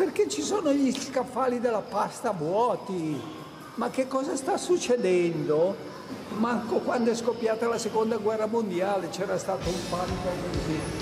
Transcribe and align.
perché 0.00 0.30
ci 0.30 0.40
sono 0.40 0.72
gli 0.72 0.90
scaffali 0.98 1.60
della 1.60 1.82
pasta 1.82 2.30
vuoti? 2.30 3.20
Ma 3.74 3.90
che 3.90 4.08
cosa 4.08 4.34
sta 4.34 4.56
succedendo? 4.56 5.76
Manco 6.38 6.78
quando 6.78 7.10
è 7.10 7.14
scoppiata 7.14 7.68
la 7.68 7.76
seconda 7.76 8.16
guerra 8.16 8.46
mondiale 8.46 9.10
c'era 9.10 9.36
stato 9.36 9.68
un 9.68 9.78
panico 9.90 10.28
così. 10.52 10.99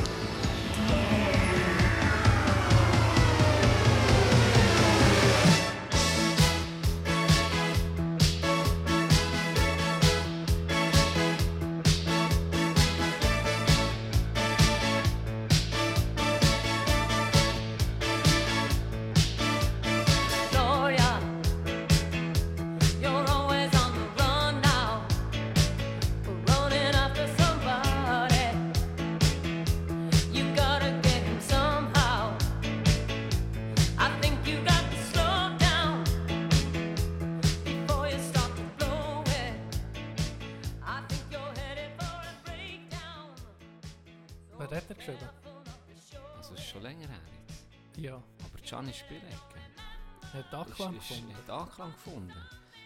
Anklang 50.86 50.94
gefunden. 50.94 51.34
Hat 51.36 51.50
Anklang 51.50 51.92
gefunden. 51.92 52.32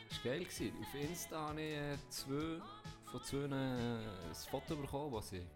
Das 0.09 0.19
war 0.25 0.33
geil. 0.33 0.45
Gewesen. 0.45 0.73
Auf 0.81 0.95
Insta 0.95 1.49
habe 1.49 1.61
ich 1.63 1.73
äh, 1.75 1.97
zwei, 2.11 2.61
von 3.11 3.23
zwei 3.25 3.39
äh, 3.39 3.49
ein 3.49 4.35
Foto 4.51 4.77
bekommen, 4.77 5.13
wo 5.13 5.21
sie... 5.21 5.47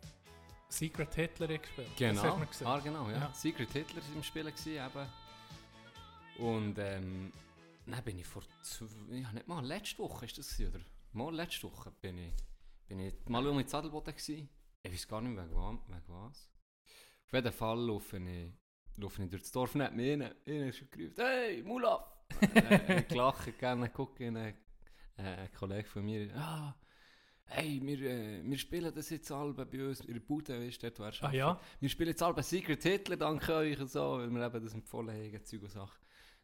Secret 0.69 1.14
Hitler 1.14 1.46
gespielt. 1.58 1.88
Das 1.91 1.96
Genau. 1.96 2.41
Ah, 2.64 2.78
genau, 2.80 3.08
ja. 3.08 3.19
Ja. 3.19 3.33
Secret 3.33 3.70
Hitler 3.70 4.02
war 4.02 4.16
im 4.16 4.22
Spiel 4.22 4.44
gewesen, 4.44 4.72
eben. 4.74 6.44
Und 6.44 6.77
ähm, 6.78 7.33
dann 7.86 8.02
bin 8.05 8.19
ich 8.19 8.27
vor 8.27 8.42
zwei, 8.62 8.86
ja 9.16 9.33
nicht 9.33 9.46
mal, 9.46 9.64
letzte 9.64 9.98
Woche 9.98 10.27
ist 10.27 10.36
das 10.36 10.50
gewesen, 10.56 10.74
oder? 10.74 10.84
Mal 11.12 11.34
letzte 11.34 11.62
Woche 11.70 11.92
bin 12.00 12.18
ich, 12.18 12.33
bin 12.89 12.98
ich 13.00 13.14
mal 13.28 13.46
um 13.46 13.58
in 13.61 13.66
Zadelboden 13.68 14.12
gewesen. 14.14 14.48
Ich 14.83 14.92
weiß 14.92 15.08
gar 15.08 15.20
nicht 15.20 15.34
mehr 15.34 15.44
wegen, 15.44 15.55
wa- 15.56 15.78
wegen 15.86 16.05
was. 16.08 16.50
Auf 17.27 17.33
jeden 17.33 17.52
Fall 17.52 17.78
laufe 17.86 18.18
ich, 18.18 18.52
laufe 18.96 19.22
ich 19.22 19.30
durch 19.30 19.42
das 19.42 19.52
Dorf 19.52 19.74
nicht 19.77 19.92
mehr 19.92 20.12
rein. 20.27 20.34
Einer 20.46 20.66
ist 20.66 20.78
schon 20.78 20.91
gerufen, 20.91 21.14
hey, 21.16 21.62
Mulaf! 21.62 22.16
Äh, 22.55 23.02
ich 23.02 23.14
lache 23.14 23.52
gerne, 23.52 23.88
gucke 23.91 24.24
in 24.24 24.36
einen, 24.36 24.55
äh, 25.16 25.22
ein 25.22 25.52
Kollege 25.52 25.88
von 25.88 26.05
mir, 26.05 26.34
ah, 26.36 26.74
hey, 27.46 27.80
wir, 27.83 28.00
äh, 28.02 28.42
wir 28.44 28.58
spielen 28.58 28.92
das 28.94 29.10
jetzt 29.10 29.30
alle 29.30 29.52
bei 29.52 29.86
uns 29.86 30.00
in 30.00 30.14
der 30.14 30.20
Bude, 30.20 30.60
weißt 30.60 30.83
du, 30.83 30.91
dort, 30.91 31.22
Ah 31.22 31.33
ja? 31.33 31.60
Wir 31.80 31.88
spielen 31.88 32.10
jetzt 32.10 32.22
alle 32.22 32.42
Secret 32.42 32.83
Hitler, 32.83 33.16
danke 33.16 33.55
euch 33.55 33.78
und 33.80 33.91
so, 33.91 34.18
weil 34.18 34.30
wir 34.30 34.46
eben 34.46 34.64
das 34.64 34.74
empfohlen 34.74 35.10
haben, 35.16 35.44
Zeug 35.44 35.62
und 35.62 35.70
Sachen. 35.70 36.00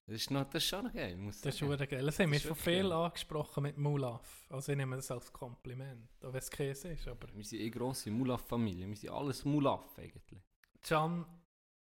Das 0.06 0.16
ist, 0.16 0.30
noch, 0.32 0.44
das 0.50 0.64
ist 0.64 0.68
schon 0.68 0.92
geil, 0.92 1.16
muss 1.16 1.36
ich 1.36 1.42
Das 1.42 1.54
ist 1.54 1.58
verdammt 1.60 1.88
geil. 1.88 2.04
Das 2.04 2.18
haben 2.18 2.32
wir 2.32 2.40
schon 2.40 2.56
viel 2.56 2.82
geil. 2.82 2.92
angesprochen 2.92 3.62
mit 3.62 3.78
Mulaf. 3.78 4.46
Also 4.50 4.72
ich 4.72 4.76
nehme 4.78 4.96
das 4.96 5.08
als 5.12 5.32
Kompliment, 5.32 6.08
auch 6.24 6.32
wenn 6.32 6.38
es 6.40 6.50
Käse 6.50 6.88
ist. 6.88 7.06
Aber 7.06 7.28
Wir 7.32 7.44
sind 7.44 7.60
eine 7.60 7.70
grosse 7.70 8.10
Mulaf-Familie, 8.10 8.88
wir 8.88 8.96
sind 8.96 9.10
alles 9.10 9.44
Mulaf 9.44 9.96
eigentlich. 9.96 10.42
Can, 10.82 11.24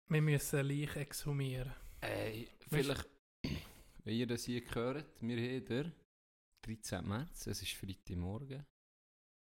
wir 0.07 0.21
müssen 0.21 0.67
Leich 0.67 0.95
exhumieren. 0.95 1.73
Äh, 2.01 2.45
vielleicht, 2.69 3.09
wenn 4.03 4.15
ihr 4.15 4.27
das 4.27 4.43
hier 4.45 4.61
hört, 4.73 5.05
wir 5.21 5.37
haben 5.37 5.65
den 5.65 5.91
13. 6.63 7.07
März, 7.07 7.47
es 7.47 7.61
ist 7.61 7.73
Freitagmorgen, 7.73 8.65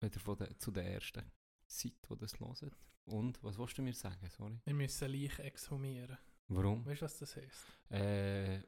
wieder 0.00 0.20
von 0.20 0.36
der, 0.38 0.58
zu 0.58 0.70
der 0.70 0.84
ersten 0.94 1.22
Zeit, 1.66 1.92
wo 2.08 2.14
das 2.14 2.38
hört. 2.40 2.76
Und, 3.06 3.42
was 3.42 3.58
willst 3.58 3.78
du 3.78 3.82
mir 3.82 3.94
sagen, 3.94 4.28
sorry? 4.28 4.58
Wir 4.64 4.74
müssen 4.74 5.10
Leich 5.10 5.38
exhumieren. 5.38 6.18
Warum? 6.48 6.84
Weißt 6.86 7.02
du, 7.02 7.04
was 7.06 7.18
das 7.18 7.36
heisst? 7.36 7.66
Äh, 7.90 8.60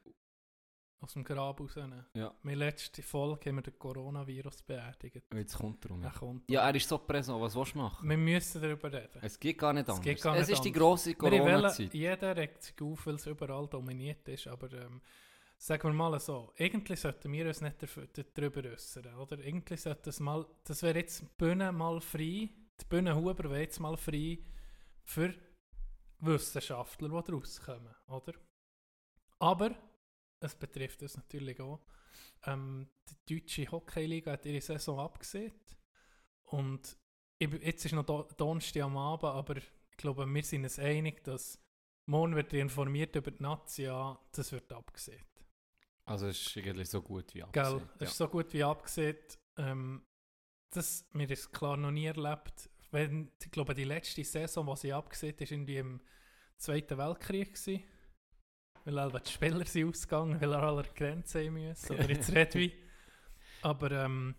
Aus 0.99 1.13
dem 1.13 1.23
Grab 1.23 1.59
rausnehmen. 1.59 2.05
ja, 2.15 2.33
Meine 2.43 2.57
letzte 2.57 3.01
Folge 3.01 3.49
haben 3.49 3.55
wir 3.57 3.61
den 3.63 3.77
Coronavirus 3.79 4.61
beerdigt. 4.63 5.23
jetzt 5.33 5.55
kommt 5.57 5.83
er 5.85 5.91
um. 5.91 6.03
Er 6.03 6.11
kommt. 6.11 6.49
Ja, 6.49 6.67
er 6.67 6.75
ist 6.75 6.87
so 6.89 6.97
präsent, 6.99 7.39
was 7.41 7.55
willst 7.55 7.73
du 7.73 7.79
machen? 7.79 8.07
Wir 8.07 8.17
müssen 8.17 8.61
darüber 8.61 8.91
reden. 8.91 9.19
Es 9.21 9.39
geht 9.39 9.57
gar 9.57 9.73
nicht 9.73 9.83
Es 9.83 9.89
anders. 9.89 10.03
geht 10.03 10.21
gar 10.21 10.35
es 10.35 10.47
nicht 10.47 10.57
ist 10.57 10.63
die 10.65 10.69
anders. 10.69 10.79
grosse 10.81 11.09
Wir 11.11 11.21
wollen, 11.21 11.41
Corona-Zeit. 11.43 11.93
jeder 11.93 12.35
regt 12.37 12.63
sich 12.63 12.81
auf, 12.81 13.05
weil 13.07 13.15
es 13.15 13.25
überall 13.25 13.67
dominiert 13.67 14.27
ist, 14.27 14.47
aber 14.47 14.71
ähm, 14.73 15.01
sagen 15.61 15.89
wir 15.89 15.93
mal 15.93 16.19
so, 16.19 16.51
eigentlich 16.57 16.99
sollten 16.99 17.31
wir 17.31 17.45
uns 17.47 17.61
nicht 17.61 17.77
darüber 18.33 18.67
äußern, 18.67 19.13
oder? 19.15 19.37
Eigentlich 19.37 19.81
sollte 19.81 20.01
das 20.05 20.19
mal, 20.19 20.43
das 20.63 20.81
wäre 20.81 20.97
jetzt 20.97 21.21
die 21.21 21.27
Bühne 21.37 21.71
mal 21.71 22.01
frei, 22.01 22.49
die 22.79 22.85
Bühne 22.89 23.15
Huber 23.15 23.43
wäre 23.43 23.61
jetzt 23.61 23.79
mal 23.79 23.95
frei 23.95 24.39
für 25.03 25.35
Wissenschaftler, 26.19 27.09
die 27.09 27.27
daraus 27.31 27.61
kommen, 27.61 27.93
oder? 28.07 28.33
Aber, 29.37 29.75
es 30.39 30.55
betrifft 30.55 31.03
uns 31.03 31.15
natürlich 31.17 31.59
auch, 31.61 31.79
ähm, 32.45 32.89
die 33.27 33.39
deutsche 33.39 33.69
Hockeyliga 33.71 34.31
hat 34.31 34.45
ihre 34.47 34.61
Saison 34.61 34.99
abgesehen 34.99 35.53
und 36.45 36.97
jetzt 37.39 37.85
ist 37.85 37.93
noch 37.93 38.05
Do- 38.05 38.27
Donnerstag 38.35 38.81
am 38.83 38.97
Abend, 38.97 39.25
aber 39.25 39.57
ich 39.57 39.71
glaube, 39.97 40.25
wir 40.25 40.43
sind 40.43 40.63
uns 40.63 40.79
einig, 40.79 41.23
dass 41.23 41.59
morgen 42.07 42.35
wird 42.35 42.51
informiert 42.53 43.15
über 43.15 43.29
die 43.29 43.43
Nazi, 43.43 43.83
ja, 43.83 44.19
das 44.31 44.51
wird 44.51 44.71
abgesehen. 44.73 45.23
Also 46.05 46.27
es 46.27 46.47
ist 46.47 46.57
eigentlich 46.57 46.89
so 46.89 47.01
gut 47.01 47.33
wie 47.33 47.43
Gell, 47.51 47.63
abgesehen. 47.63 47.89
es 47.99 48.09
ist 48.11 48.17
so 48.17 48.27
gut 48.27 48.53
wie 48.53 48.63
abgesehen. 48.63 49.17
Ähm, 49.57 50.03
das 50.73 51.05
haben 51.13 51.21
es 51.21 51.51
klar 51.51 51.77
noch 51.77 51.91
nie 51.91 52.05
erlebt. 52.05 52.69
Wenn, 52.91 53.31
ich 53.41 53.51
glaube, 53.51 53.73
die 53.73 53.83
letzte 53.83 54.23
Saison, 54.23 54.65
die 54.65 54.75
sie 54.77 54.93
abgesehen 54.93 55.35
ist, 55.37 55.51
irgendwie 55.51 55.77
im 55.77 56.01
Zweiten 56.57 56.97
Weltkrieg 56.97 57.53
gewesen. 57.53 57.83
Weil 58.83 58.99
alle 58.99 59.21
die 59.21 59.31
Spieler 59.31 59.65
sind 59.65 59.89
ausgegangen, 59.89 60.41
weil 60.41 60.53
er 60.53 60.63
alle 60.63 60.83
Grenzen 60.95 61.45
haben 61.45 61.53
müssen. 61.53 61.93
Oder 61.93 62.09
jetzt 62.09 62.31
Redwi. 62.35 62.73
Aber 63.61 63.91
ähm, 63.91 64.35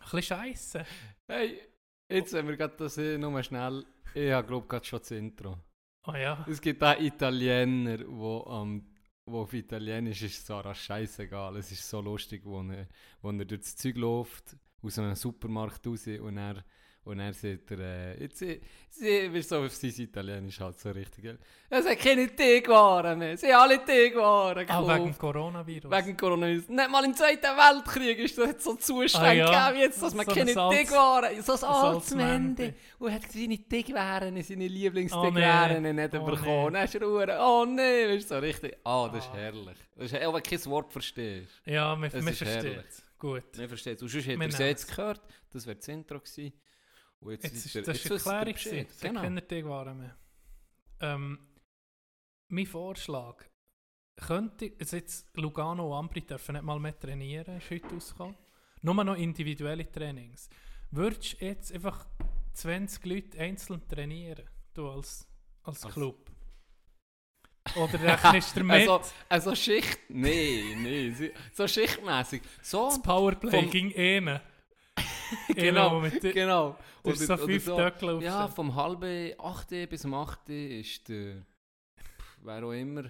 ein 0.00 0.10
bisschen 0.10 0.22
scheisse. 0.22 0.86
Hey, 1.28 1.60
jetzt 2.10 2.34
haben 2.34 2.48
wir 2.48 2.56
gerade 2.56 2.76
das 2.76 2.94
hier, 2.94 3.18
nur 3.18 3.42
schnell. 3.42 3.84
Ich 4.14 4.46
glaube 4.46 4.66
gerade 4.66 4.84
schon 4.84 5.00
das 5.00 5.10
Intro. 5.10 5.58
Ah 6.02 6.16
ja. 6.16 6.46
Es 6.48 6.60
gibt 6.60 6.82
auch 6.82 6.98
Italiener, 6.98 7.98
wo, 8.06 8.42
am 8.44 8.93
wo 9.26 9.40
auf 9.40 9.52
Italienisch 9.52 10.22
ist 10.22 10.46
Sarah 10.46 10.74
scheißegal. 10.74 11.56
Es 11.56 11.72
ist 11.72 11.88
so 11.88 12.00
lustig, 12.00 12.42
wo 12.44 12.62
er, 12.62 12.86
wo 13.22 13.30
er 13.30 13.44
durch 13.44 13.62
das 13.62 13.76
Zeug 13.76 13.96
läuft, 13.96 14.56
aus 14.82 14.98
einem 14.98 15.14
Supermarkt 15.14 15.86
raus 15.86 16.06
und 16.06 16.36
er, 16.36 16.64
und 17.04 17.20
er 17.20 17.32
sagt 17.32 17.70
er, 17.70 17.78
äh, 17.80 18.22
jetzt, 18.22 18.38
sie, 18.38 18.60
sie, 18.90 19.32
wie 19.32 19.42
so 19.42 19.58
auf 19.58 19.72
sein 19.72 19.92
Italienisch 19.96 20.58
halt 20.60 20.78
so 20.78 20.90
richtig? 20.90 21.38
Es 21.68 21.86
hat 21.86 21.98
keine 21.98 22.34
Teigwaren 22.34 23.18
mehr, 23.18 23.36
sie 23.36 23.52
haben 23.52 23.62
alle 23.70 23.84
Teigwaren 23.84 24.58
Ah, 24.58 24.62
gekauft. 24.62 24.98
wegen 25.04 25.18
Coronavirus. 25.18 25.90
Wegen 25.90 26.16
Coronavirus. 26.16 26.68
Nicht 26.68 26.90
mal 26.90 27.04
im 27.04 27.14
Zweiten 27.14 27.42
Weltkrieg 27.42 28.18
ist 28.20 28.38
das 28.38 28.46
jetzt 28.46 28.64
so 28.64 28.74
Zustände 28.74 29.28
Ah, 29.28 29.32
ja. 29.32 29.68
gegeben, 29.70 29.82
jetzt, 29.84 30.02
dass 30.02 30.14
man 30.14 30.24
So 30.26 30.32
ein 30.32 30.36
keine 30.38 30.54
Teigwaren, 30.54 31.42
so 31.42 31.52
ein 31.52 31.58
Salzmende. 31.58 32.74
Und 32.98 33.08
er 33.08 33.14
hat 33.14 33.30
seine 33.32 33.68
Teigwaren, 33.68 34.42
seine 34.42 34.64
Oh, 34.64 34.68
Lieblingsteigwaren 34.68 35.82
nee. 35.82 35.92
nicht 35.92 36.14
Oh, 36.14 36.24
bekommen. 36.24 36.72
nee. 36.72 36.78
Dann 36.78 36.84
ist 36.84 36.94
er 36.94 37.08
Uhr, 37.08 37.26
oh 37.40 37.64
nee, 37.66 38.08
weißt 38.08 38.28
so 38.28 38.38
richtig, 38.38 38.76
ah, 38.84 39.08
das 39.12 39.24
ist 39.24 39.30
Ah. 39.32 39.36
herrlich. 39.36 39.76
Das 39.96 40.12
ist, 40.12 40.14
auch 40.22 40.34
wenn 40.34 40.42
du 40.42 40.50
kein 40.50 40.64
Wort 40.66 40.92
verstehst. 40.92 41.50
Ja, 41.66 41.94
wir, 41.96 42.12
wir 42.12 42.18
ist 42.30 42.38
verstehen 42.38 42.48
herrlich. 42.62 42.84
es. 42.88 43.02
Gut. 43.18 43.44
Man 43.56 43.68
versteht 43.68 43.96
es. 43.96 44.02
Und 44.02 44.08
sonst 44.10 44.26
hat 44.26 44.34
Wir 44.38 44.42
er 44.42 44.48
es 44.48 44.58
jetzt 44.58 44.88
gehört, 44.88 45.20
das 45.52 45.66
wäre 45.66 45.76
das 45.76 45.88
Intro 45.88 46.18
gewesen. 46.20 46.52
Und 47.24 47.32
jetzt, 47.32 47.44
Jetzt 47.44 47.54
ist 47.54 47.74
das 47.74 47.74
jetzt 47.74 47.88
ist 47.88 48.26
ihr 48.26 48.32
Erklärung 48.32 48.52
Bescheid. 48.54 48.88
Genau. 49.00 49.40
Teigwaren 49.40 49.98
mehr. 49.98 50.16
Ähm, 51.00 51.38
mein 52.48 52.66
Vorschlag, 52.66 53.42
könnte, 54.16 54.72
also 54.78 54.96
jetzt 54.96 55.36
Lugano 55.36 55.88
und 55.90 55.98
Ambri 55.98 56.20
dürfen 56.20 56.52
nicht 56.52 56.62
mal 56.64 56.78
mehr 56.78 56.98
trainieren, 56.98 57.56
ist 57.56 57.70
heute 57.70 57.88
rausgekommen. 57.88 58.36
Nur 58.82 59.02
noch 59.02 59.16
individuelle 59.16 59.90
Trainings. 59.90 60.48
Würdest 60.90 61.40
du 61.40 61.46
jetzt 61.46 61.72
einfach 61.72 62.06
20 62.52 63.04
Leute 63.06 63.38
einzeln 63.40 63.82
trainieren, 63.88 64.44
du 64.74 64.88
als, 64.90 65.26
als 65.64 65.80
Club? 65.88 66.30
Oder 67.76 67.98
rechnest 68.00 68.54
du 68.54 68.60
damit? 68.60 68.88
Also, 68.88 69.00
also 69.28 69.54
Schicht, 69.54 69.98
nee, 70.10 70.76
nee, 70.76 71.10
sie- 71.10 71.32
so 71.54 71.66
schichtmäßig. 71.66 72.42
So, 72.62 72.88
das 72.88 73.00
Powerplay 73.02 73.50
vom- 73.62 73.70
ging 73.70 73.90
eh. 73.92 74.40
genau, 75.54 76.00
mit 76.00 76.22
der- 76.22 76.32
genau. 76.32 76.76
Du 77.02 77.10
hast 77.10 77.20
so 77.26 77.36
fünf 77.36 77.64
Töckel 77.64 78.22
Ja, 78.22 78.44
aufstellen. 78.44 78.52
vom 78.54 78.74
halben 78.74 79.34
8 79.38 79.68
bis 79.88 80.04
um 80.04 80.14
8 80.14 80.48
ist 80.48 81.08
der, 81.08 81.42
pff, 81.98 82.38
wer 82.42 82.64
auch 82.64 82.72
immer, 82.72 83.04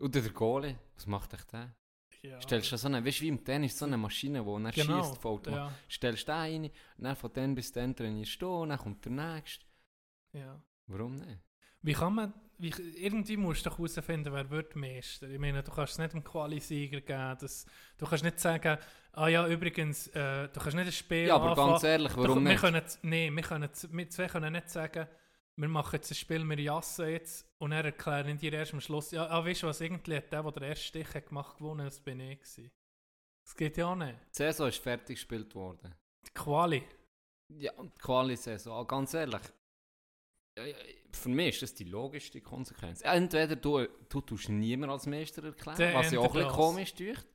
oder 0.00 0.20
der 0.20 0.30
Goalie, 0.32 0.76
was 0.94 1.06
macht 1.06 1.32
echt 1.34 1.52
der? 1.52 1.74
Ja. 2.22 2.40
Stellst 2.40 2.70
du 2.70 2.76
so 2.76 2.86
eine, 2.88 3.04
weißt 3.04 3.18
du, 3.20 3.22
wie 3.22 3.28
im 3.28 3.42
Tennis, 3.44 3.78
so 3.78 3.86
eine 3.86 3.96
Maschine, 3.96 4.40
die 4.44 4.46
dann 4.62 4.70
genau, 4.70 5.02
schießt, 5.02 5.24
Automat. 5.24 5.58
ja, 5.58 5.72
Stellst 5.90 6.28
du 6.28 6.32
den 6.32 6.38
rein, 6.38 6.70
dann 6.98 7.16
von 7.16 7.32
dann 7.32 7.54
bis 7.54 7.72
dann 7.72 7.96
trainierst 7.96 8.40
du, 8.42 8.66
dann 8.66 8.78
kommt 8.78 9.04
der 9.04 9.12
nächste. 9.12 9.64
ja. 10.32 10.60
Warum 10.86 11.16
nicht? 11.16 11.38
Wie 11.82 11.92
kann 11.92 12.14
man, 12.14 12.34
wie, 12.60 12.70
irgendwie 12.96 13.36
musst 13.36 13.64
du 13.64 13.70
doch 13.70 13.78
herausfinden, 13.78 14.32
wer 14.32 14.50
wird 14.50 14.76
Meister. 14.76 15.28
Ich 15.28 15.38
meine, 15.38 15.62
du 15.62 15.70
kannst 15.70 15.94
es 15.94 15.98
nicht 15.98 16.14
um 16.14 16.22
Quali-Sieger 16.22 17.00
geben. 17.00 17.36
Das, 17.40 17.66
du 17.98 18.06
kannst 18.06 18.24
nicht 18.24 18.38
sagen, 18.38 18.78
ah 19.12 19.28
ja, 19.28 19.46
übrigens, 19.46 20.08
äh, 20.08 20.48
du 20.48 20.60
kannst 20.60 20.76
nicht 20.76 20.86
ein 20.86 20.92
Spiel 20.92 21.26
Ja, 21.26 21.36
aber 21.36 21.50
anfangen. 21.50 21.70
ganz 21.70 21.84
ehrlich, 21.84 22.16
warum 22.16 22.44
wir 22.44 22.50
nicht? 22.50 22.60
Können, 22.60 22.82
nee, 23.02 23.30
wir, 23.30 23.42
können, 23.42 23.70
wir 23.90 24.10
zwei 24.10 24.26
können 24.26 24.52
nicht 24.52 24.68
sagen, 24.70 25.06
wir 25.56 25.68
machen 25.68 25.96
jetzt 25.96 26.10
ein 26.10 26.14
Spiel, 26.14 26.44
wir 26.44 26.58
jassen 26.60 27.08
jetzt 27.08 27.46
und 27.58 27.72
er 27.72 27.84
erklären 27.84 28.38
dir 28.38 28.52
erst 28.52 28.72
am 28.72 28.80
Schluss, 28.80 29.10
ja, 29.10 29.26
ah, 29.28 29.44
weißt 29.44 29.62
du 29.62 29.66
was, 29.66 29.80
irgendwie 29.80 30.16
hat 30.16 30.32
der, 30.32 30.42
der 30.42 30.52
den 30.52 30.62
ersten 30.62 30.84
Stich 30.86 31.14
hat 31.14 31.26
gemacht 31.28 31.58
gewonnen, 31.58 31.84
das 31.84 32.00
bin 32.00 32.20
ich 32.20 32.38
gewesen. 32.38 32.70
Das 33.44 33.56
geht 33.56 33.76
ja 33.76 33.86
auch 33.86 33.96
nicht. 33.96 34.18
Die 34.32 34.36
Saison 34.36 34.68
ist 34.68 34.78
fertig 34.78 35.16
gespielt 35.16 35.54
worden. 35.54 35.94
Die 36.26 36.30
Quali. 36.32 36.82
Ja, 37.48 37.72
die 37.82 37.98
Quali-Saison, 37.98 38.86
ganz 38.86 39.12
ehrlich, 39.14 39.40
für 41.12 41.28
mich 41.28 41.48
ist 41.54 41.62
das 41.62 41.74
die 41.74 41.84
logischste 41.84 42.40
Konsequenz. 42.40 43.00
Entweder 43.02 43.56
du, 43.56 43.86
du 44.08 44.20
tust 44.20 44.48
niemand 44.48 44.92
als 44.92 45.06
Meister 45.06 45.42
erklären, 45.44 45.76
Der 45.78 45.94
was 45.94 46.10
ja 46.10 46.20
auch 46.20 46.26
ein 46.26 46.32
bisschen 46.32 46.48
komisch 46.50 46.92
ist. 47.00 47.26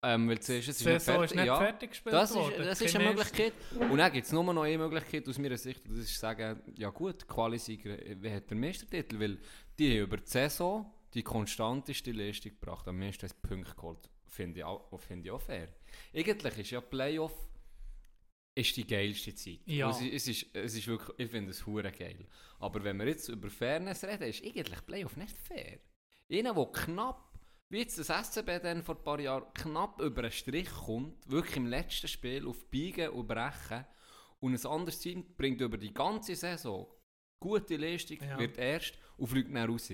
Ähm, 0.00 0.28
weil 0.28 0.38
zuerst 0.38 0.66
Die 0.68 0.70
ist 0.70 0.80
es 0.80 0.84
nicht 0.86 1.02
fertig. 1.02 1.24
ist 1.24 1.34
nicht 1.34 1.46
ja. 1.46 1.58
fertig 1.58 1.90
gespielt 1.90 2.12
Das 2.12 2.30
ist, 2.30 2.38
das 2.58 2.80
ist 2.82 2.94
eine. 2.94 3.08
Möglichkeit. 3.08 3.52
Und 3.90 3.98
dann 3.98 4.12
gibt 4.12 4.26
es 4.26 4.32
nur 4.32 4.44
noch 4.44 4.62
eine 4.62 4.78
Möglichkeit 4.78 5.28
aus 5.28 5.38
meiner 5.38 5.56
Sicht, 5.56 5.82
das 5.88 5.96
ist 5.98 6.18
sagen, 6.20 6.60
ja 6.76 6.90
gut, 6.90 7.26
Qualisieger, 7.26 7.98
äh, 8.06 8.16
wer 8.20 8.36
hat 8.36 8.48
den 8.48 8.60
Meistertitel? 8.60 9.18
Weil 9.18 9.38
die 9.76 9.90
haben 9.94 10.04
über 10.04 10.16
die 10.18 10.26
Saison 10.30 10.86
die 11.14 11.22
konstanteste 11.24 12.12
Leistung 12.12 12.52
gebracht, 12.52 12.86
am 12.86 12.98
meisten 12.98 13.28
Punkte 13.42 13.74
geholt. 13.74 14.08
Finde 14.28 14.58
ich, 14.60 14.64
auch- 14.64 15.00
finde 15.00 15.26
ich 15.26 15.30
auch 15.32 15.40
fair. 15.40 15.68
Eigentlich 16.14 16.58
ist 16.58 16.70
ja 16.70 16.80
Playoff 16.80 17.34
ist 18.58 18.76
die 18.76 18.86
geilste 18.86 19.34
Zeit. 19.34 19.60
Ja. 19.66 19.90
Es, 19.90 20.00
ist, 20.00 20.12
es, 20.12 20.28
ist, 20.28 20.46
es 20.56 20.74
ist 20.74 20.86
wirklich, 20.86 21.18
ich 21.18 21.30
finde 21.30 21.50
es 21.50 21.64
hure 21.66 21.90
geil. 21.92 22.26
Aber 22.58 22.82
wenn 22.82 22.98
wir 22.98 23.06
jetzt 23.06 23.28
über 23.28 23.48
Fairness 23.50 24.04
reden, 24.04 24.24
ist 24.24 24.44
eigentlich 24.44 24.84
Playoff 24.86 25.16
nicht 25.16 25.36
fair. 25.36 25.78
Einer, 26.30 26.54
der 26.54 26.66
knapp, 26.66 27.38
wie 27.68 27.78
jetzt 27.78 27.98
das 27.98 28.08
SCB 28.08 28.60
dann 28.62 28.82
vor 28.82 28.96
ein 28.96 29.04
paar 29.04 29.20
Jahren, 29.20 29.52
knapp 29.54 30.00
über 30.00 30.22
einen 30.22 30.32
Strich 30.32 30.68
kommt, 30.70 31.30
wirklich 31.30 31.56
im 31.56 31.66
letzten 31.66 32.08
Spiel 32.08 32.46
auf 32.46 32.68
Biegen 32.70 33.10
und 33.10 33.26
Brechen, 33.28 33.84
und 34.40 34.54
ein 34.54 34.66
anderes 34.70 35.00
Team 35.00 35.24
bringt 35.36 35.60
über 35.60 35.76
die 35.76 35.92
ganze 35.92 36.36
Saison 36.36 36.86
gute 37.40 37.76
Leistung, 37.76 38.18
Ja. 38.20 38.38
wird 38.38 38.56
erst 38.58 38.94
und 39.16 39.26
fliegt 39.28 39.54
dann 39.54 39.70
raus. 39.70 39.92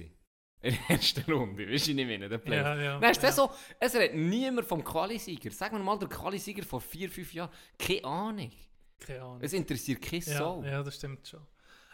In 0.64 0.78
der 0.88 0.96
ersten 0.96 1.30
Runde, 1.32 1.70
weißt 1.70 1.88
du 1.88 1.94
nicht, 1.94 2.08
wie 2.08 2.14
in 2.14 2.20
der 2.28 2.38
Playoff. 2.38 2.66
Ja, 2.66 2.74
ja, 2.82 2.98
Dann 2.98 3.10
ist 3.10 3.22
ja. 3.22 3.32
so, 3.32 3.50
es 3.78 3.94
redet 3.94 4.16
niemand 4.16 4.66
vom 4.66 4.82
Qualisieger. 4.82 5.50
Sagen 5.50 5.76
wir 5.76 5.84
mal, 5.84 5.98
der 5.98 6.08
Qualisieger 6.08 6.62
vor 6.64 6.80
vier, 6.80 7.10
fünf 7.10 7.32
Jahren, 7.34 7.50
keine 7.78 8.04
Ahnung. 8.04 8.50
Keine 8.98 9.20
Ahnung. 9.22 9.38
Es 9.42 9.52
interessiert 9.52 10.00
keine 10.00 10.22
ja, 10.24 10.38
Sau. 10.38 10.62
Ja, 10.62 10.70
ja, 10.70 10.82
das 10.82 10.94
stimmt 10.96 11.26
schon. 11.28 11.46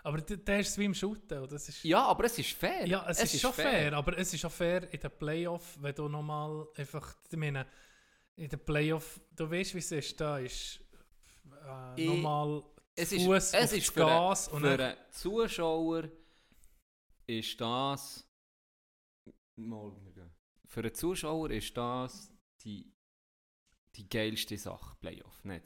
Aber 0.03 0.19
der 0.21 0.61
ist 0.61 0.79
wie 0.79 0.85
im 0.85 0.95
Shooten. 0.95 1.39
und 1.41 1.53
Das 1.53 1.69
ist, 1.69 1.85
aber 1.93 2.25
es 2.25 2.39
ist 2.39 2.53
fair. 2.53 2.87
Ja, 2.87 3.05
es, 3.09 3.23
ist, 3.23 3.41
schon 3.41 3.53
fair. 3.53 3.93
aber 3.93 4.17
es 4.17 4.33
ist 4.33 4.45
auch 4.45 4.53
fair 4.53 4.91
in 4.93 5.01
den 5.01 5.11
Playoff, 5.11 5.77
wenn 5.81 5.95
du 5.95 6.09
nochmal 6.09 6.67
einfach, 6.77 7.17
ich 7.31 7.37
meine, 7.37 7.67
in 8.37 8.49
den 8.49 8.61
Playoff, 8.65 9.21
du 9.37 9.51
weißt, 9.51 9.75
wie 9.75 9.79
es 9.79 9.93
ist, 9.93 10.21
da 10.21 10.39
ist 10.39 10.81
äh, 11.67 12.01
Ich- 12.03 12.07
nochmal 12.09 12.63
Es 12.95 13.13
ist, 13.13 13.25
Fuß 13.25 13.37
es 13.37 13.55
auf 13.55 13.63
ist 13.73 13.73
das 13.89 13.95
für, 13.95 14.01
Gas 14.01 14.49
einen, 14.53 14.61
für 14.63 14.85
einen 14.85 14.97
Zuschauer 15.11 16.05
ist 17.27 17.61
das 17.61 18.27
gehen. 19.57 20.31
für 20.67 20.81
einen 20.81 20.95
Zuschauer 20.95 21.51
ist 21.51 21.77
das 21.77 22.33
die, 22.65 22.93
die 23.97 24.09
geilste 24.09 24.57
Sache, 24.57 24.97
Playoff, 25.01 25.45
nicht? 25.45 25.65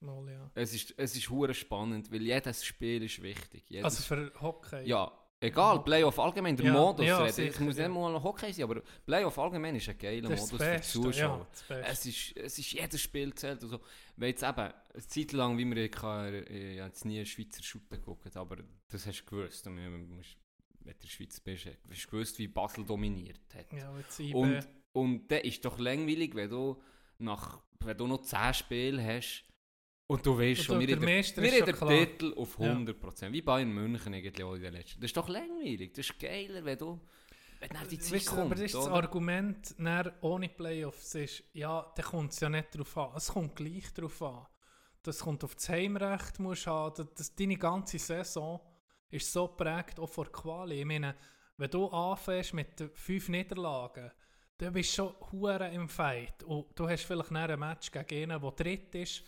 mal, 0.00 0.30
ja. 0.30 0.50
Es 0.54 0.74
ist, 0.74 0.94
es 0.98 1.16
ist 1.16 1.30
hure 1.30 1.54
spannend, 1.54 2.10
weil 2.12 2.22
jedes 2.22 2.64
Spiel 2.64 3.02
ist 3.02 3.20
wichtig. 3.22 3.64
Jedes 3.68 3.84
Also 3.84 4.02
für 4.02 4.32
Hockey. 4.40 4.86
Ja, 4.86 5.10
egal, 5.40 5.82
Playoff 5.82 6.18
allgemein, 6.18 6.56
der 6.56 6.66
Ja, 6.66 6.72
Modus, 6.74 7.06
ja, 7.06 7.18
reden. 7.18 7.32
sicher, 7.32 7.48
ich 7.54 7.60
muss 7.60 7.76
ja. 7.76 7.88
nicht 7.88 7.94
mal 7.98 8.12
noch 8.12 8.22
Hockey 8.22 8.52
sein, 8.52 8.64
aber 8.64 8.82
Playoff 9.04 9.38
allgemein 9.38 9.74
ist 9.76 9.88
ein 9.88 9.98
geiler 9.98 10.28
das 10.28 10.44
ist 10.44 10.52
Modus 10.52 10.58
das 10.58 10.68
für 10.68 10.74
Beste. 10.76 10.98
die 10.98 11.04
Zuschauer. 11.04 11.38
Ja, 11.38 11.46
das 11.50 11.62
Beste. 11.62 11.90
Es 11.92 12.06
ist, 12.06 12.36
es 12.36 12.58
ist 12.58 12.72
jedes 12.72 13.00
Spiel 13.00 13.34
zählt. 13.34 13.62
Also, 13.62 13.80
weil 14.16 14.28
jetzt 14.28 14.42
eben, 14.42 14.58
eine 14.58 15.06
Zeit 15.08 15.32
lang, 15.32 15.58
wie 15.58 15.64
wir 15.64 15.76
ich 15.78 15.90
kann, 15.92 16.34
ich 16.34 16.78
habe 16.78 16.88
jetzt 16.88 17.04
nie 17.04 17.16
einen 17.16 17.26
Schweizer 17.26 17.62
Shooter 17.62 17.96
geguckt, 17.96 18.36
aber 18.36 18.58
das 18.88 19.06
hast 19.06 19.22
du 19.22 19.24
gewusst. 19.24 19.66
Und 19.66 19.76
du 19.76 19.90
musst, 19.90 20.36
wenn 20.86 20.94
du 20.94 20.98
in 20.98 21.02
der 21.02 21.08
Schweiz 21.08 21.40
bist, 21.40 21.66
hast 21.66 22.04
du 22.06 22.10
gewusst, 22.10 22.38
wie 22.38 22.48
Basel 22.48 22.84
dominiert 22.84 23.40
hat. 23.54 23.66
ja. 23.72 23.90
Und, 24.34 24.68
und 24.92 25.30
dann 25.30 25.40
ist 25.40 25.64
doch 25.64 25.78
langweilig, 25.78 26.34
wenn 26.34 26.50
du, 26.50 26.80
nach, 27.18 27.60
wenn 27.80 27.96
du 27.96 28.06
noch 28.06 28.22
10 28.22 28.54
Spiele 28.54 29.04
hast 29.04 29.44
und 30.08 30.24
du 30.24 30.38
weißt 30.38 30.62
schon, 30.62 30.80
wir 30.80 30.94
haben 30.94 31.04
den-. 31.04 31.22
Titel 31.22 32.34
auf 32.36 32.58
Ja. 32.60 32.72
100%. 32.72 33.32
Wie 33.32 33.42
Bayern 33.42 33.72
München 33.72 34.14
eigentlich 34.14 34.44
auch 34.44 34.54
in 34.54 34.62
der 34.62 34.70
letzten. 34.70 35.00
Das 35.00 35.08
ist 35.08 35.16
doch 35.16 35.28
langweilig. 35.28 35.92
Das 35.94 36.08
ist 36.08 36.18
geiler, 36.18 36.64
wenn 36.64 36.78
du 36.78 37.00
Weißt 37.58 38.28
du, 38.28 38.32
aber 38.32 38.54
das 38.54 38.64
ist 38.64 38.74
das? 38.74 38.86
Argument, 38.86 39.74
dann 39.78 40.12
ohne 40.20 40.48
Playoffs 40.48 41.14
ist, 41.14 41.42
ja, 41.54 41.90
da 41.96 42.02
kommt 42.02 42.32
es 42.32 42.40
ja 42.40 42.48
nicht 42.48 42.76
drauf 42.76 42.96
an. 42.98 43.12
Es 43.16 43.28
kommt 43.28 43.56
gleich 43.56 43.92
drauf 43.94 44.22
an. 44.22 44.46
Das 45.02 45.20
kommt 45.20 45.42
auf 45.42 45.54
das 45.54 45.68
Heimrecht, 45.68 46.38
musst 46.38 46.66
du 46.66 46.70
haben. 46.70 46.94
Das, 46.96 47.14
das, 47.14 47.34
deine 47.34 47.56
ganze 47.56 47.98
Saison 47.98 48.60
ist 49.10 49.32
so 49.32 49.48
geprägt, 49.48 49.98
auch 50.00 50.08
vor 50.08 50.30
Quali. 50.30 50.80
Ich 50.80 50.84
meine, 50.84 51.14
wenn 51.56 51.70
du 51.70 51.88
anfängst 51.88 52.54
mit 52.54 52.90
fünf 52.94 53.28
Niederlagen, 53.28 54.10
dann 54.58 54.72
bist 54.72 54.90
du 54.90 55.02
schon 55.02 55.14
hure 55.32 55.68
im 55.68 55.88
Fight. 55.88 56.42
Und 56.44 56.66
du 56.74 56.88
hast 56.88 57.04
vielleicht 57.04 57.32
ein 57.32 57.58
Match 57.58 57.90
gegen 57.90 58.32
einen, 58.32 58.40
der 58.40 58.50
dritt 58.52 58.94
ist 58.94 59.22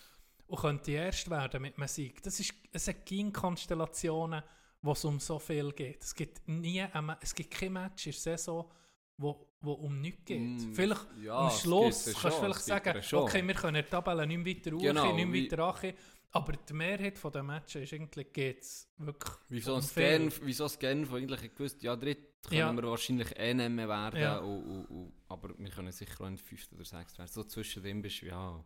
und 0.46 0.60
könnte 0.60 0.92
erst 0.92 1.28
werden 1.30 1.62
mit 1.62 1.76
einem 1.76 1.88
Sieg. 1.88 2.22
Das 2.22 2.40
ist, 2.40 2.54
es 2.72 2.84
sind 2.84 3.06
keine 3.06 3.32
Konstellationen, 3.32 4.42
wo 4.82 4.92
es 4.92 5.04
um 5.04 5.20
so 5.20 5.38
viel 5.38 5.72
geht. 5.72 6.02
Es 6.02 6.14
gibt 6.14 6.46
nie 6.48 6.82
ein, 6.82 7.16
es 7.20 7.34
gibt 7.34 7.50
kein 7.50 7.72
Match 7.72 8.06
in 8.06 8.12
der 8.12 8.20
Saison, 8.20 8.70
wo, 9.18 9.48
wo 9.60 9.72
um 9.72 10.00
nichts 10.00 10.24
geht. 10.24 10.40
Mm, 10.40 10.72
vielleicht 10.72 11.06
ja, 11.22 11.36
am 11.36 11.50
Schluss 11.50 12.04
gibt 12.06 12.20
kannst 12.20 12.38
du 12.38 12.42
vielleicht 12.42 12.84
gibt 12.84 13.04
sagen, 13.04 13.24
okay, 13.24 13.46
wir 13.46 13.54
können 13.54 13.74
der 13.74 13.88
Tabelle 13.88 14.26
nicht 14.26 14.38
mehr 14.38 14.56
weiter 14.56 14.76
hoch, 14.76 14.80
Genau, 14.80 15.12
nicht 15.12 15.26
mehr 15.26 15.42
weiter 15.42 15.62
runter. 15.62 15.92
Aber 16.30 16.52
die 16.52 16.72
Mehrheit 16.74 17.18
der 17.34 17.42
Matches 17.42 17.82
ist 17.84 17.92
eigentlich 17.94 18.32
geht's 18.32 18.92
wirklich 18.98 19.34
Wieso 19.48 19.76
ein. 19.76 19.82
Scan, 19.82 20.30
wieso 20.42 20.66
ein 20.66 20.78
Genf 20.78 21.12
eigentlich 21.12 21.54
gewusst, 21.54 21.82
ja, 21.82 21.96
dritt 21.96 22.42
können 22.42 22.58
Ja. 22.58 22.72
wir 22.72 22.82
wahrscheinlich 22.82 23.36
eh 23.38 23.54
nicht 23.54 23.70
mehr 23.70 23.88
werden, 23.88 24.20
Ja. 24.20 24.38
und, 24.38 24.62
und, 24.62 24.84
und, 24.86 25.12
aber 25.28 25.58
wir 25.58 25.70
können 25.70 25.90
sicher 25.90 26.22
auch 26.24 26.28
in 26.28 26.36
fünften 26.36 26.74
oder 26.76 26.84
sechsten 26.84 27.18
werden. 27.18 27.30
So 27.32 27.44
zwischendrin 27.44 28.02
bist 28.02 28.20
du, 28.22 28.26
ja. 28.26 28.62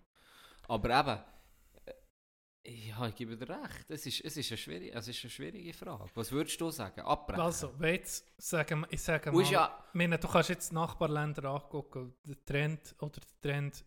Aber 0.69 0.91
eben, 1.01 1.21
äh, 2.65 2.89
ja, 2.89 3.07
ich 3.07 3.15
gebe 3.15 3.37
dir 3.37 3.49
recht, 3.49 3.89
es 3.91 4.07
ist, 4.07 4.25
es 4.25 4.37
ist, 4.37 4.51
eine, 4.51 4.59
schwierige, 4.59 4.93
es 4.95 5.09
ist 5.09 5.23
eine 5.25 5.31
schwierige 5.31 5.73
Frage. 5.73 6.11
Was 6.15 6.33
würdest 6.33 6.61
du 6.61 6.71
sagen? 6.71 7.01
Abbrechen? 7.03 7.41
Also, 7.43 7.73
jetzt, 7.81 8.33
sagen, 8.39 8.85
ich 8.91 9.03
sage 9.03 9.31
mal, 9.31 9.43
ja- 9.45 9.85
meine, 9.93 10.19
du 10.19 10.27
kannst 10.29 10.49
jetzt 10.51 10.73
Nachbarländer 10.73 11.45
angucken, 11.45 12.15
der 12.27 12.45
Trend 12.45 12.95
oder 12.99 13.21
der 13.21 13.41
Trend, 13.41 13.85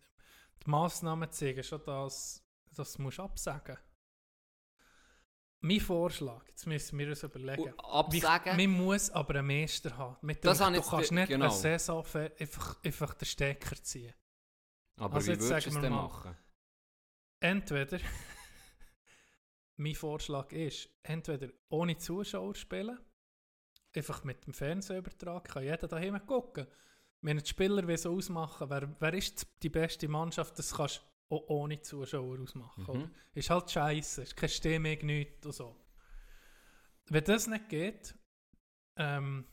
die 0.65 0.69
Massnahmen 0.69 1.29
zeigen 1.31 1.63
schon, 1.63 1.83
dass 1.85 2.41
das 2.77 2.97
musst 2.97 3.17
du 3.17 3.23
absagen. 3.23 3.77
Mein 5.61 5.79
Vorschlag, 5.79 6.47
jetzt 6.47 6.67
müssen 6.67 6.99
wir 6.99 7.09
uns 7.09 7.23
überlegen. 7.23 7.73
Und 7.73 7.79
absagen? 7.79 8.57
Wie, 8.57 8.67
man 8.67 8.85
muss 8.85 9.09
aber 9.09 9.39
einen 9.39 9.47
Meister 9.47 9.97
haben. 9.97 10.17
Mit 10.21 10.45
Das 10.45 10.59
du 10.59 10.81
kannst 10.81 11.11
nicht 11.11 11.27
genau. 11.27 11.45
eine 11.45 11.53
Saison 11.53 12.05
einfach, 12.39 12.83
einfach 12.83 13.13
den 13.15 13.25
Stecker 13.25 13.75
ziehen. 13.81 14.13
aber 14.97 15.15
also 15.15 15.27
wie 15.27 15.31
jetzt 15.31 15.49
würdest 15.49 15.65
du 15.65 15.69
es 15.71 15.81
denn 15.81 15.91
machen? 15.91 16.37
Entweder, 17.39 17.99
mein 19.77 19.95
Vorschlag 19.95 20.51
ist, 20.51 20.89
entweder 21.01 21.49
ohne 21.69 21.97
Zuschauer 21.97 22.53
spielen, 22.53 22.99
einfach 23.95 24.23
mit 24.23 24.45
dem 24.45 24.53
Fernsehübertrag, 24.53 25.45
kann 25.45 25.63
jeder 25.63 25.87
daheim 25.87 26.23
gucken. 26.27 26.67
Wenn 27.21 27.39
die 27.39 27.49
Spieler 27.49 27.87
wie 27.87 27.97
so 27.97 28.15
ausmachen, 28.15 28.69
wer, 28.69 28.87
wer 28.99 29.13
ist 29.15 29.47
die 29.63 29.69
beste 29.69 30.07
Mannschaft, 30.07 30.59
das 30.59 30.75
kannst 30.75 30.97
du 30.97 31.14
auch 31.29 31.43
ohne 31.49 31.81
Zuschauer 31.81 32.39
ausmachen. 32.39 32.85
Mhm. 32.87 33.11
Ist 33.33 33.49
halt 33.49 33.69
scheiße, 33.71 34.21
ist 34.23 34.35
kein 34.35 34.49
Stimmung, 34.49 34.97
nichts 35.05 35.45
und 35.45 35.53
so. 35.53 35.75
Wenn 37.09 37.23
das 37.23 37.47
nicht 37.47 37.69
geht, 37.69 38.15
ähm, 38.97 39.45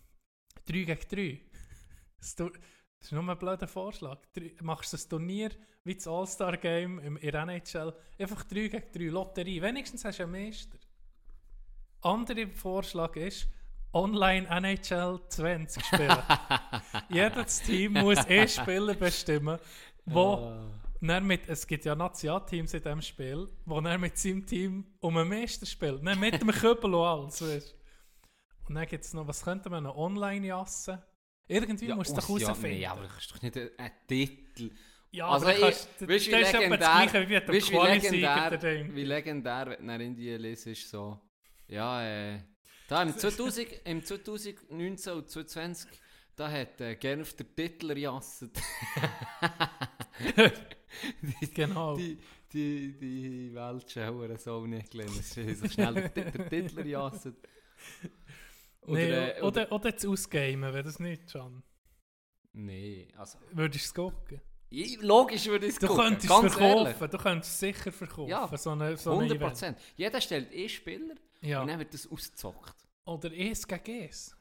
3 0.66 0.72
gegen 0.84 1.08
3. 1.08 1.40
Das 3.02 3.08
ist 3.10 3.12
nur 3.14 3.28
ein 3.28 3.36
blöder 3.38 3.66
Vorschlag. 3.66 4.20
Drei- 4.32 4.54
Machst 4.62 4.92
du 4.92 4.96
das 4.96 5.08
Turnier 5.08 5.50
wie 5.82 5.96
das 5.96 6.06
All-Star-Game 6.06 7.00
im 7.00 7.16
in 7.16 7.32
der 7.32 7.42
NHL, 7.42 7.92
einfach 8.16 8.44
3 8.44 8.68
gegen 8.68 8.92
3, 8.92 9.00
Lotterie. 9.10 9.60
Wenigstens 9.60 10.04
hast 10.04 10.20
du 10.20 10.22
einen 10.22 10.30
Meister. 10.32 10.78
Anderer 12.02 12.46
Vorschlag 12.50 13.16
ist, 13.16 13.48
online 13.92 14.46
NHL 14.48 15.20
20 15.28 15.84
spielen. 15.84 16.16
Jedes 17.10 17.62
Team 17.62 17.94
muss 17.94 18.24
eh 18.28 18.46
Spieler 18.46 18.94
bestimmen, 18.94 19.58
wo 20.04 20.52
dann 21.08 21.26
mit, 21.26 21.48
es 21.48 21.66
gibt 21.66 21.84
ja 21.84 21.94
Nationalteams 21.94 22.74
in 22.74 22.82
diesem 22.82 23.02
Spiel, 23.02 23.48
wo 23.64 23.80
er 23.80 23.98
mit 23.98 24.16
seinem 24.18 24.46
Team 24.46 24.84
um 25.00 25.16
einen 25.16 25.28
Meister 25.28 25.66
spielt. 25.66 26.06
Dann 26.06 26.18
mit 26.20 26.40
dem 26.40 26.48
Kübel 26.52 26.94
und 26.94 27.04
alles, 27.04 27.42
weißt. 27.42 27.74
Und 28.68 28.74
dann 28.76 28.86
gibt 28.86 29.04
es 29.04 29.12
noch, 29.12 29.26
was 29.26 29.42
könnte 29.44 29.68
man 29.70 29.82
noch 29.84 29.96
online 29.96 30.46
jassen? 30.46 30.98
Irgendwie 31.48 31.86
Ja, 31.86 31.96
musst 31.96 32.10
du 32.10 32.14
doch 32.16 32.28
aus- 32.30 32.40
ja, 32.40 32.48
herausfinden. 32.48 32.78
nee, 32.78 32.86
aber 32.86 33.02
du 33.02 33.08
kannst 33.08 33.30
doch 33.32 33.42
nicht 33.42 33.56
einen 33.56 33.70
einen 33.78 33.92
Titel... 34.06 34.70
Ja, 35.10 35.28
Also 35.28 35.46
aber 35.46 35.54
ich- 35.56 35.60
kannst, 35.60 35.88
weißt 35.88 36.00
du, 36.00 36.08
wie 36.08 36.12
das 36.14 36.22
ist 36.22 36.32
legendär- 36.54 36.76
Gleiche 36.78 37.28
wie 37.28 37.34
Weißt 37.34 37.70
wie 37.70 37.76
legendär, 37.76 38.94
wie 38.94 39.04
legendär, 39.04 39.76
wenn 39.78 39.86
du 39.98 40.04
in 40.04 40.14
die 40.16 40.30
liest, 40.36 40.66
ist 40.68 40.88
so, 40.88 41.20
ja, 41.68 42.02
äh, 42.34 42.40
Da 42.88 43.02
im, 43.02 43.14
2000, 43.18 43.68
im 43.84 44.02
2019 44.04 45.12
und 45.12 45.28
2020, 45.30 45.90
da 46.36 46.50
hat 46.50 46.80
äh, 46.80 46.94
Genf 46.96 47.34
der 47.36 47.54
Titler 47.54 47.96
jasset. 47.98 48.52
die, 51.22 51.50
Genau. 51.54 51.96
die, 51.96 52.18
die, 52.52 52.92
die 52.98 53.54
Weltschauer 53.54 54.36
so 54.38 54.66
nicht. 54.66 54.94
Es 54.94 55.36
ist 55.36 55.60
so 55.60 55.68
schnell 55.68 55.94
der, 56.10 56.30
der 56.30 56.48
Titler 56.48 56.86
jasset. 56.86 57.36
Oder, 58.82 58.92
nee, 58.94 59.10
äh, 59.10 59.40
oder, 59.40 59.46
oder, 59.46 59.72
oder 59.72 59.92
das 59.92 60.04
Ausgamen, 60.06 60.72
wenn 60.74 60.84
das 60.84 60.98
nicht 60.98 61.30
schon. 61.30 61.62
Nee, 62.52 63.08
also... 63.16 63.38
Würdest 63.52 63.84
du 63.84 63.88
es 63.88 64.12
gucken? 64.12 64.40
Logisch 65.00 65.46
würde 65.46 65.66
ich 65.66 65.74
es 65.74 65.78
Du 65.78 65.86
gucken, 65.86 66.04
könntest 66.04 66.24
es 66.24 66.30
ganz 66.30 66.52
verkaufen, 66.54 66.86
ehrlich. 66.86 67.10
du 67.10 67.18
könntest 67.18 67.52
es 67.52 67.60
sicher 67.60 67.92
verkaufen. 67.92 68.30
Ja, 68.30 68.56
so 68.56 68.70
eine, 68.70 68.96
so 68.96 69.10
eine 69.12 69.18
100 69.20 69.36
Event. 69.38 69.50
Prozent. 69.52 69.78
Jeder 69.96 70.20
stellt 70.20 70.52
eh 70.52 70.68
Spieler 70.68 71.14
Ja. 71.42 71.60
und 71.62 71.68
dann 71.68 71.78
wird 71.78 71.92
das 71.94 72.10
ausgezockt. 72.10 72.74
Oder 73.04 73.32
es 73.32 73.66
gegen 73.68 74.04
es. 74.08 74.34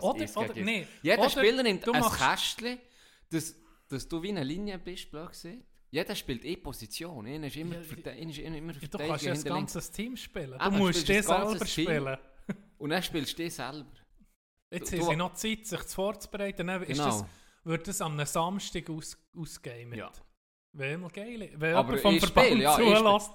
Oder, 0.00 0.24
ist 0.24 0.36
oder, 0.36 0.54
nee. 0.54 0.86
Jeder 1.02 1.18
oder 1.20 1.30
Spieler 1.30 1.62
nimmt 1.62 1.86
du 1.86 1.92
ein 1.92 2.00
machst- 2.02 2.18
Kästchen, 2.20 2.78
dass, 3.30 3.54
dass 3.88 4.08
du 4.08 4.22
wie 4.22 4.28
eine 4.30 4.44
Linie 4.44 4.78
bist, 4.78 5.10
blöd 5.10 5.30
gesagt. 5.30 5.56
Jeder 5.90 6.14
spielt 6.14 6.44
eh 6.44 6.56
Position. 6.56 7.26
Einer 7.26 7.46
ist 7.46 7.56
immer, 7.56 7.76
Ja, 7.76 7.82
verte- 7.82 8.10
einer 8.10 8.30
ist 8.30 8.38
immer 8.38 8.72
Ja, 8.74 8.78
du 8.78 8.78
Verteidiger 8.80 9.08
kannst 9.08 9.24
ja 9.24 9.30
das 9.32 9.42
hinter 9.42 9.54
links. 9.56 9.72
ganze 9.74 9.92
Team 9.92 10.16
spielen. 10.16 10.58
Du 10.58 10.66
Eben, 10.66 10.78
musst 10.78 11.08
dich 11.08 11.26
ganze 11.26 11.48
selber 11.58 11.66
spielen. 11.66 12.18
Und 12.78 12.90
dann 12.90 13.02
spielst 13.02 13.38
du 13.38 13.42
dich 13.42 13.54
selber. 13.54 13.86
Jetzt 14.70 14.92
Du- 14.92 14.98
haben 14.98 15.08
sie 15.10 15.16
noch 15.16 15.32
Zeit, 15.34 15.66
sich 15.66 15.80
zu 15.84 15.94
vorzubereiten. 15.94 16.66
Dann 16.66 16.82
ist 16.82 16.88
Genau. 16.88 17.04
das, 17.06 17.24
wird 17.64 17.88
das 17.88 18.00
am 18.02 18.22
Samstag 18.26 18.90
aus, 18.90 19.16
ausgegeben. 19.34 19.94
Ja. 19.94 20.12
Wäre 20.74 20.92
immer 20.94 21.08
geil. 21.08 21.50
Wenn 21.56 21.74
Aber 21.74 21.88
jemand 21.96 22.00
vom 22.02 22.14
ich 22.16 22.20
Verband 22.20 22.46
spiele, 22.48 22.62
ja, 22.62 22.78
ich 22.78 22.96
zulässt. 22.98 23.30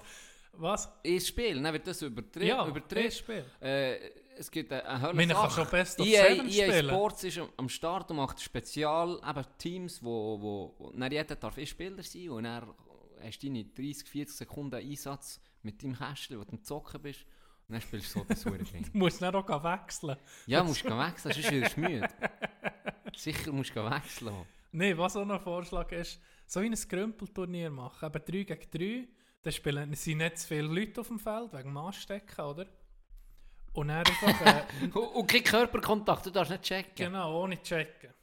Was? 0.52 0.88
Ein 1.04 1.20
Spiel, 1.20 1.60
dann 1.60 1.72
wird 1.72 1.86
das 1.88 2.00
übertrieben. 2.02 2.46
Ja, 2.46 2.66
übertrieben. 2.68 3.10
Spiel. 3.10 3.44
Äh, 3.60 3.96
es 4.36 4.50
gibt 4.50 4.72
eine, 4.72 5.00
Hölle 5.00 5.14
Meine 5.14 5.34
kann 5.34 5.50
schon 5.50 5.68
Best 5.68 6.00
of 6.00 6.06
EA, 6.06 6.22
Seven 6.22 6.48
EA 6.48 6.72
spielen. 6.72 6.88
Sports 6.88 7.24
ist 7.24 7.40
am, 7.56 7.68
Start 7.68 8.10
und 8.10 8.16
macht 8.16 8.40
Spezial 8.40 9.20
eben 9.28 9.46
Teams, 9.58 10.02
wo, 10.02 10.40
wo, 10.40 10.74
wo 10.78 10.90
dann 10.90 11.10
jeder 11.10 11.36
darf 11.36 11.56
ein 11.56 11.66
Spieler 11.66 12.02
sein 12.02 12.30
und 12.30 12.44
dann 12.44 12.68
hast 13.22 13.42
du 13.42 13.46
deine 13.46 13.64
30, 13.64 14.08
40 14.08 14.36
Sekunden 14.36 14.76
Einsatz 14.76 15.40
mit 15.62 15.82
deinem 15.82 15.96
Kästchen, 15.96 16.38
wo 16.38 16.44
du 16.44 16.52
am 16.52 16.62
Zocken 16.62 17.00
bist 17.02 17.24
und 17.68 17.74
dann 17.74 17.80
spielst 17.80 18.14
du 18.14 18.20
so 18.20 18.24
das 18.28 18.44
hure 18.44 18.58
Ding. 18.58 18.84
Du 18.92 18.98
musst 18.98 19.22
dann 19.22 19.34
auch 19.34 19.64
wechseln. 19.64 20.16
Ja, 20.46 20.62
musst 20.64 20.84
du 20.84 20.88
gehen 20.88 20.98
wechseln, 20.98 21.32
sonst 21.32 21.50
wirst 21.50 21.76
du 21.76 21.80
müde. 21.80 22.08
Sicher 23.16 23.52
musst 23.52 23.74
du 23.74 23.90
wechseln. 23.90 24.34
Nein, 24.72 24.98
was 24.98 25.16
auch 25.16 25.24
noch 25.24 25.36
ein 25.36 25.40
Vorschlag 25.40 25.90
ist, 25.92 26.20
so 26.46 26.60
wie 26.60 26.66
ein 26.66 26.74
Grümpelturnier 26.74 27.70
machen. 27.70 28.06
Eben 28.06 28.46
3 28.46 28.56
gegen 28.56 29.04
3. 29.06 29.08
Dann 29.42 29.52
spielen, 29.52 29.94
sind 29.94 30.18
nicht 30.18 30.38
zu 30.38 30.48
viele 30.48 30.68
Leute 30.68 31.00
auf 31.00 31.08
dem 31.08 31.18
Feld, 31.18 31.52
wegen 31.52 31.68
dem 31.68 31.76
Anstecken, 31.76 32.44
oder? 32.44 32.66
Und 33.74 33.88
dann 33.88 33.98
einfach... 33.98 34.40
Äh, 34.46 34.86
Und, 34.94 35.26
kein 35.28 35.44
Körperkontakt, 35.44 36.26
du 36.26 36.30
darfst 36.30 36.50
nicht 36.50 36.62
checken. 36.62 36.94
Genau, 36.96 37.42
ohne 37.42 37.62
checken. 37.62 38.14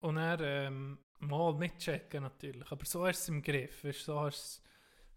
Und 0.00 0.16
dann 0.16 0.40
ähm, 0.42 0.98
mal 1.20 1.54
mit 1.54 1.78
checken 1.78 2.22
natürlich. 2.22 2.70
Aber 2.70 2.84
so 2.84 3.06
hast 3.06 3.20
du 3.20 3.22
es 3.22 3.28
im 3.28 3.42
Griff. 3.42 3.82
Weißt, 3.84 4.04
so 4.04 4.20
hast 4.20 4.58
du 4.58 4.66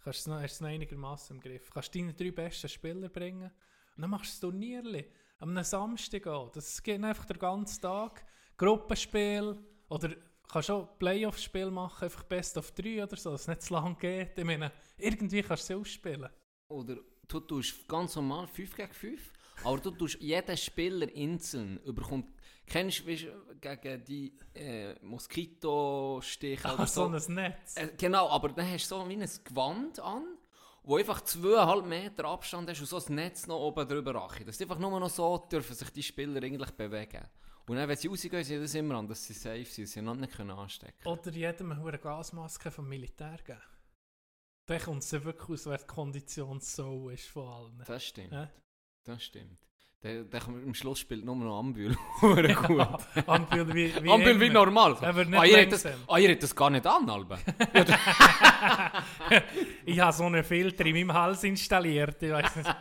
du 0.03 0.09
es 0.09 0.27
noch, 0.27 0.41
hast 0.41 0.51
du 0.51 0.55
es 0.55 0.61
noch 0.61 0.69
einigermaßen 0.69 1.35
im 1.35 1.41
Griff. 1.41 1.69
Kannst 1.69 1.93
deine 1.93 2.13
drei 2.13 2.31
besten 2.31 2.69
Spieler 2.69 3.09
bringen 3.09 3.51
und 3.95 4.01
dann 4.01 4.09
machst 4.09 4.41
du 4.41 4.47
das 4.47 4.51
Turnierli. 4.51 5.05
Am 5.39 5.63
Samstag 5.63 6.27
auch. 6.27 6.49
Das 6.51 6.81
geht 6.81 7.03
einfach 7.03 7.25
den 7.25 7.39
ganzen 7.39 7.81
Tag. 7.81 8.25
Gruppenspiel 8.57 9.57
oder 9.87 10.15
kannst 10.51 10.71
auch 10.71 10.97
Playoff-Spiel 10.97 11.71
machen, 11.71 12.03
einfach 12.03 12.23
Best 12.23 12.57
of 12.57 12.71
3 12.71 13.03
oder 13.03 13.15
so, 13.15 13.31
dass 13.31 13.41
es 13.41 13.47
nicht 13.47 13.61
zu 13.61 13.73
lang 13.73 13.97
geht. 13.97 14.37
Ich 14.37 14.43
meine, 14.43 14.71
irgendwie 14.97 15.41
kannst 15.41 15.69
du 15.69 15.75
sie 15.75 15.79
ausspielen. 15.79 16.29
Oder 16.67 16.97
du 17.27 17.39
tust 17.39 17.87
ganz 17.87 18.15
normal 18.15 18.47
5 18.47 18.75
gegen 18.75 18.93
5, 18.93 19.33
aber 19.63 19.77
du 19.79 19.91
tust 19.91 20.19
jeden 20.21 20.57
Spieler 20.57 21.07
einzeln 21.15 21.77
überkommt. 21.83 22.29
Kennst 22.65 22.99
du 22.99 23.05
gegen 23.59 24.03
die 24.05 24.37
äh, 24.53 24.93
Moskitostiche 25.03 26.67
oder 26.67 26.79
Ah, 26.81 26.85
so 26.87 27.17
so? 27.17 27.31
ein 27.31 27.33
Netz. 27.35 27.75
Äh, 27.77 27.89
genau, 27.97 28.29
aber 28.29 28.49
dann 28.49 28.69
hast 28.69 28.89
du 28.91 28.95
so 28.95 29.09
wie 29.09 29.13
ein 29.21 29.29
Gewand 29.43 29.99
an, 29.99 30.23
wo 30.83 30.97
einfach 30.97 31.21
2,5 31.21 31.81
Meter 31.83 32.25
Abstand 32.25 32.69
hast 32.69 32.79
und 32.79 32.87
so 32.87 32.97
ein 33.07 33.15
Netz 33.15 33.47
noch 33.47 33.59
oben 33.59 33.87
drüber 33.87 34.15
rachen. 34.15 34.45
Das 34.45 34.55
ist 34.55 34.61
einfach 34.61 34.79
nur 34.79 34.99
noch 34.99 35.09
so, 35.09 35.37
dürfen 35.51 35.75
sich 35.75 35.89
die 35.89 36.03
Spieler 36.03 36.41
eigentlich 36.43 36.71
bewegen. 36.71 37.25
Und 37.67 37.75
dann, 37.75 37.87
wenn 37.87 37.97
sie 37.97 38.07
rausgehen, 38.07 38.43
sind 38.43 38.61
das 38.63 38.73
immer 38.73 38.95
an, 38.95 39.07
dass 39.07 39.23
sie 39.25 39.33
safe 39.33 39.65
sind, 39.65 39.85
dass 39.87 39.91
sie 39.93 39.99
einander 39.99 40.21
nicht 40.25 40.35
können 40.35 40.51
anstecken 40.51 41.07
Oder 41.07 41.29
jedem 41.31 41.71
eine 41.71 41.99
Gasmaske 41.99 42.71
vom 42.71 42.87
Militär 42.87 43.37
geben. 43.45 43.61
Dann 44.65 44.79
kommt 44.81 45.03
es 45.03 45.11
wirklich 45.11 45.49
aus, 45.49 45.65
wer 45.67 45.77
die 45.77 45.85
Kondition 45.85 46.59
so 46.61 47.09
ist 47.09 47.27
von 47.27 47.47
allen. 47.47 47.83
Das 47.85 48.03
stimmt. 48.05 48.31
Ja. 48.31 48.49
Das 49.03 49.23
stimmt. 49.23 49.59
Der, 50.01 50.23
der, 50.23 50.47
am 50.47 50.73
Schluss 50.73 50.99
spielt 50.99 51.25
nur 51.25 51.35
noch 51.35 51.59
Ambül. 51.59 51.93
Gut. 52.21 52.87
Ambül 53.27 53.73
wie, 53.73 53.93
wie 54.01 54.09
Ambül 54.09 54.39
wie 54.39 54.49
normal. 54.49 54.95
Er 55.01 55.13
wird 55.13 55.27
nicht 55.29 55.39
Ah, 55.39 55.45
ihr 55.45 55.61
habt 55.61 55.73
das, 55.73 55.85
ah, 56.07 56.17
ihr 56.17 56.39
das 56.39 56.55
gar 56.55 56.69
nicht 56.69 56.87
an, 56.87 57.09
Alba. 57.09 57.37
Ich 59.85 59.99
habe 59.99 60.13
so 60.13 60.23
einen 60.25 60.43
Filter 60.43 60.85
in 60.85 60.95
meinem 60.95 61.13
Hals 61.13 61.43
installiert. 61.43 62.21
Ich 62.23 62.31
weiß 62.31 62.55
nicht. 62.55 62.75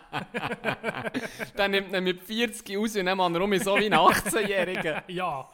Dann 1.56 1.70
nimmt 1.72 1.92
er 1.92 2.00
mit 2.00 2.22
40 2.22 2.76
raus 2.76 2.94
und 2.96 3.06
dann 3.06 3.18
macht 3.18 3.34
er 3.34 3.40
um 3.42 3.58
so 3.58 3.76
wie 3.76 3.87
ein 3.87 3.94
18-Jähriger. 3.94 5.02
Ja, 5.08 5.48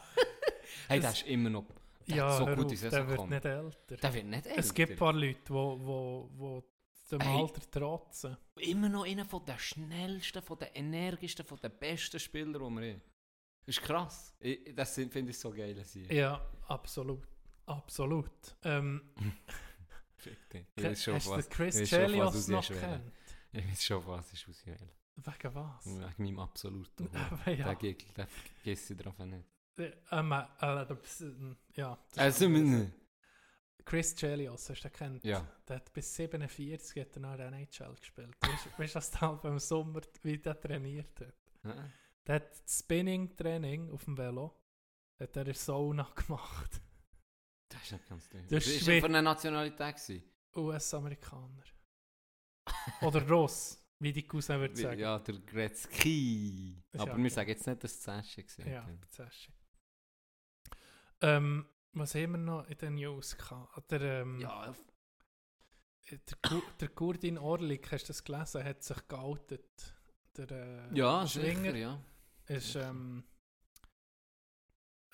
Hey, 0.87 0.99
das 0.99 1.13
ist 1.21 1.27
immer 1.27 1.49
noch 1.49 1.65
der 2.07 2.15
ja 2.17 2.31
so 2.31 2.45
gut 2.45 2.65
auf, 2.65 2.71
in 2.71 2.89
der 2.89 2.91
wird 2.91 3.07
gekommen. 3.09 3.29
nicht 3.31 3.45
älter. 3.45 3.97
Der 3.97 4.13
wird 4.13 4.25
nicht 4.25 4.45
älter. 4.45 4.59
Es 4.59 4.73
gibt 4.73 4.91
ein 4.91 4.97
paar 4.97 5.13
Leute, 5.13 5.39
die 5.47 5.49
wo, 5.49 5.79
wo, 5.81 6.29
wo 6.35 6.63
dem 7.11 7.21
Hey. 7.21 7.41
Alter 7.41 7.71
trotzen. 7.71 8.37
Immer 8.55 8.89
noch 8.89 9.05
einer 9.05 9.25
von 9.25 9.45
den 9.45 9.57
schnellsten, 9.59 10.41
von 10.41 10.57
den 10.59 10.69
energischsten, 10.73 11.45
von 11.45 11.59
den 11.59 11.71
besten 11.77 12.19
Spielern, 12.19 12.53
die 12.53 12.59
wir 12.59 12.65
haben. 12.65 13.01
Das 13.65 13.77
ist 13.77 13.81
krass. 13.83 14.33
Ich, 14.39 14.75
das 14.75 14.93
finde 14.95 15.31
ich 15.31 15.39
so 15.39 15.51
geil. 15.51 15.83
Sie. 15.83 16.03
Ja, 16.13 16.39
absolut. 16.67 17.27
Absolut. 17.65 18.55
Ähm, 18.63 19.01
Fick 20.17 20.49
dich. 20.49 20.65
Ich 20.75 20.83
weiß 20.83 21.03
schon, 21.03 21.15
hast 21.15 21.29
was, 21.29 21.47
den 21.47 21.53
Chris 21.55 21.75
ich 21.79 21.89
Chelios 21.89 22.47
noch 22.47 22.67
kennt? 22.67 23.11
Ich 23.51 23.67
weiß 23.67 23.83
schon, 23.83 24.05
was 24.07 24.33
ich 24.33 24.47
auswählen. 24.47 24.89
Wegen 25.15 25.55
was? 25.55 25.85
Wegen 25.85 26.23
meinem 26.25 26.39
absoluten. 26.39 27.09
Aber 27.15 27.51
ja. 27.51 27.73
Der 27.73 28.27
vergisst 28.27 28.91
ich 28.91 28.97
drauf 28.97 29.17
nicht. 29.19 29.45
Äh, 29.77 29.91
ähm, 30.11 30.31
äh, 30.31 30.45
das- 30.59 31.21
ähm, 31.21 31.57
ja. 31.75 31.97
ist 32.11 32.19
Also, 32.19 32.49
Chris 33.85 34.15
Chelios, 34.15 34.69
hast 34.69 34.83
du 34.83 34.89
den 34.89 34.93
kennt? 34.97 35.23
ja. 35.23 35.45
Der 35.67 35.75
hat 35.77 35.93
bis 35.93 36.15
47 36.15 37.01
hat 37.01 37.15
er 37.15 37.19
noch 37.21 37.31
in 37.33 37.37
der 37.37 37.47
NHL 37.53 37.95
gespielt. 37.95 38.35
Weißt 38.77 38.95
du, 38.95 38.97
was 38.97 39.11
der 39.11 39.33
beim 39.33 39.59
Sommer, 39.59 40.01
wie 40.23 40.37
der 40.39 40.59
trainiert 40.59 41.19
hat? 41.19 41.35
Ja. 41.63 41.89
Der 42.25 42.35
hat 42.35 42.51
das 42.63 42.79
Spinning-Training 42.79 43.91
auf 43.91 44.03
dem 44.05 44.17
Velo 44.17 44.59
hat 45.19 45.35
er 45.37 45.47
in 45.47 45.53
Sauna 45.53 46.03
gemacht. 46.15 46.81
Das 47.69 47.83
ist 47.83 47.91
nicht 47.93 48.07
ganz 48.09 48.27
drin. 48.29 48.45
Das 48.49 48.65
ist 48.67 48.87
wie- 48.87 48.99
von 49.01 49.09
einer 49.11 49.21
Nationalität. 49.21 50.23
US-Amerikaner. 50.55 51.63
Oder 53.01 53.27
Ross, 53.27 53.83
wie 53.99 54.11
die 54.13 54.23
Cousin 54.27 54.59
würde 54.59 54.75
sagen. 54.75 54.99
Ja, 54.99 55.19
der 55.19 55.35
Gretzky. 55.39 56.81
Aber 56.97 57.11
ja- 57.11 57.17
wir 57.17 57.29
sagen 57.29 57.49
jetzt 57.49 57.67
nicht, 57.67 57.83
dass 57.83 57.91
es 57.91 58.01
das 58.01 58.25
Sascha 58.35 58.41
war. 58.59 58.67
Ja, 58.67 58.81
Bezesche. 58.99 59.51
Ähm, 61.21 61.65
was 61.95 62.15
haben 62.15 62.31
wir 62.33 62.37
noch 62.37 62.67
in 62.67 62.77
den 62.77 62.95
News 62.95 63.37
gehabt? 63.37 63.91
Der, 63.91 64.01
ähm, 64.01 64.39
Ja, 64.39 64.73
der, 66.11 66.37
Gu- 66.49 66.61
der 66.79 66.89
Gurdin 66.89 67.37
Orlik, 67.37 67.91
hast 67.91 68.03
du 68.03 68.07
das 68.07 68.23
gelesen, 68.23 68.63
hat 68.63 68.83
sich 68.83 69.07
geoutet. 69.07 69.95
Der 70.37 70.51
äh, 70.51 70.93
ja 70.97 71.25
Schwinger 71.27 71.71
sicher, 71.71 71.75
ja. 71.75 72.01
ist, 72.47 72.75
ähm, 72.75 73.23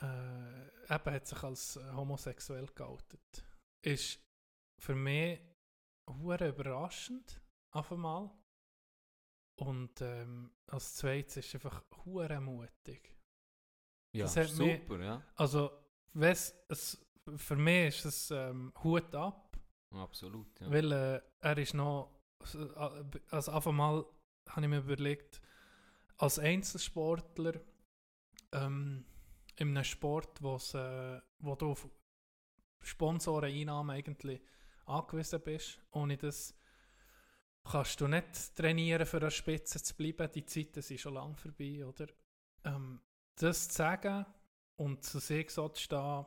äh, 0.02 0.94
eben 0.96 1.14
hat 1.14 1.28
sich 1.28 1.44
als 1.44 1.76
äh, 1.78 1.92
homosexuell 1.94 2.66
geoutet. 2.74 3.46
Ist 3.84 4.20
für 4.80 4.96
mich 4.96 5.40
hure 6.08 6.50
überraschend, 6.50 7.40
auf 7.72 7.92
einmal. 7.92 8.32
Und 9.60 10.02
ähm, 10.02 10.52
als 10.68 10.96
zweites 10.96 11.38
ist 11.38 11.54
einfach 11.54 11.84
hure 12.04 12.42
mutig. 12.42 13.16
Ja, 14.14 14.26
das 14.26 14.36
hat 14.38 14.54
mich- 14.58 14.82
super, 14.82 15.00
ja. 15.04 15.24
Also, 15.36 15.81
wes, 16.14 16.56
es, 16.68 17.04
für 17.36 17.56
mich 17.56 17.98
ist 17.98 18.06
es 18.06 18.32
ähm, 18.32 18.74
Hut 18.84 19.14
ab, 19.16 19.58
Absolut, 19.92 20.60
ja. 20.62 20.72
weil 20.72 20.92
äh, 20.92 21.22
er 21.42 21.58
ist 21.58 21.74
noch, 21.74 22.12
also 23.30 23.52
auf 23.52 23.68
einmal 23.68 24.06
habe 24.50 24.62
ich 24.62 24.68
mir 24.68 24.80
überlegt, 24.80 25.42
als 26.18 26.40
Einzelsportler 26.40 27.60
ähm, 28.54 29.06
in 29.58 29.70
einem 29.70 29.84
Sport, 29.84 30.42
wo's, 30.42 30.74
äh, 30.74 31.20
wo 31.40 31.56
du 31.56 31.72
auf 31.72 31.90
Sponsoreneinnahmen 32.82 33.96
eigentlich 33.96 34.42
angewiesen 34.86 35.42
bist, 35.42 35.80
ohne 35.92 36.18
das 36.18 36.56
kannst 37.64 38.02
du 38.02 38.08
nicht 38.08 38.56
trainieren, 38.56 39.06
für 39.06 39.22
an 39.22 39.32
Spitze 39.32 39.82
zu 39.82 39.96
bleiben, 39.96 40.32
die 40.32 40.46
Zeiten 40.46 40.82
sind 40.82 41.00
schon 41.00 41.14
lange 41.14 41.36
vorbei, 41.36 41.86
oder? 41.86 42.08
Ähm, 42.64 43.02
das 43.36 43.70
zu 43.70 43.76
sagen 43.76 44.26
und 44.84 45.04
zu 45.04 45.20
sich 45.20 45.50
so 45.52 45.70
zu 45.70 45.82
stehen, 45.82 46.26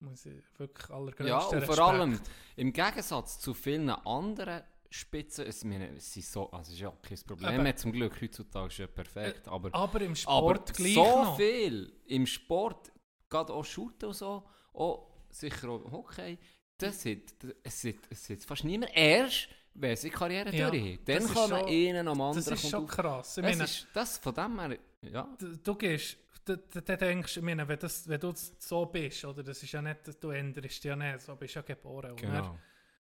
muss 0.00 0.26
ich 0.26 0.42
wirklich 0.58 0.90
allergrößten 0.90 1.26
Ja, 1.26 1.38
und 1.38 1.50
vor 1.64 1.76
Respekt. 1.76 1.78
allem 1.80 2.20
im 2.56 2.72
Gegensatz 2.72 3.38
zu 3.38 3.54
vielen 3.54 3.90
anderen 3.90 4.62
Spitze. 4.90 5.44
Es, 5.44 5.64
meine, 5.64 5.88
es 5.96 6.12
sind 6.12 6.24
so, 6.26 6.50
also 6.50 6.68
es 6.70 6.74
ist 6.74 6.80
ja 6.80 6.92
kein 7.02 7.18
Problem. 7.26 7.54
Eben. 7.54 7.62
mehr 7.62 7.76
zum 7.76 7.92
Glück 7.92 8.20
heutzutage 8.20 8.66
ist 8.68 8.78
ja 8.78 8.86
perfekt. 8.88 9.46
aber 9.48 9.70
Aber 9.74 10.00
im 10.00 10.10
aber 10.12 10.16
Sport 10.16 10.74
gleich 10.74 10.94
so 10.94 11.04
noch. 11.24 11.36
viel 11.36 11.92
im 12.06 12.26
Sport, 12.26 12.90
gerade 13.28 13.52
auch 13.52 13.64
Shooten 13.64 14.06
und 14.08 14.14
so, 14.14 14.42
auch 14.74 15.08
sicher 15.30 15.68
auch 15.70 15.90
Hockey, 15.92 16.38
das 16.78 17.04
hat, 17.04 17.18
hat, 17.42 17.96
es 18.10 18.28
hat 18.28 18.42
fast 18.42 18.64
niemand 18.64 18.90
erst, 18.94 19.48
wenn 19.74 19.96
sie 19.96 20.10
Karriere 20.10 20.54
Ja, 20.54 20.68
durch 20.68 20.98
das 20.98 21.04
Dann 21.06 21.24
ist 21.24 21.34
kann 21.34 21.50
man 21.50 21.64
einen 21.66 22.08
am 22.08 22.20
anderen 22.20 22.44
Das 22.44 22.62
ist 22.64 22.68
schon 22.70 22.86
krass. 22.86 23.38
Ich 23.38 23.42
Das 23.44 23.50
meine, 23.52 23.64
ist, 23.64 23.86
das 23.94 24.18
von 24.18 24.34
dem 24.34 24.58
her, 24.60 24.78
ja. 25.02 25.28
du, 25.38 25.56
du 25.56 25.74
gehst, 25.76 26.18
du, 26.44 26.56
denkst, 26.82 27.36
ich 27.36 27.42
meine, 27.42 27.66
wenn, 27.66 27.78
das, 27.78 28.08
wenn 28.08 28.20
du 28.20 28.32
so 28.34 28.86
bist, 28.86 29.24
oder 29.24 29.42
das 29.42 29.62
ist 29.62 29.72
ja 29.72 29.82
nicht, 29.82 30.22
du 30.22 30.30
änderst 30.30 30.66
dich 30.66 30.84
ja 30.84 30.96
nicht, 30.96 31.20
so 31.20 31.36
bist 31.36 31.54
du 31.54 31.60
ja 31.60 31.62
geboren. 31.62 32.16
Genau. 32.16 32.58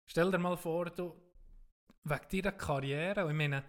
Stell 0.07 0.31
dir 0.31 0.39
mal 0.39 0.57
vor, 0.57 0.87
du, 0.91 1.15
wegen 2.05 2.29
deiner 2.43 2.53
Karriere, 2.53 3.29
ich 3.29 3.37
meine, 3.37 3.65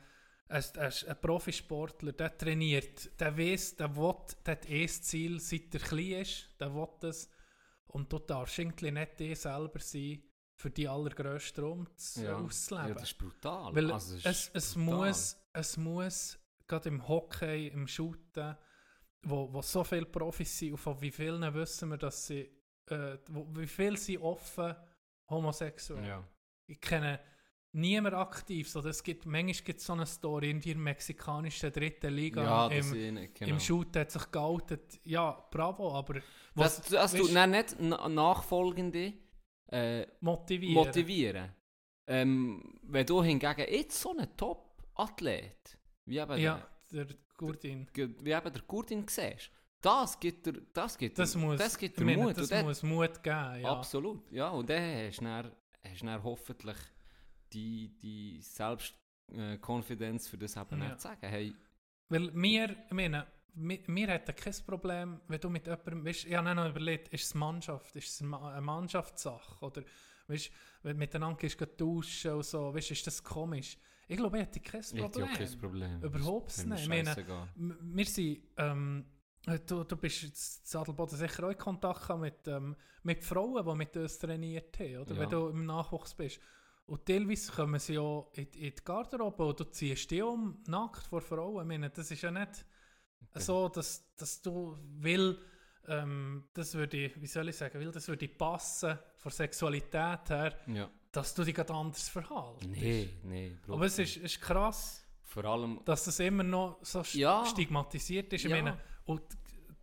ein, 0.48 0.64
ein, 0.78 0.94
ein 1.08 1.22
Profisportler, 1.22 2.12
der 2.14 2.38
trainiert, 2.38 3.20
der 3.20 3.38
weiß, 3.38 3.76
der 3.76 3.96
will, 3.96 4.16
der 4.46 4.54
hat 4.54 4.70
eh 4.70 4.86
das 4.86 5.02
Ziel, 5.04 5.40
seit 5.40 5.74
er 5.76 5.80
klein 5.82 6.22
ist, 6.22 6.60
der 6.60 6.74
will 6.74 6.88
das. 7.02 7.30
Und 7.88 8.12
du 8.12 8.20
darfst 8.20 8.58
irgendwie 8.60 8.92
nicht 8.92 9.20
die 9.20 9.36
selber 9.36 9.80
sein, 9.80 10.24
für 10.56 10.70
die 10.70 10.88
allergrössten 10.88 11.64
Raum 11.64 11.88
zu, 11.96 12.24
Ja. 12.24 12.36
auszuleben. 12.38 12.90
ja, 12.90 12.94
das 12.96 13.04
ist 13.12 13.18
brutal. 13.18 13.74
Weil 13.76 13.92
also, 13.92 14.16
es, 14.16 14.26
es, 14.26 14.48
ist 14.48 14.56
es, 14.56 14.74
brutal. 14.74 14.96
muss, 15.08 15.38
es 15.54 15.78
muss, 15.78 16.40
gerade 16.68 16.90
im 16.90 17.08
Hockey, 17.08 17.68
im 17.68 17.88
Shooten, 17.88 18.58
wo, 19.24 19.52
wo 19.54 19.62
so 19.62 19.84
viele 19.84 20.06
Profis 20.06 20.58
sind, 20.58 20.72
und 20.72 20.78
von 20.78 21.02
wie 21.02 21.12
vielen 21.12 21.54
wissen 21.54 21.90
wir, 21.90 21.98
dass 21.98 22.28
sie, 22.28 22.50
äh, 22.88 23.18
wo, 23.30 23.48
wie 23.52 23.68
viel 23.68 23.98
sind 23.98 24.22
offen 24.22 24.76
homosexuell. 25.30 26.06
Ja. 26.06 26.24
Ich 26.68 26.80
kenne 26.80 27.20
niemand 27.72 28.16
aktiv, 28.16 28.70
so, 28.70 28.80
es 28.80 29.04
gibt, 29.04 29.26
manchmal 29.26 29.54
gibt 29.64 29.80
es 29.80 29.86
so 29.86 29.94
eine 29.94 30.06
Story 30.06 30.52
in 30.52 30.62
der 30.62 30.76
mexikanischen 30.76 31.72
dritten 31.72 32.14
Liga 32.14 32.44
Ja, 32.44 32.70
das 32.70 32.92
im, 32.92 33.18
ich, 33.18 33.34
genau. 33.34 33.52
im 33.52 33.60
Shooten 33.60 34.02
hat 34.02 34.12
sich 34.12 34.32
geoutet, 34.32 35.00
ja, 35.04 35.32
bravo, 35.52 35.94
aber 35.94 36.16
Das, 36.16 36.24
was 36.56 36.82
das 36.82 37.12
tut 37.12 37.22
weißt, 37.26 37.36
dann 37.36 37.52
nicht 37.52 37.76
na 37.80 38.08
Nachfolgende 38.08 39.14
äh, 39.68 40.06
motivieren. 40.22 40.74
motivieren. 40.74 41.56
Ähm, 42.08 42.80
wenn 42.84 43.06
du 43.06 43.22
hingegen 43.22 43.66
jetzt 43.70 44.02
so 44.02 44.12
einen 44.18 44.36
Top-Athlet, 44.36 45.78
wie 46.06 46.18
eben, 46.18 46.40
ja, 46.40 46.68
der 46.92 47.06
Gurdin. 47.06 47.29
Der, 47.40 48.10
wie 48.24 48.32
eben 48.32 48.54
der 48.54 48.62
Gurdin 48.68 49.06
siehst, 49.08 49.50
das 49.82 50.20
gibt 50.20 50.46
dir, 50.46 50.54
das 50.74 50.98
gibt 50.98 51.18
Das 51.18 51.36
muss, 51.36 51.58
das 51.58 51.78
gibt 51.78 51.98
dir 52.00 52.04
Mut. 52.06 52.38
das 52.38 52.50
dann- 52.50 52.66
muss 52.66 52.84
Mut 52.84 53.24
geben, 53.24 53.62
ja. 53.62 53.72
Absolut, 53.72 54.30
ja. 54.32 54.50
Und 54.50 54.70
dann 54.70 55.08
hast 55.08 55.20
du 55.20 55.24
dann, 55.26 55.52
hast 55.84 56.04
dann 56.04 56.24
hoffentlich 56.24 56.78
die, 57.54 57.98
die 58.02 58.42
Selbstkonfidenz 58.42 60.28
für 60.28 60.38
das 60.38 60.56
eben 60.58 60.82
Ja. 60.82 60.98
zu 60.98 61.04
sagen, 61.04 61.28
hey, 61.28 61.56
Weil 62.10 62.34
wir, 62.34 62.76
meine, 62.90 63.28
wir, 63.54 63.80
wir 63.88 64.08
hätten 64.08 64.36
kein 64.36 64.54
Problem, 64.66 65.22
wenn 65.28 65.40
du 65.40 65.50
mit 65.50 65.68
jemandem, 65.68 66.04
weißt, 66.06 66.26
ich 66.26 66.36
habe 66.36 66.56
noch 66.56 66.70
überlegt, 66.70 67.10
ist 67.10 67.26
es 67.26 67.34
Mannschaft, 67.36 67.96
ist 67.96 68.10
es 68.10 68.22
eine 68.22 68.30
Ma- 68.30 68.52
eine 68.52 68.62
Mannschaftssache, 68.62 69.64
oder, 69.64 69.84
weißt, 70.28 70.52
wenn 70.84 70.94
du 70.94 70.98
miteinander 71.00 71.38
gehst 71.38 71.58
duschen 71.78 72.32
und 72.34 72.46
so, 72.46 72.74
weißt, 72.74 72.92
ist 72.92 73.06
das 73.08 73.24
komisch? 73.24 73.78
Ich 74.10 74.18
glaube, 74.18 74.38
ich 74.40 74.44
hätte 74.44 74.60
kein 74.60 74.82
ich 74.82 74.92
hätte 74.94 75.02
Problem. 75.04 75.30
ja 75.30 75.38
kein 75.38 75.60
Problem. 75.60 76.04
Überhaupt 76.04 76.66
nicht. 76.66 76.82
Ich 76.82 76.90
meine, 76.90 77.16
Wir 77.56 78.06
sind, 78.06 78.40
ähm, 78.58 79.06
du, 79.68 79.84
du 79.84 79.96
bist 79.98 80.24
jetzt 80.24 80.62
in 80.62 80.66
Sadelboden 80.66 81.16
sicher 81.16 81.44
auch 81.44 81.52
in 81.52 81.58
Kontakt 81.58 82.10
mit, 82.18 82.48
ähm, 82.48 82.76
mit 83.04 83.24
Frauen, 83.24 83.64
die 83.64 83.76
mit 83.76 83.96
uns 83.96 84.18
trainiert 84.18 84.80
haben, 84.80 84.98
oder? 84.98 85.14
Ja. 85.14 85.20
Wenn 85.22 85.30
du 85.30 85.50
im 85.50 85.64
Nachwuchs 85.64 86.16
bist. 86.16 86.40
Und 86.88 87.06
teilweise 87.06 87.52
kommen 87.52 87.80
sie 87.80 87.94
ja 87.94 88.26
in, 88.34 88.48
in 88.48 88.74
die 88.76 88.84
Garderobe 88.84 89.46
und 89.46 89.60
du 89.60 89.66
ziehst 89.66 90.10
die 90.10 90.24
um, 90.24 90.58
nackt 90.66 91.06
vor 91.06 91.22
Frauen. 91.22 91.62
Ich 91.62 91.68
meine, 91.68 91.92
das 91.92 92.10
ist 92.10 92.24
ja 92.24 92.32
nicht 92.32 92.66
so, 93.36 93.70
dass, 93.70 94.16
dass 94.16 94.42
du 94.42 94.76
will, 94.98 95.38
ähm, 95.88 96.46
das 96.56 96.74
würde, 96.74 97.12
wie 97.16 97.28
soll 97.28 97.50
ich 97.50 97.58
sagen, 97.58 97.80
will, 97.80 97.92
das 97.92 98.08
würde 98.08 98.28
passen, 98.28 98.98
von 99.18 99.32
Sexualität 99.32 100.30
her, 100.30 100.56
Ja. 100.66 100.90
Dass 101.12 101.34
du 101.34 101.44
dich 101.44 101.56
gerade 101.56 101.74
anders 101.74 102.08
verhaltest. 102.10 102.70
Nee, 102.70 103.10
nee. 103.24 103.58
Aber 103.68 103.86
es 103.86 103.98
ist, 104.00 104.18
ist 104.18 104.40
krass, 104.42 105.06
Vor 105.24 105.46
allem, 105.46 105.80
dass 105.86 106.08
es 106.08 106.20
immer 106.20 106.44
noch 106.44 106.80
so 106.82 107.02
st- 107.02 107.18
Ja. 107.18 107.46
stigmatisiert 107.46 108.34
ist. 108.34 108.46
Ich 108.46 108.50
Ja. 108.52 108.56
meine, 108.62 108.80
und 109.06 109.22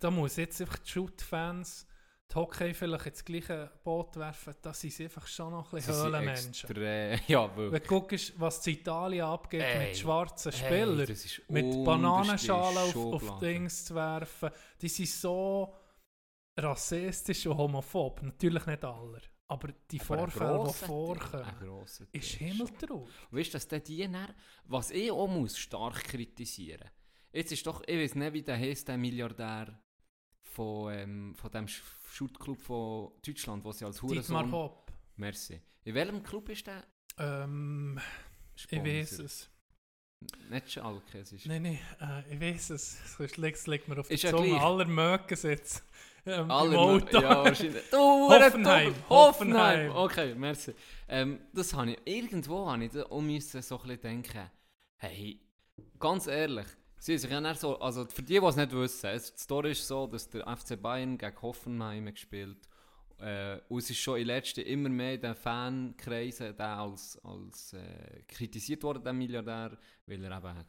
da 0.01 0.11
muss 0.11 0.37
jetzt 0.37 0.61
einfach 0.61 0.79
die 0.79 0.91
Shoot-Fans, 0.91 1.87
die 2.29 2.35
Hockey 2.35 2.75
vielleicht 2.75 3.07
ins 3.07 3.25
gleiche 3.25 3.71
Boot 3.85 4.17
werfen, 4.17 4.55
da 4.61 4.73
sind 4.75 4.93
sie 4.93 5.05
einfach 5.05 5.27
schon 5.29 5.53
noch 5.53 5.73
ein 5.73 5.81
sie 5.81 5.87
bisschen 5.87 5.95
sind 5.95 6.05
Höhlenmenschen. 6.05 6.53
extrem- 6.53 7.21
ja, 7.29 7.49
Wenn 7.57 7.57
wirklich. 7.57 7.83
du 7.83 7.89
guckst, 7.89 8.41
was 8.41 8.67
in 8.67 8.73
Italien 8.75 9.25
abgeht 9.27 9.63
Ey, 9.63 9.87
mit 9.89 9.97
schwarzen 9.99 10.51
Spielern, 10.51 10.99
das 10.99 11.11
ist 11.11 11.43
mit 11.49 11.65
unterste 11.65 11.85
Bananenschalen 11.85 12.79
auf, 12.79 12.97
auf 12.97 13.23
Schublade. 13.23 13.47
Dings 13.47 13.85
zu 13.85 13.95
werfen, 13.95 14.51
die 14.83 14.89
sind 14.89 15.09
so 15.09 15.73
rassistisch 16.59 17.47
und 17.47 17.57
homophob. 17.57 18.23
Natürlich 18.23 18.67
nicht 18.67 18.85
alle, 18.85 19.21
aber 19.49 19.69
die 19.91 20.01
Aber 20.01 20.29
Vorfälle, 20.29 20.65
die 20.67 20.73
vorkommen, 20.87 21.87
ist 22.13 22.29
himmeltraurig. 22.33 23.09
Weißt 23.31 23.49
du, 23.51 23.53
dass 23.53 23.69
der 23.69 23.81
die 23.81 24.03
dann, 24.11 24.35
was 24.65 24.91
ich 24.91 25.11
auch 25.11 25.29
muss 25.29 25.57
stark 25.59 26.03
kritisieren 26.05 26.91
Jetzt 27.33 27.53
ist 27.53 27.67
doch, 27.67 27.83
ich 27.87 27.97
weiß 27.99 28.15
nicht, 28.15 28.33
wie 28.33 28.43
der 28.43 28.57
heißt, 28.59 28.89
der 28.89 28.97
Milliardär 28.97 29.79
von, 30.43 30.93
ähm, 30.95 31.35
von 31.35 31.51
dem 31.51 31.67
Sch- 31.67 31.83
Shootclub 32.11 32.59
von 32.61 33.13
Deutschland, 33.25 33.63
wo 33.65 33.73
sie 33.73 33.85
als 33.85 34.01
Dietmar 34.01 34.43
Hurensohn... 34.45 34.53
Hopp. 34.53 34.93
Merci. 35.17 35.61
In 35.85 35.95
welchem 35.95 36.23
Club 36.23 36.49
ist 36.49 36.67
der? 36.67 36.85
Ähm, 37.19 38.01
ich 38.55 38.63
Sponsor? 38.63 38.85
weiß 38.87 39.19
es. 39.21 39.51
Nicht 40.51 40.71
Schalke, 40.71 41.19
es 41.19 41.33
ist... 41.33 41.47
Nein, 41.47 41.63
nein, 41.63 41.79
äh, 42.01 42.35
ich 42.35 42.41
weiß 42.41 42.71
es. 42.71 43.17
Sonst 43.17 43.37
liegt 43.37 43.59
es 43.59 43.67
liegt 43.67 43.89
mir 43.89 43.99
auf 43.99 44.09
der 44.09 44.17
ja 44.17 44.31
Zunge. 44.31 44.49
gleich. 44.49 44.63
Aller 44.63 44.85
mögen 44.87 45.39
jetzt 45.43 45.85
ähm, 46.25 46.51
Alle 46.51 46.75
im 46.75 46.81
Auto. 46.81 47.21
Ja, 47.21 47.45
wahrscheinlich. 47.45 47.83
Du, 47.91 47.99
Hoffenheim, 47.99 48.95
Hoffenheim. 49.09 49.09
Hoffenheim. 49.09 49.91
Okay, 49.91 50.35
merci. 50.35 50.75
Ähm, 51.09 51.41
das 51.53 51.73
habe 51.75 51.93
ich, 51.93 51.99
irgendwo 52.05 52.71
habe 52.71 52.85
ich 52.85 52.93
da 52.93 53.03
auch 53.05 53.21
müssen 53.21 53.63
so 53.63 53.77
ein 53.77 53.83
bisschen 53.83 54.01
denken, 54.01 54.51
hey, 54.97 55.41
ganz 55.99 56.27
ehrlich, 56.27 56.67
sie 56.99 57.19
sich 57.19 57.31
ja 57.31 57.55
so, 57.55 57.79
also 57.79 58.07
für 58.07 58.23
die, 58.23 58.41
die 58.41 58.47
es 58.47 58.57
nicht 58.57 58.73
wissen, 58.73 59.11
die 59.13 59.39
Story 59.41 59.71
ist 59.73 59.87
so, 59.87 60.07
dass 60.07 60.29
der 60.29 60.45
FC 60.57 60.81
Bayern 60.81 61.19
gegen 61.19 61.43
Hoffenheim 61.43 62.07
gespielt 62.07 62.59
äh, 63.19 63.59
und 63.69 63.79
es 63.79 63.91
ist 63.91 63.99
schon 63.99 64.19
in 64.19 64.27
letzten 64.27 64.61
immer 64.61 64.89
mehr 64.89 65.15
in 65.15 65.21
den 65.21 65.35
Fankreisen 65.35 66.57
der 66.57 66.79
als, 66.79 67.19
als 67.25 67.73
äh, 67.73 68.23
kritisiert 68.29 68.83
worden, 68.83 69.03
der 69.03 69.13
Milliardär, 69.13 69.79
weil 70.07 70.25
er 70.25 70.37
eben 70.37 70.65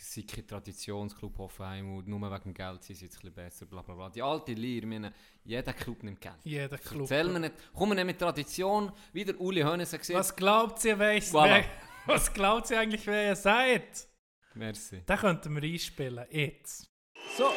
es 0.00 0.14
sei 0.14 0.22
kein 0.22 0.46
Traditionsclub 0.46 1.38
Hoffenheim 1.38 1.96
und 1.96 2.08
nur 2.08 2.20
wegen 2.20 2.54
Geld 2.54 2.82
sind 2.82 2.96
sie 2.96 3.06
jetzt 3.06 3.16
ein 3.16 3.20
bisschen 3.20 3.34
besser, 3.34 3.66
bla 3.66 3.82
bla 3.82 3.94
bla. 3.94 4.10
Die 4.10 4.22
alte 4.22 4.52
Lehre, 4.52 4.86
meine, 4.86 5.12
jeder 5.44 5.72
Club 5.72 6.02
nimmt 6.02 6.20
Geld. 6.20 6.36
Jeder 6.44 6.78
Club. 6.78 7.10
Erzähl 7.10 7.28
mir 7.28 7.40
nicht, 7.40 7.54
komm 7.74 7.90
nicht 7.90 8.04
mit 8.04 8.18
Tradition, 8.18 8.92
wie 9.12 9.24
der 9.24 9.40
Uli 9.40 9.62
Hoeneß 9.62 9.90
gesagt 9.90 10.18
Was 10.18 10.34
glaubt 10.34 10.84
ihr, 10.84 10.98
wer 10.98 11.16
ich 11.16 11.24
Voilà. 11.24 11.56
wer, 11.56 11.64
Was 12.06 12.32
glaubt 12.32 12.70
ihr 12.70 12.80
eigentlich, 12.80 13.06
wer 13.06 13.28
ihr 13.28 13.36
seid? 13.36 14.08
Merci. 14.54 15.02
Da 15.04 15.16
könnten 15.16 15.54
wir 15.54 15.62
einspielen. 15.62 16.24
Jetzt. 16.30 16.90
So, 17.36 17.50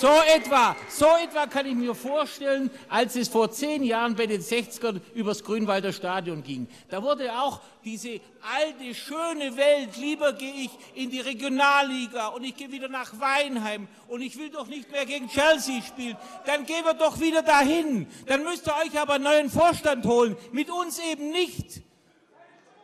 so 0.00 0.08
etwa, 0.34 0.76
so 0.88 1.06
etwa 1.22 1.46
kann 1.46 1.66
ich 1.66 1.74
mir 1.74 1.94
vorstellen, 1.94 2.70
als 2.88 3.16
es 3.16 3.28
vor 3.28 3.50
zehn 3.50 3.82
Jahren 3.82 4.14
bei 4.14 4.26
den 4.26 4.42
60ern 4.42 5.00
übers 5.14 5.42
Grünwalder 5.42 5.92
Stadion 5.92 6.42
ging. 6.42 6.66
Da 6.88 7.02
wurde 7.02 7.32
auch 7.32 7.60
diese 7.84 8.20
alte, 8.42 8.94
schöne 8.94 9.56
Welt, 9.56 9.96
lieber 9.96 10.32
gehe 10.32 10.52
ich 10.52 10.70
in 10.94 11.10
die 11.10 11.20
Regionalliga 11.20 12.28
und 12.28 12.44
ich 12.44 12.56
gehe 12.56 12.70
wieder 12.70 12.88
nach 12.88 13.18
Weinheim 13.18 13.88
und 14.08 14.20
ich 14.20 14.38
will 14.38 14.50
doch 14.50 14.66
nicht 14.66 14.90
mehr 14.90 15.06
gegen 15.06 15.28
Chelsea 15.28 15.80
spielen. 15.82 16.16
Dann 16.44 16.66
gehen 16.66 16.84
wir 16.84 16.94
doch 16.94 17.18
wieder 17.20 17.42
dahin. 17.42 18.06
Dann 18.26 18.42
müsst 18.42 18.66
ihr 18.66 18.74
euch 18.84 18.98
aber 19.00 19.14
einen 19.14 19.24
neuen 19.24 19.50
Vorstand 19.50 20.04
holen. 20.04 20.36
Mit 20.52 20.70
uns 20.70 20.98
eben 20.98 21.30
nicht. 21.30 21.82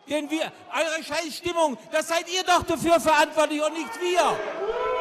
Denn 0.08 0.28
wir, 0.30 0.52
eure 0.72 1.02
Scheißstimmung, 1.04 1.78
das 1.92 2.08
seid 2.08 2.26
ihr 2.32 2.42
doch 2.42 2.62
dafür 2.64 2.98
verantwortlich 3.00 3.62
und 3.62 3.72
nicht 3.72 4.00
wir. 4.00 4.91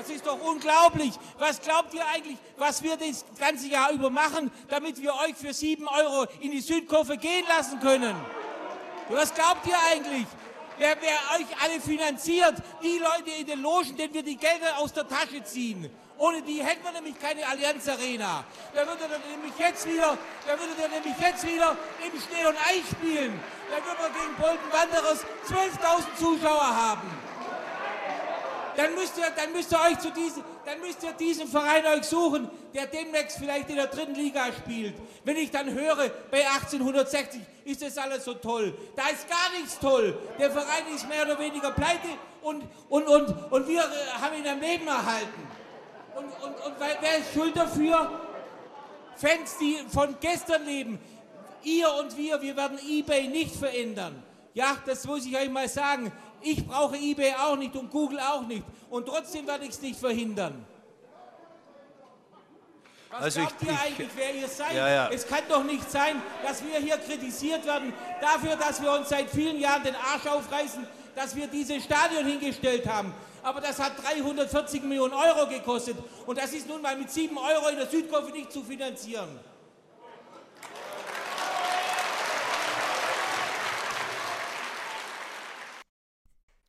Das 0.00 0.08
ist 0.08 0.26
doch 0.26 0.40
unglaublich. 0.40 1.12
Was 1.38 1.60
glaubt 1.60 1.92
ihr 1.92 2.06
eigentlich, 2.06 2.38
was 2.56 2.82
wir 2.82 2.96
das 2.96 3.22
ganze 3.38 3.68
Jahr 3.68 3.90
über 3.92 4.08
machen, 4.08 4.50
damit 4.70 5.00
wir 5.02 5.12
euch 5.12 5.36
für 5.36 5.52
sieben 5.52 5.86
Euro 5.88 6.26
in 6.40 6.52
die 6.52 6.62
Südkurve 6.62 7.18
gehen 7.18 7.44
lassen 7.46 7.78
können? 7.80 8.16
Was 9.10 9.34
glaubt 9.34 9.66
ihr 9.66 9.76
eigentlich? 9.92 10.24
Wer, 10.78 10.96
wer 11.02 11.38
euch 11.38 11.62
alle 11.62 11.78
finanziert? 11.82 12.54
Die 12.82 12.96
Leute 12.96 13.30
in 13.40 13.46
den 13.46 13.60
Logen, 13.60 13.94
denen 13.94 14.14
wir 14.14 14.22
die 14.22 14.38
Gelder 14.38 14.78
aus 14.78 14.90
der 14.94 15.06
Tasche 15.06 15.44
ziehen. 15.44 15.90
Ohne 16.16 16.40
die 16.40 16.64
hätten 16.64 16.82
wir 16.82 16.92
nämlich 16.92 17.20
keine 17.20 17.46
Allianz 17.46 17.86
Arena. 17.86 18.44
Da 18.74 18.86
würde 18.86 19.02
er 19.02 19.36
nämlich 19.36 19.52
jetzt 19.58 19.86
wieder, 19.86 20.16
da 20.46 20.58
würde 20.58 20.74
der 20.78 20.88
nämlich 20.88 21.14
jetzt 21.20 21.46
wieder 21.46 21.76
im 22.02 22.18
Schnee 22.18 22.46
und 22.46 22.56
Eis 22.56 22.88
spielen. 22.90 23.38
Da 23.68 23.76
würden 23.84 24.14
wir 24.14 24.18
gegen 24.18 24.34
Bolton 24.36 24.72
Wanderers 24.72 25.26
12.000 25.46 26.18
Zuschauer 26.18 26.74
haben. 26.74 27.29
Dann 28.80 28.94
müsst 28.94 29.18
ihr, 29.18 29.30
dann 29.36 29.52
müsst 29.52 29.70
ihr 29.72 29.78
euch 29.78 29.98
zu 29.98 30.10
diesem, 30.10 30.42
dann 30.64 30.80
müsst 30.80 31.02
ihr 31.02 31.12
diesen 31.12 31.46
Verein 31.46 31.84
euch 31.84 32.04
suchen, 32.04 32.48
der 32.72 32.86
demnächst 32.86 33.36
vielleicht 33.36 33.68
in 33.68 33.76
der 33.76 33.88
dritten 33.88 34.14
Liga 34.14 34.46
spielt. 34.52 34.94
Wenn 35.22 35.36
ich 35.36 35.50
dann 35.50 35.70
höre, 35.70 36.08
bei 36.30 36.48
1860 36.48 37.42
ist 37.66 37.82
das 37.82 37.98
alles 37.98 38.24
so 38.24 38.32
toll. 38.34 38.72
Da 38.96 39.08
ist 39.08 39.28
gar 39.28 39.50
nichts 39.58 39.78
toll. 39.78 40.16
Der 40.38 40.50
Verein 40.50 40.84
ist 40.94 41.06
mehr 41.06 41.24
oder 41.24 41.38
weniger 41.38 41.72
pleite 41.72 42.08
und, 42.40 42.62
und, 42.88 43.06
und, 43.06 43.52
und 43.52 43.68
wir 43.68 43.80
äh, 43.80 44.18
haben 44.18 44.38
ihn 44.38 44.48
am 44.48 44.60
Leben 44.60 44.86
erhalten. 44.86 45.46
Und, 46.16 46.24
und, 46.24 46.64
und 46.64 46.74
wer 46.78 46.96
wer 47.02 47.18
ist 47.18 47.34
schuld 47.34 47.54
dafür? 47.54 48.10
Fans, 49.16 49.58
die 49.60 49.78
von 49.92 50.16
gestern 50.20 50.64
leben. 50.64 50.98
Ihr 51.64 51.92
und 52.00 52.16
wir, 52.16 52.40
wir 52.40 52.56
werden 52.56 52.78
eBay 52.88 53.28
nicht 53.28 53.54
verändern. 53.54 54.22
Ja, 54.54 54.78
das 54.86 55.06
muss 55.06 55.26
ich 55.26 55.36
euch 55.36 55.50
mal 55.50 55.68
sagen. 55.68 56.10
Ich 56.42 56.66
brauche 56.66 56.96
eBay 56.96 57.34
auch 57.34 57.56
nicht 57.56 57.74
und 57.76 57.90
Google 57.90 58.18
auch 58.20 58.42
nicht. 58.46 58.62
Und 58.88 59.06
trotzdem 59.06 59.46
werde 59.46 59.64
ich 59.64 59.70
es 59.70 59.80
nicht 59.82 59.98
verhindern. 60.00 60.64
Was 63.10 63.22
Also 63.22 63.40
ich- 63.40 63.46
glaubt 63.48 63.62
ihr 63.62 63.72
ich- 63.72 63.80
eigentlich, 63.80 64.08
wer 64.14 64.34
ihr 64.36 64.48
seid? 64.48 64.74
Ja, 64.76 64.88
ja. 64.88 65.08
Es 65.10 65.26
kann 65.26 65.42
doch 65.48 65.64
nicht 65.64 65.90
sein, 65.90 66.22
dass 66.44 66.62
wir 66.64 66.78
hier 66.78 66.96
kritisiert 66.98 67.64
werden 67.66 67.92
dafür, 68.20 68.54
dass 68.56 68.80
wir 68.80 68.92
uns 68.92 69.08
seit 69.08 69.28
vielen 69.30 69.58
Jahren 69.58 69.82
den 69.82 69.96
Arsch 69.96 70.26
aufreißen, 70.26 70.86
dass 71.16 71.34
wir 71.34 71.48
dieses 71.48 71.82
Stadion 71.84 72.24
hingestellt 72.24 72.86
haben. 72.88 73.12
Aber 73.42 73.60
das 73.60 73.78
hat 73.80 73.92
340 74.02 74.82
Millionen 74.84 75.14
Euro 75.14 75.48
gekostet. 75.48 75.96
Und 76.26 76.38
das 76.38 76.52
ist 76.52 76.68
nun 76.68 76.80
mal 76.82 76.96
mit 76.96 77.10
7 77.10 77.36
Euro 77.36 77.68
in 77.68 77.76
der 77.76 77.86
Südkurve 77.88 78.30
nicht 78.30 78.52
zu 78.52 78.62
finanzieren. 78.62 79.28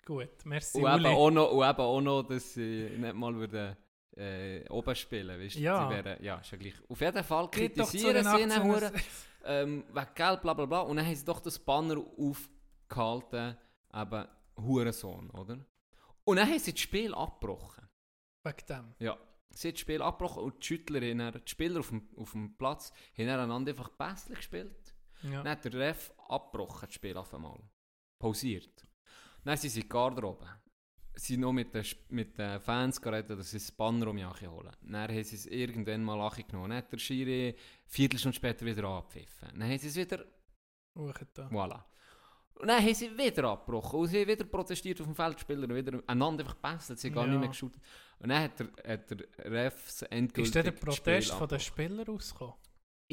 Gut, 0.06 0.46
merci 0.46 0.80
Und 0.80 0.94
eben, 0.94 1.06
auch 1.06 1.30
noch, 1.30 1.52
und 1.52 1.70
eben 1.70 1.80
auch 1.80 2.02
noch, 2.02 2.24
dass 2.24 2.54
sie 2.54 2.90
nicht 2.98 3.14
mal 3.14 3.36
würden, 3.36 3.78
äh, 4.18 4.68
oben 4.70 4.96
spielen 4.96 5.40
weißt 5.40 5.56
du? 5.56 5.60
Ja. 5.60 5.88
Sie 5.88 5.96
wären, 5.96 6.24
ja, 6.24 6.38
ist 6.38 6.52
ja 6.52 6.58
gleich. 6.58 6.74
Auf 6.90 7.00
jeden 7.00 7.24
Fall 7.24 7.50
kritisieren 7.50 8.24
sie 8.24 8.42
ihn 8.42 8.52
18 8.52 8.64
hure, 8.64 8.92
ähm, 9.46 9.84
wegen 9.94 10.08
Geld, 10.16 10.42
bla 10.42 10.54
bla 10.54 10.66
bla. 10.66 10.80
Und 10.82 10.98
dann 10.98 11.06
haben 11.06 11.16
sie 11.16 11.26
doch 11.26 11.40
das 11.40 11.60
Banner 11.60 11.98
aufgehalten, 11.98 13.58
eben 13.94 14.28
Hurensohn, 14.58 15.30
oder? 15.32 15.60
Und 16.24 16.36
dann 16.38 16.50
haben 16.50 16.60
sie 16.60 16.72
das 16.72 16.82
Spiel 16.82 17.14
abgebrochen. 17.14 17.88
Wegen 18.44 18.66
dem. 18.68 18.96
Ja. 19.00 19.18
Sie 19.54 19.68
haben 19.68 19.74
das 19.74 19.82
Spiel 19.82 20.02
abgebrochen 20.02 20.44
und 20.44 20.64
die 20.64 20.68
Schüttler, 20.68 21.00
die 21.02 21.50
Spieler 21.50 21.80
auf 21.80 21.90
dem, 21.90 22.08
auf 22.16 22.32
dem 22.32 22.58
Platz, 22.58 22.94
haben 23.18 23.30
einander 23.30 23.72
einfach 23.72 23.96
pässlich 23.98 24.38
gespielt. 24.38 24.96
Ja. 25.24 25.44
Dann 25.44 25.50
hat 25.50 25.66
der 25.66 25.74
Ref 25.74 26.12
abgebrochen, 26.28 26.88
das 26.88 26.96
Spiel 26.96 27.18
auf 27.18 27.34
einmal. 27.34 27.60
Pausiert. 28.18 28.88
Sind 29.44 29.58
sie 29.58 29.68
in 29.68 29.74
die 29.84 29.90
Garderobe. 29.90 30.48
Sie 31.16 31.34
sind 31.34 31.42
noch 31.42 31.52
mit 31.52 31.74
den, 31.74 31.86
mit 32.10 32.38
den 32.38 32.60
Fans 32.62 33.02
geredet, 33.02 33.38
dass 33.38 33.52
sie 33.52 33.58
das 33.58 33.72
Banner 33.72 34.08
um 34.08 34.16
mich 34.16 34.26
holen. 34.26 34.72
Dann 34.82 34.96
haben 35.10 35.24
sie 35.24 35.36
es 35.36 35.46
irgendwann 35.46 36.04
mal 36.04 36.20
angenommen. 36.22 36.70
Dann 36.70 36.78
hat 36.78 36.92
der 36.92 36.98
Schiri 37.00 37.50
eine 37.50 37.56
Viertelstunde 37.86 38.36
später 38.36 38.66
wieder 38.66 38.86
abgepfiffen. 38.86 39.50
Dann 39.54 39.64
haben 39.70 39.78
sie 39.78 39.88
es 39.90 39.96
wieder, 39.96 40.24
da. 41.34 41.48
voilà. 41.50 41.84
Und 42.56 42.68
dann 42.68 42.82
haben 42.84 42.94
sie 42.94 43.18
wieder 43.18 43.44
abgebrochen 43.46 44.00
und 44.02 44.08
sie 44.08 44.22
haben 44.22 44.28
wieder 44.28 44.46
protestiert 44.46 45.02
auf 45.02 45.08
dem 45.08 45.16
Feld, 45.16 45.36
die 45.38 45.42
Spieler 45.42 45.64
und 45.64 45.76
wieder 45.76 46.00
einander 46.06 46.44
einfach 46.44 46.62
gebesselt, 46.62 47.00
sie 47.00 47.08
haben 47.08 47.16
gar 47.16 47.26
Ja. 47.26 47.32
nicht 47.32 47.40
mehr 47.40 47.50
geschaut. 47.50 47.74
Und 48.20 48.30
dann 48.30 48.44
hat 48.44 48.60
der, 48.60 48.68
hat 48.94 49.10
der 49.10 49.52
Ref 49.52 50.02
endgültig 50.12 50.56
Ist 50.56 50.66
der 50.66 50.72
Protest 50.72 51.32
von 51.32 51.48
den 51.48 51.60
Spielern 51.60 52.06
rausgekommen? 52.06 52.54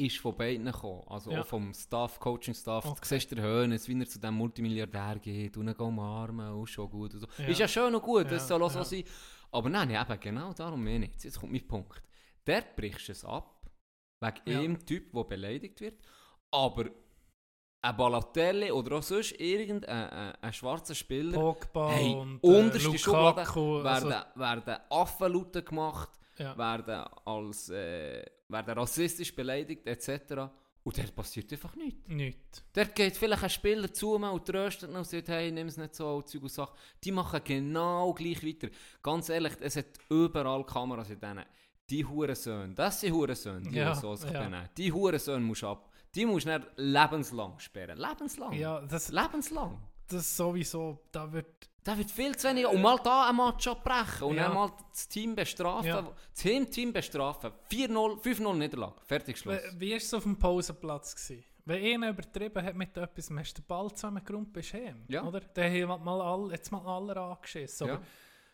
Ist 0.05 0.17
von 0.17 0.35
beiden 0.35 0.65
gekommen. 0.65 1.03
Also 1.07 1.31
Ja. 1.31 1.41
auch 1.41 1.45
vom 1.45 1.73
Staff, 1.73 2.19
Coaching-Staff. 2.19 2.85
Okay. 2.85 2.99
Du 3.01 3.07
siehst 3.07 3.31
der 3.31 3.43
Hönes, 3.43 3.87
wie 3.87 3.99
er 3.99 4.05
zu 4.07 4.19
diesem 4.19 4.35
Multimilliardär 4.35 5.19
geht 5.19 5.57
und 5.57 5.67
ihn 5.67 5.73
geht 5.73 5.79
umarmen 5.81 6.51
und 6.53 6.67
schon 6.67 6.89
gut. 6.89 7.13
Und 7.13 7.19
so. 7.21 7.27
Ja. 7.37 7.47
Ist 7.47 7.59
ja 7.59 7.67
schön 7.67 7.93
und 7.93 8.01
gut, 8.03 8.31
das 8.31 8.47
soll 8.47 8.61
auch 8.63 8.71
so 8.71 8.83
sein. 8.83 9.03
Aber 9.51 9.69
nein, 9.69 9.89
eben 9.89 10.19
genau 10.19 10.53
darum 10.53 10.83
mehr 10.83 10.99
nicht. 10.99 11.23
Jetzt 11.23 11.39
kommt 11.39 11.51
mein 11.51 11.67
Punkt. 11.67 12.01
Dort 12.45 12.75
brichst 12.75 13.09
es 13.09 13.25
ab, 13.25 13.65
wegen 14.21 14.57
einem 14.57 14.85
Typ, 14.85 15.11
der 15.11 15.23
beleidigt 15.23 15.81
wird. 15.81 16.01
Aber 16.51 16.85
ein 17.81 17.95
Balotelli 17.95 18.71
oder 18.71 18.97
auch 18.97 19.03
sonst 19.03 19.31
irgendein 19.39 20.09
ein, 20.09 20.35
ein 20.41 20.53
schwarzer 20.53 20.93
Spieler 20.95 21.31
Pogba 21.39 21.91
Hey, 21.91 22.13
und 22.13 22.39
unterste 22.43 22.89
äh, 22.89 22.97
Schublade 22.97 23.37
werden, 23.55 23.85
Also, 23.87 24.09
werden 24.39 24.75
Affenlaute 24.89 25.63
gemacht 25.63 26.09
ja. 26.37 26.57
werden 26.57 27.05
als 27.25 27.69
äh, 27.69 28.25
werden 28.49 28.77
rassistisch 28.77 29.33
beleidigt 29.35 29.87
etc. 29.87 30.49
Und 30.83 30.97
dort 30.97 31.15
passiert 31.15 31.51
einfach 31.51 31.75
nichts. 31.75 32.07
Nichts. 32.07 32.63
Dort 32.73 32.95
geht 32.95 33.15
vielleicht 33.17 33.43
ein 33.43 33.49
Spieler 33.49 33.93
zu 33.93 34.17
mir 34.17 34.31
und 34.31 34.45
tröstet 34.45 34.89
ihn 34.89 34.95
und 34.95 35.05
sagt, 35.05 35.27
hey, 35.27 35.51
nimm 35.51 35.67
es 35.67 35.77
nicht 35.77 35.93
so, 35.93 36.15
und 36.15 36.27
Zeug 36.27 36.43
und 36.43 36.51
Sachen. 36.51 36.75
Die 37.03 37.11
machen 37.11 37.41
genau 37.43 38.13
gleich 38.13 38.43
weiter. 38.45 38.69
Ganz 39.03 39.29
ehrlich, 39.29 39.53
es 39.59 39.75
hat 39.75 39.85
überall 40.09 40.65
Kameras 40.65 41.09
in 41.09 41.19
denen. 41.19 41.45
Die 41.89 42.05
Hurensöhne, 42.05 42.73
das 42.75 43.01
sind 43.01 43.13
Hurensöhne, 43.13 43.61
die 43.69 43.75
Ja, 43.75 43.95
so 43.95 44.15
sich 44.15 44.31
ja. 44.31 44.43
benehmen. 44.43 44.69
Die 44.77 44.91
Hurensöhne 44.91 45.43
musst 45.43 45.63
du 45.63 45.67
ab. 45.67 45.91
Die 46.15 46.25
musst 46.25 46.45
du 46.47 46.57
nicht 46.57 46.67
lebenslang 46.77 47.59
sperren. 47.59 47.97
Lebenslang. 47.97 48.53
Ja, 48.53 48.81
das, 48.81 49.11
Lebenslang. 49.11 49.77
das 50.07 50.35
sowieso, 50.37 50.99
da 51.11 51.31
wird... 51.31 51.68
Da 51.83 51.97
wird 51.97 52.11
viel 52.11 52.35
zu 52.35 52.49
wenig. 52.49 52.65
Und 52.67 52.81
mal 52.81 52.97
da 53.03 53.29
ein 53.29 53.35
Match 53.35 53.67
abbrechen 53.67 54.27
und 54.27 54.35
Ja. 54.35 54.43
dann 54.43 54.53
mal 54.53 54.71
das 54.91 55.07
Team 55.07 55.35
bestrafen. 55.35 55.87
Ja. 55.87 56.11
Das 56.33 56.45
Heimteam 56.45 56.91
bestrafen. 56.93 57.51
4-0, 57.69 58.19
5-0 58.21 58.57
Niederlage. 58.57 58.95
Fertig, 59.05 59.37
Schluss. 59.37 59.57
Wie, 59.77 59.91
war 59.91 59.97
es 59.97 60.13
auf 60.13 60.23
dem 60.23 60.37
Pausenplatz? 60.37 61.15
Gewesen? 61.15 61.43
Wenn 61.65 61.83
einer 61.83 62.09
übertrieben 62.09 62.63
hat 62.63 62.75
mit 62.75 62.97
etwas, 62.97 63.29
hast 63.29 63.57
du 63.57 63.61
den 63.61 63.67
Ball 63.67 63.93
zusammengerummt, 63.93 64.51
bist 64.51 64.73
du 64.73 64.77
heim. 64.77 65.05
Ja. 65.07 65.23
Oder? 65.23 65.39
Dann 65.41 65.71
haben 65.71 66.03
mal 66.03 66.21
alle, 66.21 66.53
jetzt 66.53 66.71
mal 66.71 66.85
alle 66.85 67.15
angeschissen. 67.15 67.87
Ja. 67.87 67.93
Aber 67.93 68.03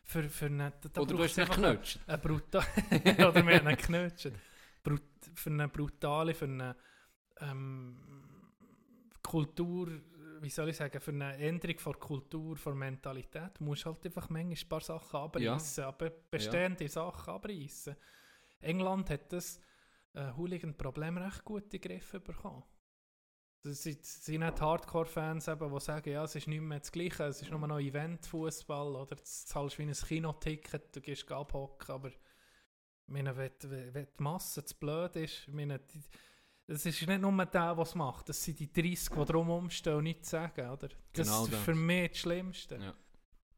für, 0.04 0.24
für 0.30 0.46
eine, 0.46 0.74
da 0.94 1.02
Oder 1.02 1.16
du 1.16 1.24
hast 1.24 1.40
einfach 1.40 1.56
geknutscht. 1.56 2.00
Eine 2.06 2.18
brutal 2.20 2.66
Oder 3.18 3.46
wir 3.46 3.56
haben 3.56 3.70
ihn 3.70 3.76
geknutscht. 3.76 4.32
Brut 4.84 5.02
für 5.34 5.50
eine 5.50 5.68
brutale, 5.68 6.34
für 6.34 6.46
eine 6.46 6.76
ähm, 7.42 7.98
Kultur, 9.24 9.90
wie 10.42 10.50
soll 10.50 10.70
ich 10.70 10.78
sagen, 10.78 11.00
für 11.00 11.12
eine 11.12 11.38
Änderung 11.38 11.80
von 11.80 12.00
Kultur, 12.00 12.56
von 12.56 12.78
Mentalität, 12.78 13.52
du 13.60 13.64
musst 13.64 13.86
halt 13.86 14.06
einfach 14.06 14.30
manchmal 14.30 14.58
ein 14.58 14.70
paar 14.70 14.82
Sachen 14.82 15.20
abreißen, 15.20 15.84
aber 15.84 16.12
bestehende 16.32 16.88
Sachen 16.88 17.34
abreißen. 17.34 17.96
England 18.60 19.10
hat 19.10 19.32
das 19.32 19.60
äh, 20.14 20.32
Hooligan-Problem 20.36 21.18
recht 21.18 21.44
gut 21.44 21.64
in 21.66 21.70
den 21.70 21.82
Griff 21.82 22.12
bekommen. 22.12 22.64
Das 23.64 23.82
sind, 23.82 24.00
das 24.00 24.26
sind 24.26 24.42
nicht 24.42 24.62
Hardcore-Fans, 24.62 25.46
die 25.46 25.80
sagen, 25.80 26.12
ja, 26.12 26.24
es 26.24 26.36
ist 26.36 26.48
nicht 26.48 26.62
mehr 26.62 26.80
das 26.80 26.92
Gleiche, 26.92 27.24
es 27.24 27.42
ist 27.42 27.50
nur 27.50 27.68
noch 27.68 27.80
Event-Fußball 27.80 28.96
oder 28.96 29.16
du 29.16 29.24
zahlst 29.24 29.80
wie 29.80 29.84
ein 29.84 29.92
Kinoticket, 29.92 30.96
du 30.96 31.02
gehst 31.02 31.32
abhocken, 31.32 31.96
aber 31.96 32.12
meine, 33.08 33.36
wenn, 33.36 33.52
wenn, 33.94 34.08
die 34.18 34.24
Masse 34.24 34.64
zu 34.64 34.76
blöd 34.76 35.16
ist, 35.16 35.48
meine, 35.48 35.80
die, 35.80 36.04
es 36.68 36.86
ist 36.86 37.08
nicht 37.08 37.22
nur 37.22 37.46
der, 37.46 37.78
es 37.78 37.96
macht, 37.96 38.30
das 38.30 38.44
sind 38.44 38.60
die 38.60 38.72
30, 38.72 39.10
die 39.10 39.26
drumherum 39.26 39.70
stehen 39.70 39.96
und 39.96 40.04
nichts 40.04 40.30
sagen, 40.30 40.70
oder? 40.70 40.90
Das 41.14 41.28
Genau 41.28 41.44
ist 41.46 41.54
das. 41.54 41.62
für 41.62 41.76
mich 41.76 42.10
das 42.12 42.20
Schlimmste. 42.20 42.76
Ja. 42.76 42.94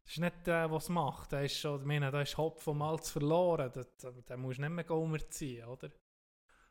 Das 0.04 0.12
ist 0.12 0.18
nicht 0.20 0.46
der, 0.46 0.70
es 0.70 0.88
macht, 0.88 1.32
der 1.32 1.44
ist 1.44 1.58
schon, 1.58 1.80
ich 1.80 1.86
meine, 1.86 2.10
der 2.10 2.22
ist 2.22 2.36
Hopf 2.36 2.62
vom 2.62 2.78
Malz 2.78 3.10
verloren, 3.10 3.70
den, 3.72 3.84
den 4.24 4.40
musst 4.40 4.58
du 4.58 4.62
nicht 4.62 4.70
mehr 4.70 4.90
umziehen, 4.90 5.66
oder? 5.66 5.90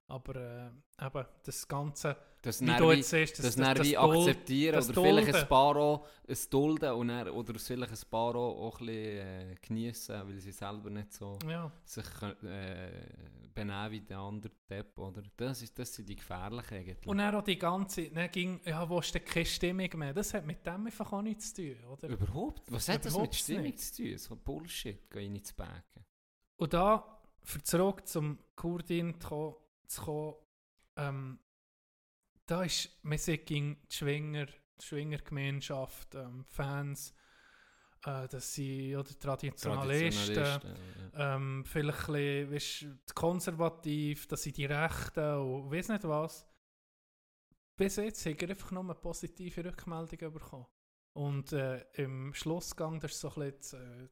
Aber 0.09 0.35
äh, 0.37 1.05
eben, 1.05 1.25
das 1.43 1.67
Ganze, 1.67 2.15
Das 2.41 2.61
wie 2.61 2.65
du 2.77 2.91
jetzt 2.93 3.09
siehst, 3.09 3.43
das, 3.43 3.57
Nervi 3.57 3.91
Duld- 3.93 3.97
akzeptieren 3.97 4.75
das 4.75 4.89
oder 4.89 5.01
vielleicht 5.01 5.35
ein 5.35 5.47
paar 5.49 5.75
auch 5.75 6.07
ein 6.25 6.37
Dulden 6.49 6.91
und 6.93 7.07
dann, 7.09 7.27
oder 7.29 7.59
vielleicht 7.59 7.91
ein 7.91 8.09
paar 8.09 8.33
auch, 8.35 8.79
ein 8.79 8.85
bisschen 8.85 8.95
äh, 8.95 9.55
geniessen, 9.61 10.15
weil 10.25 10.39
sie 10.39 10.53
selber 10.53 10.89
nicht 10.89 11.11
so 11.11 11.37
ja, 11.45 11.69
sich 11.83 12.05
äh, 12.21 12.91
benehmen 13.53 13.91
wie 13.91 13.99
der 13.99 14.17
andere 14.19 14.53
Depp, 14.69 14.97
oder? 14.97 15.23
Das, 15.35 15.61
ist, 15.61 15.77
das 15.77 15.93
sind 15.93 16.07
die 16.07 16.15
gefährlichen 16.15 16.73
eigentlich. 16.75 17.05
Und 17.07 17.17
dann 17.17 17.35
auch 17.35 17.43
die 17.43 17.59
ganze, 17.59 18.09
dann 18.09 18.31
ging, 18.31 18.61
ja, 18.63 18.87
wo 18.87 18.99
ist 18.99 19.13
denn 19.13 19.25
keine 19.25 19.45
Stimmung 19.45 19.89
mehr? 19.95 20.13
Das 20.13 20.33
hat 20.33 20.45
mit 20.45 20.65
dem 20.65 20.85
einfach 20.85 21.11
auch 21.11 21.21
nichts 21.21 21.53
zu 21.53 21.63
tun, 21.73 21.83
oder? 21.91 22.07
Überhaupt? 22.07 22.71
Was 22.71 22.87
hat 22.87 22.99
das 23.03 23.11
mit 23.11 23.13
Überhaupt 23.13 23.35
Stimmung 23.35 23.63
nicht. 23.63 23.79
zu 23.81 24.03
tun? 24.03 24.17
So 24.17 24.35
Bullshit, 24.37 25.09
gehe 25.11 25.23
ich 25.23 25.29
nicht 25.29 25.47
zu 25.47 25.55
backen. 25.55 26.05
Und 26.55 26.73
da, 26.73 27.19
zurück 27.63 28.07
zum 28.07 28.39
Kurdin 28.55 29.19
zu 29.19 29.27
kommen, 29.27 29.55
zu 29.87 30.01
kommen 30.01 30.35
ähm, 30.97 31.39
da 32.47 32.63
ist, 32.63 32.89
sind 33.03 33.45
gegen 33.45 33.81
die 33.89 33.95
Schwinger, 33.95 34.45
die 34.45 34.85
Schwingergemeinschaft, 34.85 36.15
ähm, 36.15 36.45
Fans, 36.45 37.13
äh, 38.05 38.27
dass 38.27 38.53
sie, 38.53 38.95
oder 38.95 39.17
Traditionalisten, 39.19 40.33
Traditionalisten, 40.33 41.11
ja. 41.13 41.35
ähm, 41.35 41.65
vielleicht 41.65 42.09
ein 42.09 42.49
bisschen, 42.49 43.01
konservativ, 43.13 44.27
dass 44.27 44.43
sie 44.43 44.53
die 44.53 44.65
Rechten 44.65 45.37
und 45.37 45.71
weiss 45.71 45.89
nicht 45.89 46.03
was. 46.03 46.47
Bis 47.75 47.97
jetzt 47.97 48.25
haben 48.25 48.39
wir 48.39 48.49
einfach 48.49 48.71
nur 48.71 48.83
eine 48.83 48.95
positive 48.95 49.65
Rückmeldung 49.65 50.33
bekommen. 50.33 50.65
Und 51.13 51.51
äh, 51.51 51.83
im 51.93 52.33
Schlussgang, 52.33 52.99
das 52.99 53.11
ist 53.11 53.19
so 53.19 53.33
ein 53.35 53.51
bisschen 53.51 54.09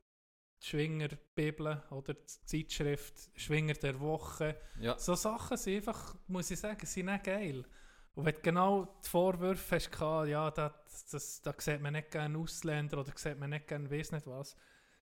die, 0.66 0.70
die 0.70 0.70
Schwinger-Bibel 0.70 1.84
oder 1.92 2.14
die 2.14 2.46
Zeitschrift 2.46 3.30
Schwinger 3.36 3.74
der 3.74 4.00
Woche. 4.00 4.58
ja. 4.80 4.98
So 4.98 5.16
Sachen 5.16 5.58
sind 5.58 5.76
einfach, 5.76 6.16
muss 6.28 6.52
ich 6.52 6.60
sagen, 6.60 6.86
sind 6.86 7.06
nicht 7.06 7.24
geil. 7.24 7.66
Und 8.16 8.26
wenn 8.26 8.36
du 8.36 8.42
genau 8.42 8.86
die 9.04 9.10
Vorwürfe 9.10 9.76
hast, 9.76 9.92
gehabt, 9.92 10.30
ja, 10.30 10.50
da, 10.50 10.74
das, 11.12 11.42
da 11.42 11.54
sieht 11.58 11.82
man 11.82 11.94
nicht 11.94 12.12
gerne 12.12 12.38
Ausländer 12.38 13.00
oder 13.00 13.12
sieht 13.16 13.38
man 13.38 13.50
nicht 13.50 13.68
gerne 13.68 13.92
weiss 13.92 14.12
nicht 14.12 14.26
was, 14.26 14.56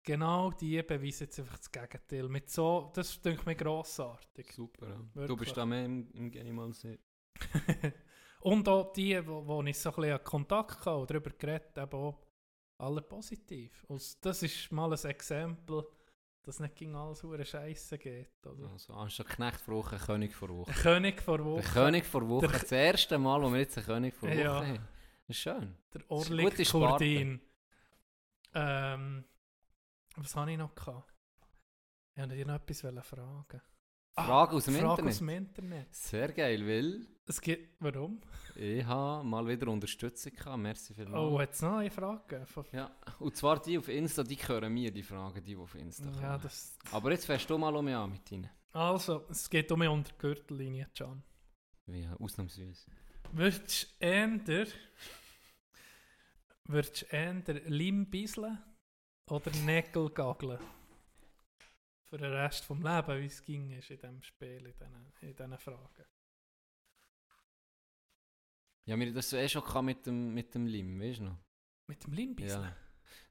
genau 0.03 0.51
die 0.51 0.81
beweisen 0.81 1.25
jetzt 1.25 1.39
einfach 1.39 1.57
das 1.57 1.71
Gegenteil. 1.71 2.29
Mit 2.29 2.49
so, 2.49 2.91
das 2.93 3.21
denke 3.21 3.41
ich 3.41 3.45
mir 3.45 3.55
grossartig. 3.55 4.53
Super, 4.53 4.87
ja. 5.15 5.27
Du 5.27 5.35
bist 5.35 5.55
da 5.57 5.65
mehr 5.65 5.85
im, 5.85 6.09
im 6.13 6.31
Game 6.31 6.59
als 6.59 6.85
ich. 6.85 6.99
Und 8.39 8.67
auch 8.67 8.91
die, 8.91 9.25
wo, 9.25 9.45
wo 9.47 9.63
ich 9.63 9.79
so 9.79 9.89
ein 9.89 9.95
bisschen 9.95 10.23
Kontakt 10.23 10.79
hatte 10.79 10.97
und 10.97 11.09
darüber 11.09 11.29
geredet 11.29 11.79
auch 11.79 12.13
alle 12.83 13.01
positiv. 13.01 13.83
Und 13.87 14.25
das 14.25 14.43
ist 14.43 14.71
mal 14.71 14.91
ein 14.93 15.05
Exempel, 15.09 15.83
dass 16.43 16.59
nicht 16.59 16.75
gegen 16.75 16.95
alles 16.95 17.23
hure 17.23 17.45
Scheiße 17.45 17.97
geht. 17.97 18.45
Oder? 18.45 18.69
Also, 18.71 18.93
anstatt 18.93 19.29
Knecht 19.29 19.61
vor 19.61 19.75
Woche, 19.75 19.97
König 19.97 20.33
vor 20.35 20.49
Woche. 20.49 20.71
Ein 20.71 20.75
König 20.77 21.21
vor 21.21 21.37
Der 21.37 21.45
Woche, 21.45 21.61
König 21.73 22.05
vor 22.05 22.27
Woche. 22.27 22.47
Der- 22.47 22.59
Das 22.59 22.71
erste 22.71 23.17
Mal, 23.17 23.41
wo 23.41 23.51
wir 23.51 23.59
jetzt 23.59 23.77
einen 23.77 23.85
König 23.87 24.13
vor 24.15 24.29
Woche 24.29 24.39
Ja. 24.41 24.55
haben. 24.65 24.87
Das 25.27 25.37
ist 25.37 25.41
schön. 25.41 25.75
der 25.93 26.01
Orlik. 26.11 26.67
Kurdin. 26.69 27.39
Ähm, 28.53 29.23
was 30.17 30.35
habe 30.35 30.51
ich 30.51 30.57
noch 30.57 30.75
gehabt? 30.75 31.11
Ich 32.13 32.21
wollte 32.21 32.35
dir 32.35 32.45
noch 32.45 32.55
etwas 32.55 32.81
fragen. 33.07 33.61
Frage 34.15 34.55
aus 34.55 34.65
dem 34.65 34.75
Frage 34.75 34.89
Internet. 34.91 35.11
aus 35.11 35.17
dem 35.19 35.29
Internet. 35.29 35.95
Sehr 35.95 36.31
geil, 36.31 36.67
weil 36.67 37.07
Es 37.25 37.41
gibt, 37.41 37.81
warum? 37.81 38.21
ich 38.55 38.85
habe 38.85 39.23
mal 39.27 39.47
wieder 39.47 39.67
Unterstützung 39.69 40.33
gehabt. 40.33 40.57
Merci 40.59 40.93
vielmals. 40.93 41.15
Oh, 41.33 41.39
hat 41.39 41.51
es 41.53 41.61
noch 41.61 41.77
eine 41.77 41.89
Frage? 41.89 42.45
Ja, 42.71 42.91
und 43.19 43.35
zwar 43.35 43.59
die 43.61 43.77
auf 43.77 43.87
Insta, 43.87 44.23
die 44.23 44.35
hören 44.35 44.71
mir, 44.73 44.91
die 44.91 45.01
Fragen, 45.03 45.43
die 45.43 45.55
auf 45.55 45.73
Insta 45.75 46.05
kommen. 46.05 46.21
Ja, 46.21 46.37
das, 46.37 46.77
Aber 46.91 47.11
jetzt 47.11 47.25
fährst 47.25 47.49
du 47.49 47.57
mal 47.57 47.75
um 47.75 47.85
mich 47.85 47.95
an 47.95 48.11
mit 48.11 48.31
ihnen. 48.31 48.49
also, 48.71 49.25
es 49.29 49.49
geht 49.49 49.71
um 49.71 49.79
mich 49.79 49.89
unter 49.89 50.11
die 50.11 50.17
Gürtellinie, 50.19 50.87
Can. 50.95 51.23
Ja, 51.87 52.15
ausnahmsweise. 52.19 52.85
Würdest 53.31 53.95
du 53.99 54.05
eher, 54.05 54.67
würdest 56.65 57.01
du 57.01 57.05
eher 57.15 57.43
Leim 57.67 58.05
bisseln 58.09 58.59
oder 59.29 59.51
Nägel 59.65 60.09
gageln? 60.11 60.59
Für 62.13 62.19
den 62.19 62.31
Rest 62.31 62.63
vom 62.65 62.79
Leben, 62.79 63.21
wie 63.21 63.25
es 63.25 63.43
ging 63.43 63.71
ist 63.71 63.89
in 63.89 63.97
diesem 63.97 64.21
Spiel, 64.21 64.67
in 64.67 64.73
diesen, 64.73 65.13
in 65.21 65.35
diesen 65.35 65.57
Fragen. 65.57 66.05
Ja, 68.85 68.99
wir 68.99 69.07
haben 69.07 69.15
das 69.15 69.33
eh 69.33 69.49
schon 69.49 69.83
mit 69.85 70.05
dem, 70.05 70.31
mit 70.31 70.53
dem 70.53 70.67
Lim, 70.67 71.01
weißt 71.01 71.21
du 71.21 71.23
noch? 71.23 71.37
Mit 71.87 72.05
dem 72.05 72.13
Leim 72.13 72.35
bisseln? 72.35 72.65
Ja. 72.65 72.75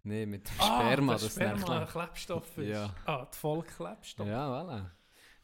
Nein, 0.02 0.30
mit 0.30 0.48
dem 0.48 0.60
Ah, 0.60 0.80
Sperma, 0.80 1.12
das 1.12 1.22
das 1.22 1.32
Sperma 1.32 1.64
ein 1.64 1.78
nervt. 1.78 1.92
Klebstoff 1.92 2.58
ist. 2.58 2.68
Ja. 2.70 2.92
Ah, 3.06 3.24
die 3.32 3.36
Vollklebstoff. 3.36 4.26
Ja, 4.26 4.48
voilà. 4.50 4.90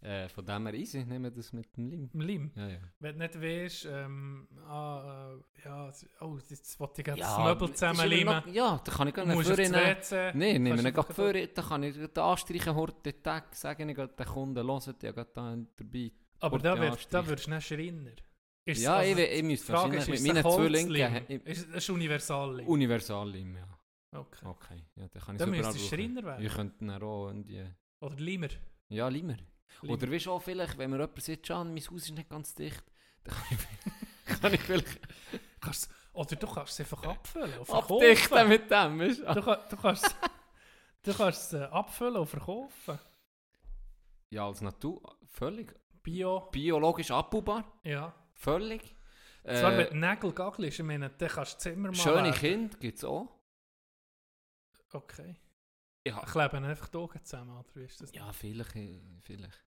Äh, 0.00 0.28
von 0.28 0.46
dem 0.46 0.66
her 0.66 0.74
easy, 0.74 1.04
nehmen 1.04 1.24
wir 1.24 1.30
das 1.32 1.52
mit 1.52 1.76
dem 1.76 1.88
Lim. 1.88 2.08
Im 2.14 2.20
Leim. 2.20 2.52
Ja, 2.54 2.68
ja. 2.68 2.78
Wenn 3.00 3.18
du 3.18 3.26
nicht 3.26 3.40
weißt, 3.42 3.88
ähm, 3.90 4.46
ah, 4.68 5.34
äh, 5.34 5.64
ja, 5.64 5.92
oh, 6.20 6.38
jetzt 6.48 6.78
wollte 6.78 7.00
ich 7.00 7.04
gerade 7.04 7.20
das 7.20 7.36
ja, 7.36 7.44
Möbel 7.44 7.66
immer 7.66 7.74
zusammenleimen. 7.74 8.36
noch- 8.36 8.46
Ja, 8.46 8.80
da 8.84 8.92
kann 8.92 9.08
ich 9.08 9.14
für 9.14 9.22
ins 9.22 9.58
ihn... 9.58 9.74
WC. 9.74 10.32
Nein, 10.34 10.62
nehmen 10.62 10.84
wir 10.84 10.92
gerade 10.92 11.12
für, 11.12 11.46
da 11.48 11.62
kann 11.62 11.82
ich 11.82 11.96
den 11.96 12.16
anstreichen, 12.16 12.74
heute 12.76 13.12
den 13.12 13.22
Tag, 13.22 13.54
sagen 13.56 13.88
ich 13.88 13.96
gerade 13.96 14.14
den 14.14 14.26
Kunden, 14.26 14.66
hört 14.68 15.02
ja 15.02 15.10
gerade 15.10 15.30
da 15.34 15.56
dabei. 15.76 16.12
Aber 16.40 16.58
da, 16.60 16.78
wird, 16.80 17.12
da 17.12 17.26
würdest 17.26 17.48
du 17.48 17.50
nicht 17.50 17.66
Schreiner. 17.66 18.12
Ist 18.64 18.82
Ja, 18.82 18.96
also, 18.98 19.18
ich, 19.20 19.30
ich 19.32 19.42
müsste 19.42 19.72
wahrscheinlich 19.72 20.00
ist, 20.08 20.08
mit 20.08 20.22
meinen 20.34 20.46
ein 20.46 20.52
zwei 20.52 20.68
Linken... 20.68 21.40
Ist, 21.44 21.68
ist 21.70 21.90
universal 21.90 22.60
Universal-Lim, 22.60 23.56
ja. 23.56 23.78
Okay. 24.12 24.46
Okay, 24.46 24.84
ja, 24.94 25.08
dann 25.08 25.22
kann 25.22 25.34
ich 25.34 25.38
Dann 25.40 25.48
überall 25.54 25.72
brauchen. 25.72 25.78
Schreiner 25.88 26.22
werden. 26.24 26.44
Ich 26.46 26.52
könnte 26.54 26.84
dann 26.84 27.02
auch 27.02 27.26
irgendwie... 27.28 27.64
Oder 28.00 28.16
Limer. 28.16 28.48
Ja, 28.90 29.08
Limer. 29.08 29.36
Oder 29.82 30.10
weißt 30.10 30.26
du 30.26 30.32
auch 30.32 30.42
vielleicht, 30.42 30.76
wenn 30.78 30.90
mir 30.90 30.98
jemand 30.98 31.22
sagt, 31.22 31.42
Can, 31.46 31.72
mein 31.74 31.82
Haus 31.82 32.02
ist 32.02 32.10
nicht 32.10 32.28
ganz 32.28 32.54
dicht, 32.54 32.84
dann 33.24 33.34
kann 33.34 33.46
ich, 33.50 34.40
kann 34.40 34.54
ich 34.54 34.60
vielleicht 34.60 35.00
Kannst, 35.60 35.90
oder 36.12 36.36
du 36.36 36.46
kannst 36.46 36.72
es 36.72 36.80
einfach 36.80 37.02
abfüllen 37.04 37.58
und 37.58 37.70
abdichten 37.70 38.28
verkaufen. 38.28 38.48
mit 38.48 38.70
dem, 38.70 38.98
weißt 39.00 39.18
du? 39.20 39.34
Du, 39.34 39.42
kann- 39.42 39.60
du 39.70 39.76
kannst 39.76 40.16
du 41.02 41.14
kannst 41.14 41.52
es 41.52 41.60
äh, 41.60 41.64
abfüllen 41.64 42.16
und 42.16 42.26
verkaufen. 42.26 42.98
Ja, 44.30 44.46
als 44.46 44.60
Natur, 44.60 45.16
völlig. 45.26 45.74
Bio, 46.02 46.48
Biologisch 46.52 47.10
abbaubar, 47.10 47.80
ja. 47.82 48.14
völlig. 48.34 48.94
Zwar, 49.44 49.78
Äh, 49.78 49.88
du 49.90 49.96
Nägel 49.96 50.32
gagelst, 50.32 50.78
ich 50.78 50.84
meine, 50.84 51.10
dann 51.10 51.28
kannst 51.28 51.54
du 51.54 51.58
Zimmer 51.70 51.88
mal 51.88 51.94
schöne. 51.94 52.32
Kinder 52.32 52.76
gibt 52.78 52.98
es 52.98 53.04
auch. 53.04 53.28
Okay. 54.92 55.36
Ja, 56.08 56.20
Kleben 56.24 56.64
einfach 56.64 56.88
die 56.88 56.96
Augen 56.98 57.24
zusammen, 57.24 57.56
oder 57.58 57.74
wie 57.74 57.84
ist 57.84 58.00
das? 58.00 58.12
ja 58.12 58.32
vielleicht, 58.32 58.72
vielleicht. 59.20 59.64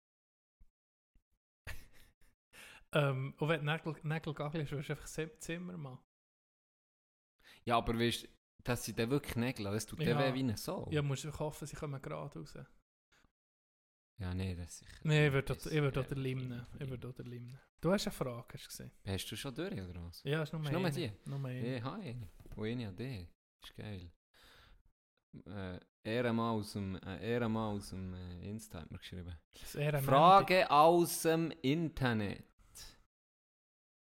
Ähm, 2.94 3.34
und 3.38 3.48
wenn 3.48 3.64
Nägel, 3.64 3.96
Nägel 4.04 4.34
gagelst, 4.34 4.72
wirst 4.74 4.90
du 4.90 4.94
einfach 4.94 5.08
Zim- 5.08 5.40
Zimmer 5.40 5.78
machen. 5.78 6.00
Ja, 7.64 7.78
aber 7.78 7.98
weißt 7.98 8.24
du, 8.24 8.28
das 8.64 8.84
sind 8.84 9.00
dann 9.00 9.10
wirklich 9.10 9.36
Nägel, 9.38 9.66
das 9.66 9.86
tut 9.86 10.02
Ja. 10.02 10.20
weh 10.20 10.34
wie 10.34 10.40
eine 10.40 10.58
Sau. 10.58 10.90
Ja, 10.92 11.02
musst 11.02 11.24
du 11.24 11.32
hoffen, 11.32 11.66
sie 11.68 11.76
kommen 11.76 12.02
gerade 12.02 12.38
raus. 12.38 12.54
Ja, 14.18 14.34
nee, 14.34 14.56
das 14.56 14.68
ist 14.74 14.78
sicher. 14.80 15.00
Nein, 15.04 15.28
ich 15.28 15.34
würde 15.34 15.54
Das- 15.56 15.66
auch- 15.68 15.72
ich 15.72 15.82
würde 15.82 16.00
ja, 16.00 16.06
auch 16.06 16.10
den 16.10 16.18
Lim 16.20 16.38
nehmen. 16.40 16.68
das- 16.72 16.82
Ich 16.82 16.90
würde 16.90 17.08
auch 17.08 17.14
den 17.14 17.26
Lim 17.28 17.46
nehmen. 17.46 17.60
Du 17.80 17.92
hast 17.92 18.06
eine 18.08 18.14
Frage, 18.14 18.54
hast 18.54 18.66
du 18.66 18.68
gesehen? 18.70 18.92
Hast 19.06 19.32
du 19.32 19.36
schon 19.38 19.56
durch, 19.56 19.74
oder 19.82 20.04
was? 20.04 20.22
Ja, 20.24 20.44
ist 20.44 20.54
nur 20.54 20.62
Ist 20.64 20.72
nur 20.72 20.90
die? 20.92 21.12
Nur 21.26 21.46
eine. 21.46 21.68
Ja, 21.70 21.78
ich 21.78 21.86
eine. 21.86 22.30
Und 22.56 22.66
eine 22.66 22.88
an 22.90 22.96
dich. 22.98 23.28
Ist 23.64 23.76
geil. 23.76 24.12
Äh, 25.46 25.80
Ehrenmann 26.04 26.60
aus 26.60 26.74
dem, 26.74 26.96
äh, 26.96 27.34
Ehrenmann 27.34 27.78
aus 27.78 27.90
dem 27.90 28.14
äh, 28.14 28.50
Insta 28.50 28.82
hat 28.82 28.92
mir 28.92 28.98
geschrieben. 28.98 29.38
Frage 30.04 30.70
aus 30.70 31.22
dem 31.22 31.52
Internet. 31.62 32.44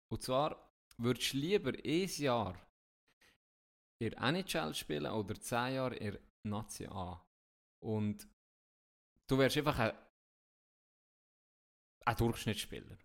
Und 0.09 0.21
zwar, 0.21 0.71
würdest 0.97 1.33
du 1.33 1.37
lieber 1.37 1.71
ein 1.71 2.09
Jahr 2.17 2.55
in 3.99 4.11
der 4.11 4.21
NHL 4.21 4.73
spielen 4.73 5.11
oder 5.11 5.35
zehn 5.39 5.73
Jahre 5.75 5.95
in 5.95 6.11
der 6.11 6.21
Nazi 6.43 6.85
A? 6.85 7.21
Und 7.79 8.27
du 9.27 9.37
wärst 9.37 9.57
einfach 9.57 9.79
ein, 9.79 9.91
ein 12.05 12.15
Durchschnittsspieler. 12.15 12.97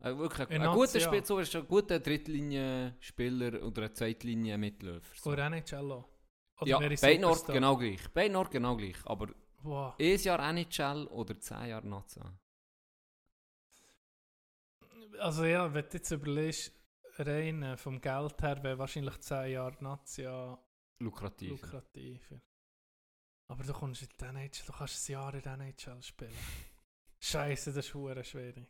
Ein, 0.00 0.18
wirklich 0.18 0.48
ein, 0.48 0.56
In 0.56 0.62
ein 0.62 0.74
guter. 0.74 1.00
Spieler, 1.00 1.24
so 1.24 1.36
wärst 1.38 1.54
du 1.54 1.58
ein 1.58 1.68
guter 1.68 2.00
Drittlinie-Spieler 2.00 3.62
oder 3.62 3.84
ein 3.84 3.94
Zweitlinie-Mitläufer. 3.94 5.14
So. 5.14 5.30
Oder 5.30 5.46
NHL 5.46 5.92
auch. 5.92 6.17
Oder 6.60 6.70
Ja, 6.70 6.78
beiden 7.00 7.24
Orten 7.24 7.52
genau 7.52 7.76
gleich. 7.76 8.08
Beiden 8.12 8.36
Orten 8.36 8.52
genau 8.52 8.76
gleich. 8.76 8.96
Aber 9.04 9.28
Wow. 9.62 9.94
ein 9.98 10.16
Jahr 10.18 10.40
NHL 10.50 11.06
oder 11.08 11.38
zehn 11.40 11.66
Jahre 11.66 11.86
Nazi 11.86 12.20
A? 12.20 12.32
Also 15.20 15.44
ja, 15.44 15.72
wenn 15.74 15.84
du 15.84 15.96
jetzt 15.96 16.10
überlegst, 16.10 16.72
rein 17.18 17.62
äh, 17.62 17.76
vom 17.76 18.00
Geld 18.00 18.40
her 18.42 18.62
wäre 18.62 18.78
wahrscheinlich 18.78 19.18
10 19.20 19.50
Jahre 19.52 19.76
Nazia 19.82 20.58
Lukrativ. 21.00 21.50
lukrativer. 21.50 22.40
Aber 23.50 23.64
du 23.64 23.72
kommst 23.72 24.02
in 24.02 24.08
die 24.20 24.24
NHL, 24.24 24.50
du 24.66 24.72
kannst 24.72 25.08
ein 25.08 25.12
Jahr 25.12 25.34
in 25.34 25.42
der 25.42 25.54
NHL 25.54 26.02
spielen. 26.02 26.32
Scheiße, 27.20 27.72
das 27.72 27.86
ist 27.86 27.94
hure 27.94 28.22
schwierig. 28.22 28.68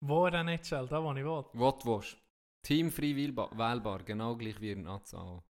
Wo 0.00 0.26
in 0.26 0.32
der 0.32 0.40
NHL? 0.40 0.88
Da, 0.88 1.02
wo 1.02 1.12
ich 1.12 1.24
will. 1.24 1.44
Was 1.52 1.78
du 1.78 1.94
willst. 1.94 2.16
Teamfrei 2.62 3.14
wählbar, 3.14 4.02
genau 4.02 4.36
gleich 4.36 4.60
wie 4.60 4.72
in 4.72 4.82
Nazi 4.82 5.16
auch. 5.16 5.44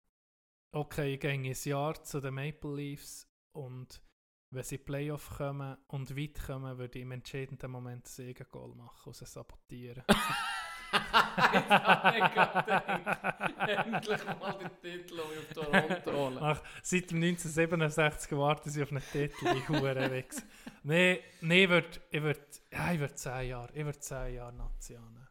Okay, 0.72 1.14
ich 1.14 1.20
gehe 1.20 1.32
ein 1.32 1.44
Jahr 1.44 2.02
zu 2.04 2.20
den 2.20 2.34
Maple 2.34 2.76
Leafs 2.76 3.26
und 3.56 4.00
wenn 4.52 4.62
sie 4.62 4.78
Playoff 4.78 5.36
kommen 5.36 5.76
und 5.88 6.16
weit 6.16 6.40
kommen, 6.44 6.78
würde 6.78 6.98
ich 6.98 7.02
im 7.02 7.10
entscheidenden 7.12 7.70
Moment 7.70 8.04
ein 8.04 8.08
Siegengoal 8.08 8.74
machen 8.74 9.08
und 9.08 9.16
sie 9.16 9.26
sabotieren. 9.26 10.04
Endlich 13.66 14.24
mal 14.24 14.58
den 14.58 14.80
Titel 14.80 15.20
auf 15.20 15.52
Toronto 15.54 16.12
holen. 16.12 16.38
Ach, 16.40 16.62
seit 16.82 17.10
dem 17.10 17.22
1967 17.22 18.32
warten 18.32 18.70
sie 18.70 18.82
auf 18.82 18.90
einen 18.90 19.02
Titel, 19.02 19.54
die 19.54 19.68
Hurenwichs. 19.68 20.44
Nein, 20.82 21.18
nee, 21.40 21.64
ich 21.64 21.70
würde, 21.70 22.00
ich 22.10 22.22
würde, 22.22 22.40
ja, 22.72 22.92
ich 22.92 23.00
würde 23.00 23.14
10 23.14 23.48
Jahre, 23.48 23.72
ich 23.72 23.84
würde 23.84 23.98
10 23.98 24.34
Jahre 24.34 24.52
Nazi 24.52 24.96
annehmen. 24.96 25.28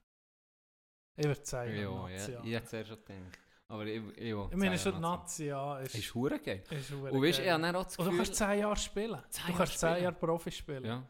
Ich 1.17 1.25
würde 1.25 1.43
10 1.43 1.59
Jahre 1.59 1.81
Ja, 1.81 2.09
Nazi 2.09 2.31
ja, 2.31 2.43
ich 2.43 2.53
hätte 2.53 2.77
es 2.77 2.87
schon 2.87 2.97
gedacht. 3.05 3.39
Aber 3.71 3.85
ich, 3.85 4.01
ich, 4.17 4.33
ich, 4.33 4.55
meine, 4.55 4.79
schon 4.79 4.99
Nazi 4.99 5.51
an 5.51 5.83
ist, 5.83 5.93
Ist 5.93 6.15
hure 6.15 6.39
geil. 6.39 6.63
ist 6.71 6.91
Und 6.91 7.21
weißt 7.21 7.37
du, 7.37 7.43
ich 7.43 7.49
habe 7.49 7.61
dann 7.61 7.75
auch 7.75 7.83
das 7.83 7.97
Und 7.99 8.05
du 8.05 8.11
Gefühl... 8.11 8.25
kannst 8.25 8.35
10 8.35 8.59
Jahre 8.59 8.75
spielen. 8.75 9.21
Zehn 9.29 9.43
du 9.45 9.51
Jahre 9.51 9.57
kannst 9.57 9.79
10 9.79 9.89
spielen. 9.89 10.03
Jahre 10.03 10.15
Profi 10.15 10.51
spielen. 10.51 10.85
Ja. 10.85 11.09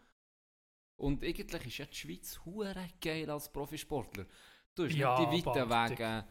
Und 0.98 1.24
eigentlich 1.24 1.68
ist 1.68 1.78
ja 1.78 1.86
die 1.86 1.96
Schweiz 1.96 2.40
hure 2.44 2.76
geil 3.00 3.30
als 3.30 3.50
Profisportler. 3.52 4.26
Du 4.76 4.84
hast 4.84 4.94
Ja, 4.94 5.20
nicht 5.32 5.46
die 5.46 5.48
weiten. 5.48 5.70
Wege. 5.70 6.26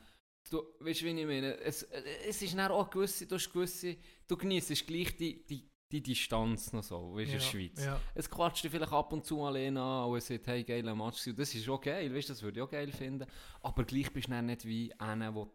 Du, 0.50 0.62
weißt 0.80 1.00
du, 1.00 1.04
wie 1.06 1.20
ich 1.20 1.26
meine? 1.26 1.58
Es, 1.60 1.82
es 1.82 2.42
ist 2.42 2.56
dann 2.56 2.70
auch 2.72 2.90
gewisse, 2.90 3.26
du 3.26 3.36
hast 3.36 3.50
gewisse, 3.50 3.96
du 4.26 4.36
genießt 4.36 4.86
gleich 4.86 5.16
die, 5.16 5.46
die, 5.46 5.70
die 5.90 6.02
Distanz 6.02 6.72
noch 6.74 6.82
so, 6.82 7.14
weißt 7.14 7.30
du, 7.30 7.32
in 7.32 7.38
der 7.38 7.40
Schweiz. 7.40 7.84
Ja. 7.84 8.00
Es 8.14 8.28
quatscht 8.30 8.64
dich 8.64 8.70
vielleicht 8.70 8.92
ab 8.92 9.12
und 9.14 9.24
zu 9.24 9.38
mal 9.38 9.56
einen 9.56 9.78
an 9.78 10.10
und 10.10 10.22
sagt, 10.22 10.46
hey, 10.46 10.62
geiler 10.64 10.94
Match. 10.94 11.24
Das 11.34 11.54
ist 11.54 11.68
auch 11.68 11.80
geil, 11.80 12.14
weißt 12.14 12.28
das 12.28 12.42
würde 12.42 12.60
ich 12.60 12.66
auch 12.66 12.70
geil 12.70 12.92
finden. 12.92 13.26
Aber 13.62 13.84
gleich 13.84 14.12
bist 14.12 14.28
du 14.28 14.32
dann 14.32 14.46
nicht 14.46 14.66
wie 14.66 14.92
einer, 14.98 15.34
wo, 15.34 15.54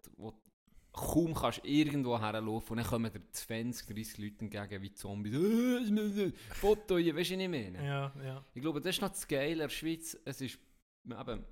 kaum 0.93 1.33
kannst 1.33 1.61
irgendwo 1.63 2.19
herlaufen 2.19 2.71
und 2.71 2.77
dann 2.77 2.85
kommen 2.87 3.11
dir 3.11 3.21
20, 3.31 3.87
30 3.87 4.17
Leute 4.19 4.41
entgegen 4.41 4.81
wie 4.83 4.93
Zombies. 4.93 5.33
Foto 6.53 6.97
hier, 6.97 7.15
weißt 7.15 7.31
du, 7.31 7.35
was 7.35 7.41
ich 7.41 7.49
meine? 7.49 7.85
ja, 7.85 8.13
ja. 8.23 8.45
Ich 8.53 8.61
glaube, 8.61 8.79
das 8.79 8.95
ist 8.95 9.01
noch 9.01 9.09
das 9.09 9.27
Geile 9.27 9.51
in 9.53 9.59
der 9.59 9.69
Schweiz. 9.69 10.17
Es 10.23 10.39
ist 10.39 10.59
eben, 11.05 11.45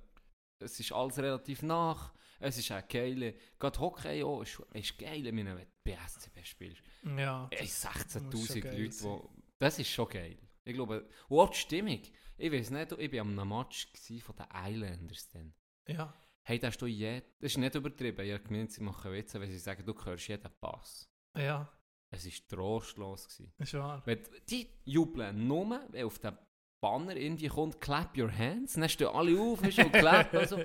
es 0.60 0.80
ist 0.80 0.92
alles 0.92 1.18
relativ 1.18 1.62
nach, 1.62 2.14
es 2.38 2.56
ist 2.56 2.70
auch 2.70 2.86
geil. 2.88 3.34
Gerade 3.58 3.80
Hockey 3.80 4.22
auch, 4.22 4.42
ist, 4.42 4.62
ist 4.74 4.98
geil, 4.98 5.24
wenn 5.24 5.44
du 5.44 5.66
bei 5.84 5.98
SCB 6.06 6.44
spielst. 6.44 6.82
Ja, 7.04 7.48
Ey, 7.50 7.66
das 7.66 7.84
muss 8.16 8.44
16'000 8.44 8.46
schon 8.46 8.60
geil 8.60 8.82
Leute, 8.82 9.02
wo, 9.02 9.30
das 9.58 9.78
ist 9.78 9.90
schon 9.90 10.08
geil. 10.08 10.38
Ich 10.64 10.74
glaube, 10.74 11.08
und 11.28 11.38
auch 11.38 11.50
die 11.50 11.58
Stimmung. 11.58 12.00
Ich 12.38 12.50
weiß 12.52 12.70
nicht, 12.70 12.92
ich 12.92 13.12
war 13.12 13.20
einem 13.20 13.48
Match 13.48 13.88
von 14.20 14.36
den 14.36 14.46
Islanders 14.54 15.28
dann. 15.30 15.52
ja, 15.86 16.14
Hey, 16.44 16.58
da 16.58 16.68
hast 16.68 16.78
du 16.78 16.86
je, 16.86 17.20
das 17.40 17.52
ist 17.52 17.58
nicht 17.58 17.74
übertrieben, 17.74 18.24
ich 18.26 18.32
habe 18.32 18.42
gemeint, 18.42 18.72
sie 18.72 18.82
machen 18.82 19.12
Witze, 19.12 19.40
wenn 19.40 19.50
sie 19.50 19.58
sagen, 19.58 19.84
du 19.86 19.94
hörst 20.04 20.28
jeden 20.28 20.50
Pass. 20.60 21.08
ja, 21.36 21.70
Es 22.10 22.26
war 22.26 22.48
trostlos. 22.48 23.24
Gewesen. 23.28 23.52
ist 23.58 23.74
wahr. 23.74 24.02
Wenn 24.04 24.20
die 24.48 24.68
jubeln 24.84 25.46
nur, 25.46 25.80
wenn 25.90 26.04
auf 26.04 26.18
dem 26.18 26.36
Banner 26.80 27.16
irgendwie 27.16 27.46
kommt, 27.46 27.80
clap 27.80 28.18
your 28.18 28.30
hands, 28.36 28.72
dann 28.74 28.88
stehen 28.88 29.06
alle 29.06 29.38
auf, 29.40 29.62
hast 29.62 29.78
du 29.78 29.88
clap 29.90 30.34
und 30.34 30.48
so. 30.48 30.58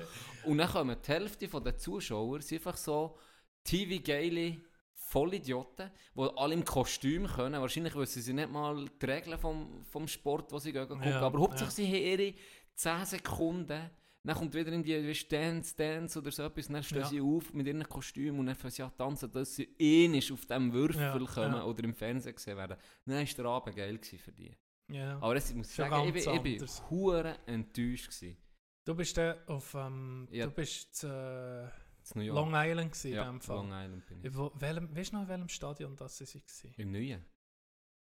Und 0.46 0.58
dann 0.58 0.68
kommen 0.70 0.98
die 1.00 1.08
Hälfte 1.08 1.48
den 1.48 1.78
Zuschauer, 1.78 2.42
sind 2.42 2.58
einfach 2.58 2.76
so 2.78 3.20
TV-geile 3.64 4.58
Vollidioten, 4.96 5.92
die 6.16 6.30
alle 6.36 6.54
im 6.54 6.66
Kostüm 6.66 7.28
können. 7.28 7.62
Wahrscheinlich 7.62 7.96
wissen 7.96 8.22
sie 8.22 8.34
nicht 8.34 8.50
mal 8.50 8.86
die 9.02 9.06
Regeln 9.06 9.38
vom, 9.38 9.86
vom 9.86 10.08
Sport, 10.08 10.52
wo 10.52 10.58
sie 10.60 10.74
gucken. 10.74 11.02
Ja, 11.04 11.22
Aber 11.22 11.40
hauptsächlich 11.40 11.78
ja. 11.78 11.86
sie 11.86 11.88
haben 11.88 12.22
ihre 12.22 12.34
10 12.76 13.06
Sekunden. 13.06 13.90
Dann 14.24 14.36
kommt 14.36 14.54
wieder 14.54 14.72
irgendwie 14.72 15.08
wie 15.08 15.28
Dance, 15.30 15.76
Dance 15.76 16.20
oder 16.20 16.32
so 16.32 16.44
etwas. 16.44 16.68
Dann 16.68 16.84
stehen 16.84 17.00
Ja. 17.00 17.08
sie 17.08 17.22
auf 17.22 17.54
mit 17.54 17.66
ihren 17.68 17.84
Kostümen 17.88 18.40
und 18.40 18.48
dann 18.48 18.56
fangen 18.56 18.72
sie 18.72 18.84
an 18.84 18.92
tanzen, 18.98 19.32
dass 19.32 19.56
sie 19.56 19.70
ähnlich 19.80 20.32
auf 20.34 20.46
diesem 20.46 20.74
Würfel 20.74 21.02
Ja, 21.02 21.18
kommen 21.18 21.54
ja. 21.54 21.64
oder 21.64 21.84
im 21.84 21.94
Fernsehen 21.94 22.36
gesehen 22.36 22.58
werden. 22.58 22.78
Dann 23.06 23.16
war 23.18 23.24
der 23.26 23.46
Abend 23.46 23.76
geil 23.76 24.00
für 24.04 24.32
die. 24.32 24.58
Ja. 24.90 25.18
Aber 25.22 25.36
das, 25.36 25.50
ich 25.50 25.56
muss 25.56 25.74
Schon 25.74 25.90
sagen, 25.90 26.08
ich 26.16 26.26
bin 26.26 26.28
anders. 26.56 26.90
hure 26.90 27.38
enttäuscht 27.46 28.08
gewesen. 28.10 28.38
Du 28.86 28.96
bist 28.96 29.18
dann 29.18 29.38
auf, 29.48 29.74
ähm, 29.76 30.28
du 30.32 30.52
bist 30.52 31.04
äh, 31.04 31.68
In. 32.16 32.34
Long 32.36 32.52
Island 32.54 32.92
gewesen, 32.94 33.12
ja, 33.12 33.24
in 33.28 33.36
dem 33.36 33.42
Fall. 33.42 33.58
Long 33.58 33.72
Island 33.72 34.06
bin 34.08 34.20
ich. 34.20 34.26
In 34.26 34.36
wo, 34.36 34.52
welchem, 34.56 34.96
weißt 34.96 35.12
du 35.12 35.16
noch, 35.18 35.24
in 35.24 35.28
welchem 35.30 35.50
Stadion 35.50 35.96
das 35.98 36.18
sie 36.18 36.26
waren? 36.26 36.74
Im 36.78 36.92
Neuen? 36.92 37.26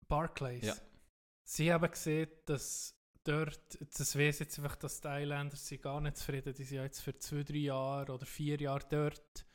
Barclays. 0.08 0.64
Ja. 0.64 0.74
Sie 1.42 1.72
haben 1.72 1.90
gesehen, 1.90 2.28
dass 2.44 2.95
dort, 3.26 3.78
das 3.98 4.18
weiss 4.18 4.38
jetzt 4.38 4.58
einfach, 4.58 4.76
dass 4.76 5.00
die 5.00 5.08
Islanders 5.08 5.66
sind 5.66 5.82
gar 5.82 6.00
nicht 6.00 6.16
zufrieden, 6.16 6.54
die 6.54 6.64
sind 6.64 6.76
ja 6.78 6.84
jetzt 6.84 7.00
für 7.00 7.16
zwei, 7.18 7.42
drei 7.42 7.56
Jahre 7.58 8.12
oder 8.12 8.26
vier 8.26 8.58
Jahre 8.60 8.86
dort, 8.88 9.46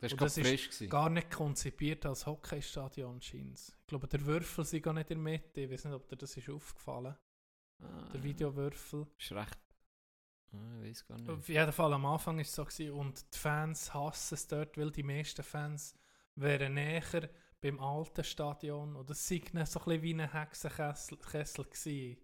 Das 0.00 0.12
war 0.12 0.18
das 0.18 0.36
ist 0.38 0.44
gewesen. 0.44 0.88
gar 0.90 1.10
nicht 1.10 1.30
konzipiert 1.30 2.06
als 2.06 2.26
Hockeystadion 2.26 3.20
scheint 3.20 3.58
Ich 3.58 3.86
glaube, 3.86 4.08
der 4.08 4.24
Würfel 4.24 4.64
sind 4.64 4.82
gar 4.82 4.92
nicht 4.94 5.10
in 5.10 5.22
der 5.24 5.32
Mitte, 5.32 5.60
ich 5.62 5.70
weiß 5.70 5.84
nicht, 5.86 5.94
ob 5.94 6.08
dir 6.08 6.16
das 6.16 6.36
ist 6.36 6.48
aufgefallen, 6.48 7.16
Ah, 7.78 8.08
der 8.12 8.22
Videowürfel. 8.22 9.06
Ist 9.18 9.32
recht... 9.32 9.58
Ah, 10.52 10.80
ich 10.82 10.88
weiß 10.90 11.06
gar 11.06 11.18
nicht. 11.18 11.28
Auf 11.28 11.48
jeden 11.48 11.72
Fall 11.72 11.92
am 11.92 12.06
Anfang 12.06 12.36
war 12.36 12.42
es 12.42 12.54
so 12.54 12.64
gewesen, 12.64 12.92
und 12.92 13.34
die 13.34 13.38
Fans 13.38 13.92
hassen 13.92 14.34
es 14.34 14.46
dort, 14.46 14.78
weil 14.78 14.90
die 14.90 15.02
meisten 15.02 15.42
Fans 15.42 15.94
wären 16.36 16.74
näher 16.74 17.28
beim 17.60 17.78
alten 17.80 18.24
Stadion 18.24 18.96
und 18.96 19.10
es 19.10 19.28
nicht 19.30 19.52
so 19.66 19.80
ein 19.80 19.84
bisschen 19.84 20.02
wie 20.02 20.14
ein 20.14 20.32
Hexenkessel 20.32 21.18
Kessel 21.18 21.64
gewesen. 21.64 22.16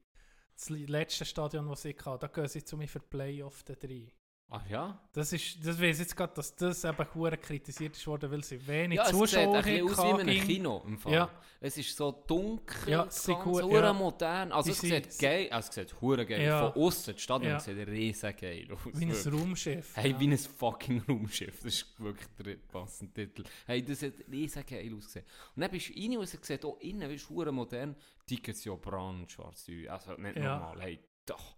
Das 0.62 0.68
letzte 0.68 1.25
Stadion, 1.25 1.68
das 1.68 1.85
ich 1.85 1.98
hatte, 2.07 2.20
da 2.20 2.27
gehen 2.29 2.46
sie 2.46 2.62
zu 2.62 2.77
mir 2.77 2.87
für 2.87 3.01
Playoff 3.01 3.64
rein. 3.83 4.12
Ach 4.55 4.69
ja? 4.69 5.01
Das 5.15 5.33
ist, 5.33 5.67
das 5.67 5.81
ich 5.81 5.99
jetzt 5.99 6.15
gerade, 6.15 6.35
dass 6.35 6.55
das 6.55 6.85
eben 6.85 7.15
hure 7.15 7.38
kritisiert 7.38 7.97
ist 7.97 8.07
worden, 8.07 8.31
weil 8.31 8.45
sie 8.45 8.65
wenig 8.67 8.99
Ja, 8.99 9.05
es 9.05 9.09
sieht 9.09 9.19
Zuschauer 9.19 9.57
ein 9.65 9.83
aus 9.83 9.97
wie 9.99 10.11
in 10.11 10.21
einem 10.21 10.29
hatten. 10.29 10.47
Kino 10.47 10.83
im 10.87 10.99
Fall. 10.99 11.12
Ja. 11.15 11.31
Es 11.59 11.79
ist 11.79 11.97
so 11.97 12.12
dunkel, 12.12 12.93
Ja, 12.93 13.11
sieht 13.11 13.43
hure 13.47 13.81
ja. 13.81 13.93
modern. 13.95 14.53
Also 14.53 14.67
Die 14.67 14.73
es 14.73 14.81
sieht 14.81 15.19
geil, 15.19 15.49
also 15.51 15.69
es 15.71 15.75
sieht 15.75 15.99
hure 16.03 16.27
geil. 16.27 16.43
Ja. 16.43 16.71
Von 16.71 16.83
außen, 16.83 17.15
das 17.15 17.23
Stadion 17.23 17.53
Ja. 17.53 17.61
sieht 17.61 17.88
riesen 17.88 18.37
geil 18.37 18.69
aus. 18.71 18.81
Wie 18.93 19.05
ein. 19.07 19.33
Raumschiff. 19.33 19.97
Hey, 19.97 20.11
ja. 20.11 20.21
wie 20.21 20.29
ein 20.29 20.37
fucking 20.37 21.03
Raumschiff. 21.09 21.57
Das 21.62 21.73
ist 21.73 21.99
wirklich 21.99 22.29
der 22.38 22.57
passende 22.71 23.15
Titel. 23.15 23.45
Hey, 23.65 23.83
das 23.83 24.03
hat 24.03 24.12
riesen 24.31 24.67
geil 24.67 24.95
ausgesehen. 24.95 25.25
Und 25.57 25.62
dann 25.62 25.71
bist 25.71 25.88
du 25.88 25.99
rein 25.99 26.19
und 26.19 26.25
es 26.25 26.38
sieht 26.43 26.65
auch 26.67 26.79
innen, 26.81 27.09
wie 27.09 27.19
hure 27.19 27.53
modern, 27.53 27.97
Tickets 28.27 28.65
ja 28.65 28.75
brandschwarz. 28.75 29.67
Also 29.88 30.12
nicht 30.17 30.37
normal. 30.37 30.79
Hey, 30.79 30.99
doch. 31.25 31.57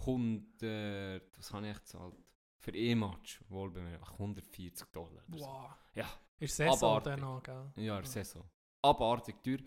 100, 0.00 1.22
was 1.36 1.52
habe 1.52 1.68
ich 1.68 1.74
gezahlt? 1.74 2.14
Für 2.58 2.74
E-Match, 2.74 3.40
wohl 3.48 3.70
bei 3.70 3.80
mir, 3.80 4.00
140 4.18 4.86
Dollar. 4.90 5.22
oder 5.28 5.38
so. 5.38 5.44
Wow. 5.46 5.70
Ja. 5.94 6.06
Ist 6.40 6.56
Saison 6.56 7.02
dann 7.02 7.20
noch, 7.20 7.42
gell? 7.42 7.72
Ja, 7.76 7.96
in 7.96 8.02
der 8.02 8.10
Saison. 8.10 8.44
Abartig 8.82 9.36
teuer. 9.42 9.58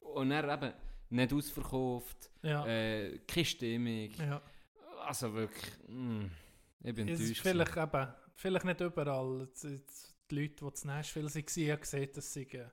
Und 0.00 0.30
dann 0.30 0.48
eben 0.50 0.72
nicht 1.10 1.32
ausverkauft, 1.32 2.30
Ja. 2.42 2.66
äh, 2.66 3.18
keine 3.20 3.44
Stimmung. 3.44 4.10
ja. 4.18 4.42
Also 5.06 5.32
wirklich, 5.32 5.72
mm, 5.88 6.26
ich 6.82 6.94
bin 6.94 7.08
Es 7.08 7.20
ist 7.20 7.28
enttäuscht. 7.28 7.42
vielleicht 7.42 7.76
eben, 7.76 8.14
vielleicht 8.34 8.64
nicht 8.64 8.80
überall. 8.80 9.48
Die 9.62 10.34
Leute, 10.34 10.64
die 10.64 10.72
zu 10.74 10.86
Nashville 10.86 11.26
waren, 11.34 11.70
haben 11.70 11.80
gesehen, 11.80 12.10
dass 12.14 12.32
sie 12.32 12.66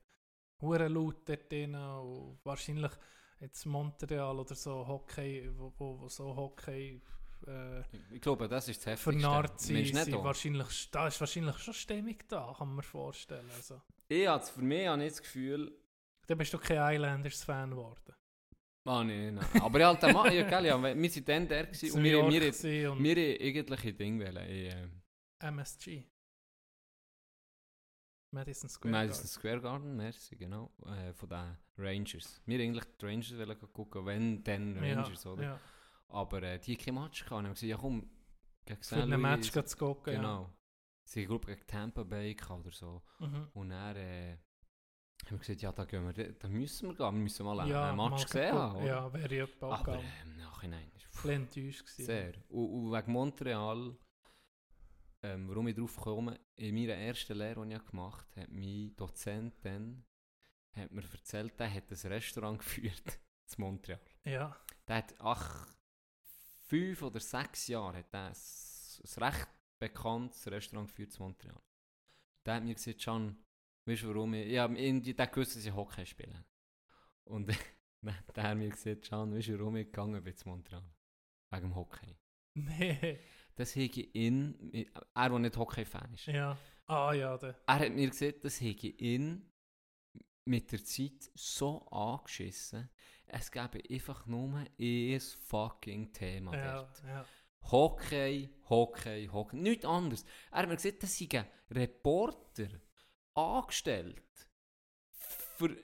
hure 0.62 0.88
laut 0.88 1.28
dort 1.30 1.52
drin 1.52 1.76
und 1.76 2.40
wahrscheinlich 2.44 2.92
jetzt 3.40 3.66
Montreal 3.66 4.40
oder 4.40 4.56
so 4.56 4.86
Hockey, 4.88 5.50
wo, 5.56 5.72
wo, 5.78 6.00
wo 6.02 6.10
so 6.10 6.36
Hockey 6.36 7.02
äh, 7.48 7.82
Ich 8.12 8.22
glaube, 8.22 8.48
das 8.48 8.68
ist 8.70 8.80
das 8.80 8.94
Heftigste. 8.94 9.22
vernarrt 9.22 9.60
sind, 9.60 9.86
sind 9.96 10.14
wahrscheinlich, 10.24 10.90
da 10.92 11.08
ist 11.08 11.20
wahrscheinlich 11.20 11.58
schon 11.60 11.74
Stimmung 11.74 12.18
da, 12.28 12.54
kann 12.58 12.68
man 12.68 12.78
mir 12.78 12.84
vorstellen. 12.84 13.50
Also, 13.56 13.82
Ich 14.08 14.28
habe 14.28 14.46
für 14.46 14.62
mich 14.62 14.88
habe 14.88 15.04
ich 15.04 15.10
das 15.12 15.22
Gefühl, 15.22 15.72
dann 16.28 16.38
bist 16.38 16.54
du 16.54 16.58
kein 16.58 16.96
Islanders-Fan 16.96 17.70
geworden. 17.72 18.14
ah 18.86 19.04
nee, 19.04 19.32
nein. 19.32 19.46
Aber 19.62 19.80
ich 19.80 20.00
den 20.00 20.14
Mann, 20.14 20.34
ja, 20.34 20.44
gell, 20.50 20.66
ja, 20.66 20.82
wir 20.82 21.10
sind 21.10 21.28
dann 21.30 21.48
der 21.48 21.66
gewesen 21.68 21.98
und 21.98 22.04
wir, 22.04 22.30
wir, 22.30 22.40
gewesen 22.40 22.88
und 22.90 23.04
wir, 23.04 23.16
wir 23.16 23.42
irgendwelche 23.42 23.94
Dinge 23.94 24.26
wollen. 24.26 24.50
Ich, 24.50 24.74
äh, 24.74 24.88
MSG. 25.48 26.04
Madison 28.32 28.70
Square 28.70 28.92
Madison 28.92 29.22
Garden. 29.24 29.28
Square 29.30 29.62
Garden, 29.62 29.96
merci, 29.96 30.36
genau, 30.36 30.72
äh, 30.86 31.14
von 31.14 31.30
den 31.30 31.58
Rangers. 31.78 32.42
Wir 32.46 32.60
eigentlich 32.60 32.84
die 33.00 33.06
Rangers 33.06 33.38
wollen 33.38 33.60
gucken, 33.72 34.06
wenn 34.06 34.44
dann 34.44 34.78
Rangers, 34.78 35.24
ja, 35.24 35.32
oder? 35.32 35.44
Ja. 35.44 35.60
Aber 36.08 36.44
äh, 36.44 36.60
die 36.60 36.76
kein 36.78 36.96
Match 36.96 37.26
gehabt. 37.26 37.32
Und 37.32 37.44
dann 37.44 37.46
haben 37.46 37.50
wir 37.50 37.54
gesagt, 37.54 37.70
ja 37.70 37.78
komm, 37.78 38.10
gegen 38.66 38.84
Für 38.84 38.96
ein. 39.04 39.22
Match 39.22 39.52
zu 39.52 39.78
gucken. 39.78 40.14
Genau. 40.16 40.54
Sie 41.04 41.22
haben, 41.22 41.28
glaube 41.28 41.52
ich, 41.52 41.58
gegen 41.58 41.68
Tampa 41.68 42.04
Bay 42.04 42.36
oder 42.50 42.72
so. 42.72 43.04
Ja. 43.20 43.28
Mhm. 43.28 43.48
Und 43.54 43.70
dann 43.70 43.96
äh, 43.96 44.32
haben 45.26 45.32
wir 45.32 45.38
gesagt, 45.40 45.62
ja, 45.62 45.72
da, 45.72 45.86
gehen 45.86 46.16
wir, 46.16 46.34
da 46.34 46.48
müssen 46.48 46.90
wir 46.90 46.96
gehen. 46.96 47.06
Wir 47.16 47.22
müssen 47.24 47.46
mal 47.46 47.68
Ja, 47.68 47.90
einen 47.90 47.98
Match 47.98 48.26
gesehen 48.26 48.54
haben. 48.54 48.76
oder? 48.78 48.86
Ja, 48.88 49.14
wäre 49.14 49.36
ich 49.36 49.42
etwa 49.42 49.76
Aber 49.76 49.98
äh, 50.00 50.22
im 50.24 50.38
Nachhinein 50.38 50.92
bisschen 51.16 51.32
enttäuscht 51.44 51.86
gewesen. 51.86 52.06
sehr. 52.06 52.34
Und, 52.50 52.70
und 52.70 52.92
wegen 52.92 53.12
Montreal, 53.12 53.96
ähm, 55.24 55.48
warum 55.50 55.68
ich 55.68 55.76
drauf 55.76 55.96
komme, 55.98 56.40
in 56.56 56.76
meiner 56.76 56.94
ersten 56.96 57.38
Lehre, 57.38 57.66
die 57.66 57.74
ich 57.74 57.86
gemacht 57.86 58.28
habe, 58.32 58.42
hat 58.42 58.52
mein 58.52 58.96
Dozent 58.96 59.54
dann 59.64 60.04
hat 60.74 60.92
mir 60.92 61.04
erzählt, 61.10 61.58
der 61.60 61.74
hat 61.74 61.90
ein 61.90 62.12
Restaurant 62.12 62.60
geführt 62.60 63.20
in 63.58 63.64
Montreal. 63.64 64.02
Ja, 64.26 64.56
Der 64.88 64.98
hat 64.98 65.16
ach, 65.20 65.68
fünf 66.68 67.02
oder 67.02 67.20
sechs 67.20 67.68
Jahre 67.68 67.98
hat 67.98 68.14
er 68.14 68.28
ein, 68.28 68.34
ein 68.34 69.24
recht 69.24 69.48
bekanntes 69.80 70.48
Restaurant 70.48 70.90
geführt 70.90 71.14
in 71.16 71.24
Montreal. 71.24 71.62
Der 72.46 72.56
hat 72.56 72.64
mir 72.64 72.76
gesagt, 72.76 73.02
Can, 73.02 73.38
weißt 73.86 74.04
du 74.04 74.10
warum 74.10 74.34
ich, 74.34 74.48
ja, 74.52 74.68
irgendwie, 74.70 75.14
der 75.14 75.28
gewusst, 75.28 75.56
dass 75.56 75.66
ich 75.66 75.74
Hockey 75.74 76.06
spiele. 76.06 76.46
Und 77.26 77.48
dann 78.02 78.18
hat 78.18 78.38
er 78.38 78.56
mir 78.56 78.70
gesagt, 78.70 79.04
Can, 79.10 79.34
weißt 79.34 79.48
du 79.50 79.60
warum 79.60 79.76
ich 79.78 79.86
gegangen 79.88 80.24
bin 80.24 80.36
zu 80.36 80.48
Montreal? 80.50 80.84
Wegen 81.52 81.62
dem 81.70 81.76
Hockey. 81.76 82.16
nee. 82.54 83.20
Das 83.56 83.74
hege 83.76 84.02
ich 84.02 84.16
ihn, 84.16 84.74
er, 85.14 85.30
der 85.30 85.40
nicht 85.40 85.56
Hockey-Fan 85.56 86.14
ist, 86.14 86.26
Ja. 86.26 86.58
Ah 86.88 87.14
ja, 87.14 87.38
der. 87.38 87.56
er 87.66 87.80
hat 87.80 87.92
mir 87.94 88.10
gesagt, 88.10 88.44
das 88.44 88.60
hege 88.62 88.90
ich 88.90 89.02
ihn 89.02 89.50
mit 90.44 90.72
der 90.72 90.84
Zeit 90.84 91.32
so 91.34 91.88
angeschissen, 91.88 92.90
es 93.28 93.52
gäbe 93.52 93.82
einfach 93.90 94.26
nur 94.26 94.64
ein 94.80 95.20
fucking 95.48 96.12
Thema 96.14 96.56
Ja, 96.56 96.76
dort. 96.78 97.04
ja. 97.08 97.26
Hockey, 97.72 98.50
Hockey, 98.70 99.28
Hockey. 99.32 99.56
Nichts 99.58 99.86
anderes. 99.86 100.24
Er 100.52 100.60
hat 100.60 100.70
mir 100.70 100.76
gesagt, 100.76 101.02
das 101.02 101.18
sind 101.18 101.34
Reporter 101.72 102.68
angestellt 103.34 104.22
für 105.12 105.76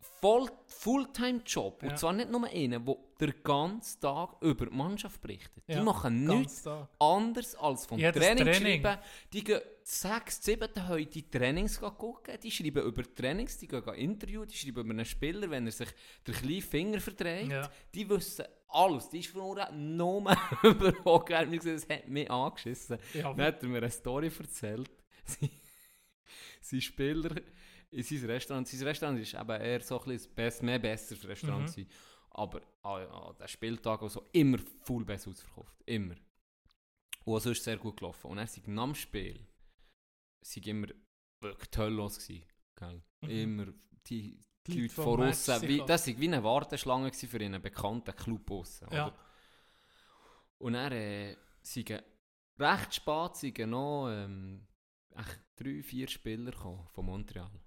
voll 0.00 0.50
Fulltime-Job. 0.66 1.82
Ja. 1.82 1.90
Und 1.90 1.98
zwar 1.98 2.12
nicht 2.12 2.30
nur 2.30 2.44
einen, 2.46 2.84
der 2.84 2.96
den 3.20 3.34
ganzen 3.42 4.00
Tag 4.00 4.36
über 4.40 4.66
die 4.66 4.74
Mannschaft 4.74 5.20
berichtet. 5.20 5.62
Die 5.68 5.72
Ja, 5.74 5.82
machen 5.82 6.24
nichts 6.24 6.62
Tag. 6.62 6.88
anders 6.98 7.54
als 7.54 7.86
vom 7.86 7.98
Training, 7.98 8.44
Training. 8.44 8.82
schreiben. 8.82 9.02
Die 9.32 9.44
gehen 9.44 9.60
sechs, 9.88 10.42
sieben 10.42 10.88
heute 10.88 11.06
die 11.06 11.30
Trainings 11.30 11.80
gucken, 11.80 12.36
die 12.42 12.50
schreiben 12.50 12.82
über 12.82 13.04
die 13.04 13.14
Trainings, 13.14 13.56
die 13.56 13.68
gehen 13.68 13.94
interviewen, 13.94 14.48
die 14.48 14.56
schreiben 14.56 14.80
über 14.80 14.90
einen 14.90 15.04
Spieler, 15.04 15.48
wenn 15.48 15.66
er 15.66 15.72
sich 15.72 15.88
den 16.26 16.34
kleinen 16.34 16.62
Finger 16.62 17.00
verdreht. 17.00 17.48
Ja. 17.48 17.70
Die 17.94 18.08
wissen 18.08 18.46
alles. 18.66 19.08
Die 19.10 19.20
ist 19.20 19.34
nur 19.34 19.70
nur 19.70 20.36
über 20.64 20.92
Hockey. 21.04 21.58
Das 21.58 21.88
hat 21.88 22.08
mich 22.08 22.28
angeschissen. 22.28 22.98
Ja, 23.14 23.32
Dann 23.32 23.46
hat 23.46 23.62
er 23.62 23.68
mir 23.68 23.78
eine 23.78 23.90
Story 23.90 24.30
erzählt. 24.36 24.90
Sein 26.60 26.80
Spieler 26.80 27.36
in 27.92 28.02
sein 28.02 28.24
Restaurant. 28.24 28.66
Sein 28.66 28.82
Restaurant 28.82 29.20
ist 29.20 29.34
eben 29.34 29.60
eher 29.60 29.80
so 29.80 30.00
ein 30.02 30.20
bisschen 30.34 30.66
mehr 30.66 30.80
besseres 30.80 31.26
Restaurant. 31.28 31.76
Mhm. 31.76 31.86
Aber 32.30 32.60
an, 32.82 33.06
an 33.06 33.36
den 33.38 33.46
Spieltag 33.46 34.02
also 34.02 34.26
immer 34.32 34.58
full 34.82 35.04
besser 35.04 35.30
ausverkauft. 35.30 35.80
Immer. 35.86 36.16
Und 37.24 37.40
sonst 37.40 37.62
sehr 37.62 37.76
gut 37.76 37.98
gelaufen. 37.98 38.32
Und 38.32 38.38
er 38.38 38.48
nach 38.66 38.84
dem 38.84 38.94
Spiel 38.96 39.46
sind 40.50 40.66
immer 40.66 40.88
wirklich 41.40 41.70
toll 41.70 41.92
los 41.92 42.18
gewesen. 42.18 42.44
Gell? 42.76 43.02
Mhm. 43.22 43.30
Immer 43.30 43.66
die, 44.06 44.38
die 44.66 44.72
Die 44.72 44.80
Leute 44.82 44.94
von 44.94 45.22
außen. 45.22 45.86
das 45.86 46.06
war 46.06 46.18
wie 46.18 46.28
eine 46.28 46.42
Warteschlange 46.42 47.12
für 47.12 47.40
einen 47.40 47.62
bekannten 47.62 48.14
Club 48.14 48.50
aussen, 48.50 48.88
Ja. 48.92 49.14
Und 50.58 50.74
er 50.74 50.92
äh, 50.92 51.36
sind 51.62 51.90
recht 52.58 52.94
spät 52.94 53.36
sind 53.36 53.58
noch 53.68 54.08
ähm, 54.10 54.66
echt 55.14 55.40
drei, 55.56 55.82
vier 55.82 56.08
Spieler 56.08 56.52
von 56.52 57.04
Montreal. 57.04 57.60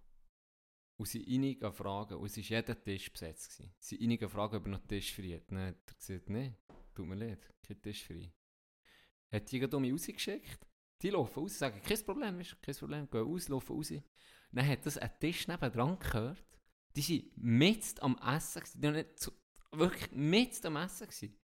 Und 0.97 1.05
sie 1.07 1.23
einige 1.27 1.71
fragen, 1.71 2.15
und 2.15 2.25
es 2.25 2.37
war 2.37 2.43
jeder 2.43 2.83
Tisch 2.83 3.11
besetzt. 3.11 3.51
Gewesen. 3.55 3.73
Sie 3.79 3.99
einige 4.01 4.27
fragen, 4.27 4.57
ob 4.57 4.65
er 4.65 4.71
noch 4.71 4.87
Tisch 4.87 5.13
frei 5.13 5.35
hat. 5.35 5.49
Dann 5.51 5.59
hat 5.67 5.75
er 5.85 5.93
gesagt, 5.93 6.29
nein, 6.29 6.57
tut 6.95 7.07
mir 7.07 7.15
leid, 7.15 7.47
kein 7.61 7.81
Tisch 7.81 8.03
frei. 8.03 8.33
Hat 9.31 9.51
die 9.51 9.63
um 9.63 9.81
mich 9.81 9.93
rausgeschickt. 9.93 10.65
Die 11.01 11.09
laufen 11.09 11.39
raus, 11.39 11.57
sagen, 11.57 11.81
kein 11.81 12.03
Problem, 12.03 12.39
ist 12.39 12.61
kein 12.61 12.75
Problem, 12.75 13.09
gehen 13.09 13.21
raus, 13.21 13.47
laufen 13.47 13.75
raus. 13.75 13.93
Dann 14.51 14.67
hat 14.67 14.85
das 14.85 14.97
ein 14.97 15.11
Tisch 15.19 15.47
nebendran 15.47 15.97
gehört. 15.99 16.43
Die 16.95 17.01
waren 17.01 17.31
mit 17.35 18.01
am 18.01 18.17
Essen. 18.25 18.63
Die 18.75 18.87
waren 18.87 19.05
wirklich 19.71 20.11
mit 20.11 20.65
am 20.65 20.75
Essen. 20.75 21.07
Gewesen. 21.07 21.37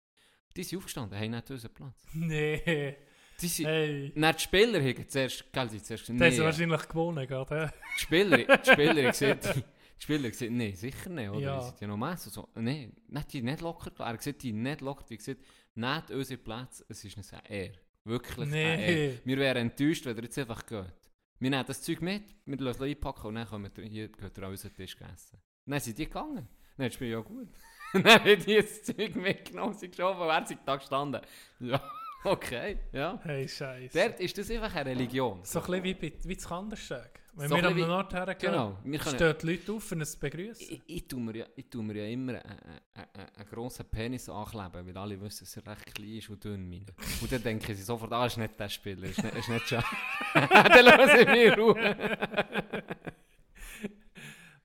Die 0.55 0.63
sind 0.63 0.77
aufgestanden, 0.77 1.19
haben 1.19 1.31
nicht 1.31 1.51
unseren 1.51 1.73
Platz. 1.73 2.05
Nee. 2.13 2.95
Die 3.41 3.47
sind, 3.47 3.65
Hey. 3.65 4.13
Dann 4.15 4.35
die 4.35 4.41
Spieler 4.41 4.79
haben 4.81 5.09
zuerst, 5.09 5.51
gell, 5.51 5.63
haben 5.69 5.83
zuerst 5.83 6.09
nee, 6.09 6.29
du 6.37 6.43
wahrscheinlich 6.43 6.87
gewonnen, 6.87 7.27
gerade. 7.27 7.73
die 7.97 7.99
Spieler, 8.01 8.37
die 8.37 8.71
Spieler 8.71 9.03
haben 9.03 9.11
gesagt, 9.11 9.55
die 9.55 9.63
Spieler 10.03 10.23
haben 10.23 10.31
gesagt, 10.31 10.51
nein, 10.51 10.75
sicher 10.75 11.09
nicht, 11.09 11.29
oder? 11.29 11.39
Ja. 11.39 11.55
Ja. 11.55 11.61
sind 11.61 11.81
ja 11.81 11.87
noch 11.87 11.97
Messen. 11.97 12.31
So, 12.31 12.47
nein, 12.55 12.93
nicht, 13.07 13.33
die 13.33 13.41
nicht 13.41 13.61
locker. 13.61 13.91
Er 13.99 14.17
gesagt, 14.17 14.43
die 14.43 14.53
nicht 14.53 14.81
locker, 14.81 15.03
die 15.09 15.15
haben 15.15 15.17
gesagt, 15.17 15.41
nicht 15.75 16.11
unsere 16.11 16.41
Plätze, 16.41 16.85
es 16.87 17.03
ist 17.03 17.33
eine 17.33 17.49
Ehre. 17.49 17.79
Wirklich 18.05 18.47
eine 18.47 18.57
Ehre. 18.57 18.81
Nee. 18.81 19.19
Wir 19.23 19.37
wären 19.37 19.57
enttäuscht, 19.57 20.05
wenn 20.05 20.17
ihr 20.17 20.23
jetzt 20.23 20.37
einfach 20.37 20.65
geht. 20.65 20.93
Wir 21.39 21.49
nehmen 21.49 21.65
das 21.65 21.81
Zeug 21.81 22.01
mit, 22.01 22.23
wir 22.45 22.57
lassen 22.57 22.83
es 22.83 22.89
einpacken 22.89 23.27
und 23.27 23.35
dann 23.35 23.47
kommen 23.47 23.71
wir 23.75 23.83
hier, 23.85 24.07
geht 24.07 24.37
ihr 24.37 24.43
an 24.43 24.51
unseren 24.51 24.73
Tisch 24.73 24.95
essen. 24.95 25.41
Dann 25.65 25.79
sind 25.79 25.97
die 25.97 26.05
gegangen. 26.05 26.47
Dann 26.77 26.87
ist 26.87 26.99
mir 26.99 27.09
ja 27.09 27.19
gut. 27.19 27.49
dann 27.93 28.05
haben 28.05 28.45
die 28.45 28.55
das 28.55 28.83
Zeug 28.83 29.15
mitgenommen, 29.15 29.73
sie 29.73 29.89
geschoben, 29.89 30.21
und 30.21 30.29
er 30.29 30.43
ist 30.43 30.57
da 30.65 30.75
gestanden. 30.75 31.21
Ja, 31.59 31.81
okay, 32.23 32.79
ja. 32.91 33.19
Hey, 33.23 33.47
Scheiße. 33.47 33.97
Dort 33.97 34.19
ist 34.19 34.37
das 34.37 34.49
einfach 34.51 34.73
eine 34.75 34.89
Religion. 34.91 35.39
So 35.43 35.59
ein 35.59 35.65
bisschen 35.65 35.83
wie, 35.83 35.93
bei, 35.93 36.13
wie 36.23 36.35
das 36.35 36.47
Kandersteg. 36.47 37.22
Wenn 37.35 37.49
So 37.49 37.55
wir 37.55 37.65
am 37.65 37.77
Nord 37.77 38.13
hergehen, 38.13 38.51
Genau, 38.51 38.77
wir 38.83 38.99
können- 38.99 39.15
stehen 39.15 39.35
die 39.41 39.47
Leute 39.47 39.71
auf, 39.73 39.91
um 39.91 40.01
es 40.01 40.11
zu 40.11 40.19
begrüßen. 40.19 40.67
Ich, 40.69 40.81
ich, 40.85 41.07
tue 41.07 41.19
mir 41.19 41.35
ja, 41.35 41.45
ich 41.55 41.67
tue 41.67 41.81
mir 41.81 41.95
ja 41.95 42.05
immer 42.05 42.33
einen, 42.33 42.59
einen, 42.93 43.27
einen, 43.35 43.49
grossen 43.49 43.85
Penis 43.89 44.29
ankleben, 44.29 44.85
weil 44.85 44.95
alle 44.97 45.19
wissen, 45.19 45.43
dass 45.43 45.57
er 45.57 45.65
recht 45.65 45.95
klein 45.95 46.17
ist 46.17 46.29
und 46.29 46.43
dünn 46.43 46.69
meine. 46.69 46.85
Und 47.21 47.31
dann 47.31 47.41
denken 47.41 47.75
sie 47.75 47.81
sofort, 47.81 48.13
ah, 48.13 48.27
ist 48.27 48.37
nicht 48.37 48.59
der 48.59 48.69
Spieler, 48.69 49.07
ist 49.07 49.23
nicht, 49.23 49.35
ist 49.35 49.49
nicht 49.49 49.67
schon. 49.67 49.83
dann 50.33 50.85
lassen 50.85 51.17
sie 51.17 51.25
mich 51.25 51.57
Ruhe. 51.57 51.75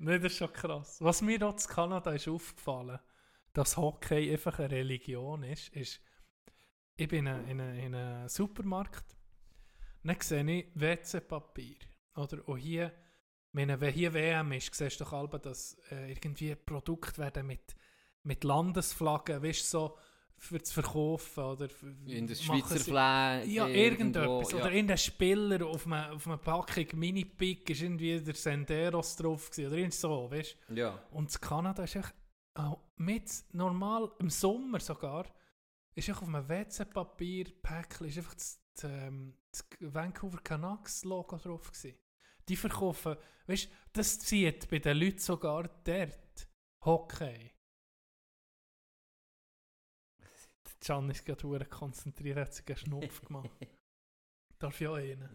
Nein, 0.01 0.23
das 0.23 0.33
ist 0.33 0.39
schon 0.39 0.53
krass. 0.53 0.99
Was 1.01 1.23
mir 1.23 1.39
dort 1.39 1.63
in 1.63 1.69
Kanada 1.69 2.13
ist 2.13 2.29
aufgefallen, 2.29 2.99
dass 3.55 3.79
Hockey 3.79 4.31
einfach 4.31 4.59
eine 4.59 4.71
Religion 4.71 5.43
ist, 5.43 5.69
ist, 5.71 6.01
ich 6.97 7.09
bin 7.09 7.27
in 7.27 7.29
einem 7.29 7.49
in 7.49 7.61
eine, 7.61 7.87
in 7.87 7.95
einem 7.95 8.29
Supermarkt, 8.29 9.17
dann 10.05 10.21
sehe 10.21 10.45
ich 10.51 10.67
WC-Papier. 10.75 11.77
Oder 12.19 12.43
auch 12.49 12.57
hier, 12.57 12.93
meine, 13.53 13.81
wenn 13.81 13.93
hier 13.95 14.13
WM 14.13 14.53
ist, 14.53 14.75
siehst 14.75 15.01
du 15.01 15.05
doch 15.05 15.13
alle, 15.13 15.39
dass 15.41 15.75
äh, 15.91 16.11
irgendwie 16.13 16.55
Produkte 16.55 17.19
werden 17.19 17.47
mit, 17.47 17.75
mit 18.23 18.45
Landesflaggen, 18.45 19.43
weißt 19.43 19.61
du, 19.75 19.79
so 19.79 19.99
für 20.41 20.63
zu 20.63 20.75
verkaufen. 20.75 21.43
Oder 21.43 21.69
In 22.07 22.27
der 22.27 22.35
Schweizer 22.37 22.79
sie- 22.79 22.91
Flag. 22.91 23.45
ja, 23.47 23.67
irgendwo, 23.67 24.21
irgendetwas. 24.21 24.53
ja. 24.53 24.59
Oder 24.59 24.73
irgendein 24.73 24.99
Spieler 24.99 25.67
auf 25.67 25.87
einer, 25.87 26.13
auf 26.13 26.27
einer 26.27 26.37
Packung 26.39 26.87
Mini-Pick 26.99 27.71
ist 27.71 27.83
irgendwie 27.83 28.21
der 28.21 28.35
Senderos 28.35 29.17
drauf 29.17 29.51
gewesen, 29.51 29.67
oder 29.69 29.77
irgend 29.79 29.95
so, 29.95 30.31
weißt 30.31 30.57
du? 30.69 30.75
Ja. 30.75 31.03
Und 31.11 31.35
in 31.35 31.41
Kanada 31.41 31.83
ist 31.85 31.97
echt 31.97 32.15
auch 32.55 32.79
mit 32.97 33.31
normal, 33.53 34.11
im 34.21 34.31
Sommer 34.31 34.79
sogar, 34.81 35.25
ist 35.95 36.09
echt 36.09 36.23
auf 36.23 36.29
einem 36.29 36.49
WC-Papier-Päckchen 36.49 38.07
ist 38.07 38.19
einfach 38.19 38.35
das, 38.35 38.61
das, 38.75 38.85
ähm, 38.85 39.35
das 39.51 39.65
Vancouver 39.81 40.39
Canucks 40.43 41.05
Logo 41.05 41.37
drauf 41.37 41.71
gewesen. 41.73 41.97
Die 42.49 42.57
verkaufen, 42.57 43.17
weißt 43.47 43.69
das 43.93 44.19
zieht 44.21 44.69
bei 44.71 44.79
den 44.79 44.97
Leuten 44.99 45.19
sogar 45.19 45.69
dort 45.85 46.49
Hockey. 46.85 47.53
Can 50.81 51.11
ist 51.11 51.25
gerade 51.25 51.65
konzentriert, 51.67 52.39
hat 52.39 52.55
sich 52.55 52.67
einen 52.69 52.77
Schnupf 52.77 53.21
gemacht. 53.27 53.51
Darf 54.59 54.81
ich 54.81 54.89
auch 54.89 54.95
einen? 54.95 55.29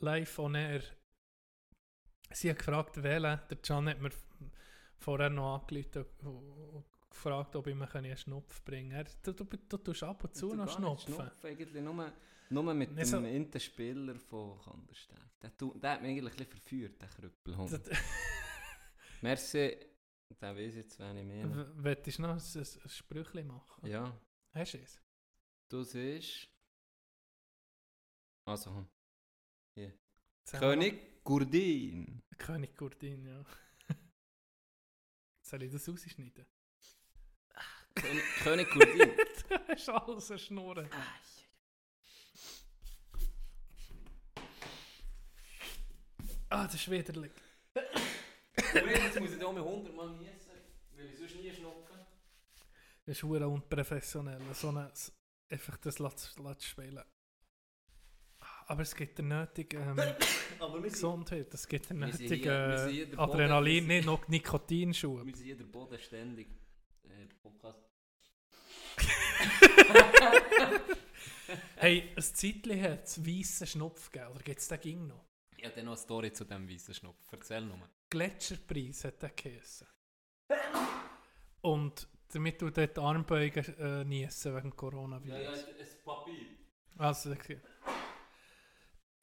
Live 0.00 0.38
on 0.38 0.54
air. 0.54 0.82
Sie 2.32 2.50
hat 2.50 2.58
gefragt, 2.58 3.02
wählen. 3.02 3.40
Der 3.48 3.56
Can 3.58 3.88
hat 3.88 4.00
mir 4.00 4.10
vorher 4.98 5.30
noch 5.30 5.60
angerufen 5.60 6.06
und- 6.22 6.84
gefragt, 7.10 7.56
ob 7.56 7.66
ich 7.66 7.74
mir 7.74 7.94
einen 7.94 8.16
Schnupf 8.16 8.62
bringen 8.64 8.90
kann. 8.90 9.06
Er- 9.06 9.12
Du, 9.22 9.32
du, 9.32 9.44
du 9.44 9.76
tust 9.78 10.02
ab 10.02 10.24
und 10.24 10.34
zu 10.34 10.54
noch 10.54 10.68
schnupfen. 10.70 11.14
Schnupfen. 11.14 11.46
Eigentlich 11.50 11.82
nur, 11.82 12.12
nur 12.50 12.74
mit 12.74 12.92
Nicht 12.92 13.06
so- 13.08 13.16
dem 13.16 13.26
Interspieler 13.26 14.18
von 14.18 14.58
Kandersteg. 14.60 15.18
Der, 15.42 15.56
tu- 15.56 15.78
der 15.78 15.92
hat 15.92 16.02
mich 16.02 16.10
eigentlich 16.12 16.38
ein 16.40 16.46
verführt, 16.46 17.00
der 17.00 17.08
Krüppelhund. 17.08 17.72
Das- 17.72 17.90
Merci, 19.22 19.76
der 20.40 20.56
weiß 20.56 20.74
jetzt, 20.76 20.98
wen 20.98 21.16
ich 21.18 21.24
meine. 21.26 21.56
W- 21.56 21.72
Willst 21.84 22.18
du 22.18 22.22
noch 22.22 22.30
ein, 22.30 22.36
ein, 22.36 22.88
Sprüchchen 22.88 23.46
machen? 23.46 23.86
Ja, 23.86 24.18
Hast 24.52 24.74
du 24.74 24.78
es? 24.78 25.00
du 25.68 25.82
siehst... 25.82 26.48
Also, 28.44 28.86
hm. 29.76 29.92
Zähl 30.44 30.60
König 30.60 31.24
Gurdin. 31.24 32.22
König 32.38 32.76
Gurdin, 32.76 33.24
ja. 33.26 33.44
Soll 35.42 35.62
ich 35.64 35.72
das 35.72 35.88
rausschneiden? 35.88 36.46
König, 37.94 38.22
König 38.44 38.70
Gurdin. 38.70 39.10
du 39.48 39.58
hast 39.68 39.88
alles 39.88 40.30
eine 40.30 40.38
Schnurren. 40.38 40.88
Ah, 46.56 46.64
das 46.64 46.74
ist 46.74 46.90
widerlich. 46.90 47.32
Jetzt 47.74 49.20
muss 49.20 49.32
ich 49.32 49.38
da 49.38 49.52
mit 49.52 49.62
100 49.62 49.94
Mal 49.94 50.10
niesen, 50.16 50.50
weil 50.96 51.06
ich 51.06 51.18
sonst 51.18 51.34
nie 51.36 51.52
schnupfen. 51.52 51.96
Das 53.04 53.16
ist 53.16 53.22
hure 53.22 53.46
unprofessionell. 53.48 54.40
So 54.54 54.68
eine, 54.70 54.90
einfach 55.50 55.76
das 55.78 55.98
lässt 55.98 56.38
lässt 56.38 56.64
spielen. 56.64 57.02
Aber 58.68 58.82
es 58.82 58.94
gibt 58.96 59.18
der 59.18 59.24
nötige 59.24 59.76
ähm, 59.78 60.82
Gesundheit, 60.82 61.52
es 61.54 61.68
gibt 61.68 61.88
der 61.90 61.96
Wir 61.98 62.12
sind 62.12 62.20
nötige 62.22 62.42
hier- 62.42 62.68
wir 62.68 62.78
sind 62.78 62.90
hier 62.94 63.06
der 63.06 63.18
äh, 63.18 63.22
Adrenalin, 63.22 63.84
Boden- 63.84 63.96
nicht 63.96 64.06
noch 64.06 64.26
Nikotinschub. 64.28 65.24
wir 65.26 65.34
sind 65.36 65.44
hier 65.44 65.56
der 65.56 65.64
bodenständig 65.66 66.48
äh, 67.04 67.26
Podcast. 67.42 67.78
Hey, 71.76 72.10
ein 72.16 72.22
Zeitchen 72.22 72.82
hat 72.82 73.04
es 73.04 73.24
weissen 73.24 73.66
Schnupf 73.68 74.10
gegeben, 74.10 74.32
oder 74.32 74.42
gibt 74.42 74.58
es 74.58 74.66
den 74.66 74.80
ging 74.80 75.06
noch? 75.06 75.25
Ich 75.66 75.72
habe 75.72 75.80
dann 75.80 75.86
noch 75.86 75.92
eine 75.94 76.00
Story 76.00 76.32
zu 76.32 76.44
diesem 76.44 76.68
weißen 76.68 76.94
Schnupf. 76.94 77.32
Erzähl 77.32 77.62
nochmal. 77.62 77.88
Gletscherpreis 78.08 79.04
hat 79.04 79.20
der 79.20 79.30
geheissen. 79.30 79.88
Und 81.60 82.08
damit 82.32 82.62
du 82.62 82.70
dort 82.70 82.96
Armbeugen 82.96 83.76
äh, 83.78 84.04
niessen 84.04 84.54
wegen 84.54 84.76
Coronavirus. 84.76 85.64
ein 85.64 86.04
Papier. 86.04 86.46
Also, 86.98 87.32
okay. 87.32 87.60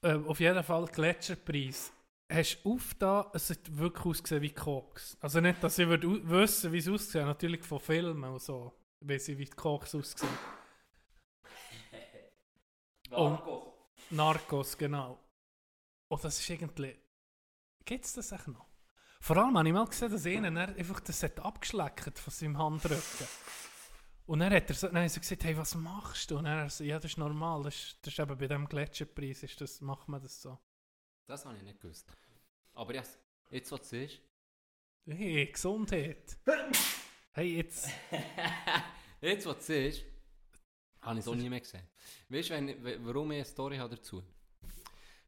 äh, 0.01 0.15
auf 0.15 0.37
jeden 0.41 0.63
Fall 0.63 0.85
Gletscherpreis. 0.87 1.93
Hast 2.29 2.65
du 2.65 2.73
auf 2.73 2.93
da, 2.99 3.31
es 3.33 3.49
hat 3.49 3.77
wirklich 3.77 4.05
ausgesehen 4.05 4.41
wie 4.41 4.53
Koks. 4.53 5.17
Also 5.21 5.39
nicht, 5.39 5.63
dass 5.63 5.79
ich 5.79 5.87
würde 5.87 6.29
wissen, 6.29 6.73
wie 6.73 6.79
es 6.79 6.89
aussieht, 6.89 7.21
natürlich 7.21 7.63
von 7.63 7.79
Filmen 7.79 8.31
und 8.31 8.41
so, 8.41 8.73
weiss 8.99 9.29
ich, 9.29 9.37
wie 9.37 9.45
die 9.45 9.51
Koks 9.51 9.95
aussehen. 9.95 10.27
Narcos. 13.11 13.63
Narcos, 14.09 14.77
genau. 14.77 15.23
Und 16.13 16.23
das 16.23 16.39
ist 16.39 16.47
irgendwie. 16.47 16.95
Gibt 17.85 18.05
es 18.05 18.13
das 18.13 18.31
echt 18.31 18.47
noch? 18.47 18.67
Vor 19.19 19.35
allem 19.37 19.57
habe 19.57 19.67
ich 19.67 19.73
mal 19.73 19.87
gesehen, 19.87 20.11
dass 20.11 20.25
einer 20.27 20.67
einfach 20.67 20.99
das 20.99 21.23
hat 21.23 21.39
abgeschleckt 21.39 22.19
von 22.19 22.31
seinem 22.31 22.57
Handrücken. 22.59 23.27
Und 24.27 24.39
dann 24.39 24.53
hat 24.53 24.69
er, 24.69 24.75
so, 24.75 24.87
dann 24.87 25.03
hat 25.03 25.11
er 25.11 25.19
gesagt, 25.19 25.43
hey, 25.43 25.57
was 25.57 25.73
machst 25.73 26.29
du? 26.29 26.37
Und 26.37 26.45
er 26.45 26.69
so, 26.69 26.83
ja, 26.83 26.99
das 26.99 27.11
ist 27.11 27.17
normal, 27.17 27.63
das 27.63 27.75
ist, 27.75 27.97
das 28.03 28.13
ist 28.13 28.19
eben 28.19 28.37
bei 28.37 28.47
diesem 28.47 28.69
Gletscherpreis, 28.69 29.41
ist 29.41 29.59
das, 29.59 29.81
macht 29.81 30.07
man 30.07 30.21
das 30.21 30.39
so. 30.39 30.59
Das 31.25 31.45
habe 31.45 31.57
ich 31.57 31.63
nicht 31.63 31.81
gewusst. 31.81 32.07
Aber 32.73 32.93
yes, 32.93 33.17
jetzt 33.49 33.71
was 33.71 33.81
du 33.81 33.87
siehst. 33.87 34.21
Hey, 35.07 35.47
Gesundheit. 35.47 36.37
Hey, 37.31 37.57
jetzt. 37.57 37.89
jetzt 39.21 39.47
was 39.47 39.57
du 39.57 39.63
siehst, 39.63 40.05
habe 41.01 41.17
ich 41.17 41.25
so 41.25 41.33
nie 41.33 41.49
mehr 41.49 41.59
gesehen. 41.59 41.87
Weißt 42.29 42.51
du, 42.51 43.05
warum 43.05 43.31
ich 43.31 43.37
eine 43.37 43.45
Story 43.45 43.77
habe 43.77 43.95
dazu? 43.95 44.23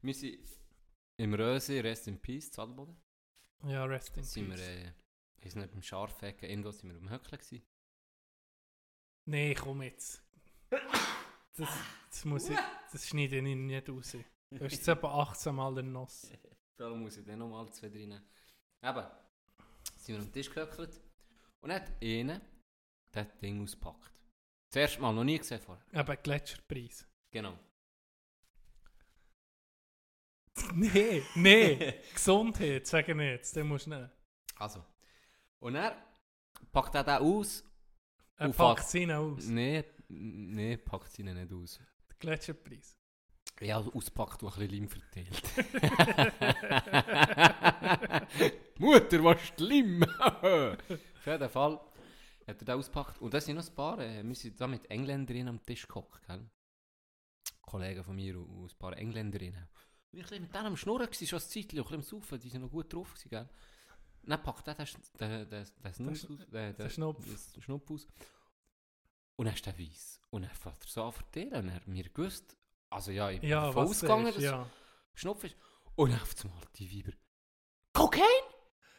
Wir 0.02 0.14
sind 0.14 0.55
im 1.18 1.34
Röse, 1.34 1.84
Rest 1.84 2.08
in 2.08 2.20
Peace, 2.20 2.52
Zadelboden. 2.52 2.96
Ja, 3.64 3.86
rest 3.86 4.16
in 4.18 4.24
Sind 4.24 4.50
wir, 4.50 4.56
peace. 4.56 4.68
äh, 4.68 4.94
wir 5.42 5.52
sind 5.52 5.62
nicht 5.62 5.72
beim 5.72 5.82
Scharfecken, 5.82 6.50
irgendwo 6.50 6.72
sind 6.72 6.90
wir 6.92 6.98
am 6.98 7.10
Höcklen 7.10 7.40
gewesen. 7.40 7.64
Nee, 9.28 9.56
komm 9.56 9.82
jetzt. 9.82 10.24
das, 10.70 11.70
das, 12.10 12.26
muss 12.26 12.50
ich, 12.50 12.58
das 12.92 13.08
schneide 13.08 13.38
ich 13.38 13.44
nicht 13.44 13.90
raus. 13.90 14.12
Du 14.52 14.64
hast 14.64 14.72
jetzt 14.74 14.88
etwa 14.88 15.22
18 15.22 15.56
Mal 15.56 15.74
den 15.76 15.92
Nuss. 15.92 16.30
Darum 16.78 17.02
muss 17.02 17.18
ich 17.18 17.26
dann 17.26 17.40
nochmal 17.40 17.72
zwei 17.72 17.90
drin. 17.90 18.12
Eben, 18.84 19.08
sind 19.98 20.16
wir 20.16 20.20
am 20.20 20.32
Tisch 20.32 20.50
gehöckelt 20.50 21.02
und 21.62 21.72
hat 21.72 21.92
einer 22.04 22.42
das 23.12 23.28
Ding 23.40 23.64
ausgepackt. 23.64 24.12
Das 24.70 24.82
erste 24.82 25.02
Mal, 25.02 25.14
noch 25.14 25.24
nie 25.24 25.38
gesehen 25.38 25.62
vorher. 25.62 25.84
Eben 25.94 26.22
Gletscherpreis. 26.22 27.08
Genau. 27.32 27.58
Nee, 30.74 31.24
nee, 31.36 31.94
Gesundheit, 32.14 32.88
sage 32.88 33.12
ich 33.12 33.18
jetzt, 33.18 33.56
den 33.56 33.68
musst 33.68 33.88
du 33.88 33.92
nicht. 33.92 34.10
Also. 34.56 34.84
Und 35.60 35.76
er 35.76 35.96
packt 36.72 36.96
er 36.96 37.04
den 37.04 37.16
aus. 37.16 37.64
Er 38.38 38.50
packt 38.50 38.94
ihn 38.94 39.12
aus. 39.12 39.46
Nee, 39.48 39.84
nee, 40.08 40.78
packt 40.78 41.12
sie 41.12 41.24
ihn 41.24 41.34
nicht 41.34 41.52
aus. 41.52 41.80
Der 42.10 42.18
Gletscherpreis. 42.20 42.98
Ja, 43.62 43.78
auspackt 43.78 44.44
und 44.44 44.58
ein 44.58 44.68
bisschen 44.68 44.82
Leim 44.82 44.90
verteilt. 44.90 45.44
Mutter, 48.80 49.24
was 49.24 49.42
schlimm! 49.48 50.04
Auf 50.20 51.26
jeden 51.26 51.50
Fall 51.50 51.80
hat 52.48 52.62
er 52.62 52.66
den 52.66 52.76
ausgepackt. 52.76 53.22
Und 53.22 53.34
da 53.34 53.40
sind 53.40 53.56
noch 53.56 53.68
ein 53.68 53.76
paar, 53.76 54.00
äh, 54.00 54.24
wir 54.24 54.36
sind 54.36 54.60
da 54.60 54.68
mit 54.68 54.90
Engländerinnen 54.92 55.48
am 55.48 55.66
Tisch 55.66 55.88
gehockt, 55.88 56.26
gell? 56.28 56.50
Kollegen 57.62 58.04
von 58.04 58.16
mir 58.16 58.38
und 58.40 58.72
ein 58.72 58.78
paar 58.78 58.98
Engländerinnen. 58.98 59.68
Ich 60.16 60.32
war 60.32 60.40
mit 60.40 60.54
denen 60.54 60.66
am 60.68 60.78
Schnurren, 60.78 61.06
gewesen, 61.06 61.28
schon 61.28 61.40
ein 61.40 61.46
Zeitchen, 61.46 61.78
ein 61.78 61.84
bisschen 61.84 61.96
am 61.96 62.02
Saufen, 62.02 62.40
die 62.40 62.50
sind 62.50 62.62
noch 62.62 62.72
gut 62.72 62.92
drauf 62.94 63.14
gewesen, 63.14 63.30
gell? 63.30 63.50
Dann 64.24 64.42
packt 64.42 64.68
er 64.68 64.74
den, 64.74 64.88
Schnupf. 64.88 65.12
aus. 67.92 68.08
Und 69.36 69.46
dann 69.46 69.54
ist 69.54 69.66
der 69.66 69.78
weiss. 69.78 70.22
Und 70.30 70.44
dann 70.44 70.52
fängt 70.52 70.84
er 70.84 70.88
so 70.88 71.04
an 71.04 71.14
zu 71.14 71.20
erzählen. 71.20 71.66
Und 71.66 71.70
er 71.70 71.82
mir 71.86 72.10
gewusst, 72.10 72.58
also 72.90 73.12
ja, 73.12 73.30
ich 73.30 73.42
bin 73.42 73.50
Ja, 73.50 73.76
was 73.76 73.90
ausgegangen, 73.90 74.28
ist, 74.28 74.38
dass 74.38 74.44
ja. 74.44 74.70
Schnupf 75.14 75.44
ist. 75.44 75.56
Und 75.96 76.12
dann 76.12 76.22
auf 76.22 76.34
einmal 76.44 76.62
die 76.76 76.98
Weiber. 76.98 77.16
Cocaine? 77.94 78.26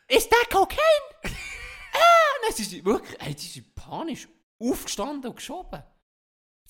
Ist 0.08 0.30
das 0.30 0.48
Cocaine? 0.50 0.80
ah, 1.24 1.98
dann 2.42 2.52
sie 2.52 2.84
wirklich, 2.84 3.18
hey, 3.20 3.34
die 3.34 3.46
sind 3.46 3.74
panisch 3.74 4.28
aufgestanden 4.58 5.30
und 5.30 5.36
geschoben. 5.36 5.82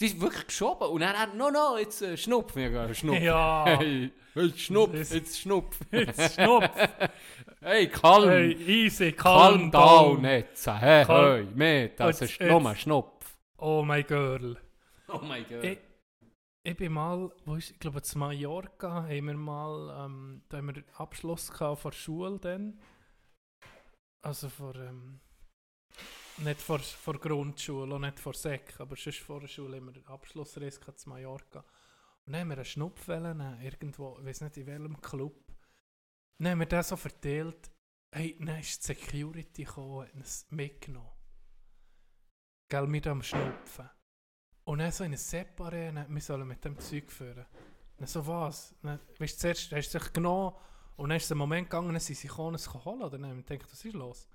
Die 0.00 0.08
sind 0.08 0.20
wirklich 0.20 0.46
geschoben. 0.46 0.88
Und 0.88 1.00
dann 1.00 1.18
hat 1.18 1.34
no, 1.34 1.50
no, 1.50 1.78
jetzt 1.78 2.02
äh, 2.02 2.16
Schnupf. 2.16 2.54
Ja, 2.56 2.68
ja, 2.68 2.94
Schnupf. 2.94 3.20
Ja. 3.20 3.64
Hey, 3.78 4.12
jetzt 4.34 4.60
Schnupf, 4.60 4.92
jetzt 5.12 5.40
Schnupf. 5.40 5.78
Jetzt 5.90 6.34
Schnupf. 6.34 6.68
hey, 7.62 7.88
calm. 7.88 8.28
Hey, 8.28 8.52
easy, 8.52 9.12
calm 9.12 9.70
calm 9.70 9.70
down 9.70 10.14
down. 10.22 10.24
jetzt. 10.24 10.66
Hey, 10.66 11.04
Calm- 11.04 11.24
hey, 11.34 11.44
mate, 11.54 11.94
das 11.96 12.20
Jetzt- 12.20 12.30
ist 12.32 12.40
nur 12.42 12.60
ein 12.60 12.66
jetzt- 12.66 12.80
Schnupf. 12.82 13.36
Oh 13.58 13.82
my 13.82 14.02
girl. 14.02 14.56
Oh 15.08 15.20
mein 15.22 15.46
Gott. 15.48 15.64
Ich, 15.64 15.78
ich 16.64 16.76
bin 16.76 16.92
mal, 16.92 17.30
wo 17.46 17.54
ist, 17.54 17.70
ich 17.70 17.78
glaube, 17.78 18.02
zu 18.02 18.18
Mallorca 18.18 19.04
haben 19.04 19.26
wir 19.26 19.34
mal, 19.34 20.04
ähm, 20.04 20.42
da 20.50 20.58
haben 20.58 20.74
wir 20.74 20.82
Abschluss 20.98 21.50
gehabt 21.50 21.80
von 21.80 21.90
der 21.92 21.96
Schule 21.96 22.38
dann. 22.38 22.78
Also 24.22 24.48
vor, 24.50 24.74
ähm, 24.74 25.20
nicht 26.38 26.60
vor, 26.60 26.78
vor 26.78 27.18
Grundschule 27.18 27.94
und 27.94 28.02
nicht 28.02 28.20
vor 28.20 28.34
Sek, 28.34 28.78
aber 28.78 28.96
sonst 28.96 29.20
vor 29.20 29.40
der 29.40 29.48
Schule 29.48 29.82
Abschlussreise 30.06 30.80
gehabt 30.80 31.00
zu 31.00 31.08
Mallorca. 31.08 31.64
Und 32.24 32.32
dann 32.32 32.42
haben 32.42 32.48
wir 32.48 32.56
einen 32.56 32.64
Schnupfwelle 32.64 33.34
nehmen, 33.34 33.60
irgendwo, 33.62 34.18
ich 34.18 34.26
weiß 34.26 34.40
nicht 34.42 34.56
in 34.56 34.66
welchem 34.66 35.00
Club. 35.00 35.54
Dann 36.38 36.48
haben 36.48 36.58
wir 36.58 36.66
den 36.66 36.82
so 36.82 36.96
verteilt, 36.96 37.70
hey, 38.12 38.36
dann 38.38 38.60
ist 38.60 38.82
die 38.82 38.94
Security 38.94 39.64
gekommen 39.64 39.98
und 39.98 40.14
uns 40.14 40.46
mitgenommen. 40.50 41.10
Gell, 42.68 43.00
da 43.00 43.10
am 43.10 43.22
Schnupfen. 43.22 43.88
Und 44.64 44.78
dann 44.80 44.90
so 44.90 45.04
in 45.04 45.10
eine 45.10 45.16
Separé, 45.16 46.06
wir 46.08 46.20
sollen 46.20 46.48
mit 46.48 46.64
dem 46.64 46.78
Zeug 46.80 47.12
führen. 47.12 47.46
Dann 47.96 48.08
so 48.08 48.26
was? 48.26 48.74
Dann, 48.82 48.98
weißt 49.18 49.36
du, 49.36 49.40
zuerst 49.40 49.72
hast 49.72 49.94
du 49.94 49.98
sich 49.98 50.12
genommen 50.12 50.56
und 50.96 51.08
dann 51.08 51.16
ist 51.16 51.24
es 51.24 51.32
ein 51.32 51.38
Moment 51.38 51.70
gegangen, 51.70 51.92
dann 51.92 52.00
sind 52.00 52.16
sie 52.16 52.26
gekommen, 52.26 52.56
es 52.56 52.72
holen. 52.72 53.02
Oder 53.02 53.18
dann 53.18 53.30
haben 53.30 53.36
wir 53.36 53.44
gedacht, 53.44 53.70
was 53.70 53.84
ist 53.84 53.94
los? 53.94 54.28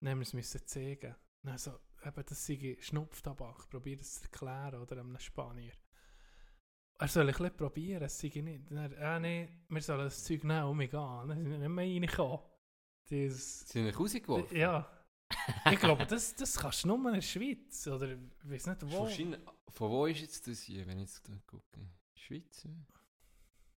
Dann 0.00 0.10
haben 0.10 0.18
wir 0.18 0.24
es 0.26 0.32
müssen 0.32 0.66
zeigen. 0.66 1.14
Dann 1.42 1.58
so, 1.58 1.78
eben, 2.04 2.24
das 2.26 2.46
sei 2.46 2.76
Schnupftabak. 2.80 3.68
Probier 3.70 3.96
das 3.96 4.14
zu 4.14 4.22
erklären, 4.24 4.80
oder 4.80 4.98
einem 4.98 5.18
Spanier. 5.18 5.72
Er 6.98 7.08
soll 7.08 7.28
ein 7.28 7.56
probieren, 7.56 8.02
es 8.02 8.18
sei 8.18 8.28
nicht. 8.28 8.70
Dann, 8.70 8.92
äh, 8.92 9.20
nee, 9.20 9.48
wir 9.68 9.80
sollen 9.80 10.00
das 10.00 10.22
Zeug 10.22 10.44
nehmen 10.44 10.64
und 10.64 10.78
wir 10.78 10.88
gehen. 10.88 11.28
Dann 11.28 11.44
sind 11.44 11.60
nicht 11.60 11.68
mehr 11.68 11.84
reingekommen. 11.84 12.40
Das, 13.08 13.60
Sind 13.68 13.86
wir 13.86 13.96
rausgeworfen? 13.96 14.56
ja. 14.56 14.96
Ich 15.70 15.78
glaube, 15.78 16.06
das, 16.06 16.34
das 16.34 16.58
kannst 16.58 16.84
du 16.84 16.88
nur 16.88 17.08
in 17.08 17.14
der 17.14 17.20
Schweiz. 17.22 17.86
Oder 17.86 18.12
ich 18.12 18.18
weiß 18.42 18.66
nicht 18.66 18.82
wo. 18.82 19.08
Von 19.72 19.90
wo 19.90 20.06
ist 20.06 20.20
jetzt 20.20 20.46
das 20.46 20.60
hier, 20.62 20.86
wenn 20.86 20.98
ich 20.98 21.08
jetzt 21.08 21.22
gucke? 21.46 21.64
Schweiz? 22.14 22.66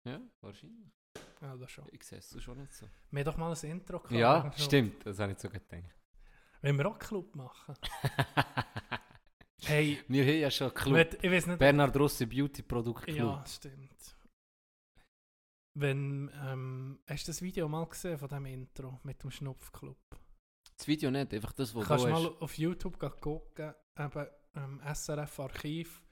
Ja, 0.04 0.20
wahrscheinlich. 0.40 0.90
Ja, 1.40 1.56
das 1.56 1.70
schon. 1.70 1.86
Ich 1.92 2.02
sehe 2.04 2.18
es 2.18 2.42
schon 2.42 2.58
nicht 2.58 2.72
so. 2.72 2.86
Wir 3.10 3.20
haben 3.20 3.24
doch 3.24 3.36
mal 3.36 3.54
ein 3.54 3.70
Intro 3.70 4.00
gehabt. 4.00 4.12
Ja, 4.12 4.52
stimmt, 4.56 5.04
das 5.06 5.18
habe 5.18 5.32
ich 5.32 5.38
so 5.38 5.48
gedacht. 5.48 5.84
Wenn 6.62 6.78
wir 6.78 6.86
auch 6.86 6.98
Club 6.98 7.34
machen. 7.34 7.74
hey, 9.64 9.98
Wir 10.08 10.24
haben 10.24 10.40
ja 10.40 10.50
schon 10.50 10.72
Club. 10.72 10.94
mit, 10.94 11.22
ich 11.24 11.30
weiß 11.30 11.46
nicht. 11.48 11.58
Bernhard 11.58 11.96
Rossi 11.96 12.24
Beauty 12.26 12.62
Produkt 12.62 13.04
Club. 13.04 13.16
ja, 13.16 13.44
stimmt. 13.46 14.16
Wenn, 15.74 16.30
ähm, 16.44 17.00
hast 17.06 17.26
du 17.26 17.30
das 17.32 17.42
Video 17.42 17.68
mal 17.68 17.86
gesehen 17.86 18.18
von 18.18 18.28
dem 18.28 18.46
Intro 18.46 19.00
mit 19.04 19.22
dem 19.22 19.30
Schnupfclub? 19.30 19.98
Das 20.76 20.86
Video 20.86 21.10
nicht, 21.10 21.32
einfach 21.32 21.52
das, 21.52 21.74
was 21.74 21.86
Kannst 21.86 22.04
du 22.04 22.08
du 22.08 22.14
hast. 22.14 22.22
mal 22.22 22.34
auf 22.40 22.58
YouTube 22.58 22.98
gucken, 23.20 23.74
eben 23.98 24.26
ähm, 24.54 24.80
SRF 24.94 25.40
Archiv, 25.40 26.02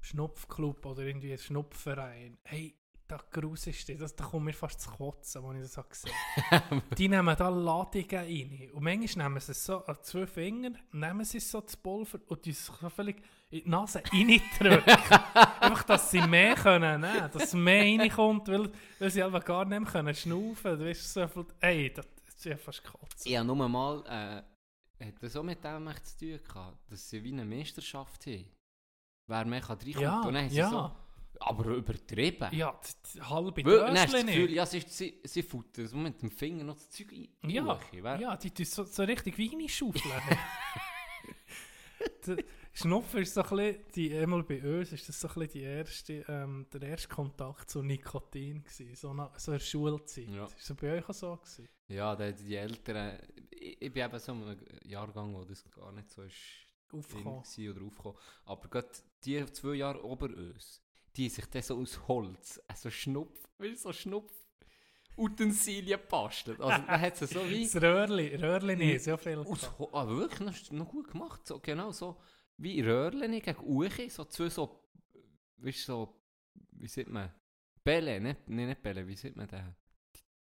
Schnupfclub 0.00 0.84
oder 0.86 1.02
irgendwie 1.04 1.32
ein 1.32 1.38
Schnupfverein. 1.38 2.38
Hey, 2.44 2.76
da 3.08 3.20
grusest 3.30 3.88
dich, 3.88 3.98
das, 3.98 4.16
da 4.16 4.24
kommt 4.24 4.46
mir 4.46 4.52
fast 4.52 4.80
zu 4.80 4.90
kotzen, 4.90 5.44
als 5.44 5.56
ich 5.56 5.62
das 5.62 5.76
habe 5.76 5.88
gesehen 5.88 6.82
Die 6.98 7.08
nehmen 7.08 7.36
da 7.36 7.48
Ladungen 7.48 8.08
rein. 8.10 8.70
Und 8.72 8.82
manchmal 8.82 9.28
nehmen 9.28 9.40
sie 9.40 9.52
es 9.52 9.64
so 9.64 9.84
an 9.84 9.96
zwei 10.02 10.26
Fingern, 10.26 10.78
nehmen 10.92 11.24
sie 11.24 11.38
es 11.38 11.50
so 11.50 11.60
das 11.60 11.76
Pulver 11.76 12.18
und 12.26 12.44
die 12.44 12.52
so 12.52 12.72
völlig 12.90 13.22
in 13.50 13.62
die 13.62 13.68
Nase 13.68 14.02
reindrücken. 14.12 14.96
Einfach, 15.60 15.84
dass 15.84 16.10
sie 16.10 16.20
mehr 16.20 16.56
können 16.56 17.00
nehmen, 17.00 17.30
dass 17.32 17.54
mehr 17.54 18.00
reinkommt, 18.00 18.48
weil, 18.48 18.70
weil 18.98 19.10
sie 19.10 19.22
einfach 19.22 19.44
gar 19.44 19.64
nicht 19.64 19.80
mehr 19.80 19.90
können 19.90 20.14
schnaufen. 20.14 20.78
Du 20.78 20.84
weißt, 20.84 21.12
so 21.12 21.28
viel, 21.28 21.46
ey, 21.60 21.92
das 21.92 22.06
ist 22.26 22.44
ja 22.44 22.56
fast 22.56 22.82
kotzen. 22.82 23.36
Habe 23.36 23.46
nur 23.46 23.68
mal, 23.68 24.04
äh, 24.06 25.06
hat 25.06 25.22
das 25.22 25.36
auch 25.36 25.42
mit 25.44 25.62
dem 25.62 25.86
echt 25.88 26.06
zu 26.06 26.18
tun 26.18 26.40
gehabt, 26.46 26.90
dass 26.90 27.08
sie 27.08 27.22
wie 27.22 27.32
eine 27.32 27.44
Meisterschaft 27.44 28.26
haben. 28.26 28.46
Wer 29.28 29.44
mehr 29.44 29.60
kann 29.60 29.78
reinkommt. 29.78 30.00
Ja, 30.00 30.20
und 30.22 30.34
dann 30.34 30.50
ja. 30.50 30.70
so, 30.70 30.92
aber 31.40 31.66
übertrieben. 31.76 32.48
Ja, 32.52 32.78
halbe 33.20 33.62
Drösel 33.62 33.94
das 33.94 34.12
Gefühl, 34.12 34.24
nicht. 34.46 34.50
ja, 34.54 34.66
sie, 34.66 34.80
sie, 34.80 35.20
sie 35.24 35.42
futtern 35.42 35.86
so 35.86 35.96
mit 35.96 36.20
dem 36.22 36.30
Finger 36.30 36.64
noch 36.64 36.74
das 36.76 36.90
Zeug 36.90 37.12
ein. 37.12 37.28
Ja, 37.50 37.74
Uch, 37.76 37.80
wer- 37.92 38.20
ja, 38.20 38.36
die 38.36 38.50
tun 38.50 38.64
so, 38.66 38.84
so 38.84 39.02
richtig 39.02 39.38
Wein 39.38 39.68
schaufeln. 39.68 40.02
Schnupfen 42.72 43.22
ist 43.22 43.32
so 43.32 43.42
ein 43.42 43.48
bisschen, 43.56 43.84
die, 43.94 44.14
einmal 44.18 44.42
bei 44.42 44.62
uns 44.62 44.92
ist 44.92 45.08
das 45.08 45.18
so 45.18 45.28
ein 45.28 45.34
bisschen 45.34 45.52
die 45.52 45.62
erste, 45.62 46.12
ähm, 46.28 46.66
der 46.72 46.82
erste 46.82 47.08
Kontakt 47.08 47.70
zu 47.70 47.82
Nikotin 47.82 48.62
gewesen, 48.64 48.94
so, 48.94 49.14
nach, 49.14 49.38
so 49.38 49.52
in 49.52 49.58
der 49.58 49.64
Schulzeit. 49.64 50.28
Ja. 50.28 50.44
Ist 50.44 50.68
das 50.70 50.76
bei 50.76 50.98
euch 50.98 51.08
auch 51.08 51.14
so 51.14 51.36
gewesen? 51.36 51.68
Ja, 51.88 52.14
die, 52.14 52.34
die 52.34 52.54
Älteren. 52.56 53.18
Ich, 53.50 53.80
ich 53.80 53.92
bin 53.92 54.04
eben 54.04 54.18
so 54.18 54.32
in 54.32 54.42
einem 54.42 54.58
Jahrgang, 54.84 55.34
wo 55.34 55.44
das 55.44 55.64
gar 55.70 55.90
nicht 55.92 56.10
so 56.10 56.22
ist. 56.22 56.34
Aufgekommen. 56.92 57.38
oder 57.38 57.82
aufgekommen. 57.82 58.18
Aber 58.44 58.68
gerade 58.68 58.88
die 59.24 59.44
zwei 59.52 59.74
Jahre 59.74 60.04
ober 60.04 60.26
uns, 60.26 60.82
die 61.16 61.28
sich 61.28 61.46
dann 61.46 61.62
so 61.62 61.78
aus 61.78 62.06
Holz, 62.08 62.60
also 62.68 62.90
Schnupf, 62.90 63.48
wie 63.58 63.74
so 63.74 63.92
Schnupf, 63.92 64.32
Utensilien 65.16 66.00
bastelt. 66.08 66.60
Also 66.60 66.82
dann 66.86 67.00
hat 67.00 67.20
es 67.22 67.30
so 67.30 67.48
wie 67.48 67.64
Das 67.64 67.80
Röhrli, 67.82 68.34
Röhrli 68.36 68.76
nicht, 68.76 69.04
so 69.04 69.16
viel. 69.16 69.38
aus 69.38 69.70
ah, 69.92 70.06
wirklich 70.06 70.40
noch, 70.40 70.70
noch 70.72 70.88
gut 70.88 71.10
gemacht. 71.10 71.46
So, 71.46 71.58
genau 71.58 71.90
so 71.90 72.16
wie 72.58 72.80
Röhrchen 72.80 73.32
gegen 73.40 73.60
Uche, 73.60 74.10
so 74.10 74.24
zwei 74.24 74.48
so, 74.48 74.82
weißt, 75.58 75.86
so, 75.86 76.20
wie 76.72 76.88
sieht 76.88 77.08
man, 77.08 77.32
Bälle, 77.82 78.20
nicht, 78.20 78.48
nee, 78.48 78.66
nicht 78.66 78.82
Bälle, 78.82 79.06
wie 79.06 79.16
sieht 79.16 79.36
man 79.36 79.46
den? 79.46 79.74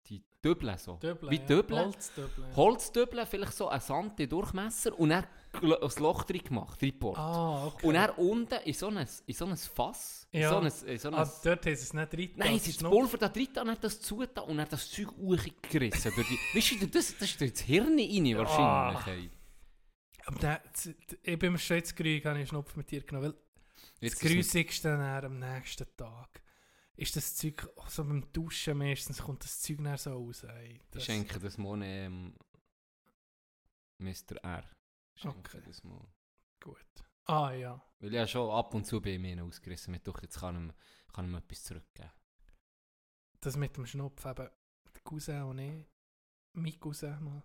Die, 0.07 0.23
Döbel 0.43 0.77
so. 0.77 0.95
Döbeln, 0.97 1.31
wie 1.31 1.53
ja. 1.53 1.85
Holzdöbeln. 1.85 2.49
ja. 2.49 2.55
Holzdöbeln, 2.55 3.27
vielleicht 3.27 3.53
so 3.53 3.67
ein 3.67 3.79
Sante 3.81 4.27
Durchmesser 4.27 4.97
und 4.97 5.09
dann 5.09 5.27
ein 5.53 6.03
Loch 6.03 6.23
drin 6.23 6.43
gemacht, 6.43 6.81
reingebohrt. 6.81 7.17
Ah, 7.17 7.67
okay. 7.67 7.87
Und 7.87 7.93
dann 7.95 8.09
unten 8.11 8.53
in 8.65 8.73
so 8.73 8.87
ein, 8.87 9.07
in 9.25 9.33
so 9.33 9.45
ein 9.45 9.57
Fass, 9.57 10.27
Ja. 10.31 10.49
so 10.49 10.57
ein, 10.57 10.65
in 10.87 10.99
so 10.99 11.07
ein, 11.09 11.13
ah, 11.15 11.25
dort 11.43 11.65
haben 11.65 11.75
sie 11.75 11.83
es 11.83 11.93
nicht 11.93 12.13
rein. 12.13 12.29
Nein, 12.35 12.59
sie 12.59 12.71
hat 12.73 12.81
das 12.81 12.89
Pulver 12.89 13.17
da 13.17 13.29
drin 13.29 13.47
und 13.59 13.69
hat 13.71 13.83
das 13.83 13.99
zugetan 14.01 14.43
und 14.45 14.59
hat 14.61 14.71
das 14.71 14.89
Zeug 14.89 15.09
hochgerissen. 15.17 16.11
durch 16.15 16.27
die- 16.27 16.39
Weißt 16.57 16.81
du, 16.81 16.87
das, 16.87 17.17
das 17.17 17.29
ist 17.29 17.41
durch 17.41 17.51
das 17.53 17.61
Hirn 17.61 17.97
rein 17.99 18.37
wahrscheinlich. 18.37 19.07
Ah. 19.07 19.09
ey. 19.11 19.29
Aber 20.25 20.39
der, 20.39 20.61
ich 21.23 21.39
bin 21.39 21.51
mir 21.53 21.57
schon 21.57 21.77
jetzt 21.77 21.95
grün, 21.95 22.23
habe 22.23 22.41
ich 22.41 22.49
Schnupfen 22.49 22.77
mit 22.77 22.91
dir 22.91 23.01
genommen, 23.01 23.33
weil 23.33 23.41
Jetzt 24.01 24.23
das 24.23 24.31
ist 24.31 24.55
es- 24.55 24.81
dann 24.81 25.01
am 25.01 25.39
nächsten 25.39 25.85
Tag 25.97 26.41
ist 26.95 27.15
das 27.15 27.35
Zeug, 27.35 27.67
auch 27.77 27.89
so 27.89 28.03
beim 28.03 28.31
Duschen 28.33 28.77
meistens 28.77 29.19
kommt 29.23 29.43
das 29.43 29.61
Zeug 29.61 29.77
dann 29.81 29.97
so 29.97 30.11
raus. 30.11 30.43
Ey. 30.43 30.73
Ich 30.73 30.81
Das, 30.91 31.05
schenke 31.05 31.39
das 31.39 31.57
mal 31.57 31.81
ähm, 31.81 32.33
Mr. 33.97 34.35
R. 34.43 34.63
Schenke 35.21 35.57
Okay. 35.57 35.61
das 35.65 35.83
mal. 35.83 36.07
Gut. 36.61 36.85
Ah 37.25 37.51
ja. 37.51 37.81
Weil 37.99 38.13
ich 38.13 38.17
habe 38.19 38.27
schon 38.27 38.49
ab 38.49 38.73
und 38.73 38.85
zu 38.85 39.01
bei 39.01 39.17
mir 39.19 39.43
ausgerissen 39.43 39.91
mit 39.91 40.07
doch, 40.07 40.21
jetzt 40.21 40.39
kann 40.39 40.55
ich, 40.55 40.61
ihm- 40.61 40.73
kann 41.13 41.25
ich 41.25 41.31
ihm 41.31 41.35
etwas 41.37 41.63
zurückgeben. 41.63 42.11
Das 43.41 43.55
mit 43.55 43.75
dem 43.77 43.85
Schnupf 43.85 44.25
eben, 44.25 44.49
der 44.93 45.01
Cousin 45.03 45.43
und 45.43 45.59
ich, 45.59 45.85
mein 46.53 46.79
Cousin 46.79 47.23
mal, 47.23 47.43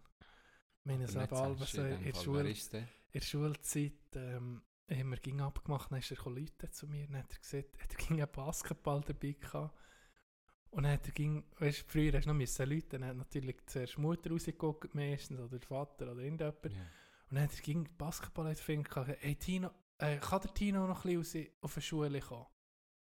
so 1.77 1.83
du 1.83 1.89
in 1.89 2.03
in. 2.05 2.15
Schule 2.15 2.51
in 2.51 2.89
der 3.13 3.21
Schulzeit 3.21 3.93
ähm, 4.17 4.63
haben 4.91 5.11
wir 5.11 5.17
ging 5.19 5.41
abgemacht, 5.41 5.91
dann 5.91 5.99
ist 6.01 6.11
er 6.11 6.31
Leute 6.31 6.71
zu 6.71 6.87
mir, 6.89 7.07
dann 7.07 7.19
hat 7.19 7.33
er 7.33 7.39
gesagt, 7.39 7.81
hat 7.81 7.93
er 7.93 7.97
ging 7.97 8.21
einen 8.21 8.33
Basketball 8.33 9.01
dabei 9.03 9.33
gehabt. 9.33 9.79
Und 10.71 10.83
dann 10.83 10.93
hat 10.93 11.07
er 11.07 11.13
ging, 11.13 11.45
weißt 11.59 11.83
du, 11.83 11.85
früher 11.87 12.13
hast 12.15 12.25
du 12.25 12.31
noch 12.31 12.35
müssen 12.37 12.69
Leute, 12.69 12.99
dann 12.99 13.05
hat 13.05 13.17
natürlich 13.17 13.57
zuerst 13.67 13.97
die 13.97 14.01
Mutter 14.01 14.31
rausgeguckt 14.31 14.95
meistens, 14.95 15.39
oder 15.39 15.49
der 15.59 15.61
Vater 15.69 16.11
oder 16.11 16.21
irgendjemand. 16.23 16.65
Ja. 16.65 16.87
Und 17.35 17.41
dann 17.41 17.49
hat 17.49 17.59
er 17.59 17.69
in 17.69 17.85
den 18.55 18.85
gehabt, 18.85 19.17
hey 19.19 19.35
Tino, 19.35 19.69
äh, 19.99 20.19
kann 20.19 20.41
der 20.41 20.55
Tino 20.55 20.87
noch 20.87 21.05
ein 21.05 21.19
bisschen 21.19 21.47
raus 21.47 21.53
auf 21.63 21.75
die 21.75 21.83
Schule 21.83 22.21
kommen? 22.21 22.47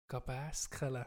Geh 0.08 0.18
baskeln. 0.18 1.04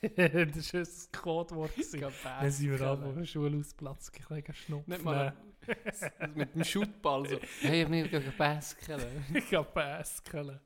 das 0.16 0.72
war 0.72 0.80
ein 0.80 1.12
Codewort. 1.12 1.72
Dann 1.76 2.50
sind 2.50 2.70
wir 2.70 2.80
alle 2.80 3.04
auf 3.04 3.14
den 3.14 3.26
Schulhausplatz 3.26 4.10
gegangen, 4.10 4.54
schnupfen. 4.54 4.90
Nicht 4.90 5.04
mal 5.04 5.36
mit 6.34 6.54
dem 6.54 6.64
Shootball 6.64 7.28
so. 7.28 7.38
Hey, 7.60 7.90
wir 7.90 8.08
gehen 8.08 8.32
baskeln. 8.38 9.26
Ich 9.34 9.50
kann 9.50 9.66
baskeln. 9.74 10.60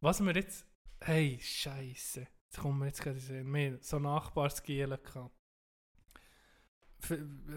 Was 0.00 0.24
wir 0.24 0.34
jetzt. 0.34 0.64
Hey, 0.98 1.38
Scheiße. 1.42 2.20
Jetzt 2.20 2.58
kommen 2.58 2.78
wir 2.78 2.86
jetzt 2.86 3.02
gerade 3.02 3.20
sehen. 3.20 3.52
Wir 3.52 3.76
so 3.82 3.98
Nachbarsgielen 3.98 4.98
gehabt. 5.02 5.36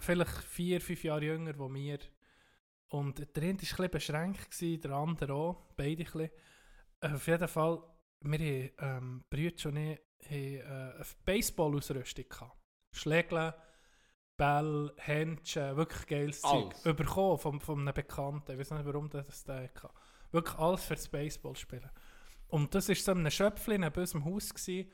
Vielleicht 0.02 0.44
vier, 0.44 0.82
fünf 0.82 1.06
Jahre 1.06 1.24
jünger 1.24 1.58
als 1.58 1.74
wir. 1.74 2.00
Und 2.90 3.20
der 3.20 3.44
eine 3.44 3.46
war 3.46 3.50
ein 3.50 3.58
bisschen 3.58 3.92
beschränkt, 3.92 4.52
gewesen, 4.52 4.82
der 4.82 4.92
andere 4.92 5.34
auch. 5.34 5.56
Beide 5.76 6.04
ein 6.04 6.06
bisschen. 6.06 6.30
Äh, 7.02 7.14
Auf 7.14 7.28
jeden 7.28 7.48
Fall, 7.48 7.84
wir 8.22 8.40
haben, 8.40 8.72
ähm, 8.80 9.24
Brüder 9.30 9.70
und 9.70 9.78
ich, 9.78 10.00
haben, 10.26 10.32
äh, 10.32 10.62
eine 10.62 11.06
Baseball-Ausrüstung 11.26 12.26
gehabt. 12.30 12.58
Schlägle, 12.94 13.54
Bälle, 14.38 14.94
Händchen, 14.98 15.76
wirklich 15.76 16.08
geiles 16.08 16.42
Zeug. 16.42 16.74
Überkommen 16.86 17.38
von, 17.40 17.60
von 17.60 17.80
einem 17.80 17.94
Bekannten. 17.94 18.52
Ich 18.52 18.60
weiß 18.60 18.72
nicht, 18.72 18.86
warum 18.86 19.10
der 19.10 19.24
das 19.24 19.44
da 19.44 19.62
hatte. 19.62 19.90
Wirklich 20.32 20.58
alles 20.58 20.84
für 20.84 20.96
das 20.96 21.08
Baseball 21.10 21.56
spielen. 21.56 21.90
Und 22.48 22.74
das 22.74 22.88
war 22.88 22.96
so 22.96 23.12
in 23.12 23.20
einem 23.20 23.32
Schöpfchen 23.32 23.82
neben 23.82 24.00
unserem 24.00 24.26
Haus. 24.26 24.54
Gewesen. 24.54 24.92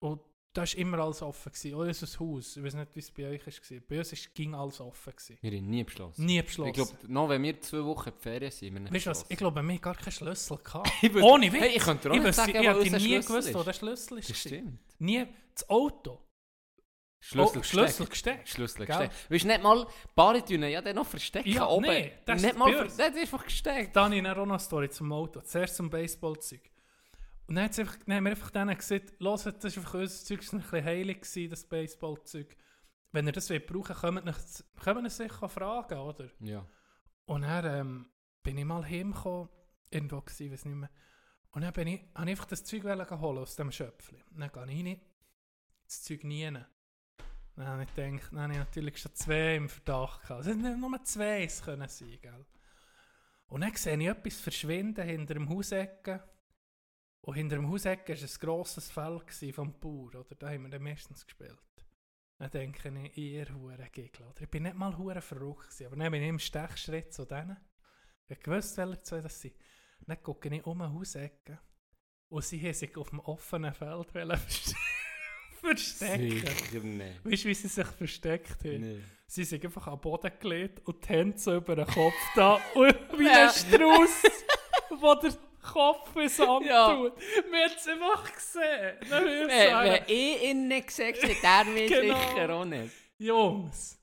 Und 0.00 0.20
da 0.54 0.62
war 0.62 0.78
immer 0.78 0.98
alles 1.00 1.20
offen. 1.20 1.52
Gewesen. 1.52 1.74
Auch 1.74 1.80
unser 1.80 2.20
Haus. 2.20 2.56
Ich 2.56 2.62
weiß 2.62 2.74
nicht, 2.74 2.94
wie 2.94 3.00
es 3.00 3.10
bei 3.10 3.28
euch 3.28 3.46
war. 3.46 3.80
Bei 3.88 3.98
uns 3.98 4.12
ist, 4.12 4.34
ging 4.34 4.54
alles 4.54 4.80
offen. 4.80 5.12
Gewesen. 5.12 5.38
Wir 5.40 5.50
haben 5.50 5.66
nie 5.68 5.84
beschlossen. 5.84 6.24
Nie 6.24 6.42
beschlossen. 6.42 6.68
Ich 6.70 6.74
glaube, 6.74 7.12
noch 7.12 7.28
wenn 7.28 7.42
wir 7.42 7.60
zwei 7.60 7.84
Wochen 7.84 8.08
in 8.10 8.14
Ferien 8.18 8.50
sind, 8.52 8.72
wir 8.72 8.80
nicht 8.80 8.94
Weißt 8.94 9.06
du 9.06 9.10
was? 9.10 9.26
Ich 9.28 9.36
glaube, 9.36 9.60
wir 9.60 9.68
haben 9.68 9.80
gar 9.80 9.96
keinen 9.96 10.12
Schlüssel 10.12 10.58
gehabt. 10.58 10.90
Ich 11.02 11.14
Ohne 11.16 11.52
Witz. 11.52 11.60
Hey, 11.60 11.76
ich 11.76 11.82
könnte 11.82 12.08
auch 12.08 12.14
nicht 12.14 12.24
wüsste- 12.24 12.46
sagen, 12.46 12.60
ich 12.60 12.68
hätte 12.68 12.82
nie 12.82 12.88
Schlüssel 12.88 13.26
gewusst, 13.26 13.48
ist. 13.48 13.54
wo 13.54 13.62
der 13.62 13.72
Schlüssel 13.72 14.18
ist. 14.18 14.30
Das 14.30 14.38
stimmt. 14.38 14.78
Nie 15.00 15.26
das 15.54 15.68
Auto. 15.68 16.20
Schlüssel 17.20 17.56
oh, 17.56 17.60
gesteckt. 17.60 17.68
Schlüssel 17.68 18.06
gesteckt. 18.06 18.48
Schlüssel 18.48 18.86
Gell? 18.86 18.86
gesteckt. 18.86 19.30
Weißt 19.30 19.44
du, 19.44 19.48
nicht 19.48 19.62
mal, 19.62 20.50
ihn 20.50 20.62
ja 20.62 20.82
dann 20.82 20.96
noch 20.96 21.06
verstecken 21.06 21.48
Ja, 21.48 21.66
oben. 21.66 21.86
nee, 21.86 22.12
das 22.26 22.42
nicht 22.42 22.52
ist 22.52 22.58
mal, 22.58 22.72
das 22.72 22.92
ist 22.92 23.00
einfach 23.00 23.44
gesteckt. 23.44 23.96
Dann 23.96 24.04
habe 24.04 24.16
ich 24.16 24.22
dann 24.22 24.32
auch 24.32 24.44
noch 24.44 24.52
eine 24.52 24.58
Story 24.58 24.90
zum 24.90 25.10
Auto. 25.10 25.40
Zuerst 25.40 25.76
zum 25.76 25.88
Baseballzeug. 25.88 26.60
Und 27.46 27.56
dann, 27.56 27.64
einfach, 27.64 27.96
dann 28.06 28.16
haben 28.16 28.24
wir 28.24 28.30
einfach 28.30 28.50
denen 28.50 28.76
gesagt, 28.76 29.12
«Hört, 29.20 29.46
das 29.46 29.64
ist 29.64 29.78
einfach 29.78 29.94
unser 29.94 30.24
Zeug, 30.24 30.40
das 30.40 30.52
war 30.52 30.58
ein 30.58 30.62
bisschen 30.62 30.84
heilig, 30.84 31.20
gewesen, 31.20 31.50
das 31.50 31.64
Baseballzeug. 31.64 32.56
Wenn 33.12 33.26
ihr 33.26 33.32
das 33.32 33.50
wollt 33.50 33.66
brauchen 33.66 34.24
wollt, 34.24 34.64
kommt 34.82 35.04
ihr 35.04 35.10
sicher 35.10 35.48
fragen, 35.48 35.98
oder?» 35.98 36.30
Ja. 36.40 36.66
Und 37.26 37.42
dann 37.42 37.64
ähm, 37.66 38.06
bin 38.42 38.58
ich 38.58 38.64
mal 38.64 38.84
heimgekommen, 38.84 39.48
irgendwo 39.90 40.20
gewesen, 40.20 40.52
weiß 40.52 40.64
nicht 40.64 40.74
mehr. 40.74 40.90
Und 41.50 41.62
dann 41.62 41.72
bin 41.72 41.88
ich, 41.88 42.00
habe 42.14 42.24
ich 42.24 42.30
einfach 42.30 42.46
das 42.46 42.64
Zeug 42.64 42.84
holen 42.84 43.38
aus 43.38 43.56
dem 43.56 43.70
Schöpfchen. 43.70 44.22
Dann 44.30 44.50
gehe 44.50 44.72
ich 44.72 44.84
rein, 44.84 45.00
das 45.84 46.02
Zeug 46.02 46.24
nie 46.24 46.44
rein. 46.44 46.66
Dann 47.56 47.66
habe 47.68 47.84
ich 47.84 47.94
gedacht, 47.94 48.32
dann 48.32 48.40
habe 48.40 48.52
ich 48.52 48.58
natürlich 48.58 48.98
schon 48.98 49.14
zwei 49.14 49.54
im 49.54 49.68
Verdacht 49.68 50.22
gehabt. 50.22 50.40
Es 50.40 50.46
hätten 50.48 50.80
nur 50.80 51.04
zwei 51.04 51.44
es 51.44 51.62
können 51.62 51.88
sein, 51.88 52.18
gell? 52.20 52.46
Und 53.46 53.60
dann 53.60 53.74
sehe 53.76 53.96
ich 53.96 54.08
etwas 54.08 54.40
verschwinden 54.40 55.06
hinter 55.06 55.34
dem 55.34 55.48
Hausecken. 55.48 56.20
Und 57.24 57.36
hinter 57.36 57.56
dem 57.56 57.70
Hausecken 57.70 58.14
war 58.14 58.22
ein 58.22 58.38
grosses 58.38 58.90
Feld 58.90 59.54
vom 59.54 59.80
Bauer, 59.80 60.14
oder? 60.14 60.34
Da 60.38 60.50
haben 60.50 60.64
wir 60.64 60.68
dann 60.68 60.82
meistens 60.82 61.24
gespielt. 61.24 61.58
Dann 62.38 62.50
denke 62.50 62.92
ich, 63.14 63.16
ihr 63.16 63.46
Hurengegel, 63.54 64.26
oder? 64.26 64.42
Ich 64.42 64.50
bin 64.50 64.64
nicht 64.64 64.76
mal 64.76 64.96
hure 64.98 65.22
verrückt 65.22 65.70
gewesen, 65.70 65.86
aber 65.86 65.96
dann 65.96 66.12
bin 66.12 66.22
ich 66.22 66.28
im 66.28 66.38
Stechschritt 66.38 67.14
zu 67.14 67.24
denen. 67.24 67.56
Ich 68.28 68.46
wusste, 68.46 68.86
welche 68.86 69.02
zwei 69.02 69.20
das 69.22 69.40
sind. 69.40 69.54
Dann 70.06 70.22
gucke 70.22 70.54
ich 70.54 70.66
um 70.66 70.82
eine 70.82 70.92
Hausecke 70.92 71.58
und 72.28 72.44
sie 72.44 72.60
haben 72.60 72.74
sich 72.74 72.94
auf 72.94 73.08
dem 73.08 73.20
offenen 73.20 73.72
Feld 73.72 74.10
verstecken. 75.60 76.46
Sicher 76.46 76.80
nicht. 76.80 77.24
Weißt 77.24 77.44
du, 77.44 77.48
wie 77.48 77.54
sie 77.54 77.68
sich 77.68 77.86
versteckt 77.86 78.64
haben? 78.64 78.80
Nee. 78.80 79.00
Sie 79.26 79.44
sind 79.44 79.64
einfach 79.64 79.86
am 79.86 79.98
Boden 79.98 80.30
gelegt 80.38 80.86
und 80.86 81.02
die 81.02 81.08
Hände 81.08 81.38
so 81.38 81.56
über 81.56 81.74
den 81.74 81.86
Kopf 81.86 82.14
da 82.34 82.60
und 82.74 82.94
wie 83.18 83.30
ein 83.30 83.48
Strauß, 83.48 84.22
wo 85.00 85.14
der 85.14 85.32
Kopf 85.72 86.14
ins 86.16 86.36
Sand 86.36 86.66
Ja. 86.66 86.94
tut. 86.94 87.12
Wir 87.18 87.64
haben 87.64 87.72
es 87.76 87.88
einfach 87.88 88.32
gesehen. 88.32 88.96
Wenn, 89.08 89.48
wenn 89.48 90.04
ich 90.06 90.42
ihn 90.42 90.68
nicht 90.68 90.86
gesagt 90.88 91.22
hätte, 91.22 91.40
der 91.42 91.64
mir 91.64 91.88
Genau. 91.88 92.20
sicher 92.20 92.50
auch 92.50 92.64
nicht. 92.64 92.92
Jungs, 93.18 93.98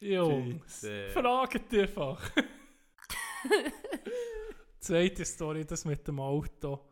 Jungs, 0.00 0.80
Bitte. 0.80 1.10
fragt 1.10 1.74
einfach. 1.74 2.30
Zweite 4.80 5.24
Story, 5.24 5.64
das 5.64 5.84
mit 5.84 6.06
dem 6.06 6.20
Auto. 6.20 6.86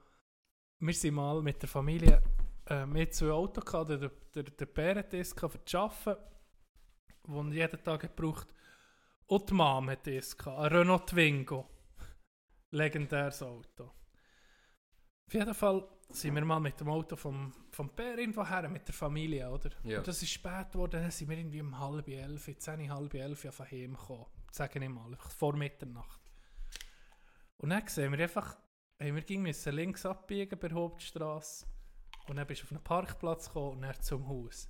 Wir 0.79 0.95
sind 0.95 1.15
mal 1.15 1.41
mit 1.43 1.63
der 1.63 1.69
Familie, 1.69 2.23
äh, 2.67 2.85
wir 2.87 3.11
zwei 3.11 3.31
Autos, 3.31 3.65
gehabt, 3.65 3.91
der, 3.91 4.11
der, 4.35 4.43
der 4.43 4.67
Bärendisk 4.67 5.41
für 5.41 5.59
das 5.65 5.75
Arbeiten, 5.75 6.21
den 7.27 7.53
jeden 7.53 7.83
Tag 7.83 8.01
gebraucht 8.03 8.49
Und 9.27 9.49
die 9.49 9.55
Mom 9.55 9.89
hat 9.91 10.07
das 10.07 10.37
gehabt, 10.37 10.59
ein 10.59 10.73
Renault 10.77 11.07
Twingo. 11.09 11.69
Legendäres 12.71 13.43
Auto. 13.43 13.93
Auf 15.27 15.35
jeden 15.35 15.55
Fall 15.55 15.89
sind 16.11 16.35
wir 16.35 16.45
mal 16.45 16.61
mit 16.61 16.79
dem 16.81 16.89
Auto 16.89 17.17
vom, 17.17 17.53
vom 17.73 17.89
Bär 17.91 18.17
irgendwo 18.19 18.47
her, 18.47 18.69
mit 18.69 18.87
der 18.87 18.95
Familie, 18.95 19.51
oder? 19.51 19.71
Ja. 19.83 19.99
Und 19.99 20.07
das 20.07 20.23
ist 20.23 20.31
spät 20.31 20.71
geworden, 20.73 21.03
dann 21.03 21.11
sind 21.11 21.29
wir 21.29 21.37
irgendwie 21.37 21.61
um 21.61 21.79
halb 21.79 22.09
elf, 22.09 22.49
zehn, 22.59 22.93
halb 22.93 23.15
elf 23.15 23.45
auf 23.45 23.61
Heim 23.61 23.97
gekommen. 23.97 24.27
Sagen 24.53 24.83
ich 24.83 24.89
mal, 24.89 25.17
vor 25.37 25.57
Mitternacht. 25.57 26.21
Und 27.59 27.71
dann 27.71 27.87
sehen 27.89 28.13
wir 28.13 28.21
einfach, 28.21 28.57
hey, 28.99 29.15
wir 29.15 29.23
gingen 29.23 29.43
müssen 29.43 29.75
links 29.75 30.07
abbiegen 30.07 30.59
bei 30.59 30.69
der 30.69 30.77
Hauptstrasse. 30.77 31.67
Und 32.29 32.37
dann 32.37 32.47
bist 32.47 32.63
du 32.63 32.65
auf 32.67 32.73
einen 32.73 32.83
Parkplatz 32.83 33.47
gekommen 33.47 33.73
und 33.73 33.83
dann 33.83 34.01
zum 34.01 34.29
Haus. 34.29 34.69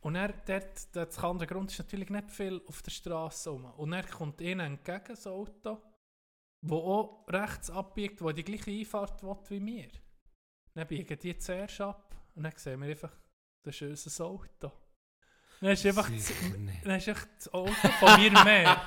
Und 0.00 0.14
dann, 0.14 0.32
dort, 0.46 0.94
der 0.94 1.46
Grund 1.46 1.70
ist 1.70 1.78
natürlich 1.78 2.08
nicht 2.08 2.30
viel 2.30 2.62
auf 2.66 2.80
der 2.80 2.90
Straße 2.90 3.50
rum. 3.50 3.66
Und 3.76 3.90
dann 3.90 4.06
kommt 4.08 4.40
ihnen 4.40 4.60
entgegen 4.60 5.04
das 5.08 5.26
Auto, 5.26 5.82
wo 6.62 6.76
auch 6.76 7.26
rechts 7.28 7.70
abbiegt, 7.70 8.20
wo 8.22 8.32
die 8.32 8.44
gleiche 8.44 8.70
Einfahrt 8.70 9.22
will 9.22 9.36
wie 9.48 9.66
wir. 9.66 9.88
Dann 10.74 10.86
biegen 10.86 11.18
die 11.18 11.36
zuerst 11.36 11.80
ab 11.80 12.14
und 12.34 12.42
dann 12.42 12.52
sehen 12.56 12.80
wir 12.80 12.90
einfach, 12.90 13.16
das 13.62 13.80
ist 13.80 14.06
unser 14.06 14.26
Auto. 14.26 14.72
Dann 15.60 15.72
ist 15.72 15.84
einfach, 15.84 16.08
das, 16.10 16.32
dann 16.84 16.96
ist 16.96 17.08
einfach 17.08 17.26
das 17.36 17.52
Auto 17.52 17.88
von 17.98 18.20
mir 18.20 18.30
mehr. 18.30 18.80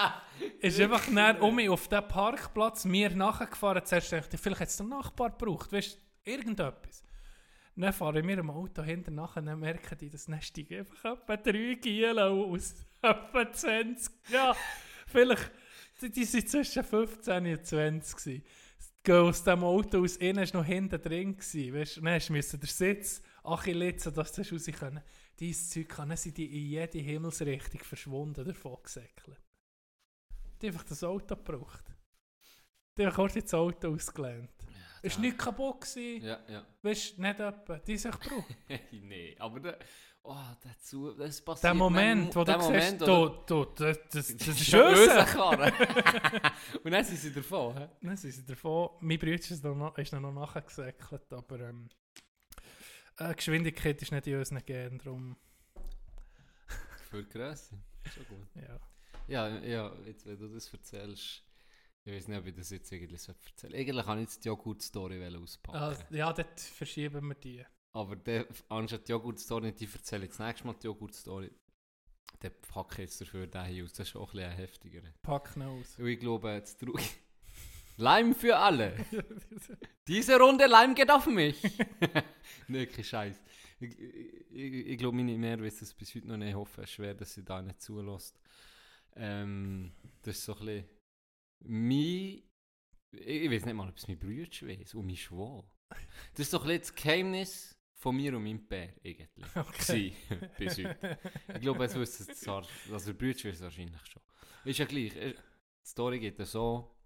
ist 0.60 0.80
einfach 0.80 1.04
dann 1.12 1.40
um 1.40 1.56
mich 1.56 1.68
auf 1.68 1.88
den 1.88 2.06
Parkplatz 2.06 2.84
mir 2.84 3.10
nachgefahren. 3.10 3.84
Zuerst 3.84 4.12
dachte 4.12 4.36
ich, 4.36 4.40
vielleicht 4.40 4.60
hat 4.60 4.68
es 4.68 4.76
der 4.76 4.86
Nachbar 4.86 5.30
gebraucht, 5.30 5.72
weißt 5.72 5.96
du, 5.96 6.30
irgendetwas. 6.30 7.02
Dann 7.74 7.92
fahren 7.92 8.26
wir 8.28 8.38
im 8.38 8.50
Auto 8.50 8.82
hinter 8.82 9.10
nachher, 9.10 9.42
dann 9.42 9.58
merken 9.58 9.96
die, 9.98 10.10
dass 10.10 10.26
dann 10.26 10.40
steigen 10.42 10.80
einfach 10.80 11.16
etwa 11.16 11.36
drei 11.36 11.74
Gielen 11.80 12.18
aus. 12.18 12.74
etwa 13.02 13.50
20. 13.50 14.12
Ja, 14.28 14.54
vielleicht, 15.06 15.50
die, 16.00 16.10
die 16.10 16.24
sind 16.24 16.48
zwischen 16.48 16.84
15 16.84 17.46
und 17.46 17.66
20 17.66 18.16
gewesen. 18.16 18.44
Gehen 19.02 19.16
aus 19.16 19.42
dem 19.42 19.64
Auto 19.64 20.02
aus, 20.02 20.16
innen 20.16 20.46
war 20.46 20.60
noch 20.60 20.66
hinten 20.66 21.00
drin. 21.00 21.36
Gewesen, 21.36 21.74
weißt, 21.74 21.96
du. 21.96 22.00
dann 22.02 22.22
müssen 22.30 22.60
den 22.60 22.68
Sitz 22.68 23.22
achillitzen, 23.42 24.14
dass 24.14 24.32
du 24.32 24.42
raus 24.42 24.66
können. 24.78 25.02
Dieses 25.38 25.70
Zeug 25.70 25.88
kann, 25.88 26.08
dann 26.08 26.18
sind 26.18 26.36
die 26.36 26.44
in 26.44 26.68
jede 26.68 26.98
Himmelsrichtung 26.98 27.80
verschwunden, 27.80 28.44
davon 28.44 28.76
gesäckelt. 28.82 29.40
Die 30.60 30.66
haben 30.66 30.74
einfach 30.74 30.84
das 30.84 31.02
Auto 31.02 31.34
gebraucht. 31.34 31.84
Die 32.98 33.06
haben 33.06 33.14
kurz 33.14 33.34
das 33.34 33.54
Auto 33.54 33.94
ausgelernt. 33.94 34.50
Es 35.02 35.14
war 35.14 35.22
nicht 35.22 35.38
kaputt. 35.38 35.80
Gewesen. 35.80 36.26
Ja, 36.26 36.40
ja. 36.48 36.66
Weißt 36.82 37.16
du, 37.16 37.22
nicht 37.22 37.40
etwa. 37.40 37.78
Die 37.78 37.92
echt 37.94 38.20
gebraucht. 38.20 38.56
nee, 38.92 39.34
aber 39.38 39.60
der, 39.60 39.78
oh, 40.22 40.36
dazu, 40.62 41.12
das 41.14 41.40
passiert. 41.42 41.64
Der 41.64 41.74
Moment, 41.74 42.34
wo 42.36 42.40
du 42.40 42.44
der 42.46 42.60
siehst, 42.60 42.70
Moment, 42.70 43.00
du, 43.02 43.04
oder- 43.06 43.44
du, 43.46 43.64
das, 43.64 43.98
das, 44.10 44.10
das 44.10 44.30
ist 44.30 44.60
ist 44.60 44.74
eine 44.74 44.90
Öse. 44.92 45.24
Karre. 45.26 45.72
Und 46.84 46.90
dann 46.92 47.04
sind 47.04 47.16
sie 47.18 47.32
davon. 47.32 47.76
hä? 47.76 47.88
Dann 48.02 48.16
sind 48.16 48.32
sie 48.32 48.44
davon. 48.44 48.90
Mein 49.00 49.18
Bruder 49.18 49.34
ist 49.34 49.64
noch, 49.64 49.98
ist 49.98 50.12
noch 50.12 50.32
nachher 50.32 50.62
gesäckelt, 50.62 51.32
aber 51.32 51.60
ähm, 51.60 51.88
äh, 53.18 53.34
Geschwindigkeit 53.34 54.00
ist 54.02 54.12
nicht 54.12 54.26
in 54.26 54.38
unseren 54.38 54.64
Genen, 54.64 54.98
darum, 54.98 55.36
Für 57.10 57.24
Größe. 57.24 57.76
Schon 58.14 58.24
gut. 58.28 58.48
ja. 58.54 58.78
Ja, 59.26 59.48
ja, 59.60 59.92
jetzt, 60.06 60.26
wenn 60.26 60.38
du 60.38 60.48
das 60.48 60.72
erzählst, 60.72 61.44
Ich 62.04 62.12
weiß 62.12 62.26
nicht, 62.28 62.38
ob 62.38 62.46
ich 62.46 62.54
das 62.54 62.70
jetzt 62.70 62.92
eigentlich 62.92 63.22
so 63.22 63.32
erzählen 63.46 63.74
Eigentlich 63.74 64.04
kann 64.06 64.18
ich 64.18 64.22
jetzt 64.22 64.44
die 64.44 64.48
Joghurt-Story 64.48 65.36
auspacken. 65.36 65.78
Ah, 65.78 65.94
ja, 66.10 66.32
dort 66.32 66.58
verschieben 66.60 67.28
wir 67.28 67.34
die. 67.36 67.64
Aber 67.92 68.16
der, 68.16 68.46
anstatt 68.68 69.08
die 69.08 69.12
Joghurt-Story, 69.12 69.72
die 69.72 69.88
erzähle 69.92 70.24
ich 70.24 70.30
das 70.30 70.38
nächste 70.38 70.66
Mal 70.66 70.74
die 70.74 70.86
Joghurt-Story. 70.86 71.50
Den 72.42 72.52
packe 72.62 72.94
ich 73.02 73.10
jetzt 73.10 73.20
dafür 73.20 73.46
den 73.46 73.66
hier 73.66 73.84
aus. 73.84 73.92
Das 73.92 74.08
ist 74.08 74.16
auch 74.16 74.32
ein 74.32 74.38
bisschen 74.38 74.52
heftiger. 74.52 75.02
Pack 75.22 75.56
noch 75.56 75.66
aus. 75.66 75.98
Und 75.98 76.06
ich 76.06 76.20
glaube, 76.20 76.52
jetzt 76.52 76.80
trau 76.80 76.92
Leim 77.96 78.34
für 78.34 78.56
alle. 78.56 79.04
Diese 80.08 80.38
Runde 80.38 80.66
Leim 80.66 80.94
geht 80.94 81.10
auf 81.10 81.26
mich. 81.26 81.60
nee, 82.68 82.86
kein 82.86 83.04
Scheiß. 83.04 83.42
Ich, 83.80 83.98
ich, 83.98 84.86
ich, 84.86 84.98
glaube, 84.98 85.16
meine 85.16 85.36
mehr 85.36 85.60
wissen 85.60 85.84
es 85.84 85.92
bis 85.92 86.14
heute 86.14 86.28
noch 86.28 86.36
nicht. 86.36 86.50
Ich 86.50 86.54
hoffe, 86.54 86.82
es 86.82 86.90
ist 86.90 86.94
schwer, 86.94 87.14
dass 87.14 87.34
sie 87.34 87.44
da 87.44 87.60
nicht 87.60 87.82
zulässt. 87.82 88.40
Ähm, 89.16 89.92
das 90.22 90.36
ist 90.38 90.44
so 90.44 90.54
ein 90.54 90.64
bisschen 90.64 90.88
mein... 91.64 92.42
Ich, 93.12 93.50
weiß 93.50 93.64
nicht 93.66 93.74
mal, 93.74 93.88
ob 93.88 93.96
es 93.96 94.06
mein 94.06 94.18
Bruder 94.18 94.46
weiß 94.46 94.94
und 94.94 95.06
mein 95.06 95.16
Schwau. 95.16 95.68
Das 96.32 96.46
ist 96.46 96.52
so 96.52 96.60
ein 96.60 96.66
bisschen 96.68 96.80
das 96.80 96.94
Geheimnis 96.94 97.79
von 98.00 98.16
mir 98.16 98.34
und 98.34 98.42
meinem 98.44 98.66
Bär, 98.66 98.94
eigentlich. 99.04 99.28
Okay. 99.54 100.10
Gewesen, 100.28 100.50
bis 100.58 100.78
heute. 100.78 101.18
Ich 101.54 101.60
glaube, 101.60 101.84
jetzt 101.84 101.96
wissen 101.96 102.26
es 102.30 102.40
zwar, 102.40 102.62
der 102.88 103.12
Bruder 103.12 103.34
weiß 103.44 103.44
es 103.44 103.60
wahrscheinlich 103.60 104.06
schon. 104.06 104.22
Ist 104.64 104.78
ja 104.78 104.86
gleich. 104.86 105.14
äh, 105.16 105.34
Die 105.34 105.88
Story 105.88 106.18
geht 106.18 106.38
ja 106.38 106.44
so, 106.46 106.96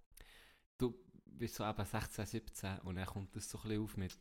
du 0.79 0.95
bist 1.25 1.57
so 1.57 1.65
eben 1.69 1.85
16, 1.85 2.27
17 2.27 2.79
und 2.81 2.95
dann 2.97 3.07
kommt 3.07 3.35
das 3.35 3.49
so 3.51 3.59
ein 3.59 3.63
bisschen 3.69 3.83
auf 3.83 3.97
mit, 3.97 4.19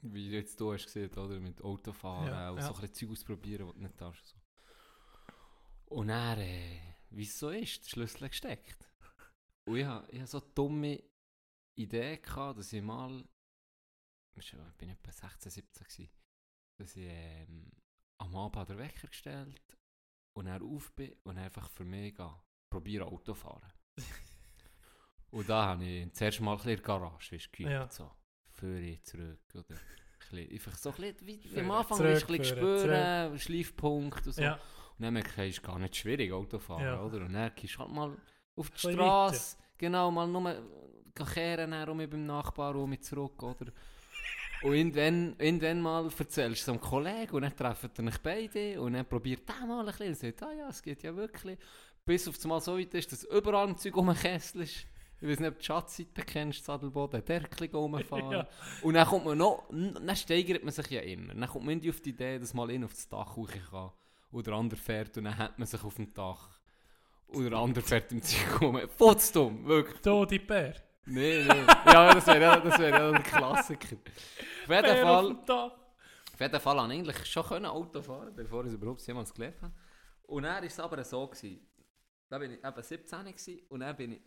wie 0.00 0.30
du 0.30 0.36
jetzt 0.36 0.58
du 0.60 0.72
hast 0.72 0.86
gesehen, 0.86 1.12
oder? 1.12 1.38
Mit 1.40 1.60
Autofahren 1.62 2.28
Ja, 2.28 2.50
und 2.50 2.58
ja. 2.58 2.62
so 2.66 2.74
ein 2.74 2.80
bisschen 2.80 2.94
Zeug 2.94 3.10
ausprobieren, 3.10 3.66
was 3.68 3.74
du 3.74 3.80
nicht 3.82 4.00
hast. 4.00 4.26
So. 4.26 4.36
Und 5.96 6.08
dann, 6.08 6.38
äh, 6.38 6.80
wie 7.10 7.22
es 7.24 7.38
so 7.38 7.50
ist, 7.50 7.84
der 7.84 7.88
Schlüssel 7.90 8.28
gesteckt. 8.28 8.78
Und 9.64 9.76
ich 9.76 9.84
hatte 9.86 10.10
ich 10.12 10.20
hab 10.20 10.28
so 10.28 10.40
dumme 10.40 11.02
Idee, 11.74 12.16
gehabt, 12.18 12.58
dass 12.58 12.72
ich 12.72 12.82
mal, 12.82 13.24
ich 14.40 14.76
bin 14.78 14.90
etwa 14.90 15.12
16, 15.12 15.50
17 15.50 15.86
gewesen, 15.86 16.10
dass 16.78 16.96
ich 16.96 17.06
ähm, 17.08 17.70
am 18.18 18.34
Abend 18.36 18.68
den 18.68 18.78
Wecker 18.78 19.08
gestellt 19.08 19.76
und 20.34 20.46
dann 20.46 20.62
auf 20.62 20.92
bin 20.94 21.14
und 21.24 21.38
einfach 21.38 21.68
für 21.70 21.84
mich 21.84 22.14
gehe, 22.14 22.34
probiere 22.70 23.06
Auto 23.06 23.34
fahren. 23.34 23.72
und 25.30 25.48
da 25.48 25.66
habe 25.66 25.84
ich 25.84 26.12
zuerst 26.12 26.40
mal 26.40 26.52
ein 26.52 26.56
bisschen 26.58 26.70
in 26.72 26.76
der 26.76 26.84
Garage, 26.84 27.32
weißt 27.32 27.52
geübt, 27.52 27.70
Ja. 27.70 27.88
so, 27.90 28.10
Führer 28.50 29.02
zurück 29.04 29.40
oder 29.54 29.76
bisschen, 30.18 30.50
einfach 30.52 30.76
so 30.76 30.90
ein 30.90 30.96
bisschen, 30.96 31.26
wie, 31.26 31.54
wie 31.54 31.60
am 31.60 31.70
Anfang, 31.70 31.96
zurück, 31.98 32.22
ein 32.22 32.26
bisschen 32.38 32.44
spüren, 32.56 33.38
Schleifpunkt 33.38 34.26
und 34.26 34.32
so. 34.32 34.42
Ja, 34.42 34.54
Und 34.54 35.02
dann 35.04 35.14
merke 35.14 35.44
ich, 35.44 35.50
es 35.50 35.56
ist 35.58 35.62
gar 35.62 35.78
nicht 35.78 35.96
schwierig, 35.96 36.32
Auto 36.32 36.58
fahren, 36.58 36.82
Ja. 36.82 37.02
oder? 37.02 37.24
Und 37.24 37.32
dann 37.32 37.52
gehst 37.54 37.74
du 37.76 37.78
halt 37.80 37.90
mal 37.90 38.16
auf 38.56 38.70
die 38.70 38.78
Straße, 38.78 39.56
genau, 39.76 40.10
mal 40.10 40.26
nur 40.26 40.62
kehren, 41.14 41.88
um 41.88 41.98
beim 41.98 42.26
Nachbar 42.26 42.74
um 42.76 42.90
mich 42.90 43.02
zurück, 43.02 43.42
oder? 43.42 43.72
Und 44.62 44.74
irgendwann, 44.74 45.36
irgendwann 45.38 45.80
mal 45.80 46.04
erzählst 46.04 46.38
du 46.38 46.52
es 46.52 46.68
einem 46.68 46.80
Kollegen 46.80 47.32
und 47.32 47.42
dann 47.42 47.56
treffen 47.56 47.90
ihr 47.98 48.04
euch 48.04 48.18
beide 48.18 48.80
und 48.80 48.94
dann 48.94 49.06
probiert 49.06 49.48
der 49.48 49.66
mal 49.66 49.80
ein 49.80 49.86
bisschen 49.86 50.08
und 50.08 50.16
sagt, 50.16 50.42
ah 50.42 50.52
ja, 50.52 50.68
es 50.68 50.82
geht 50.82 51.02
ja 51.02 51.14
wirklich. 51.14 51.58
Bis 52.04 52.26
auf 52.26 52.36
das 52.36 52.44
Mal 52.46 52.60
so 52.60 52.78
weit 52.78 52.92
ist, 52.94 53.12
dass 53.12 53.24
überall 53.24 53.68
im 53.68 53.76
Zeug 53.76 53.96
um 53.96 54.06
den 54.06 54.16
Kessel 54.16 54.62
ist. 54.62 54.86
Ich 55.20 55.28
weiß 55.28 55.40
nicht, 55.40 55.48
ob 55.48 55.54
du 55.54 55.60
die 55.60 55.64
Schatzseite 55.64 56.22
kennst, 56.22 56.64
Sadelboden, 56.64 57.24
Därkling 57.24 57.70
rumfahren. 57.72 58.30
Ja. 58.32 58.48
Und 58.82 58.94
dann 58.94 59.06
kommt 59.06 59.24
man 59.24 59.38
noch, 59.38 59.68
dann 59.70 60.16
steigert 60.16 60.62
man 60.64 60.72
sich 60.72 60.90
ja 60.90 61.00
immer. 61.00 61.34
Dann 61.34 61.48
kommt 61.48 61.64
man 61.64 61.72
irgendwie 61.72 61.90
auf 61.90 62.00
die 62.00 62.10
Idee, 62.10 62.38
dass 62.38 62.54
mal 62.54 62.70
in 62.70 62.84
auf 62.84 62.94
das 62.94 63.08
Dach 63.08 63.36
hoch 63.36 63.50
kann. 63.70 63.90
Oder 64.30 64.50
der 64.50 64.54
andere 64.54 64.80
fährt 64.80 65.16
und 65.18 65.24
dann 65.24 65.36
hat 65.36 65.58
man 65.58 65.66
sich 65.66 65.82
auf 65.82 65.96
dem 65.96 66.12
Dach. 66.14 66.48
Oder 67.28 67.50
der 67.50 67.58
andere 67.58 67.84
fährt 67.84 68.12
im 68.12 68.22
Zeug 68.22 68.60
rum. 68.60 68.80
Potsdam, 68.96 69.64
wirklich. 69.66 70.00
da 70.00 70.24
die 70.24 70.38
Bär. 70.38 70.74
Nee, 71.08 71.44
nee. 71.44 71.64
Ja, 71.86 72.12
das 72.14 72.26
wäre 72.26 72.40
ja, 72.40 72.60
das 72.60 72.78
wär 72.78 72.88
ja 72.90 73.10
ein 73.10 73.22
Klassiker. 73.22 73.96
Auf 73.96 74.68
jeden 74.68 74.82
Bär 74.82 74.96
Fall, 74.96 75.32
auf 76.32 76.40
jeden 76.40 76.60
Fall 76.60 76.76
ich 76.76 76.82
eigentlich 76.98 77.26
schon 77.26 77.44
können 77.46 77.66
Auto 77.66 78.02
fahren, 78.02 78.34
bevor 78.34 78.62
ich 78.64 78.68
es 78.68 78.74
überhaupt 78.74 79.06
jemals 79.06 79.32
gelernt 79.32 79.60
habe. 79.62 79.74
Und 80.22 80.42
dann 80.42 80.56
war 80.56 80.62
es 80.62 80.78
aber 80.78 81.02
so, 81.04 81.26
gewesen, 81.26 81.66
da 82.28 82.38
bin 82.38 82.52
ich 82.52 82.62
eben 82.64 82.82
17 82.82 83.24
gewesen, 83.24 83.60
und 83.70 83.80
dann 83.80 83.96
bin 83.96 84.12
ich 84.12 84.22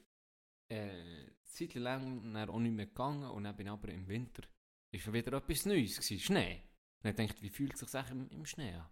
äh, 0.70 0.90
eine 0.90 1.36
Zeit 1.44 1.74
lang 1.76 2.36
auch 2.36 2.60
nicht 2.60 2.74
mehr 2.76 2.88
gegangen 2.88 3.30
und 3.30 3.44
dann 3.44 3.56
bin 3.56 3.68
ich 3.68 3.72
aber 3.72 3.90
im 3.90 4.08
Winter, 4.08 4.44
ist 4.92 5.04
schon 5.04 5.14
wieder 5.14 5.34
etwas 5.38 5.66
Neues 5.66 5.98
gewesen, 5.98 6.20
Schnee. 6.20 6.64
Und 7.04 7.06
dann 7.06 7.16
dachte 7.28 7.36
ich, 7.38 7.42
wie 7.44 7.50
fühlt 7.50 7.78
sich 7.78 7.90
das 7.90 8.10
im, 8.10 8.28
im 8.30 8.46
Schnee 8.46 8.74
an? 8.74 8.90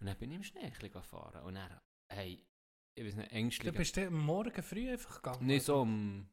Und 0.00 0.06
dann 0.06 0.16
bin 0.18 0.30
ich 0.30 0.36
im 0.36 0.42
Schnee 0.42 0.60
ein 0.60 0.70
bisschen 0.72 0.92
gefahren 0.92 1.42
und 1.44 1.54
dann, 1.54 1.80
hey, 2.08 2.46
ich 2.94 3.04
weiß 3.04 3.14
nicht, 3.16 3.30
Du 3.30 3.34
ängstlich. 3.36 3.74
bist 3.74 3.98
am 3.98 4.18
Morgen 4.18 4.62
früh 4.62 4.90
einfach 4.90 5.22
gegangen. 5.22 5.46
Nicht 5.46 5.64
so 5.64 5.80
um 5.80 6.28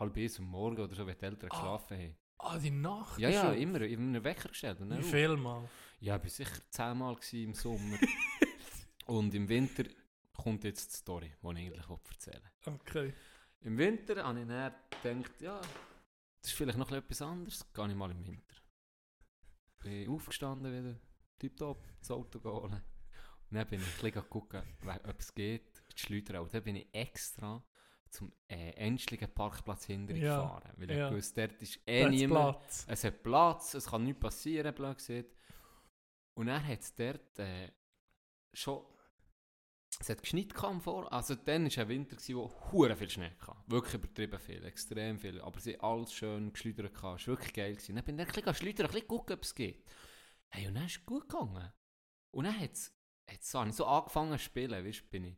halb 0.00 0.16
eins 0.16 0.38
am 0.38 0.46
Morgen 0.46 0.80
oder 0.82 0.94
so, 0.94 1.06
wenn 1.06 1.16
die 1.18 1.24
Eltern 1.24 1.50
Ah. 1.50 1.54
geschlafen 1.54 1.96
haben. 1.98 2.16
Ah, 2.38 2.58
die 2.58 2.70
Nacht. 2.70 3.18
Ja, 3.18 3.28
ja, 3.28 3.50
du- 3.52 3.56
immer. 3.60 3.80
Ich 3.82 3.92
habe 3.92 4.02
einen 4.02 4.24
Wecker 4.24 4.48
gestellt. 4.48 4.78
Wie 4.80 5.02
viel 5.02 5.36
Mal? 5.36 5.68
Ja, 6.00 6.16
ich 6.16 6.22
war 6.22 6.30
sicher 6.30 6.60
zehnmal 6.70 7.16
im 7.32 7.54
Sommer. 7.54 7.98
und 9.06 9.34
im 9.34 9.48
Winter 9.48 9.84
kommt 10.32 10.64
jetzt 10.64 10.90
die 10.92 10.96
Story, 10.96 11.32
die 11.42 11.46
ich 11.50 11.72
eigentlich 11.72 11.88
erzählen. 12.10 12.50
Okay. 12.64 13.12
Im 13.60 13.76
Winter 13.76 14.24
habe 14.24 14.40
ich 14.40 14.46
dann 15.02 15.22
gedacht, 15.22 15.40
ja, 15.42 15.60
das 15.60 16.50
ist 16.50 16.52
vielleicht 16.52 16.78
noch 16.78 16.90
etwas 16.90 17.20
anderes. 17.20 17.70
Gehe 17.74 17.88
ich 17.90 17.94
mal 17.94 18.10
im 18.10 18.26
Winter. 18.26 18.54
Bin 19.82 20.08
aufgestanden 20.08 20.72
wieder, 20.72 20.98
tipptopp, 21.38 21.86
das 22.00 22.10
Auto 22.10 22.42
holen. 22.42 22.72
Und 23.50 23.56
dann 23.56 23.66
bin 23.68 23.80
ich 23.80 23.86
ein 23.86 24.00
bisschen 24.12 24.30
gucken, 24.30 24.62
ob 25.04 25.20
es 25.20 25.34
geht, 25.34 25.82
die 25.94 25.98
Schleudern. 25.98 26.42
Und 26.42 26.54
dann 26.54 26.62
bin 26.62 26.76
ich 26.76 26.88
extra 26.92 27.62
zum 28.10 28.32
äh, 28.48 28.70
endlichen 28.72 29.32
Parkplatz 29.32 29.86
hinter 29.86 30.14
Ja, 30.14 30.40
gefahren. 30.42 30.72
Weil 30.76 30.90
ja. 30.90 31.08
ich 31.08 31.16
wusste, 31.16 31.48
dort 31.48 31.62
ist 31.62 31.80
eh 31.86 32.04
hat's 32.04 32.10
niemand. 32.10 32.58
Platz. 32.58 32.86
Es 32.88 33.04
hat 33.04 33.22
Platz, 33.22 33.74
es 33.74 33.86
kann 33.86 34.04
nichts 34.04 34.20
passieren, 34.20 34.74
blöd 34.74 34.96
gesagt. 34.96 35.36
Und 36.34 36.48
er 36.48 36.64
hat 36.66 36.80
es 36.80 36.94
dort 36.94 37.38
äh, 37.38 37.70
schon. 38.52 38.84
Es 39.98 40.08
hat 40.08 40.22
geschneit 40.22 40.54
kam 40.54 40.80
vor. 40.80 41.12
Also 41.12 41.34
dann 41.34 41.64
war 41.64 41.82
ein 41.82 41.88
Winter, 41.88 42.16
wo 42.34 42.50
hure 42.72 42.96
viel 42.96 43.10
Schnee 43.10 43.32
hatte. 43.40 43.58
Wirklich 43.66 43.94
übertrieben 43.94 44.38
viel, 44.38 44.64
extrem 44.64 45.18
viel. 45.18 45.40
Aber 45.40 45.60
sie 45.60 45.78
alles 45.80 46.12
schön 46.14 46.52
geschleudert. 46.52 46.94
Es 46.96 47.02
war 47.02 47.26
wirklich 47.26 47.52
geil. 47.52 47.74
Gewesen. 47.74 47.96
Dann 47.96 48.04
bin 48.04 48.18
ich 48.18 48.26
ein 48.26 48.32
bisschen 48.32 48.54
schleudern, 48.54 48.86
ein 48.86 48.92
bisschen 48.92 49.08
gucken, 49.08 49.34
ob 49.34 49.42
es 49.42 49.54
geht. 49.54 49.84
Hey, 50.48 50.68
und 50.68 50.74
dann 50.74 50.86
ist 50.86 50.98
es 50.98 51.06
gut 51.06 51.28
gegangen. 51.28 51.72
Und 52.30 52.44
dann 52.44 52.58
hat 52.58 52.72
es 52.72 52.92
so, 53.40 53.62
ich 53.64 53.74
so 53.74 53.84
angefangen 53.84 54.38
zu 54.38 54.44
spielen. 54.44 54.84
Weißt, 54.84 55.10
bin 55.10 55.24
ich, 55.24 55.36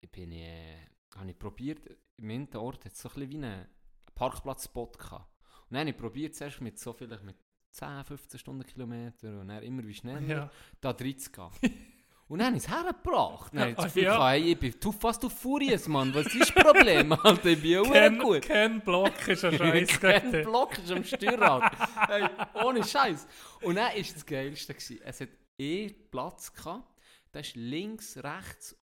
ich 0.00 0.10
bin 0.10 0.32
ich, 0.32 0.42
äh, 0.42 0.91
habe 1.16 1.30
ich 1.30 1.38
probiert, 1.38 1.80
im 2.16 2.48
Ort 2.54 2.84
hat 2.84 2.92
es 2.92 3.00
so 3.02 3.08
ein 3.10 3.14
bisschen 3.14 3.30
wie 3.30 3.36
einen 3.36 3.66
Parkplatz-Spot 4.14 4.86
gehabt. 4.92 5.28
Und 5.68 5.72
dann 5.72 5.80
habe 5.80 5.90
ich 5.90 5.96
probiert, 5.96 6.34
zuerst 6.34 6.60
mit 6.60 6.78
so 6.78 6.92
vielleicht 6.92 7.22
mit 7.24 7.36
10, 7.72 8.04
15 8.04 8.38
Stundenkilometer 8.40 9.40
und 9.40 9.48
dann 9.48 9.62
immer 9.62 9.86
wie 9.86 9.94
schneller 9.94 10.20
Ja. 10.20 10.50
da 10.80 10.90
reinzugehen. 10.90 11.50
Und 12.28 12.38
dann 12.38 12.46
habe 12.46 12.56
ich 12.56 12.62
es 12.64 12.70
hergebracht. 12.70 13.52
Dann 13.52 13.60
habe 13.60 13.70
ich 13.72 13.76
Gefühl, 13.76 14.02
ja. 14.04 14.28
hey, 14.30 14.52
ich 14.52 14.58
bin 14.58 14.80
tu 14.80 14.90
fast 14.90 15.22
auf 15.22 15.38
Furious, 15.38 15.86
Mann. 15.86 16.14
Was 16.14 16.26
ist 16.28 16.40
das 16.40 16.50
Problem? 16.64 17.12
Alter, 17.24 17.44
ich 17.50 17.60
bin 17.60 17.70
ja 17.72 17.82
Kein, 17.82 18.18
gut. 18.18 18.42
kein 18.42 18.80
Block 18.80 19.28
ist 19.28 19.44
ein 19.44 19.52
Scheiß. 19.58 20.00
Kein 20.00 20.30
Block 20.30 20.78
ist 20.78 20.90
am 20.92 21.04
Steuerrad. 21.04 21.76
hey, 22.08 22.26
ohne 22.64 22.82
Scheiß. 22.84 23.26
Und 23.60 23.74
dann 23.74 23.88
war 23.92 23.94
das 24.00 24.24
Geilste. 24.24 24.72
Gewesen. 24.72 25.00
Es 25.04 25.20
hat 25.20 25.28
eh 25.58 25.88
Platz 25.90 26.50
gehabt. 26.54 26.88
Da 27.32 27.40
ist 27.40 27.54
links, 27.54 28.16
rechts 28.16 28.81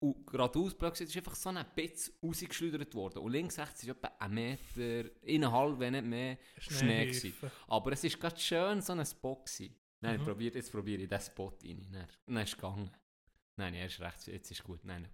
und 0.00 0.26
geradeaus, 0.26 0.74
blöd 0.76 0.92
gesagt, 0.92 1.10
ist 1.10 1.16
einfach 1.16 1.34
so 1.34 1.48
ein 1.48 1.64
bisschen 1.74 2.14
rausgeschleudert 2.22 2.94
worden. 2.94 3.18
Und 3.18 3.32
links, 3.32 3.58
rechts 3.58 3.82
ist 3.82 3.88
etwa 3.88 4.08
ein 4.18 4.32
Meter, 4.32 5.10
eineinhalb, 5.26 5.78
wenn 5.78 5.92
nicht 5.94 6.04
mehr, 6.06 6.38
Schnee 6.58 7.06
gewesen. 7.06 7.34
Aber 7.66 7.92
es 7.92 8.04
war 8.04 8.10
gerade 8.10 8.38
schön 8.40 8.80
so 8.80 8.92
ein 8.92 9.04
Spot. 9.06 9.36
Gewesen. 9.36 9.74
Nein, 10.00 10.20
Mhm. 10.20 10.24
probiert, 10.24 10.54
jetzt 10.54 10.70
probiere 10.70 11.02
ich 11.02 11.08
diesen 11.08 11.22
Spot 11.32 11.52
rein. 11.64 11.88
Dann, 11.90 12.06
dann 12.26 12.36
ist 12.44 12.50
es 12.50 12.54
gegangen. 12.56 12.90
Nein, 13.56 13.74
erst 13.74 14.00
rechts, 14.00 14.26
jetzt 14.26 14.50
ist 14.52 14.62
gut. 14.62 14.84
Nein, 14.84 15.08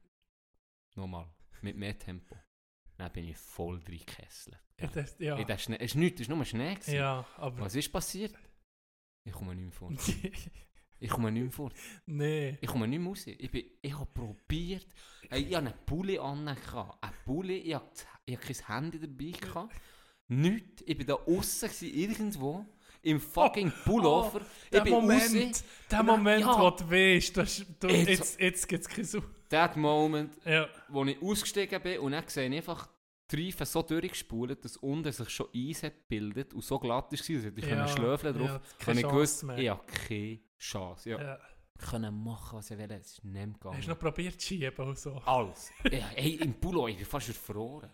nochmal, 0.94 1.26
mit 1.62 1.76
mehr 1.76 1.98
Tempo. 1.98 2.36
Dann 2.98 3.10
bin 3.12 3.28
ich 3.28 3.38
voll 3.38 3.78
reingekesselt. 3.88 4.58
Ja, 4.78 4.86
das, 4.88 5.16
ja. 5.18 5.38
Es 5.38 5.68
ist 5.80 5.94
nichts, 5.94 6.18
das 6.20 6.28
war 6.28 6.36
nur 6.36 6.44
Schnee. 6.44 6.74
gewesen. 6.74 6.94
ja, 6.94 7.26
aber. 7.36 7.60
Was 7.60 7.74
ist 7.74 7.90
passiert? 7.90 8.34
Ich 9.24 9.32
komme 9.32 9.54
nicht 9.54 9.64
mehr 9.64 9.72
fort. 9.72 9.94
Ich 11.04 11.10
komme 11.10 11.30
nicht 11.30 11.42
mehr 11.42 11.52
fort. 11.52 11.74
nee. 12.06 12.56
Ich 12.60 12.68
komme 12.68 12.88
nicht 12.88 12.98
mehr 12.98 13.08
raus. 13.08 13.26
Ich, 13.26 13.50
bin, 13.50 13.64
ich 13.82 13.92
habe 13.92 14.06
probiert. 14.06 14.86
Hey, 15.28 15.42
ich 15.42 15.54
hatte 15.54 15.66
einen 15.68 15.74
Pulli 15.86 16.18
an. 16.18 16.48
Einen 16.48 16.56
Pulli, 17.24 17.58
ich 17.58 17.74
hatte, 17.74 18.04
ich 18.24 18.36
hatte 18.36 18.52
kein 18.54 18.66
Handy 18.82 18.98
dabei. 19.00 19.38
Gehabt. 19.38 19.74
Nichts. 20.28 20.82
Ich 20.86 20.98
war 20.98 21.04
da 21.04 21.24
gewesen, 21.24 21.94
irgendwo. 21.94 22.64
Im 23.02 23.20
fucking 23.20 23.70
Pullover. 23.84 24.40
ich 24.64 24.70
Der 24.70 24.80
bin 24.80 24.94
Moment, 24.94 25.22
raus. 25.50 25.64
der 25.90 26.02
Moment, 26.02 26.40
ja. 26.40 26.58
wo 26.58 26.70
du 26.70 26.90
weißt, 26.90 27.36
du, 27.36 27.40
Jetzt- 27.42 28.08
jetzt, 28.08 28.40
jetzt 28.40 28.66
gibt 28.68 28.80
es 28.82 28.88
keine 28.88 29.04
Sau. 29.04 29.20
That 29.50 29.76
moment, 29.76 30.32
Ja. 30.46 30.66
wo 30.88 31.04
ich 31.04 31.20
ausgestiegen 31.20 31.82
bin 31.82 31.98
und 31.98 32.12
dann 32.12 32.26
sehe 32.28 32.48
ich 32.48 32.56
einfach 32.56 32.88
die 33.30 33.44
Reifen 33.46 33.66
so 33.66 33.82
durchgespult, 33.82 34.64
dass 34.64 34.78
unten 34.78 35.12
sich 35.12 35.28
schon 35.28 35.48
Eis 35.54 35.82
hat 35.82 35.92
gebildet 36.08 36.54
und 36.54 36.64
so 36.64 36.78
glatt 36.78 37.04
war, 37.04 37.10
dass 37.10 37.28
ich 37.28 37.44
Ja, 37.68 37.88
Schlöfeln 37.88 38.38
drauf 38.38 38.48
ja, 38.48 38.60
keine 38.78 39.00
ich 39.00 39.06
gewusst, 39.06 39.42
mehr. 39.44 39.58
ich 39.58 39.68
habe 39.68 39.84
keine 40.08 40.38
Chance. 40.64 41.10
Ja. 41.10 41.22
Ja. 41.22 41.38
können 41.78 42.24
machen, 42.24 42.58
was 42.58 42.70
ich 42.70 42.78
will. 42.78 42.90
Es 42.92 43.12
ist 43.12 43.24
nicht 43.24 43.54
gegangen. 43.54 43.76
Hast 43.76 43.86
du 43.86 43.90
noch 43.90 43.98
probiert 43.98 44.40
zu 44.40 44.46
schieben 44.48 44.88
und 44.88 44.98
so? 44.98 45.16
Alles. 45.24 45.70
ja, 45.90 46.08
hey, 46.14 46.36
im 46.36 46.54
Pulo, 46.54 46.88
ich 46.88 46.96
bin 46.96 47.06
fast 47.06 47.26
verfroren. 47.26 47.90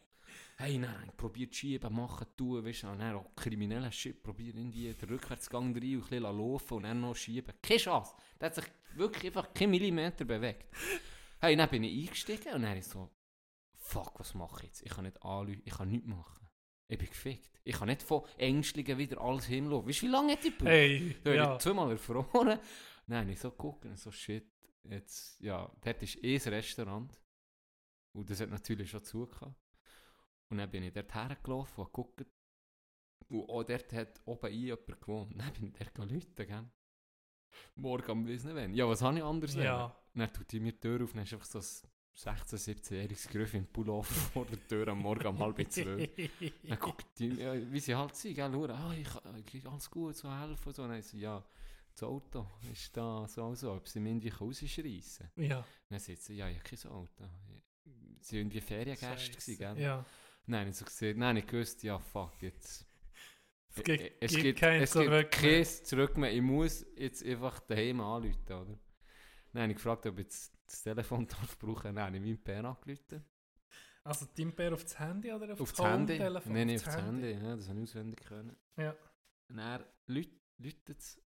Hey, 0.56 0.76
nein, 0.76 1.06
ich 1.06 1.16
probiert 1.16 1.54
schieben, 1.54 1.94
machen, 1.94 2.26
tun, 2.36 2.64
weißt 2.64 2.82
du, 2.82 2.88
und 2.88 2.98
dann 2.98 3.16
auch 3.16 3.34
kriminellen 3.34 3.90
Shit, 3.90 4.22
probiert 4.22 4.56
irgendwie 4.56 4.92
den 4.92 5.08
Rückwärtsgang 5.08 5.72
rein 5.72 5.72
und 5.72 5.76
ein 5.76 6.00
bisschen 6.00 6.22
laufen 6.22 6.74
und 6.74 6.82
dann 6.82 7.00
noch 7.00 7.16
schieben. 7.16 7.54
Keine 7.62 7.80
Chance. 7.80 8.14
Der 8.38 8.46
hat 8.46 8.54
sich 8.54 8.66
wirklich 8.94 9.26
einfach 9.26 9.54
keinen 9.54 9.70
Millimeter 9.70 10.24
bewegt. 10.24 10.66
Hey, 11.40 11.56
dann 11.56 11.70
bin 11.70 11.84
ich 11.84 12.06
eingestiegen 12.06 12.52
und 12.52 12.62
dann 12.62 12.76
ist 12.76 12.90
so, 12.90 13.10
fuck, 13.74 14.20
was 14.20 14.34
mache 14.34 14.60
ich 14.60 14.66
jetzt? 14.66 14.82
Ich 14.82 14.90
kann 14.90 15.04
nicht 15.04 15.22
anrufen, 15.22 15.62
ich 15.64 15.72
kann 15.72 15.88
nichts 15.88 16.06
machen. 16.06 16.39
Ich 16.91 16.99
bin 16.99 17.09
gefickt. 17.09 17.61
Ich 17.62 17.76
kann 17.76 17.86
nicht 17.86 18.03
von 18.03 18.24
Ängstlingen 18.36 18.99
wieder 18.99 19.20
alles 19.20 19.45
hinlaufen. 19.47 19.88
Weißt 19.88 20.03
du, 20.03 20.07
wie 20.07 20.11
lange 20.11 20.32
hat 20.32 20.43
die 20.43 20.51
gebraucht? 20.51 20.68
Hey, 20.68 21.16
Da 21.22 21.32
ja. 21.32 21.53
ich 21.55 21.62
zweimal 21.62 21.93
erfroren. 21.93 22.59
Nein, 23.07 23.28
ich 23.28 23.38
so 23.38 23.53
gucken, 23.53 23.97
so 23.97 24.11
shit. 24.11 24.51
Jetzt, 24.82 25.38
ja, 25.41 25.70
dort 25.82 26.03
ist 26.03 26.22
eh 26.24 26.34
ein 26.34 26.53
Restaurant. 26.53 27.16
Und 28.12 28.28
das 28.28 28.41
hat 28.41 28.51
natürlich 28.51 28.91
schon 28.91 29.05
zugehört. 29.05 29.55
Und 30.49 30.59
dann 30.59 30.68
bin 30.68 30.82
ich 30.82 30.93
dort 30.93 31.14
hergelaufen 31.14 31.84
und 31.84 31.93
geguckt. 31.93 32.26
Und 33.28 33.49
auch 33.49 33.62
dort 33.62 33.93
hat 33.93 34.20
oben 34.24 34.47
ein 34.47 34.53
jemand 34.53 35.01
gewohnt. 35.01 35.32
Dann 35.41 35.53
bin 35.53 35.66
ich 35.68 35.78
dort 35.78 35.95
gelitten, 35.95 36.47
gell? 36.49 36.70
Morgen 37.76 38.11
am 38.11 38.26
Wissen 38.26 38.57
wenn. 38.57 38.74
Ja, 38.74 38.88
was 38.88 39.01
habe 39.03 39.18
ich 39.18 39.22
anders 39.22 39.55
Ja. 39.55 39.97
Dann 40.12 40.32
tut 40.32 40.51
die 40.51 40.59
mir 40.59 40.72
die 40.72 40.80
Tür 40.80 41.05
auf, 41.05 41.12
dann 41.12 41.22
ist 41.22 41.32
einfach 41.32 41.47
so 41.47 41.61
ein 41.61 41.91
16-, 42.16 42.56
17-jähriges 42.56 43.28
Griff 43.30 43.54
im 43.54 43.66
Pullover 43.66 44.04
vor 44.32 44.46
der 44.46 44.66
Tür 44.66 44.88
am 44.88 44.98
Morgen 44.98 45.26
um 45.26 45.38
halb 45.38 45.72
zwölf. 45.72 46.08
Dann 46.64 46.78
guckt 46.78 47.06
die, 47.18 47.28
ja, 47.28 47.54
wie 47.72 47.80
sie 47.80 47.94
halt 47.94 48.14
sind, 48.16 48.34
gell, 48.34 48.50
schauen, 48.52 48.70
ah, 48.70 48.94
ich, 48.94 49.54
ich, 49.54 49.66
alles 49.66 49.90
gut, 49.90 50.16
so 50.16 50.30
helfen 50.30 50.68
und 50.68 50.74
so. 50.74 50.82
Und 50.82 50.90
dann 50.90 51.02
so, 51.02 51.16
ja, 51.16 51.42
das 51.92 52.02
Auto 52.02 52.46
ist 52.72 52.96
da 52.96 53.26
so 53.26 53.54
so, 53.54 53.72
ob 53.72 53.88
sie 53.88 54.00
mich 54.00 54.11
irgendwie 54.11 54.28
rausschreissen 54.28 55.30
können. 55.34 55.50
ja. 55.50 55.64
Dann 55.88 55.98
sagt 55.98 56.22
sie, 56.22 56.34
ja, 56.34 56.48
ich 56.48 56.58
habe 56.58 56.76
kein 56.76 56.90
Auto. 56.90 57.24
Sie 58.20 58.36
waren 58.36 58.40
irgendwie 58.42 58.61
Feriengäste, 58.61 59.30
gewesen, 59.30 59.58
gell? 59.58 59.80
Ja. 59.80 60.04
Nein, 60.46 60.68
ich 60.68 60.76
so 60.76 60.84
gesehen, 60.84 61.18
nein, 61.18 61.36
ich 61.38 61.46
gewusst, 61.46 61.82
ja, 61.82 61.98
fuck, 61.98 62.32
jetzt. 62.42 62.86
Es 63.74 63.84
gibt, 63.84 64.00
Äh, 64.00 64.12
es 64.20 64.30
gibt 64.32 64.42
gibt, 64.42 64.58
kein 64.58 64.82
es 64.82 64.90
Zurück 64.90 65.30
gibt 65.30 65.42
mehr. 65.42 65.64
Zurück 65.64 66.16
mehr. 66.16 66.32
Ich 66.32 66.42
muss 66.42 66.84
jetzt 66.96 67.24
einfach 67.24 67.61
daheim 67.61 68.00
anrufen, 68.00 68.36
oder? 68.48 68.78
Habe 69.54 69.70
ich 69.70 69.76
gefragt, 69.76 70.06
ob 70.06 70.18
jetzt 70.18 70.52
das 70.70 70.82
Telefon 70.82 71.26
darf 71.28 71.58
brauchen. 71.58 71.94
Dann 71.94 72.04
habe 72.06 72.16
ich 72.16 72.22
meinen 72.22 72.42
Pär 72.42 72.64
angerufen. 72.64 73.24
Also 74.02 74.26
Timper 74.26 74.72
auf 74.72 74.82
das 74.82 74.98
Handy 74.98 75.30
oder 75.32 75.52
auf, 75.52 75.60
Auf 75.60 75.72
das 75.72 75.84
Handy? 75.84 76.14
Home-Telefon? 76.14 76.52
Nein, 76.52 76.66
nicht 76.68 76.86
auf 76.86 76.94
das 76.94 77.02
Handy. 77.02 77.32
Ja, 77.32 77.56
das 77.56 77.68
habe 77.68 77.78
ich 77.78 77.82
auswendig 77.84 78.20
können. 78.24 78.56
Ja. 78.76 78.96
Und 79.48 79.56
dann 79.58 79.84
läutet 80.06 80.98
es. 80.98 81.20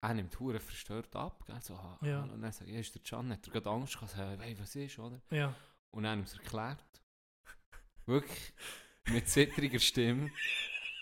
Er 0.00 0.14
nimmt 0.14 0.38
Huren 0.38 0.60
verstört 0.60 1.16
ab. 1.16 1.44
Gell? 1.46 1.60
So, 1.62 1.74
ah, 1.74 1.98
Ja. 2.02 2.22
Und 2.22 2.40
dann 2.42 2.52
sagt 2.52 2.68
er, 2.68 2.74
ja, 2.74 2.80
ist 2.80 2.94
der 2.94 3.02
Can, 3.02 3.32
hat 3.32 3.46
er 3.46 3.52
gerade 3.52 3.70
Angst 3.70 3.94
gehabt, 3.94 4.12
so, 4.12 4.18
hey, 4.18 4.58
was 4.58 4.76
ist, 4.76 4.98
oder? 4.98 5.20
Ja. 5.30 5.54
Und 5.90 6.02
dann 6.04 6.18
haben 6.18 6.24
es 6.24 6.34
erklärt. 6.34 6.84
Wirklich, 8.06 8.52
mit 9.08 9.28
zittriger 9.28 9.78
Stimme, 9.78 10.30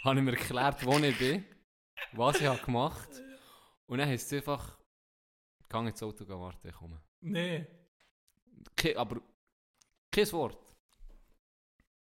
habe 0.05 0.19
ich 0.21 0.25
mir 0.25 0.31
erklärt, 0.33 0.85
wo 0.87 0.97
ich 0.99 1.19
bin, 1.19 1.45
was 2.13 2.41
ich 2.41 2.47
habe 2.47 2.63
gemacht. 2.65 3.09
Und 3.87 3.99
dann 3.99 4.09
heisst 4.09 4.33
es 4.33 4.39
einfach, 4.39 4.79
geh 5.69 5.79
ins 5.79 6.03
Auto 6.03 6.27
warten, 6.29 6.69
ich 6.69 6.75
komme. 6.75 7.03
Nee. 7.23 7.67
Ke 8.77 8.97
aber 8.97 9.23
kein 10.11 10.31
Wort. 10.33 10.59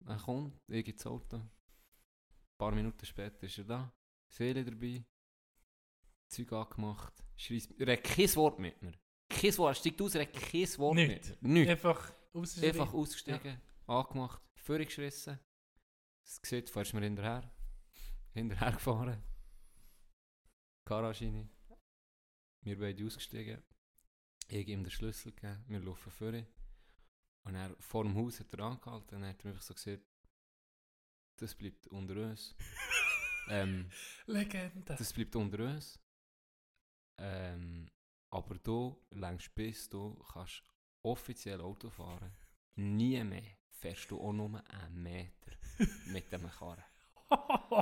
Er 0.07 0.19
kommt, 0.19 0.61
ich 0.69 0.89
ins 0.89 1.07
Auto. 1.07 1.37
Ein 1.37 1.51
paar 2.59 2.73
Minuten 2.73 3.07
später 3.07 3.45
ist 3.45 3.59
er 3.59 3.65
da, 3.65 3.93
Seele 4.29 4.65
dabei, 4.65 5.05
Zeug 6.29 6.53
angemacht, 6.53 7.15
schreist, 7.37 7.73
er 7.81 7.93
hat 7.93 8.05
kein 8.05 8.35
Wort 8.37 8.59
mit 8.59 8.83
mir. 8.83 8.93
Kein 9.29 9.57
Wort, 9.59 9.77
er 9.77 9.81
steigt 9.81 10.03
aus, 10.03 10.15
er 10.15 10.23
hat 10.23 10.33
kein 10.33 10.79
Wort 10.79 10.97
Nicht. 10.97 11.09
mit 11.09 11.43
mir. 11.43 11.49
Nichts. 11.49 11.71
Einfach 11.71 12.15
rausschreien. 12.35 12.69
Einfach 12.71 12.93
ausgestiegen, 12.93 13.61
angemacht, 13.87 14.43
vorgeschrissen. 14.57 15.39
Es 16.25 16.41
sieht, 16.43 16.71
fährst 16.71 16.93
du 16.93 16.97
mir 16.97 17.05
hinterher. 17.05 17.51
Hinterher 18.33 18.73
gefahren. 18.73 19.23
Garage 20.87 21.27
rein. 21.27 21.51
Wir 22.63 22.79
beide 22.79 23.05
ausgestiegen. 23.05 23.63
Ich 24.49 24.69
ihm 24.69 24.85
den 24.85 24.91
Schlüssel 24.91 25.33
gegeben, 25.33 25.65
wir 25.69 25.81
laufen 25.81 26.11
vor. 26.11 26.33
Und 27.45 27.55
er 27.55 27.75
vor 27.79 28.05
dem 28.05 28.15
Haus 28.15 28.41
hat 28.41 28.53
er 28.55 28.61
angehalten 28.61 29.17
und 29.17 29.29
hat 29.29 29.45
er 29.45 29.51
einfach 29.51 29.63
so 29.63 29.75
gesagt, 29.75 30.03
das 31.37 31.55
bleibt 31.55 31.87
unter 31.89 32.17
uns. 32.17 32.55
ähm, 33.51 33.91
Legende. 34.27 34.95
das 34.97 35.13
bleibt 35.13 35.37
unter 35.37 35.65
uns. 35.65 35.99
Ähm, 37.19 37.91
aber 38.31 38.57
du 38.57 39.01
längst 39.11 39.55
bis 39.55 39.89
du 39.89 40.15
kannst 40.33 40.63
offiziell 41.03 41.61
Auto 41.61 41.91
fahren. 41.91 42.33
Nie 42.77 43.23
mehr 43.23 43.57
fährst 43.69 44.11
du 44.11 44.21
auch 44.21 44.33
nur 44.33 44.63
einen 44.71 45.03
Meter 45.03 45.53
mit 46.07 46.33
dem 46.33 46.51
Karren. 46.51 46.83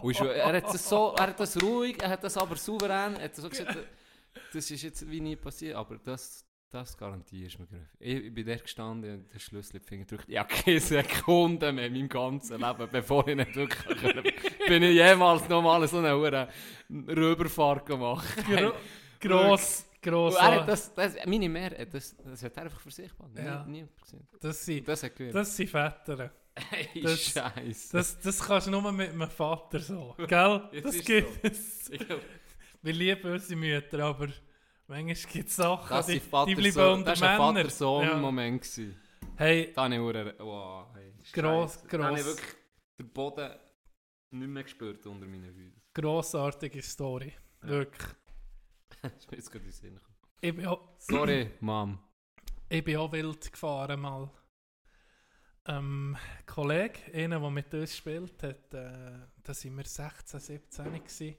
Und 0.03 0.21
er 0.21 0.57
hat 0.57 0.65
das 0.65 0.89
so, 0.89 1.15
er 1.17 1.29
hat 1.29 1.41
das 1.41 1.61
ruhig, 1.63 2.01
er 2.03 2.11
hat 2.11 2.25
das 2.25 2.37
aber 2.37 2.57
souverän, 2.57 3.17
er 3.17 3.25
hat 3.25 3.37
so 3.37 3.49
gesagt, 3.49 3.77
das 4.53 4.71
ist 4.71 4.83
jetzt 4.83 5.11
wie 5.11 5.21
nie 5.21 5.37
passiert, 5.37 5.77
aber 5.77 5.99
das, 5.99 6.45
das 6.73 6.97
garantierst 6.97 7.57
du 7.57 7.63
mir. 7.63 7.67
Griff. 7.69 7.89
Ich, 8.01 8.25
ich 8.25 8.35
bin 8.35 8.47
dort 8.47 8.63
gestanden 8.63 9.15
und 9.15 9.33
den 9.33 9.41
Schlüssel 9.41 9.77
in 9.77 9.83
Finger 9.83 10.05
gedrückt. 10.05 10.29
Ja, 10.29 10.45
keine 10.45 10.81
Sekunde 10.81 11.73
mehr 11.73 11.87
in 11.87 11.93
meinem 11.93 12.09
ganzen 12.09 12.61
Leben, 12.61 12.89
bevor 12.91 13.29
ich 13.29 13.37
nicht 13.37 13.55
wirklich 13.55 13.85
können, 14.01 14.25
bin 14.67 14.83
ich 14.83 14.95
jemals 14.95 15.49
nochmal 15.49 15.87
so 15.87 15.99
eine 15.99 16.15
Hure 16.15 16.49
Rüberfahrt 16.91 17.87
gemacht. 17.87 18.27
Gro 18.47 18.73
gross, 19.21 19.85
gross. 20.03 20.35
Er 20.37 20.65
das, 20.67 20.93
das, 20.95 21.15
meine 21.27 21.49
Mehr, 21.49 21.85
das, 21.87 22.17
das 22.17 22.43
hat 22.43 22.57
er 22.57 22.65
einfach 22.65 22.81
für 22.81 22.91
sich 22.91 23.13
behalten. 23.15 23.37
Ja. 23.45 23.65
Nie, 23.65 23.71
niemand 23.83 24.01
gesehen. 24.03 24.27
Das 24.41 24.65
sind, 24.65 24.89
Das 24.89 25.03
hat 25.03 25.15
gewirkt. 25.15 25.35
das 25.37 25.57
sind 25.57 25.71
Väter. 25.71 26.31
Hey, 26.55 27.01
das- 27.03 27.19
Scheiße. 27.33 27.97
Das, 27.97 28.19
das 28.21 28.39
kannst 28.41 28.67
du 28.67 28.73
nur 28.73 28.93
mit 28.93 29.09
einem 29.11 29.31
Vater 29.31 29.81
so. 29.81 30.15
Gell? 30.29 30.63
Jetzt 30.73 30.85
Das 30.85 31.05
gibt 31.05 31.45
es. 31.45 31.89
Ich 31.89 32.01
Wir 32.83 32.93
lieben 32.93 33.31
unsere 33.33 33.59
Mütter, 33.59 34.01
aber 34.05 34.29
manchmal 34.93 35.33
gibt 35.33 35.49
es 35.49 35.57
Sachen, 35.57 35.89
das 35.91 36.07
die, 36.07 36.13
die 36.15 36.19
bleiben 36.21 36.73
Vater-Sohn- 36.73 36.95
unter 36.99 37.11
das 37.11 37.21
war 37.21 37.31
ein. 37.31 37.37
Vater-Sohn-Moment. 37.39 38.63
gewesen. 38.63 38.97
Hey, 39.37 39.73
Da 39.75 39.85
habe 39.85 39.95
ich 39.95 40.01
hure- 40.01 40.35
wow, 40.39 40.87
hey, 40.95 41.13
Gross, 41.33 41.75
Scheisse. 41.75 41.89
Da 41.99 42.05
habe 42.05 42.19
ich 42.19 42.25
gross. 42.25 42.37
wirklich 42.37 42.55
den 42.99 43.09
Boden 43.13 43.51
nicht 44.31 44.49
mehr 44.49 44.63
gespürt 44.63 45.07
unter 45.07 45.27
meinen 45.27 45.53
Füßen. 45.55 45.83
grossartige 45.95 46.83
Story. 46.83 47.33
Ja. 47.63 47.69
Wirklich. 47.69 48.09
Ist 49.19 49.31
mir 49.31 49.37
jetzt 49.39 49.51
gerade 49.51 49.65
in 49.65 49.71
den 49.71 49.73
Sinn 49.73 49.95
gekommen. 49.95 50.17
Ich 50.41 50.55
bin, 50.57 50.67
auch, 50.67 50.89
Sorry, 50.99 51.51
Mom. 51.61 51.99
ich 52.69 52.85
bin 52.85 52.97
auch 52.97 53.11
wild 53.13 53.51
gefahren 53.53 54.01
mal. 54.01 54.31
Ähm, 55.67 56.17
Kollege, 56.47 56.99
einer, 57.15 57.39
der 57.39 57.51
mit 57.51 57.73
uns 57.73 57.97
spielt, 57.97 58.43
hat, 58.43 58.75
äh, 58.75 59.13
da 59.43 59.55
sind 59.55 59.77
wir 59.77 59.85
16, 59.85 60.41
17 60.41 60.85
gewesen, 60.93 61.37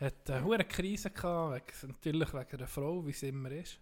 hat 0.00 0.30
eine 0.30 0.44
hohe 0.44 0.64
Krise 0.64 1.10
gehabt, 1.10 1.82
natürlich 1.84 2.32
wegen 2.32 2.58
der 2.58 2.68
Frau, 2.68 3.04
wie 3.06 3.10
es 3.10 3.22
immer 3.22 3.50
ist. 3.50 3.78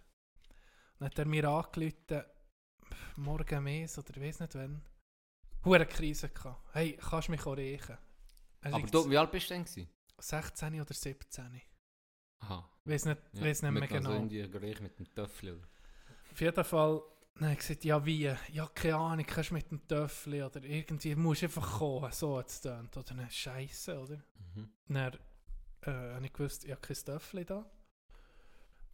Dann 0.97 1.07
hat 1.09 1.19
er 1.19 1.25
mir 1.25 1.47
angerufen, 1.49 2.23
morgen 3.17 3.63
mehr 3.63 3.87
oder 3.97 4.09
ich 4.17 4.21
weiß 4.21 4.39
nicht 4.41 4.55
wann, 4.55 4.81
hohe 5.65 5.85
Krise 5.85 6.29
gehabt. 6.29 6.61
Hey, 6.73 6.97
kannst 6.97 7.27
du 7.27 7.31
mich 7.31 7.45
auch 7.45 7.57
riechen? 7.57 7.97
Er 8.61 8.73
Aber 8.73 8.81
sagt, 8.81 8.93
du, 8.93 9.09
wie 9.09 9.17
alt 9.17 9.31
bist 9.31 9.49
du 9.49 9.53
denn? 9.53 9.63
gewesen? 9.65 9.89
16 10.19 10.81
oder 10.81 10.93
17. 10.93 11.61
Aha. 12.41 12.69
Weiß 12.85 13.05
nicht, 13.05 13.21
Ja, 13.33 13.41
weiss 13.43 13.61
nicht 13.61 13.71
mehr 13.71 13.83
also 13.83 13.95
genau. 13.95 14.11
irgendwie 14.13 14.47
gleich 14.49 14.79
mit 14.81 14.97
dem 14.99 15.13
Töffel. 15.13 15.61
Auf 16.31 16.41
jeden 16.41 16.63
Fall, 16.63 17.01
dann 17.35 17.51
ich 17.51 17.59
gesagt, 17.59 17.83
ja 17.85 18.05
wie? 18.05 18.33
Ja, 18.51 18.67
keine 18.73 18.95
Ahnung, 18.97 19.25
kannst 19.25 19.51
du 19.51 19.53
mit 19.55 19.71
dem 19.71 19.87
Töffel 19.87 20.43
oder 20.43 20.63
irgendwie, 20.63 21.15
musst 21.15 21.43
einfach 21.43 21.79
kommen, 21.79 22.11
so 22.11 22.37
hat 22.37 22.49
es 22.49 22.61
tönt. 22.61 22.95
Oder 22.97 23.11
eine 23.11 23.29
Scheiße, 23.29 23.99
oder? 23.99 24.17
Mhm. 24.55 24.69
Dann 24.87 25.17
äh, 25.81 25.91
habe 25.91 26.25
ich 26.25 26.33
gewusst, 26.33 26.65
ich 26.65 26.71
habe 26.71 26.81
kein 26.81 26.95
Töffel 26.95 27.45
da. 27.45 27.69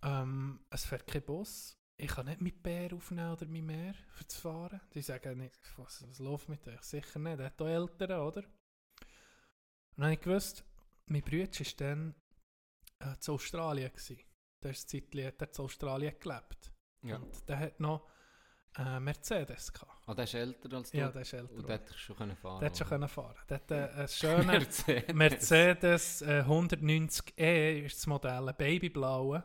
Ähm, 0.04 0.60
es 0.70 0.86
fährt 0.86 1.08
kein 1.08 1.24
Bus. 1.24 1.78
Ich 1.98 2.12
kann 2.12 2.26
nicht 2.26 2.42
mit 2.42 2.62
Bär 2.62 2.94
aufnehmen 2.94 3.32
oder 3.32 3.46
mit 3.46 3.64
Meer 3.64 3.96
für 4.10 4.28
zu 4.28 4.42
fahren. 4.42 4.82
Die 4.94 5.02
sagen 5.02 5.38
nicht, 5.38 5.58
was, 5.78 6.08
was 6.08 6.20
läuft 6.20 6.50
mit 6.50 6.68
euch? 6.68 6.82
Sicher 6.82 7.20
nicht, 7.20 7.40
er 7.40 7.46
hat 7.46 7.62
auch 7.62 7.68
Eltern, 7.68 8.20
oder? 8.20 8.44
Und 8.44 10.02
dann 10.02 10.06
habe 10.06 10.14
ich 10.14 10.22
gewusst, 10.22 10.66
mein 11.06 11.22
Bruder 11.22 11.48
war 11.48 11.74
dann 11.78 12.16
äh, 13.00 13.18
zu 13.20 13.34
Australien. 13.34 13.90
Gewesen. 13.92 14.20
Der 14.62 14.72
ist 14.72 14.94
eine 14.94 15.10
Zeit 15.10 15.26
hat 15.26 15.42
er 15.42 15.52
zu 15.52 15.64
Australien 15.64 16.16
gelebt. 16.20 16.72
Ja. 17.04 17.18
Und 17.18 17.48
der 17.48 17.60
hat 17.60 17.80
noch 17.80 18.10
äh, 18.78 19.00
Mercedes 19.00 19.72
gehabt. 19.72 19.92
Ah, 20.06 20.14
der 20.14 20.24
ist 20.26 20.34
älter 20.34 20.76
als 20.78 20.92
du? 20.92 20.98
Ja, 20.98 21.10
der 21.10 21.22
ist 21.22 21.34
älter. 21.34 21.54
Und 21.56 21.68
der 21.68 21.76
hätte 21.78 21.98
schon 21.98 22.16
können 22.16 22.36
fahren 22.36 22.60
der 22.60 22.70
hat 22.70 22.78
schon 22.78 22.88
können 22.88 23.08
fahren. 23.08 23.36
Der 23.50 23.58
hat 23.58 23.72
äh, 23.72 23.76
einen 23.76 24.08
schönen 24.08 24.48
Mercedes. 24.48 25.16
Mercedes 25.16 26.22
äh, 26.22 26.44
190e 26.46 27.86
ist 27.86 27.98
das 27.98 28.08
Modell, 28.08 28.50
ein 28.50 28.56
babyblaue. 28.56 29.44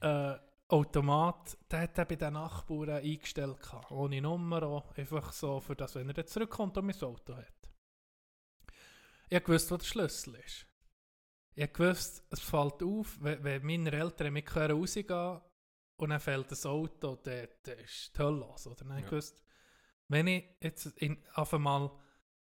äh, 0.00 0.34
Automat, 0.68 1.58
der 1.70 1.80
hat 1.82 1.98
er 1.98 2.04
bei 2.06 2.16
den 2.16 2.32
Nachbarn 2.32 2.88
eingestellt 2.90 3.60
gehabt, 3.60 3.90
ohne 3.90 4.20
Nummer, 4.20 4.62
auch, 4.62 4.96
einfach 4.96 5.32
so, 5.32 5.60
für 5.60 5.76
das, 5.76 5.94
wenn 5.94 6.08
er 6.08 6.14
dann 6.14 6.26
zurückkommt 6.26 6.76
und 6.78 6.86
mein 6.86 7.02
Auto 7.02 7.36
hat. 7.36 7.70
Ich 9.28 9.46
wusste, 9.46 9.72
wo 9.72 9.76
der 9.76 9.84
Schlüssel 9.84 10.36
ist. 10.36 10.66
ich 11.54 11.78
wusste, 11.78 12.22
es 12.30 12.40
fällt 12.40 12.82
auf, 12.82 13.18
wenn, 13.20 13.44
wenn 13.44 13.64
meine 13.64 13.92
Eltern 13.92 14.32
mit 14.32 14.56
rausgehen 14.56 15.40
und 15.96 16.10
dann 16.10 16.20
fällt 16.20 16.50
das 16.50 16.66
Auto, 16.66 17.16
dann, 17.22 17.48
dann 17.62 17.78
ist 17.78 18.12
die 18.16 18.18
Hölle 18.22 18.38
los. 18.38 18.66
Oder? 18.66 18.76
Dann 18.76 18.88
habe 18.90 18.98
ich 19.00 19.04
Ja. 19.04 19.10
gewusst, 19.10 19.42
wenn 20.08 20.26
ich 20.26 20.44
jetzt 20.60 20.86
in, 20.98 21.18
auf 21.34 21.54
einmal, 21.54 21.90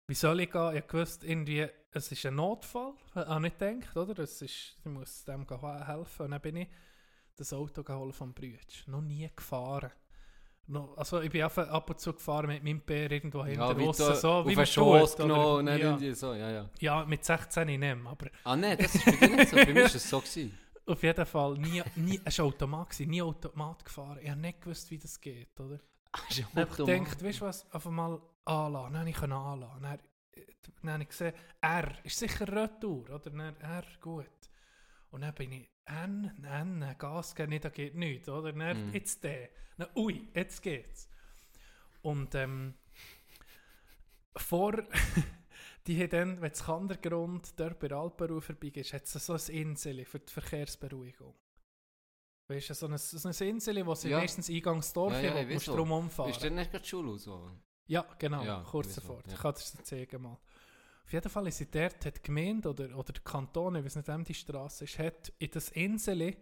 wie 0.08 0.14
soll 0.16 0.40
ich 0.42 0.52
gehen? 0.52 0.76
Ich 0.76 0.88
gewusst, 0.88 1.24
irgendwie, 1.24 1.68
es 1.92 2.12
ist 2.12 2.26
ein 2.26 2.36
Notfall, 2.36 2.94
habe 3.16 3.48
ich 3.48 3.58
gedacht, 3.58 3.96
oder? 3.98 4.24
Es 4.24 4.42
ist, 4.42 4.78
ich 4.80 4.86
muss 4.86 5.24
dem 5.26 5.48
helfen. 5.86 6.26
Und 6.26 6.32
dann 6.32 6.42
bin 6.42 6.58
ich 6.58 6.68
das 7.36 7.54
Auto 7.54 7.84
geholt 7.84 8.16
vom 8.16 8.34
Brütsch. 8.34 8.88
Noch 8.88 9.02
nie 9.02 9.30
gefahren. 9.36 9.92
Noch, 10.70 10.98
also 10.98 11.22
ich 11.22 11.30
bin 11.30 11.44
ab 11.44 11.90
und 11.90 12.00
zu 12.00 12.12
gefahren 12.14 12.48
mit 12.48 12.62
meinem 12.62 12.82
Bär 12.82 13.10
irgendwo 13.10 13.46
hinter 13.46 13.68
Ja, 13.68 13.74
du 13.74 14.16
so 14.16 14.46
wie 14.46 14.54
man 14.56 14.66
oder? 14.66 15.16
genommen 15.16 16.00
ja. 16.02 16.14
so, 16.14 16.34
ja, 16.34 16.52
ja. 16.52 16.70
ja, 16.80 17.06
mit 17.06 17.24
16 17.24 17.68
nicht 17.68 17.80
mehr, 17.80 17.98
aber 18.06 18.28
Ah 18.44 18.56
nein, 18.58 18.78
das 18.78 18.94
ist 18.94 19.06
bei 19.06 19.12
dir 19.14 19.30
nicht 19.38 19.50
so, 19.50 19.56
bei 19.56 19.66
mir 19.68 19.76
war 19.76 19.96
es 19.96 20.10
so. 20.10 20.20
Gewesen. 20.20 20.58
Auf 20.88 21.04
jeden 21.04 21.26
Fall 21.26 21.58
nie, 21.58 21.84
nie, 21.96 22.20
es 22.24 22.40
war 22.40 22.46
Automat, 22.46 22.90
gewesen, 22.90 23.10
nie 23.10 23.22
Automat 23.22 23.84
gefahren. 23.86 24.20
Ich 24.22 24.30
habe 24.30 24.40
nicht 24.42 24.62
gewusst, 24.62 24.90
wie 24.92 24.98
das 24.98 25.20
geht, 25.20 25.60
oder? 25.60 25.80
Habe 26.14 26.26
ich 26.30 26.46
Automat. 26.46 26.78
gedacht, 26.78 27.24
weißt 27.24 27.42
du 27.42 27.46
was, 27.46 27.72
auf 27.72 27.86
einmal 27.88 28.22
anlassen. 28.46 28.94
Dann 28.94 29.00
habe 29.02 29.10
ich 29.10 29.22
anlassen. 29.22 29.82
Dann, 29.84 30.00
dann 30.82 30.92
habe 30.94 31.04
ich 31.04 31.10
gesehen, 31.10 31.34
R 31.62 31.92
ist 32.06 32.18
sicher 32.18 32.48
Retour, 32.48 33.10
oder? 33.10 33.20
Dann 33.30 33.56
R, 33.58 33.84
gut. 34.02 34.26
Und 35.12 35.22
dann 35.22 35.34
bin 35.36 35.52
ich 35.52 35.70
N, 35.86 36.44
N, 36.44 36.96
Gas 36.98 37.34
geben, 37.36 37.50
nee, 37.52 37.60
da 37.60 37.70
geht 37.70 37.96
nichts, 37.96 38.28
oder? 38.30 38.52
Dann 38.54 38.88
Mhm. 38.88 38.94
jetzt 38.94 39.24
der. 39.24 39.50
Dann, 39.78 39.90
ui, 39.96 40.28
jetzt 40.34 40.62
geht's. 40.62 41.10
Und 42.02 42.34
ähm, 42.36 42.74
vor, 44.36 44.74
die 45.88 45.98
haben 46.02 46.10
dann, 46.10 46.42
wenn 46.42 46.50
das 46.52 46.64
Kandergrund 46.66 47.60
dort 47.60 47.80
bei 47.80 47.88
der 47.88 47.98
Alpenruhe 47.98 48.42
vorbeigehst, 48.42 48.94
hat 48.94 49.04
es 49.04 49.14
so 49.14 49.34
ein 49.34 49.40
Insel 49.56 50.06
für 50.06 50.20
die 50.20 50.32
Verkehrsberuhigung. 50.32 51.34
Weißt 52.50 52.70
du, 52.70 52.74
so 52.74 52.88
ein, 52.88 52.98
so 52.98 53.28
ein 53.28 53.50
Insel, 53.50 53.86
wo 53.86 53.96
sie 53.96 54.10
Ja. 54.10 54.20
meistens 54.20 54.50
Eingangsdorf 54.50 55.14
Ja, 55.14 55.20
ja, 55.22 55.28
ja, 55.28 55.36
wo 55.50 55.54
musst 55.54 55.68
weiss 55.68 55.76
drum 55.76 55.92
umfahren. 55.92 56.32
Ist 56.32 56.44
dann 56.44 56.56
nicht 56.56 56.72
gerade 56.72 56.84
die 56.84 56.90
Schule? 56.90 57.18
So? 57.18 57.52
Ja, 57.88 58.06
genau, 58.20 58.44
Ja, 58.44 58.64
kurz 58.70 58.96
davor. 58.96 59.22
ja. 59.28 59.34
Ich 59.34 59.40
kann 59.40 59.54
dir 59.54 59.60
das 59.60 59.84
zeigen 59.84 60.22
mal. 60.22 60.38
Auf 61.06 61.14
jeden 61.14 61.30
Fall 61.30 61.48
ist 61.48 61.58
sie 61.58 61.72
dort, 61.72 62.06
hat 62.06 62.18
die 62.18 62.22
Gemeinde 62.22 62.70
oder, 62.70 62.98
oder 62.98 63.14
der 63.14 63.24
Kanton, 63.24 63.76
ich 63.76 63.86
weiß 63.86 63.96
nicht, 63.98 64.08
wem 64.10 64.24
die 64.26 64.34
Straße 64.34 64.84
ist, 64.84 65.00
hat 65.00 65.32
in 65.40 65.52
das 65.52 65.70
Insel 65.70 66.36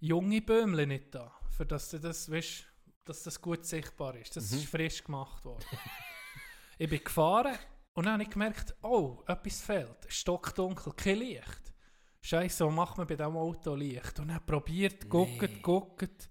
junge 0.00 0.42
Bäumchen 0.42 0.88
nicht 0.88 1.14
da, 1.14 1.32
für 1.50 1.64
dass 1.64 1.90
du 1.90 1.98
das, 1.98 2.30
weißt, 2.30 2.64
dass 3.04 3.22
das 3.22 3.40
gut 3.40 3.64
sichtbar 3.64 4.14
ist. 4.16 4.36
Das 4.36 4.50
Mhm. 4.50 4.58
ist 4.58 4.66
frisch 4.66 5.04
gemacht 5.04 5.44
worden. 5.44 5.64
ich 6.78 6.88
bin 6.90 7.02
gefahren 7.02 7.58
und 7.94 8.04
dann 8.06 8.14
habe 8.14 8.22
ich 8.22 8.30
gemerkt, 8.30 8.74
oh, 8.82 9.22
etwas 9.26 9.60
fehlt. 9.60 10.06
Stockdunkel, 10.08 10.92
kein 10.94 11.18
Licht. 11.18 11.74
Scheiße, 12.22 12.66
was 12.66 12.72
macht 12.72 12.98
man 12.98 13.06
bei 13.06 13.16
diesem 13.16 13.36
Auto 13.36 13.74
Licht? 13.74 14.18
Und 14.20 14.28
dann 14.28 14.44
probiert, 14.46 15.08
guckt, 15.08 15.42
Nee. 15.42 15.60
guckt. 15.60 16.28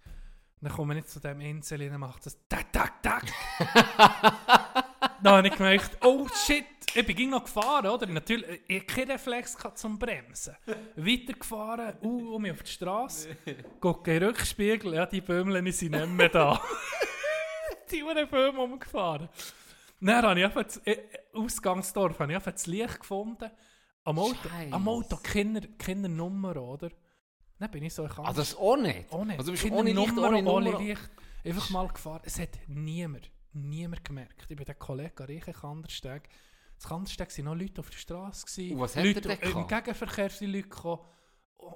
Dann 0.61 0.71
komme 0.71 0.93
ich 0.93 1.01
nicht 1.03 1.09
zu 1.09 1.19
dem 1.19 1.41
Insel 1.41 1.81
und 1.91 1.99
macht 1.99 2.25
es 2.27 2.37
tak, 2.47 2.71
tak, 2.71 3.01
tak. 3.01 3.23
Dann 5.23 5.33
habe 5.37 5.47
ich 5.47 5.53
gemerkt, 5.55 5.97
oh 6.03 6.27
shit, 6.29 6.65
ich 6.93 7.05
bin 7.05 7.29
noch 7.31 7.43
gefahren, 7.43 7.87
oder? 7.87 8.07
Natürlich, 8.07 8.61
ich 8.67 8.81
hatte 8.81 8.93
keinen 8.93 9.11
Reflex 9.11 9.57
zum 9.75 9.97
Bremsen. 9.99 10.55
Weitergefahren, 10.95 11.95
uh, 12.03 12.35
um 12.35 12.41
mich 12.41 12.51
auf 12.51 12.63
die 12.63 12.71
Straße, 12.71 13.37
gucke 13.79 14.13
in 14.13 14.19
den 14.19 14.29
Rückspiegel, 14.29 14.93
ja, 14.95 15.05
die 15.05 15.21
Bömlen 15.21 15.71
sind 15.71 15.91
nicht 15.91 16.07
mehr 16.07 16.29
da. 16.29 16.61
die 17.91 18.03
waren 18.03 18.27
Böhmen 18.27 18.59
umgefahren. 18.59 19.29
Dann 20.01 20.25
habe 20.25 20.39
ich 20.39 20.45
einfach 20.45 20.63
das 20.63 20.77
äh, 20.85 20.97
Ausgangsdorf, 21.33 22.19
habe 22.19 22.31
ich 22.31 22.35
einfach 22.35 22.51
das 22.51 22.67
Licht 22.67 22.99
gefunden. 22.99 23.49
Am 24.03 24.17
Auto, 24.17 24.49
am 24.71 24.87
Auto 24.89 25.17
keine, 25.21 25.61
keine 25.77 26.09
Nummer, 26.09 26.57
oder? 26.57 26.89
Dann 27.59 27.69
bin 27.69 27.83
ich 27.83 27.93
so, 27.93 28.05
ich 28.05 28.15
kann 28.15 28.25
Ah, 28.25 28.33
das 28.33 28.55
auch 28.55 28.75
nicht? 28.77 29.11
ohne, 29.11 29.37
Also 29.37 29.51
bist 29.51 29.69
ohne 29.69 29.91
Licht, 29.91 30.15
Nummer, 30.15 30.51
ohne? 30.51 30.77
Licht. 30.77 31.09
Einfach 31.45 31.69
mal 31.69 31.87
gefahren. 31.87 32.21
Es 32.25 32.39
hat 32.39 32.49
niemand, 32.67 33.29
niemand 33.53 34.03
gemerkt. 34.03 34.47
Ich 34.49 34.55
bin 34.57 34.65
der 34.65 34.75
Kollege 34.75 35.27
Reiche 35.29 35.53
Kandersteg. 35.53 36.29
Das 36.77 36.87
Kandersteg 36.89 37.37
waren 37.37 37.45
noch 37.45 37.55
Leute 37.55 37.79
auf 37.81 37.91
der 37.91 37.97
Straße. 37.99 38.73
Und 38.73 38.79
was 38.79 38.95
hat 38.95 39.03
Leute, 39.05 39.29
er 39.29 39.35
denn 39.37 39.49
Im 39.49 39.67
gehabt? 39.67 39.85
Gegenverkehr 39.85 40.29
sind 40.31 40.51
Leute 40.51 40.69
gekommen. 40.69 41.01
Oh, 41.57 41.75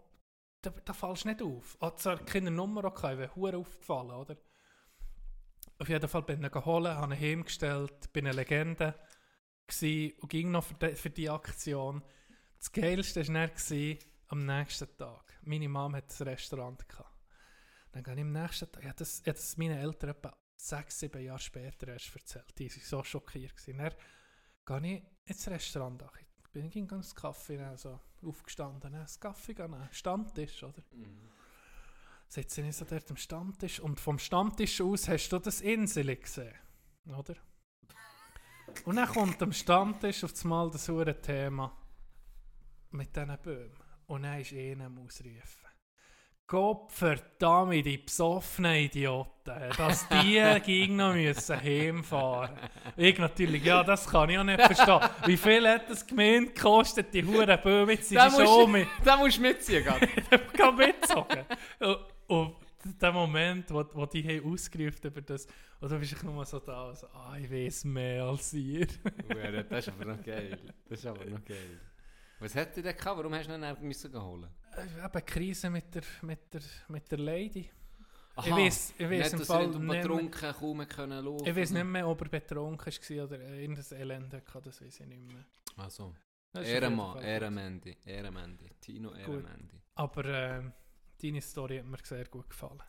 da, 0.62 0.72
da 0.84 0.94
fallst 0.94 1.26
du 1.26 1.28
nicht 1.28 1.42
auf. 1.44 1.78
Hat 1.80 2.00
zwar 2.00 2.18
keine 2.26 2.50
Nummer 2.50 2.84
ich 2.86 3.04
wäre 3.04 3.36
hure 3.36 3.58
aufgefallen, 3.58 4.10
oder? 4.12 4.36
Auf 5.78 5.90
jeden 5.90 6.08
Fall 6.08 6.22
bin 6.24 6.40
ich 6.40 6.46
ihn 6.46 6.52
geholt, 6.52 6.88
habe 6.88 7.14
ihn 7.16 7.20
heimgestellt, 7.20 8.14
bin 8.14 8.28
eine 8.28 8.36
Legende 8.36 8.96
gewesen 9.68 10.14
und 10.20 10.30
ging 10.30 10.52
noch 10.52 10.64
für 10.64 10.76
die, 10.76 10.96
für 10.96 11.10
die 11.10 11.30
Aktion. 11.30 12.02
Das 12.58 12.72
Geilste 12.72 13.28
war 13.28 13.48
dann 13.48 13.98
am 14.28 14.46
nächsten 14.46 14.98
Tag. 14.98 15.40
Meine 15.44 15.68
Mom 15.68 15.96
hat 15.96 16.20
ein 16.20 16.28
Restaurant 16.28 16.88
gehabt. 16.88 17.12
Dann 17.92 18.04
gehe 18.04 18.14
ich 18.14 18.22
am 18.22 18.32
nächsten 18.32 18.72
Tag, 18.72 18.82
ich 18.82 18.88
habe 18.88 18.98
das, 18.98 19.20
ich 19.20 19.34
das 19.34 19.58
meinen 19.58 19.78
Eltern 19.78 20.12
etwa 20.12 20.36
sechs, 20.56 21.00
sieben 21.00 21.22
Jahre 21.22 21.40
später 21.40 21.90
erst 21.90 22.16
erzählt. 22.16 22.58
Die 22.58 22.70
waren 22.70 22.82
so 22.82 23.04
schockiert. 23.04 23.56
Gewesen. 23.56 23.78
Dann 24.66 24.84
gehe 24.84 24.98
ich 24.98 25.30
ins 25.30 25.48
Restaurant. 25.48 26.04
Ich 26.20 26.52
bin 26.52 26.70
ging 26.70 26.88
ganz 26.88 27.14
Kaffee 27.14 27.58
nehmen, 27.58 27.78
so 27.78 28.00
aufgestanden, 28.24 28.94
das 28.94 29.20
Kaffee 29.20 29.54
nehmen, 29.54 29.90
Stammtisch, 29.92 30.64
oder? 30.64 30.82
Sitze 30.82 31.45
ich 32.36 32.76
so 32.76 32.86
dort 32.86 33.10
am 33.10 33.18
Stammtisch 33.18 33.80
und 33.80 34.00
vom 34.00 34.20
Stammtisch 34.20 34.82
aus 34.82 35.08
hast 35.08 35.30
du 35.30 35.40
das 35.40 35.62
Insel 35.62 36.16
gesehen, 36.16 36.54
oder? 37.08 37.36
Und 38.84 38.98
dann 38.98 39.08
kommt 39.08 39.42
am 39.42 39.54
Stammtisch 39.54 40.24
auf 40.24 40.44
Mal 40.44 40.70
das 40.70 40.90
hure 40.90 41.20
Thema 41.22 41.72
mit 42.92 43.16
diesen 43.16 43.38
Böhmen. 43.42 43.72
Und 44.08 44.24
dann 44.24 44.40
ist 44.40 44.54
einer 44.54 44.86
am 44.86 45.00
Ausrufen. 45.00 45.66
Gott 46.48 46.92
verdammt, 46.92 47.86
die 47.86 47.98
besoffenen 47.98 48.76
Idioten, 48.76 49.72
dass 49.78 50.08
die 50.22 50.40
gegen 50.64 50.96
noch 50.96 51.14
müssen 51.14 51.60
heimfahren. 51.60 52.56
Ich 52.96 53.18
natürlich, 53.18 53.64
ja, 53.64 53.84
das 53.84 54.08
kann 54.08 54.30
ich 54.30 54.38
auch 54.38 54.44
nicht 54.44 54.62
verstehen. 54.62 55.00
Wie 55.26 55.38
viel 55.38 55.68
hat 55.68 55.90
das 55.90 56.06
Gemeinde 56.06 56.52
gekostet, 56.52 57.12
die 57.12 57.26
Huren 57.26 57.60
Böhmen, 57.64 57.90
jetzt 57.96 58.10
sind 58.10 58.18
Da 58.18 58.30
musst, 59.18 59.38
du 59.38 59.42
mitziehen, 59.42 59.84
gerade. 59.84 60.06
ich 60.06 60.54
kann 60.54 60.76
mitzogen. 60.76 61.46
und, 62.28 62.56
der 63.02 63.12
Moment, 63.12 63.72
wo, 63.72 63.84
wo 63.94 64.06
die 64.06 64.24
haben 64.28 64.52
ausgerufen 64.54 65.08
über 65.08 65.22
das, 65.22 65.48
und 65.80 65.92
da 65.92 65.98
bist 65.98 66.14
ich 66.14 66.24
nur 66.24 66.46
so 66.46 66.60
da, 66.60 66.94
so, 66.96 67.08
ah, 67.08 67.36
ich 67.38 67.50
weiß 67.50 67.86
mehr 67.86 68.24
als 68.26 68.54
ihr. 68.54 68.88
Das 69.70 69.88
ist 69.88 69.90
aber 69.94 70.06
noch 70.06 70.24
geil. 70.24 70.58
Das 70.88 71.00
ist 71.00 71.06
aber 71.06 71.26
noch 71.26 71.44
geil. 71.44 71.80
Was 72.40 72.54
hätte 72.54 72.82
der 72.82 72.94
gehabt? 72.94 73.18
Warum 73.18 73.34
hast 73.34 73.50
du 73.50 73.54
ihn 73.56 73.62
dann 73.62 73.82
müssen 73.82 74.22
holen? 74.22 74.50
Äh, 74.76 75.06
Eben 75.06 75.26
Krise 75.26 75.70
mit 75.70 75.94
der, 75.96 76.04
mit 76.22 76.54
der, 76.54 76.62
mit 76.90 77.10
der 77.12 77.18
Lady. 77.20 77.70
Aha, 78.36 78.46
Ich 78.48 78.54
weiss- 78.54 78.94
ich 78.98 79.10
weiss 79.10 79.32
nicht, 79.32 79.40
im 79.40 79.46
Fall 79.46 79.68
nicht 79.68 79.88
betrunken 80.04 80.32
kaum 80.60 80.88
können 80.88 81.24
laufen. 81.24 81.48
Ich 81.48 81.56
weiß 81.56 81.72
nicht 81.72 81.84
mehr, 81.86 82.08
ob 82.08 82.22
er 82.22 82.30
betrunken 82.30 82.86
war 82.94 83.26
oder 83.26 83.40
äh, 83.40 83.62
irgendein 83.64 84.00
Elend 84.02 84.34
hatte, 84.34 84.62
das 84.62 84.82
weiß 84.82 85.00
ich 85.00 85.06
nicht 85.08 85.22
mehr. 85.22 85.46
Also, 85.78 86.14
jeden 86.56 86.66
Ehrenmann, 86.68 87.24
Ehrenmendi, 87.24 87.98
Ehrenmendi, 88.06 88.70
Tino 88.82 89.14
Ehrenmendi. 89.14 89.80
Aber 89.96 90.26
ähm, 90.26 90.74
deine 91.22 91.42
Story 91.42 91.78
hat 91.80 91.86
mir 91.86 91.98
sehr 92.04 92.26
gut 92.26 92.50
gefallen. 92.50 92.82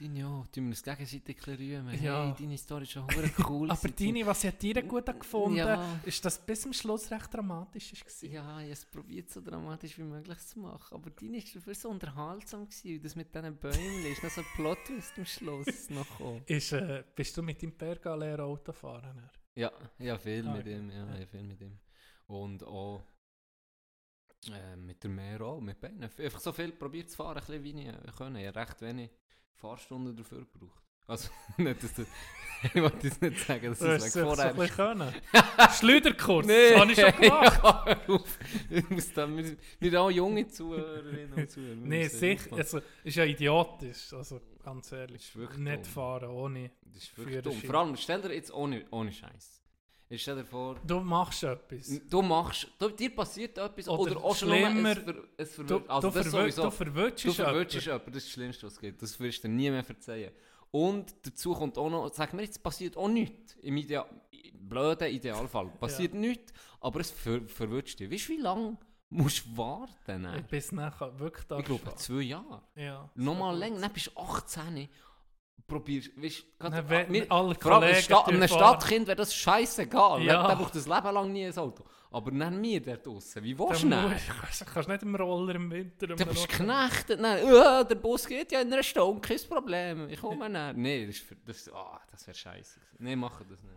Deine 0.00 0.20
ja, 0.20 0.44
tun 0.52 0.64
wir 0.66 0.68
uns 0.70 0.82
gegenseitig 0.84 1.44
rühmen. 1.44 2.00
Ja. 2.00 2.26
Hey, 2.26 2.34
deine 2.38 2.56
Story 2.56 2.84
ist 2.84 2.92
schon 2.92 3.04
cool. 3.48 3.68
Aber 3.70 3.88
deine, 3.88 4.24
was 4.24 4.44
hat 4.44 4.62
dir 4.62 4.80
gut 4.82 5.06
gefunden, 5.06 5.56
Ja. 5.56 5.98
ist, 6.04 6.24
dass 6.24 6.38
bis 6.38 6.60
zum 6.60 6.72
Schluss 6.72 7.10
recht 7.10 7.34
dramatisch 7.34 7.92
war. 7.94 8.30
Ja, 8.30 8.58
ich 8.60 8.62
habe 8.64 8.70
es 8.70 8.84
probiert, 8.86 9.28
so 9.28 9.40
dramatisch 9.40 9.98
wie 9.98 10.04
möglich 10.04 10.38
zu 10.38 10.60
machen. 10.60 10.94
Aber 10.94 11.10
deine 11.10 11.38
war 11.38 11.44
dafür 11.52 11.74
so 11.74 11.88
unterhaltsam. 11.90 12.68
Gewesen. 12.68 12.94
Und 12.96 13.04
Das 13.04 13.16
mit 13.16 13.34
diesen 13.34 13.56
Bäumen 13.56 14.06
ist 14.06 14.22
noch 14.22 14.30
so 14.30 14.40
ein 14.42 14.46
Plot-Twist 14.54 15.12
am 15.18 15.26
Schluss 15.26 15.66
noch 15.90 16.08
gekommen. 16.10 16.42
Ist, 16.46 16.72
äh, 16.74 17.02
bist 17.16 17.36
du 17.36 17.42
mit 17.42 17.60
deinem 17.60 17.72
Perga 17.72 18.14
leer 18.14 18.38
Auto 18.44 18.72
fahren? 18.72 19.16
dann? 19.16 19.30
Ja, 19.56 19.72
ja, 19.98 20.16
viel 20.16 20.46
Ah, 20.46 20.52
mit 20.54 20.66
ja. 20.68 20.76
ihm. 20.76 20.90
Ja, 20.90 21.06
Ja. 21.08 21.18
ja. 21.18 21.26
viel 21.26 21.42
mit 21.42 21.60
ihm. 21.60 21.76
Und 22.28 22.62
auch 22.62 23.02
äh, 24.46 24.76
mit 24.76 25.02
der 25.02 25.10
Meer 25.10 25.40
auch, 25.42 25.60
mit 25.60 25.80
beiden. 25.80 26.02
Einfach 26.02 26.40
so 26.40 26.52
viel 26.52 26.72
probiert 26.72 27.10
zu 27.10 27.16
fahren, 27.16 27.36
ein 27.38 27.44
bisschen 27.44 27.64
wie 27.64 27.88
ich 27.88 28.16
können. 28.16 28.36
Ich 28.36 28.46
habe 28.46 28.60
recht 28.60 28.80
wenig 28.80 29.10
Fahrstunden 29.54 30.16
dafür 30.16 30.38
gebraucht. 30.40 30.82
Also, 31.06 31.30
nicht, 31.56 31.82
dass 31.82 31.94
du, 31.94 32.02
ich 32.62 32.82
wollte 32.82 33.06
jetzt 33.06 33.22
nicht 33.22 33.38
sagen, 33.38 33.66
dass 33.68 33.78
Du 33.78 33.86
es 33.86 34.12
so 34.12 34.20
vorher 34.20 34.52
bisschen 34.52 34.76
können. 34.76 35.14
Schleuderkurs, 35.78 36.46
Nee, 36.46 36.70
das 36.70 36.80
habe 36.80 36.92
ich 36.92 37.00
schon 37.00 37.20
gemacht. 37.20 38.24
ich 38.70 38.90
muss 38.90 39.12
da, 39.14 39.28
wir, 39.28 39.44
wir 39.44 39.90
sind 39.90 39.96
auch 39.96 40.10
junge 40.10 40.46
Zuhörerinnen 40.46 41.32
und 41.32 41.50
Zuhörer. 41.50 41.76
Nein, 41.76 42.08
sicher. 42.10 42.54
Also, 42.54 42.80
ist 43.04 43.16
ja 43.16 43.24
idiotisch. 43.24 44.12
Also, 44.12 44.40
ganz 44.62 44.92
ehrlich. 44.92 45.34
Nicht 45.34 45.56
dumm. 45.56 45.84
fahren 45.84 46.28
ohne. 46.30 46.70
Das 46.82 47.02
ist 47.04 47.16
wirklich 47.16 47.42
dumm. 47.42 47.54
Vor 47.54 47.74
allem, 47.74 47.96
stell 47.96 48.20
dir 48.20 48.34
jetzt 48.34 48.52
ohne, 48.52 48.84
ohne 48.90 49.10
Scheiß. 49.10 49.57
Jetzt 50.10 50.22
stell 50.22 50.36
dir 50.36 50.44
vor, 50.44 50.76
Du 50.86 51.00
machst 51.00 51.42
etwas. 51.42 52.00
du 52.08 52.22
machst, 52.22 52.66
du, 52.78 52.88
dir 52.88 53.14
passiert 53.14 53.58
etwas 53.58 53.88
Oder 53.88 54.12
oder, 54.12 54.24
auch 54.24 54.34
schon 54.34 54.48
schlimmer, 54.48 54.70
nur, 54.70 54.90
es, 54.92 54.98
ver, 55.04 55.14
es 55.36 55.56
Du. 55.56 55.82
Also 55.86 56.08
du, 56.10 56.14
das 56.14 56.30
sowieso. 56.30 56.62
du 56.62 56.70
verwirrst 56.70 57.24
Du 57.24 57.32
verwirrst 57.32 57.74
jemanden. 57.74 57.86
jemanden, 57.90 58.12
das 58.12 58.22
ist 58.22 58.26
das 58.28 58.32
Schlimmste, 58.32 58.66
was 58.66 58.72
es 58.74 58.80
gibt. 58.80 59.02
Das 59.02 59.20
wirst 59.20 59.44
du 59.44 59.48
dir 59.48 59.54
nie 59.54 59.70
mehr 59.70 59.84
verzeihen. 59.84 60.32
Und 60.70 61.14
dazu 61.26 61.52
kommt 61.54 61.76
auch 61.78 61.90
noch, 61.90 62.12
sag 62.14 62.32
mir 62.32 62.42
jetzt, 62.42 62.62
passiert 62.62 62.96
auch 62.96 63.08
nichts. 63.08 63.56
Im 63.62 63.76
Idea 63.76 64.06
blöden 64.54 65.08
Idealfall. 65.12 65.66
Passiert 65.80 66.14
nichts, 66.14 66.52
aber 66.80 67.00
es 67.00 67.10
ver 67.10 67.40
verwirrt 67.46 67.98
dich. 67.98 68.10
Weißt 68.10 68.28
du, 68.28 68.32
wie 68.32 68.36
lange 68.40 68.76
musst 69.10 69.56
warten. 69.56 70.22
ne? 70.22 70.44
Bis 70.50 70.72
nachher 70.72 71.18
wirklich 71.18 71.46
da 71.46 71.58
Ich 71.58 71.64
glaube, 71.64 71.94
zwei 71.96 72.20
Jahre. 72.22 72.62
Ja. 72.76 73.10
Nochmal 73.14 73.56
länger, 73.56 73.80
dann 73.80 73.92
bist 73.92 74.08
du 74.08 74.20
18. 74.20 74.88
Probierst, 75.68 76.10
weißt 76.16 76.44
du, 76.60 76.66
alle 77.30 77.54
Kollegen 77.54 78.00
Sta 78.02 78.24
einem. 78.24 78.48
Stadtkind 78.48 79.06
wäre 79.06 79.16
das 79.16 79.34
scheißegal. 79.34 80.22
Ja. 80.22 80.32
Ja. 80.32 80.48
Der 80.48 80.56
braucht 80.56 80.74
das 80.74 80.86
Leben 80.86 81.12
lang 81.14 81.30
nie 81.30 81.44
ein 81.44 81.56
Auto. 81.58 81.84
Aber 82.10 82.30
dann 82.30 82.58
mir 82.58 82.80
der 82.80 82.96
draussen. 82.96 83.44
Wie 83.44 83.56
willst 83.58 83.82
du 83.82 83.90
denn? 83.90 84.10
musst- 84.10 84.64
kannst, 84.72 84.88
nicht 84.88 85.02
im 85.02 85.14
Roller 85.14 85.54
im 85.56 85.70
Winter 85.70 86.06
Du 86.06 86.16
bist 86.24 86.48
geknechtet. 86.48 87.20
Nein, 87.20 87.46
äh, 87.46 87.84
der 87.86 87.96
Bus 87.96 88.26
geht 88.26 88.50
ja 88.50 88.62
in 88.62 88.72
einer 88.72 88.82
Stunde, 88.82 89.20
kein 89.20 89.38
Problem. 89.46 90.08
Ich 90.08 90.18
komme 90.18 90.48
näher. 90.48 90.72
Nein, 90.72 91.06
das, 91.06 91.22
das, 91.44 91.74
ah, 91.74 92.00
das 92.10 92.26
wäre 92.26 92.34
scheiße. 92.36 92.80
Nein, 93.00 93.18
mach 93.18 93.38
das 93.42 93.62
nicht. 93.62 93.74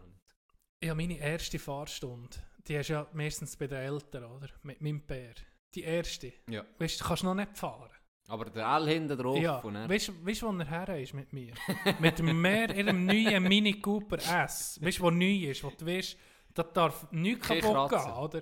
Ja, 0.82 0.96
meine 0.96 1.20
erste 1.20 1.60
Fahrstunde, 1.60 2.30
die 2.68 2.78
hast 2.78 2.88
du 2.88 2.94
ja 2.94 3.08
meistens 3.12 3.58
bei 3.58 3.68
den 3.68 3.80
Eltern, 3.80 4.24
oder? 4.24 4.48
Mit 4.64 4.82
meinem 4.82 5.06
Pär. 5.06 5.34
Die 5.76 5.84
erste. 5.84 6.32
Ja. 6.50 6.64
Weißt 6.80 7.02
du, 7.02 7.04
du 7.04 7.08
kannst 7.10 7.24
noch 7.26 7.36
nicht 7.36 7.58
fahren. 7.58 7.89
Aber 8.32 8.46
der 8.46 8.66
L 8.78 8.88
hinten 8.88 9.18
drauf. 9.18 9.38
ja. 9.38 9.58
und 9.60 9.74
dann- 9.74 9.90
Weißt 9.90 10.08
du, 10.08 10.14
wo 10.24 10.58
er 10.60 10.66
her 10.70 11.00
ist 11.02 11.14
mit 11.14 11.34
mir? 11.34 11.52
mit 12.00 12.18
dem 12.18 12.40
mehr 12.42 12.74
ihrem 12.74 13.06
neuen 13.06 13.44
Mini 13.44 13.74
Cooper 13.74 14.18
S. 14.44 14.80
Weißt 14.82 15.00
du, 15.00 15.04
wo 15.04 15.10
neu 15.12 15.50
ist? 15.50 15.64
Wo 15.64 15.72
du 15.78 15.86
weißt, 15.86 16.18
da 16.54 16.64
darf 16.64 17.12
nichts 17.12 17.46
kaputt 17.48 17.90
gehen, 17.90 18.12
oder? 18.14 18.42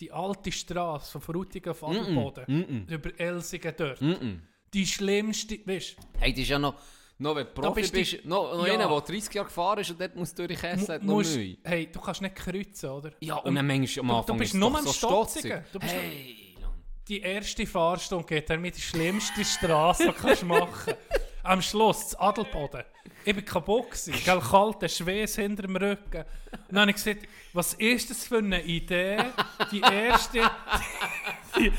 Die 0.00 0.10
alte 0.10 0.50
Straße 0.50 1.10
von 1.12 1.20
Frutigen 1.20 1.70
auf 1.72 1.82
Mm-mm, 1.82 2.00
Adelboden. 2.00 2.44
mm-mm, 2.46 2.90
Über 2.94 3.20
Elsingen 3.20 3.74
dort. 3.76 4.00
mm-mm. 4.00 4.38
Die 4.72 4.86
schlimmste, 4.86 5.58
weißt 5.66 5.96
du, 5.98 6.02
Hey, 6.20 6.30
das 6.32 6.40
ist 6.42 6.48
ja 6.50 6.58
noch, 6.58 6.74
noch 7.18 7.34
wenn 7.36 7.46
du 7.46 7.52
Profi 7.52 7.80
bist 7.80 7.92
bist, 7.92 8.12
du- 8.24 8.28
noch, 8.28 8.54
noch 8.56 8.66
Ja. 8.66 8.74
einer, 8.74 8.88
der 8.88 9.00
30 9.00 9.34
Jahre 9.34 9.46
gefahren 9.48 9.80
ist 9.80 9.90
und 9.90 10.00
dort 10.00 10.14
muss 10.16 10.34
durch 10.34 10.48
die 10.48 10.54
Käse, 10.56 10.94
hat 10.94 11.02
noch 11.02 11.14
musst- 11.16 11.36
Mühe. 11.36 11.56
hey, 11.64 11.90
du 11.90 12.00
kannst 12.00 12.22
nicht 12.22 12.34
kreuzen, 12.36 12.90
oder? 12.90 13.10
Ja, 13.20 13.36
und 13.36 13.54
dann 13.54 13.66
manchmal 13.66 14.02
am 14.04 14.08
du 14.08 14.14
Anfang 14.14 14.38
bist 14.38 14.50
ist 14.50 14.54
es 14.54 14.60
nur 14.60 14.78
am 14.78 14.84
so 14.86 14.92
Stotzigen. 14.92 15.50
stotzig. 15.50 15.72
Du 15.72 15.78
bist- 15.80 15.94
Hey. 15.94 16.47
Die 17.08 17.20
erste 17.20 17.66
Fahrstunde 17.66 18.26
geht 18.26 18.50
er 18.50 18.58
mit 18.58 18.76
die 18.76 18.82
schlimmste 18.82 19.44
Straße, 19.44 20.04
die 20.04 20.08
du 20.08 20.14
kannst 20.14 20.42
machen 20.44 20.94
Am 21.42 21.62
Schluss, 21.62 22.10
das 22.10 22.14
Adelboden. 22.16 22.82
Ich 23.24 23.34
war 23.34 23.42
kaputt, 23.42 23.90
gewesen, 23.90 24.14
gell, 24.24 24.40
kalter 24.40 24.88
Schweiß 24.88 25.36
hinter 25.36 25.62
dem 25.62 25.76
Rücken. 25.76 26.24
Und 26.52 26.60
dann 26.68 26.80
habe 26.80 26.90
ich 26.90 26.96
gesagt, 26.96 27.26
was 27.52 27.74
ist 27.74 28.10
das 28.10 28.26
für 28.26 28.38
eine 28.38 28.62
Idee? 28.62 29.18
Die 29.72 29.80
erste, 29.80 30.50
die, 31.56 31.72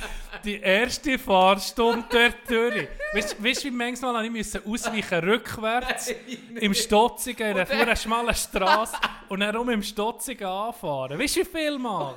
die 0.43 0.59
erste 0.59 1.19
Fahrstunde 1.19 2.05
dort 2.09 2.49
durch. 2.49 2.87
Weißt 3.13 3.63
du, 3.63 3.63
wie 3.63 3.71
manchmal 3.71 4.25
ich 4.25 4.31
müssen 4.31 4.61
ausweichen 4.65 5.19
rückwärts 5.19 6.13
im 6.59 6.73
Stotzigen, 6.73 7.57
in 7.57 7.57
einer 7.57 7.95
schmalen 7.95 8.35
Straße 8.35 8.97
und 9.29 9.39
dann 9.41 9.55
rum 9.55 9.69
im 9.69 9.83
Stotzigen 9.83 10.47
anfahren. 10.47 11.19
Weißt 11.19 11.35
du, 11.35 11.41
wie 11.41 11.45
viel 11.45 11.77
Mal? 11.77 12.15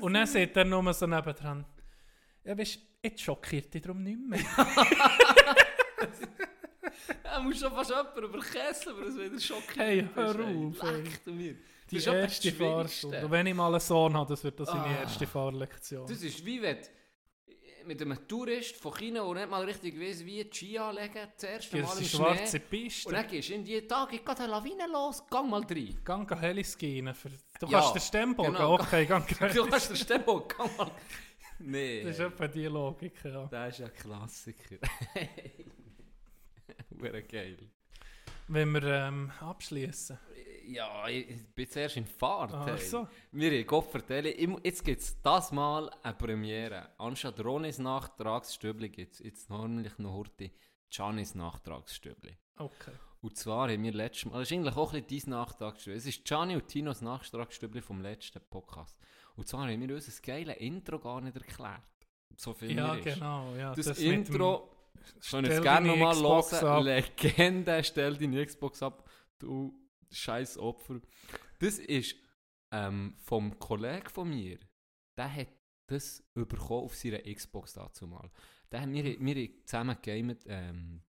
Und 0.00 0.14
dann 0.14 0.26
sagt 0.26 0.56
er 0.56 0.64
nur 0.64 0.92
so 0.92 1.06
nebendran, 1.06 1.64
ja, 2.44 2.56
weißt 2.58 2.78
jetzt 3.04 3.20
schockiert 3.20 3.72
dich 3.72 3.82
darum 3.82 4.02
nicht 4.02 4.18
mehr. 4.18 4.40
Er 7.22 7.40
muss 7.40 7.60
schon 7.60 7.70
fast 7.72 7.90
jemanden 7.90 8.24
überkesseln, 8.24 8.96
aber 8.96 9.06
es 9.06 9.16
wieder 9.18 9.38
schockiert. 9.40 9.76
Hey, 9.76 10.08
hör 10.14 10.34
auf, 10.34 10.82
ey. 10.82 11.56
Die 11.90 11.96
Das 11.96 12.06
erste. 12.06 12.52
Fahrstunde. 12.52 13.24
Und 13.24 13.30
wenn 13.30 13.46
ich 13.46 13.54
mal 13.54 13.68
einen 13.70 13.80
Sohn 13.80 14.14
habe, 14.14 14.28
das 14.30 14.42
wird 14.44 14.58
das 14.60 14.68
seine 14.68 14.84
Ah. 14.84 15.00
erste 15.02 15.26
Fahrlektion. 15.26 16.06
Das 16.06 16.22
ist 16.22 16.44
wie 16.44 16.60
wenn 16.60 16.78
mit 17.86 18.02
einem 18.02 18.28
Tourist 18.28 18.76
von 18.76 18.92
China, 18.94 19.24
der 19.24 19.34
nicht 19.34 19.50
mal 19.50 19.64
richtig 19.64 19.98
weiss, 19.98 20.22
wie 20.24 20.44
die 20.44 20.50
Ski 20.54 20.78
anlegen, 20.78 21.26
das 21.34 21.42
erste 21.44 21.80
Mal 21.80 21.96
im 21.98 22.04
schwarze 22.04 22.58
Schnee. 22.58 22.58
Piste. 22.58 23.08
Und 23.08 23.14
dann 23.14 23.26
gehst 23.28 23.48
du 23.48 23.54
in 23.54 23.64
die 23.64 23.80
Tage, 23.86 24.18
geht 24.18 24.28
eine 24.28 24.46
Lawine 24.46 24.86
los, 24.92 25.22
gang 25.30 25.48
mal 25.48 25.62
rein. 25.62 25.96
Gang 26.04 26.40
Heliskinen. 26.40 27.14
Für, 27.14 27.30
du 27.60 27.66
Ja, 27.68 27.78
kannst 27.80 27.94
den 27.94 28.02
Stemmbogen, 28.02 28.52
genau. 28.52 28.74
okay, 28.74 29.06
gang 29.06 29.24
Du 29.54 29.70
hast 29.70 29.88
den 29.88 29.96
Stemmbock, 29.96 30.54
gang 30.58 30.76
mal. 30.76 30.90
Nee. 31.58 32.02
Das 32.02 32.12
ist 32.12 32.20
etwa 32.20 32.46
die 32.46 32.66
Logik, 32.66 33.24
ja. 33.24 33.46
Das 33.46 33.74
ist 33.74 33.80
ja 33.80 33.86
ein 33.86 33.94
Klassiker. 33.94 34.76
Wäre 36.90 37.22
geil. 37.22 37.58
Wenn 38.48 38.72
wir 38.72 38.82
ähm, 38.84 39.30
abschließen. 39.40 40.18
Ja, 40.66 41.08
ich 41.08 41.46
bin 41.54 41.68
zuerst 41.68 41.96
in 41.96 42.06
Fahrt. 42.06 42.52
Ach 42.52 42.66
hey. 42.66 42.78
so. 42.78 43.08
Wir 43.32 43.50
haben 43.50 43.66
Gott 43.66 43.90
vertellen, 43.90 44.58
jetzt 44.62 44.84
gibt 44.84 45.00
es 45.00 45.20
das 45.22 45.50
Mal 45.50 45.90
eine 46.02 46.14
Premiere. 46.14 46.90
Anstatt 46.98 47.42
Ronis 47.42 47.78
Nachtragsstübli 47.78 48.90
gibt 48.90 49.14
es 49.14 49.20
jetzt 49.20 49.48
normally 49.48 49.90
noch 49.98 50.14
heute 50.14 50.50
Giannis 50.90 51.34
Nachtragsstübli. 51.34 52.36
Okay. 52.56 52.92
Und 53.20 53.36
zwar 53.36 53.70
haben 53.70 53.82
wir 53.82 53.92
letztes 53.92 54.26
Mal, 54.26 54.38
das 54.38 54.50
ist 54.50 54.52
eigentlich 54.52 54.76
auch 54.76 54.92
ein 54.92 55.04
bisschen 55.04 55.30
dein 55.30 55.38
Nachtragsstübli. 55.38 55.96
Es 55.96 56.06
ist 56.06 56.24
Gianni 56.24 56.54
und 56.54 56.68
Tinos 56.68 57.00
Nachtragsstübli 57.00 57.80
vom 57.80 58.02
letzten 58.02 58.42
Podcast. 58.48 58.96
Und 59.38 59.46
zwar 59.46 59.68
haben 59.70 59.80
wir 59.88 59.94
uns 59.94 60.06
das 60.06 60.20
geile 60.20 60.52
Intro 60.54 60.98
gar 60.98 61.20
nicht 61.20 61.36
erklärt. 61.36 61.82
So 62.36 62.52
viel 62.54 62.76
Ja, 62.76 62.94
ist. 62.96 63.04
genau. 63.04 63.54
Ja, 63.56 63.72
Das, 63.74 63.96
dem- 63.98 64.12
Intro, 64.12 64.68
schon 65.20 65.44
jetzt 65.44 65.62
gerne 65.62 65.86
nochmal 65.88 66.16
hören. 66.16 66.84
Legende, 66.84 67.82
stell 67.84 68.16
deine 68.16 68.44
Xbox 68.44 68.82
ab, 68.82 69.08
du 69.38 69.72
scheiß 70.10 70.58
Opfer. 70.58 71.00
Das 71.60 71.78
ist 71.78 72.16
ähm, 72.72 73.14
vom 73.18 73.58
Kollegen 73.58 74.08
von 74.08 74.28
mir, 74.28 74.58
der 75.16 75.32
hat 75.34 75.48
das 75.86 76.22
bekommen 76.34 76.84
auf 76.84 76.94
seiner 76.96 77.20
Xbox 77.20 77.72
dazu 77.74 78.06
mal. 78.06 78.28
Der, 78.70 78.86
wir, 78.92 79.04
wir 79.18 79.34
haben 79.34 79.50
zusammen 79.64 79.96
gegamet, 80.02 80.42
ähm, 80.46 81.02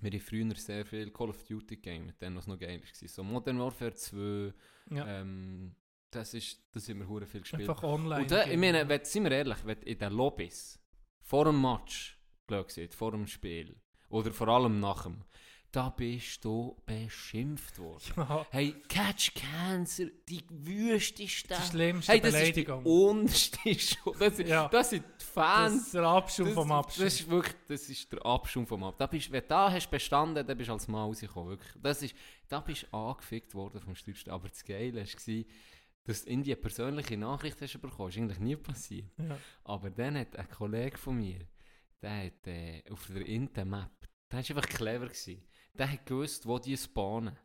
wir 0.00 0.10
haben 0.10 0.20
früher 0.20 0.54
sehr 0.56 0.84
viel 0.84 1.10
Call 1.10 1.30
of 1.30 1.42
Duty 1.44 1.76
gegamet, 1.76 2.16
dann 2.20 2.36
was 2.36 2.46
noch 2.46 2.58
geil 2.58 2.80
war. 2.82 3.08
So 3.08 3.22
Modern 3.24 3.58
Warfare 3.58 3.94
2, 3.94 4.52
Ja, 4.90 5.06
ähm, 5.20 5.74
das 6.12 6.34
ist, 6.34 6.58
das 6.72 6.88
haben 6.88 7.00
wir 7.00 7.08
hure 7.08 7.26
viel 7.26 7.40
gespielt. 7.40 7.68
einfach 7.68 7.82
online. 7.82 8.22
Und 8.22 8.30
da, 8.30 8.44
ich 8.46 8.56
meine, 8.56 8.88
wenn, 8.88 9.04
sind 9.04 9.24
wir 9.24 9.32
ehrlich, 9.32 9.58
wenn 9.64 9.78
in 9.82 9.98
den 9.98 10.12
Lobbys, 10.12 10.78
vor 11.20 11.44
dem 11.46 11.60
Match, 11.60 12.18
blöd 12.46 12.66
gesagt, 12.68 12.94
vor 12.94 13.10
dem 13.12 13.26
Spiel, 13.26 13.74
oder 14.08 14.30
vor 14.32 14.48
allem 14.48 14.78
nach 14.80 15.04
dem, 15.04 15.24
da 15.70 15.88
bist 15.88 16.44
du 16.44 16.76
beschimpft 16.84 17.78
worden. 17.78 18.02
Ja, 18.16 18.46
Hey, 18.50 18.74
Catch 18.88 19.32
Cancer, 19.34 20.04
die 20.28 20.44
wüsteste. 20.50 21.54
die 21.54 21.70
schlimmste 21.70 22.12
Hey, 22.12 22.20
das 22.20 22.34
ist 22.34 22.40
die 22.56 22.62
Beleidigung. 22.64 22.84
unterste 22.84 23.78
Schuld. 23.78 24.20
Das, 24.20 24.36
sind- 24.36 24.48
Ja. 24.48 24.68
das 24.68 24.90
sind 24.90 25.02
die 25.02 25.12
das 25.18 25.28
Fans. 25.28 25.82
ist 25.86 25.94
der 25.94 26.02
Abschaum 26.02 26.44
Das, 26.46 26.54
vom 26.54 26.72
Abschaum. 26.72 27.04
das 27.04 27.14
ist 27.20 27.30
wirklich, 27.30 27.56
das 27.68 27.88
ist 27.88 28.12
der 28.12 28.26
Abschaum 28.26 28.66
vom 28.66 28.84
Ab. 28.84 28.96
Da 28.98 29.06
bist, 29.06 29.32
wenn 29.32 29.40
du 29.40 29.48
da 29.48 29.72
hast 29.72 29.90
bestanden, 29.90 30.46
dann 30.46 30.58
bist 30.58 30.68
du 30.68 30.74
als 30.74 30.88
Mann 30.88 31.04
rausgekommen. 31.06 31.48
Wirklich. 31.52 31.72
Das 31.82 32.02
ist, 32.02 32.14
da 32.50 32.60
bist 32.60 32.82
du 32.92 32.94
angefickt 32.94 33.54
worden 33.54 33.80
vom 33.80 33.94
Steuerstaat. 33.94 34.34
Aber 34.34 34.50
das 34.50 34.62
Geile 34.62 35.00
war, 35.06 35.44
dass 36.04 36.24
du 36.24 36.30
in 36.30 36.42
die 36.42 36.54
persönliche 36.56 37.16
Nachricht 37.16 37.60
hast 37.60 37.80
bekommen. 37.80 38.08
Ist 38.08 38.18
eigentlich 38.18 38.38
nie 38.40 38.56
passiert. 38.56 39.10
ja. 39.18 39.38
Aber 39.64 39.90
dann 39.90 40.18
hat 40.18 40.36
ein 40.36 40.48
Kollege 40.48 40.98
von 40.98 41.16
mir, 41.16 41.46
der 42.00 42.26
hat 42.26 42.46
äh, 42.46 42.82
auf 42.90 43.06
der 43.06 43.24
Intermap, 43.26 43.90
der 44.30 44.38
war 44.38 44.56
einfach 44.56 44.68
clever. 44.68 45.06
Gewesen. 45.06 45.42
Der 45.74 45.90
hat 45.90 46.04
gewusst, 46.04 46.46
wo 46.46 46.58
die 46.58 46.76
spawnen. 46.76 47.36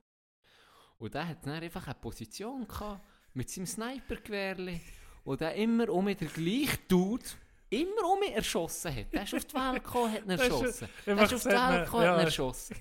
Und 0.98 1.14
der 1.14 1.28
hat 1.28 1.46
dann 1.46 1.62
einfach 1.62 1.86
eine 1.86 1.96
Position 1.96 2.68
gehabt, 2.68 3.02
mit 3.34 3.50
seinem 3.50 3.68
Snipergewehrli, 3.68 4.82
und 5.24 5.42
der 5.42 5.54
immer 5.56 5.90
um 5.90 6.06
den 6.06 6.16
gleichen 6.18 6.80
Dude 6.88 7.26
immer 7.70 8.14
um 8.14 8.20
mich 8.20 8.32
erschossen 8.34 8.96
hat. 8.96 9.14
Der 9.14 9.24
ist 9.24 9.34
auf 9.36 9.46
die 9.46 9.56
Welt 9.56 9.84
gekommen, 9.84 10.14
hat 10.14 10.24
ihn 10.24 10.30
erschossen. 10.40 10.90
Der 11.06 11.22
ist 11.22 11.34
auf 11.34 11.44
die 11.44 11.50
Welt 11.50 11.86
gekommen, 11.86 12.08
hat 12.08 12.18
ihn 12.18 12.26
erschossen. 12.26 12.76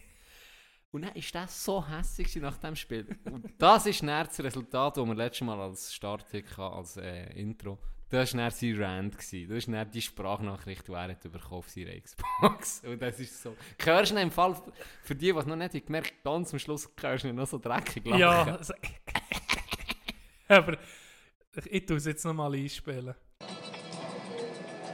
Und 0.97 1.03
dann 1.03 1.15
war 1.15 1.23
das 1.43 1.63
so 1.63 1.87
hässlich 1.87 2.37
nach 2.37 2.57
dem 2.57 2.75
Spiel. 2.75 3.07
Und 3.31 3.53
das 3.59 3.85
ist 3.85 4.01
dann 4.01 4.27
das 4.27 4.41
Resultat, 4.41 4.97
das 4.97 5.07
wir 5.07 5.15
letztes 5.15 5.47
Mal 5.47 5.61
als 5.61 5.93
Start 5.93 6.25
hatten, 6.33 6.63
als 6.63 6.97
äh, 6.97 7.39
Intro. 7.39 7.79
Das 8.09 8.33
war 8.33 8.41
dann 8.41 8.51
sein 8.51 8.83
Rant. 8.83 9.19
Gewesen. 9.19 9.49
Das 9.51 9.59
ist 9.59 9.69
dann 9.69 9.91
die 9.91 10.01
Sprachnachricht, 10.01 10.89
die 10.89 10.93
er 10.93 11.09
hat 11.11 11.21
bekommen 11.21 11.59
auf 11.59 11.69
seiner 11.69 12.01
Xbox. 12.01 12.83
Und 12.87 13.03
das 13.03 13.21
ist 13.21 13.43
so... 13.43 13.55
Hörst 13.85 14.13
du 14.13 14.19
im 14.19 14.31
Fall, 14.31 14.57
für 15.03 15.15
die, 15.15 15.31
die 15.33 15.39
es 15.39 15.45
noch 15.45 15.57
nicht 15.57 15.75
haben 15.75 15.85
gemerkt 15.85 16.15
ganz 16.25 16.55
am 16.55 16.59
Schluss 16.59 16.91
hörst 16.99 17.25
du 17.25 17.33
noch 17.35 17.47
so 17.47 17.59
dreckig 17.59 18.07
lachen. 18.07 18.19
Ja, 18.19 18.57
also- 18.57 18.73
aber 20.49 20.79
ich, 21.57 21.73
ich 21.73 21.85
tue 21.85 21.99
es 21.99 22.07
jetzt 22.07 22.25
nochmal 22.25 22.55
einspielen. 22.55 23.15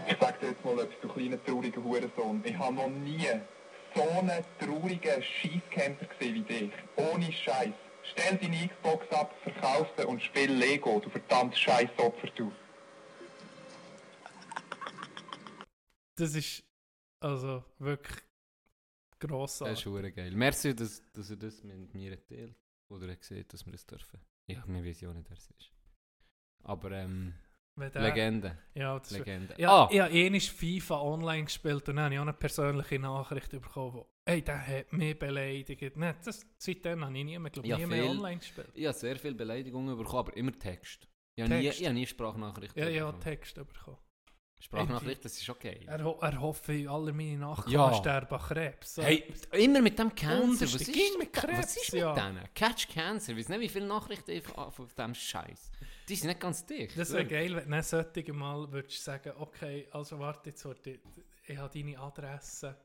Ich 0.09 0.17
sag 0.19 0.41
dir 0.41 0.49
jetzt 0.49 0.65
mal 0.65 0.81
etwas, 0.81 0.99
du 1.01 1.09
kleiner 1.09 1.45
trauriger 1.45 1.81
Hurensohn. 1.85 2.43
Ich 2.45 2.59
habe 2.59 2.75
noch 2.75 2.89
nie 2.91 3.29
so 3.95 4.03
einen 4.03 4.45
traurigen 4.59 5.23
Scheisscamper 5.23 6.07
gesehen 6.07 6.35
wie 6.35 6.43
dich. 6.43 6.73
Ohne 6.97 7.33
Scheiß. 7.33 7.73
Stell 8.13 8.37
deine 8.39 8.69
Xbox 8.69 9.09
ab, 9.13 9.35
verkauf 9.45 9.87
sie 9.97 10.05
und 10.07 10.21
spiel 10.23 10.51
Lego, 10.53 10.99
du 11.01 11.09
verdammtes 11.09 11.59
Scheißopfer, 11.61 12.27
du. 12.35 12.53
Das 16.17 16.35
ist 16.35 16.63
also 17.21 17.65
wirklich 17.79 18.19
Das 19.19 19.29
grossartig. 19.29 19.79
ist 19.79 19.83
verdammt 19.93 20.17
geil. 20.17 20.33
Merci, 20.33 20.75
dass, 20.75 21.03
dass 21.13 21.31
er 21.31 21.37
das 21.37 21.63
mit 21.63 21.95
mir 21.95 22.25
teilt. 22.27 22.55
Oder 22.89 23.09
er 23.09 23.17
sieht, 23.21 23.53
dass 23.53 23.65
wir 23.65 23.73
das 23.73 23.87
dürfen. 23.87 24.21
Ja, 24.47 24.63
wir 24.67 24.85
wissen 24.85 25.05
ja 25.07 25.15
nicht, 25.15 25.31
wer 25.31 25.37
es 25.39 25.49
ist. 25.51 25.73
Aber 26.65 26.91
ähm, 26.93 27.35
der- 27.77 28.03
Legende. 28.03 28.59
Ja, 28.75 28.99
das 28.99 29.13
ist, 29.13 29.19
Legende. 29.19 29.55
ja, 29.59 29.71
ah, 29.71 29.89
ich 29.91 30.01
habe 30.01 30.13
einmal 30.13 30.41
FIFA 30.41 31.01
online 31.01 31.45
gespielt 31.45 31.89
und 31.89 31.97
dann 31.97 32.05
habe 32.05 32.15
ich 32.15 32.19
auch 32.21 32.25
eine 32.25 32.33
persönliche 32.35 32.99
Nachricht 32.99 33.51
bekommen, 33.51 33.95
wo, 33.95 34.07
hey, 34.27 34.43
der 34.43 34.67
hat 34.67 34.93
mich 34.93 35.19
beleidigt. 35.19 35.97
Nein, 35.97 36.15
das, 36.25 36.47
seitdem 36.59 37.05
habe 37.05 37.17
ich 37.17 37.25
nie 37.25 37.39
mehr, 37.39 37.51
glaub, 37.51 37.65
Ja, 37.65 37.79
nie 37.79 37.87
mehr 37.87 38.05
online 38.09 38.39
gespielt. 38.39 38.69
ich 38.75 38.87
habe 38.87 38.97
sehr 38.97 39.17
viele 39.17 39.35
Beleidigungen 39.35 39.97
bekommen, 39.97 40.19
aber 40.29 40.37
immer 40.37 40.53
Text. 40.59 41.09
Ich 41.35 41.43
habe 41.45 41.55
nie, 41.55 41.63
Text? 41.63 41.81
ich 41.81 41.87
habe 41.87 41.95
nie 41.95 42.07
Sprachnachrichten 42.07 42.83
Ja, 42.83 42.89
ja, 42.91 43.05
bekommen. 43.07 43.23
Text 43.23 43.55
bekommen. 43.55 43.97
Sprachnachricht, 44.63 45.25
das 45.25 45.37
ist 45.39 45.49
okay. 45.51 45.81
Er, 45.87 45.99
er 46.01 46.41
hoffe, 46.41 46.87
alle 46.89 47.13
meine 47.13 47.37
Nachkommen 47.39 47.73
Ja. 47.75 47.93
sterben 47.95 48.35
an 48.35 48.41
Krebs. 48.41 48.95
So. 48.95 49.03
Hey, 49.03 49.25
immer 49.53 49.81
mit 49.81 49.99
dem 49.99 50.15
Cancer. 50.15 50.67
Was 50.67 50.75
ist, 50.75 51.19
mit 51.19 51.35
was 51.37 51.43
Krebs, 51.43 51.77
ist 51.77 51.93
ja. 51.93 52.15
mit 52.15 52.23
denen? 52.23 52.49
Catch 52.55 52.89
Cancer. 52.89 53.37
Weiß 53.37 53.49
nicht, 53.49 53.61
wie 53.61 53.69
viele 53.69 53.87
Nachrichten 53.87 54.31
ich 54.31 54.49
auf, 54.57 54.81
dem 54.97 55.15
Scheiß. 55.15 55.71
Die 56.09 56.15
sind 56.15 56.29
nicht 56.29 56.41
ganz 56.41 56.65
dicht. 56.65 56.97
Das 56.97 57.13
wäre 57.13 57.27
geil, 57.27 57.57
wenn 57.57 57.65
du 57.65 57.71
dann 57.71 57.83
solche 57.83 58.33
Mal 58.33 58.71
würdest 58.71 59.03
sagen, 59.03 59.33
okay, 59.39 59.89
also 59.91 60.19
warte, 60.19 60.51
jetzt 60.51 60.65
ich, 60.85 61.01
ich 61.47 61.57
habe 61.57 61.71
deine 61.77 61.99
Adresse. 61.99 62.77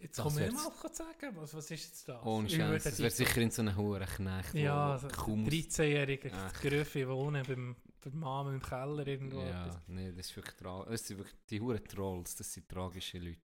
Jetzt 0.00 0.18
Das 0.18 0.24
komm 0.24 0.38
ich 0.38 0.52
mal 0.52 0.72
sagen, 0.92 1.36
was, 1.36 1.54
was 1.54 1.70
ist 1.70 1.84
jetzt 1.84 2.08
das? 2.08 2.24
Ohne 2.24 2.50
Scheiß. 2.50 2.82
Das 2.82 2.98
wäre 2.98 3.10
sicher 3.10 3.40
in 3.40 3.50
so 3.52 3.62
einem 3.62 3.76
hohen 3.76 4.04
Knecht. 4.04 4.54
Ja, 4.54 4.94
wo 4.94 4.98
so 4.98 5.08
kaum 5.08 5.44
13-jährige 5.46 6.32
Ach. 6.34 6.52
Gröffe 6.60 7.08
wohnen 7.08 7.44
beim, 7.46 7.76
beim 8.02 8.18
Mann 8.20 8.54
im 8.54 8.60
Keller 8.62 9.06
irgendwo. 9.06 9.40
Ja, 9.40 9.70
nee, 9.86 10.12
das 10.12 10.26
ist 10.26 10.36
wirklich 10.36 10.56
tra 10.56 10.84
das 10.84 11.06
sind 11.06 11.18
wirklich 11.18 11.36
die 11.48 11.60
Huren 11.60 11.84
Trolls, 11.84 12.34
das 12.36 12.52
sind 12.52 12.68
tragische 12.68 13.18
Leute. 13.18 13.40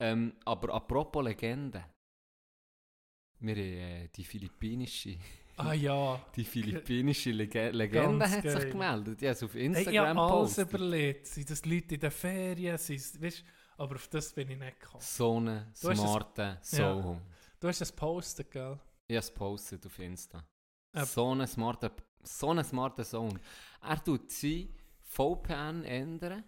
Ähm, 0.00 0.34
aber 0.44 0.74
apropos 0.74 1.24
Legende. 1.24 1.84
Wir 3.40 3.54
haben 3.54 3.60
äh, 3.62 4.08
die 4.08 4.24
philippinische, 4.24 5.16
Ah 5.56 5.72
ja. 5.72 6.20
die 6.36 6.44
philippinische 6.44 7.30
Lege 7.30 7.70
Legende 7.70 8.18
Ganz 8.18 8.32
hat 8.36 8.42
sich 8.42 8.52
geil. 8.62 8.70
gemeldet. 8.72 9.20
Die 9.20 9.28
hat 9.28 9.36
es 9.36 9.42
auf 9.42 9.54
Hey, 9.54 9.66
Instagram 9.66 9.92
ich 9.92 9.98
habe 9.98 10.20
alles 10.20 10.56
gepostet. 10.56 10.68
überlegt. 10.68 11.26
Sind 11.26 11.50
das 11.50 11.64
Leute 11.64 11.94
in 11.94 12.00
den 12.00 12.10
Ferien? 12.10 12.78
Sind, 12.78 13.22
weißt, 13.22 13.44
aber 13.76 13.94
auf 13.94 14.08
das 14.08 14.32
bin 14.32 14.50
ich 14.50 14.58
nicht 14.58 14.80
gekommen. 14.80 15.00
So 15.02 15.36
einen 15.36 15.66
es- 15.72 15.80
smarten 15.80 16.58
Sohn. 16.62 17.20
Du 17.60 17.68
hast 17.68 17.80
das 17.80 17.92
postet, 17.92 18.50
gell? 18.50 18.78
Ich 19.08 19.16
habe 19.16 19.18
es 19.24 19.28
gepostet 19.32 19.86
auf 19.86 19.98
Insta. 19.98 20.44
Äh, 20.96 21.04
so 21.04 21.30
einen 21.30 21.46
smarten, 21.46 21.90
so 22.22 22.50
einen 22.50 22.64
smarten 22.64 23.04
Sohn. 23.04 23.38
Er 23.82 24.02
tut 24.02 24.30
sein 24.30 24.68
VPN 25.02 25.84
ändern, 25.84 26.44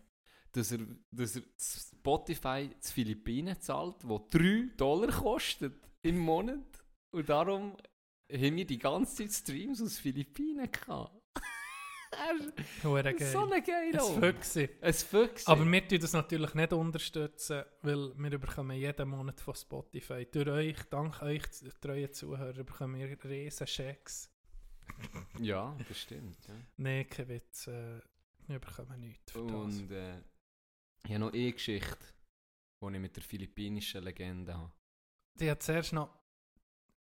dass 0.53 0.73
er, 0.73 0.81
dass 1.11 1.37
er 1.37 1.43
Spotify 1.59 2.71
zu 2.81 2.93
Philippinen 2.93 3.61
zahlt, 3.61 3.97
wo 4.03 4.27
3 4.31 4.71
Dollar 4.77 5.11
kostet 5.11 5.75
im 6.03 6.19
Monat. 6.19 6.85
Und 7.11 7.29
darum 7.29 7.77
haben 8.33 8.57
wir 8.57 8.67
die 8.67 8.79
ganze 8.79 9.17
Zeit 9.17 9.33
Streams 9.33 9.83
aus 9.83 9.99
Philippinen 9.99 10.71
gehabt. 10.71 11.17
er 12.13 13.15
ist 13.15 13.33
so 13.33 13.51
ein 13.51 13.63
geiler 13.63 14.05
Ein 14.05 14.21
Füchsi. 14.21 14.69
Ein 14.81 14.93
Füchse. 14.93 15.49
Aber 15.49 15.65
wir 15.65 15.89
tun 15.89 16.01
das 16.01 16.13
natürlich 16.13 16.55
nicht 16.55 16.73
unterstützen, 16.73 17.65
weil 17.83 18.13
wir 18.17 18.39
bekommen 18.39 18.77
jeden 18.77 19.09
Monat 19.09 19.41
von 19.41 19.55
Spotify. 19.55 20.27
Durch 20.31 20.49
euch, 20.49 20.77
dank 20.91 21.23
euch, 21.23 21.43
treuen 21.81 22.13
Zuhörer, 22.13 22.65
bekommen 22.65 22.99
wir 22.99 23.17
riesen 23.25 23.67
Schecks. 23.67 24.31
Ja, 25.39 25.77
das 25.89 25.99
stimmt. 25.99 26.37
Ja. 26.49 26.55
Nein, 26.77 27.09
kein 27.09 27.29
Witz. 27.29 27.67
Äh, 27.67 28.01
wir 28.47 28.59
bekommen 28.59 29.01
nichts 29.01 29.33
für 29.33 29.47
das. 29.47 29.55
Und 29.55 29.91
äh, 29.91 30.19
ich 31.05 31.11
habe 31.11 31.21
noch 31.21 31.33
eine 31.33 31.53
Geschichte, 31.53 31.99
die 32.81 32.95
ich 32.95 33.01
mit 33.01 33.17
der 33.17 33.23
philippinischen 33.23 34.03
Legende 34.03 34.57
habe. 34.57 34.73
Die 35.35 35.51
hat 35.51 35.63
zuerst 35.63 35.93
noch... 35.93 36.11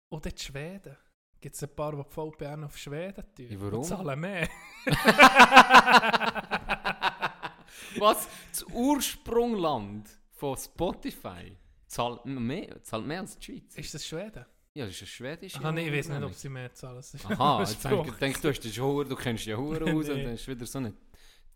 Oder 0.09 0.31
in 0.31 0.37
Schweden. 0.37 0.95
Gibt 1.41 1.55
es 1.55 1.63
ein 1.63 1.75
paar, 1.75 1.91
die 1.91 2.03
die 2.03 2.09
VPN 2.09 2.63
auf 2.63 2.77
Schweden 2.77 3.25
tun? 3.35 3.49
Ja, 3.49 3.59
warum? 3.59 3.79
Und 3.79 3.85
zahlen 3.85 4.19
mehr. 4.19 4.47
Was? 7.97 8.27
Das 8.51 8.65
Ursprungland 8.71 10.09
von 10.29 10.57
Spotify 10.57 11.57
zahlt 11.87 12.25
mehr, 12.25 12.81
zahlt 12.83 13.05
mehr 13.05 13.21
als 13.21 13.37
die 13.37 13.45
Schweiz? 13.45 13.75
Ist 13.75 13.93
das 13.93 14.05
Schweden? 14.05 14.45
Ja, 14.75 14.85
das 14.85 14.95
ist 14.95 15.03
ein 15.03 15.07
schwedisches 15.07 15.63
Ah, 15.63 15.71
nee, 15.71 15.87
ich 15.87 15.93
weiß 15.93 16.09
nicht, 16.09 16.23
ob 16.23 16.33
sie 16.33 16.49
mehr 16.49 16.73
zahlen. 16.73 17.03
Aha, 17.25 17.59
jetzt 17.61 17.83
denke 17.83 18.41
du, 18.41 18.49
hast 18.49 18.77
Hure, 18.79 19.05
du 19.05 19.15
kennst 19.15 19.45
ja 19.45 19.57
Hure 19.57 19.85
aus 19.93 20.09
und 20.09 20.23
dann 20.23 20.33
ist 20.33 20.47
wieder 20.47 20.65
so 20.65 20.79
ein 20.79 20.97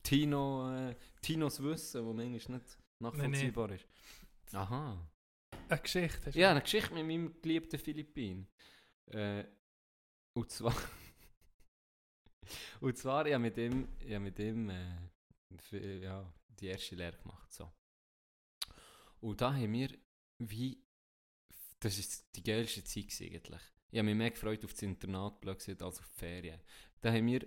Tino, 0.03 0.73
äh, 0.73 0.95
Tinos 1.21 1.61
Wissen, 1.61 2.05
das 2.05 2.15
manchmal 2.15 2.57
nicht 2.57 2.77
nachvollziehbar 2.99 3.71
ist. 3.71 3.87
Aha. 4.53 5.09
Eine 5.69 5.81
Geschichte. 5.81 6.25
hast 6.25 6.35
du 6.35 6.39
Ja, 6.39 6.51
eine 6.51 6.61
Geschichte 6.61 6.93
mit 6.93 7.05
meinem 7.05 7.41
geliebten 7.41 7.79
Philippin. 7.79 8.47
Äh, 9.07 9.43
und 10.33 10.51
zwar. 10.51 10.75
und 12.81 12.97
zwar, 12.97 13.25
ich 13.25 13.33
habe 13.33 13.41
mit 13.41 13.57
ihm, 13.57 13.87
ich 13.99 14.13
habe 14.13 14.19
mit 14.19 14.39
ihm 14.39 14.69
äh, 14.69 14.97
für, 15.57 15.79
ja, 15.79 16.33
die 16.47 16.67
erste 16.67 16.95
Lehre 16.95 17.17
gemacht. 17.17 17.51
So. 17.51 17.71
Und 19.19 19.41
da 19.41 19.53
haben 19.53 19.73
wir 19.73 19.89
wie. 20.39 20.86
Das 21.79 21.97
ist 21.97 22.35
die 22.35 22.43
geilste 22.43 22.83
Zeit 22.83 23.13
eigentlich. 23.21 23.61
Ich 23.89 23.99
habe 23.99 24.07
mich 24.07 24.15
mehr 24.15 24.31
gefreut 24.31 24.63
auf 24.65 24.73
das 24.73 24.81
Internat 24.81 25.45
als 25.47 25.69
auf 25.69 26.09
die 26.09 26.19
Ferien. 26.19 26.59
Da 27.01 27.11
haben 27.11 27.27
wir, 27.27 27.39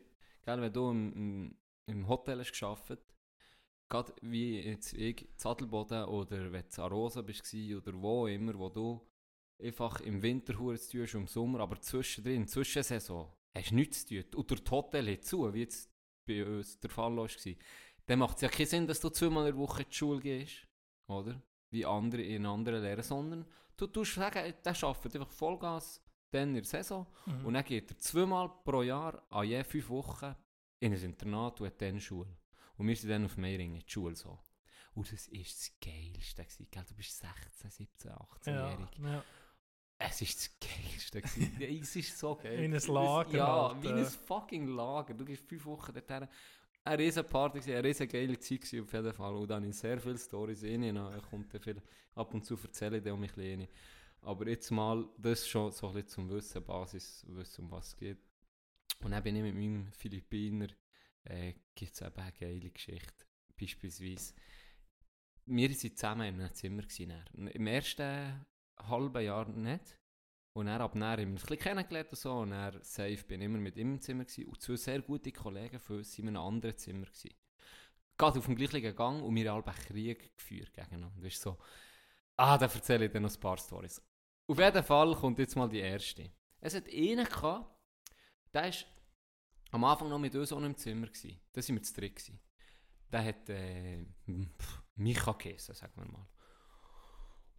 gell, 0.44 0.60
wenn 0.60 0.72
du 0.72 0.90
im, 0.90 1.12
im, 1.12 1.58
im 1.86 2.08
Hotel 2.08 2.38
hast 2.38 2.58
gearbeitet 2.58 3.10
gerade 3.90 4.14
wie 4.22 4.60
jetzt 4.60 4.94
ich 4.94 5.22
in 5.22 5.28
Adelboden 5.44 6.04
oder 6.04 6.50
wenn 6.52 6.62
du 6.62 6.76
in 6.76 6.82
Arosa 6.82 7.20
bist 7.20 7.52
oder 7.52 7.92
wo 8.00 8.26
immer, 8.26 8.58
wo 8.58 8.70
du 8.70 9.06
einfach 9.60 10.00
im 10.00 10.22
Winter 10.22 10.54
zu 10.54 11.06
tun 11.06 11.22
im 11.22 11.26
Sommer, 11.26 11.60
aber 11.60 11.80
zwischendrin, 11.80 12.46
Zwischensaison, 12.46 13.30
hast 13.54 13.70
du 13.70 13.74
nichts 13.74 14.06
zu 14.06 14.22
tun. 14.22 14.40
Und 14.40 14.50
durch 14.50 14.64
die 14.64 14.70
Hotel 14.70 15.20
zu, 15.20 15.52
wie 15.52 15.60
jetzt 15.60 15.90
bei 16.24 16.46
uns 16.46 16.78
der 16.78 16.88
Fall 16.88 17.14
war, 17.16 17.28
dann 18.06 18.18
macht 18.20 18.36
es 18.36 18.42
ja 18.42 18.48
keinen 18.48 18.66
Sinn, 18.66 18.86
dass 18.86 19.00
du 19.00 19.10
zweimal 19.10 19.48
in 19.48 19.54
der 19.54 19.60
Woche 19.60 19.82
in 19.82 19.88
die 19.90 19.94
Schule 19.94 20.20
gehst, 20.20 20.66
oder? 21.08 21.42
Wie 21.70 21.84
andere 21.84 22.22
in 22.22 22.46
anderen 22.46 22.82
Lehren, 22.82 23.02
sondern 23.02 23.44
du 23.80 23.86
tust 23.86 24.14
sagen, 24.14 24.52
der 24.64 24.82
arbeitet 24.84 25.16
einfach 25.16 25.30
Vollgas, 25.32 26.00
dann 26.30 26.48
in 26.50 26.54
der 26.56 26.64
Saison 26.64 27.06
Mhm. 27.26 27.46
und 27.46 27.54
dann 27.54 27.64
geht 27.64 27.90
er 27.90 27.98
zweimal 27.98 28.48
pro 28.64 28.82
Jahr 28.82 29.22
an 29.30 29.46
je 29.46 29.62
fünf 29.64 29.88
Wochen 29.88 30.34
in 30.80 30.92
ein 30.94 31.02
Internat 31.02 31.60
und 31.60 31.66
hat 31.66 31.80
dann 31.82 31.98
Schule. 32.00 32.36
Und 32.76 32.86
wir 32.88 32.96
sind 32.96 33.10
dann 33.10 33.24
auf 33.26 33.36
Meiringen, 33.36 33.74
in 33.76 33.84
die 33.84 33.90
Schule 33.90 34.14
so. 34.14 34.38
Und 34.94 35.10
das 35.12 35.30
war 35.30 35.38
das 35.38 35.70
Geilste. 35.84 36.42
Gewesen, 36.42 36.66
gell? 36.70 36.84
Du 36.88 36.94
bist 36.94 37.18
16, 37.18 37.70
17, 37.70 38.10
18-jährig. 38.12 38.88
ja, 38.98 39.12
ja. 39.12 39.24
Es 39.98 40.22
ist 40.22 40.38
das 40.38 40.50
Geilste. 40.70 41.20
gewesen. 41.20 41.60
Es 41.82 41.94
ist 41.96 42.18
so 42.18 42.34
geil. 42.36 42.58
Wie 42.58 42.64
ein 42.64 42.72
Lager 42.94 43.36
Ja, 43.36 43.68
halt, 43.74 43.84
äh. 43.84 43.92
ein 43.92 44.06
fucking 44.06 44.66
Lager. 44.68 45.12
Du 45.14 45.24
gehst 45.26 45.46
fünf 45.46 45.64
Wochen 45.66 45.92
dorthin. 45.92 46.26
Eine 46.84 46.98
riesen 46.98 47.24
Party, 47.26 47.72
eine 47.72 47.84
riesen 47.84 48.08
geile 48.08 48.38
Zeit 48.38 48.64
auf 48.64 48.92
jeden 48.92 49.12
Fall. 49.12 49.34
Und 49.34 49.48
dann 49.48 49.64
in 49.64 49.72
sehr 49.72 50.00
viele 50.00 50.18
Stories 50.18 50.64
rein. 50.64 50.82
Ich 50.82 51.22
kommt 51.30 51.52
viel, 51.62 51.82
ab 52.14 52.32
und 52.32 52.44
zu 52.44 52.56
erzähle 52.62 52.98
ich 52.98 53.02
dir 53.02 53.14
um 53.14 53.20
mich 53.20 53.36
ein. 53.36 53.68
Aber 54.22 54.48
jetzt 54.48 54.70
mal, 54.70 55.08
das 55.18 55.46
schon 55.46 55.70
so 55.72 55.88
ein 55.88 55.94
bisschen 55.94 56.08
zum 56.08 56.30
Wissen, 56.30 56.64
Basis, 56.64 57.24
wissen, 57.28 57.64
um 57.64 57.70
was 57.70 57.88
es 57.88 57.96
geht. 57.96 58.18
Und 59.02 59.12
ich 59.14 59.24
mit 59.24 59.54
meinem 59.54 59.92
Philippiner, 59.92 60.68
äh, 61.24 61.54
gibt 61.74 61.92
es 61.92 62.00
eben 62.00 62.16
eine 62.16 62.32
geile 62.32 62.70
Geschichte. 62.70 63.26
Beispielsweise, 63.58 64.34
wir 65.46 65.68
waren 65.68 65.76
zusammen 65.76 66.28
in 66.28 66.40
einem 66.40 66.54
Zimmer. 66.54 66.82
Gewesen. 66.82 67.22
Im 67.34 67.66
ersten 67.66 68.46
halben 68.76 69.24
Jahr 69.24 69.48
nicht. 69.48 69.99
Und 70.52 70.66
dann 70.66 70.80
ab 70.80 70.92
dann 70.94 71.04
haben 71.04 71.18
wir 71.18 71.26
ein 71.26 71.34
bisschen 71.34 71.58
kennengelernt 71.58 72.10
und 72.10 72.18
so. 72.18 72.32
Und 72.32 72.50
dann 72.50 72.82
safe 72.82 73.24
bin 73.24 73.40
immer 73.40 73.58
mit 73.58 73.76
ihm 73.76 73.94
im 73.94 74.00
Zimmer 74.00 74.24
gewesen. 74.24 74.48
Und 74.48 74.60
zwei 74.60 74.76
sehr 74.76 75.00
gute 75.00 75.30
Kollegen 75.32 75.78
von 75.78 75.98
uns 75.98 76.18
waren 76.18 76.28
in 76.28 76.36
einem 76.36 76.46
anderen 76.46 76.76
Zimmer 76.76 77.06
gewesen. 77.06 77.34
Gerade 78.16 78.38
auf 78.38 78.46
dem 78.46 78.56
gleichen 78.56 78.94
Gang 78.94 79.22
und 79.22 79.34
wir 79.34 79.50
haben 79.50 79.64
alle 79.64 79.74
Krieg 79.74 80.36
geführt 80.36 80.72
gegeneinander. 80.74 81.22
Weißt 81.22 81.44
du, 81.46 81.50
so, 81.50 81.58
ah, 82.36 82.58
da 82.58 82.66
erzähle 82.66 83.06
ich 83.06 83.12
dir 83.12 83.20
noch 83.20 83.32
ein 83.32 83.40
paar 83.40 83.56
Storys. 83.56 84.02
Auf 84.46 84.58
jeden 84.58 84.82
Fall 84.82 85.14
kommt 85.14 85.38
jetzt 85.38 85.56
mal 85.56 85.68
die 85.68 85.78
erste. 85.78 86.30
Es 86.60 86.74
hat 86.74 86.88
einen 86.88 87.24
gehabt, 87.24 87.70
der 88.52 88.64
war 88.64 88.72
am 89.70 89.84
Anfang 89.84 90.08
noch 90.08 90.18
mit 90.18 90.34
uns 90.34 90.52
auch 90.52 90.60
im 90.60 90.76
Zimmer. 90.76 91.06
Gewesen. 91.06 91.40
Da 91.52 91.62
waren 91.62 91.76
wir 91.76 91.82
zu 91.82 91.94
dritt. 91.94 92.32
Der 93.12 93.24
hat 93.24 93.48
äh, 93.48 94.04
Micha 94.96 95.32
geheißen, 95.32 95.74
sagen 95.74 95.94
wir 95.96 96.10
mal. 96.10 96.28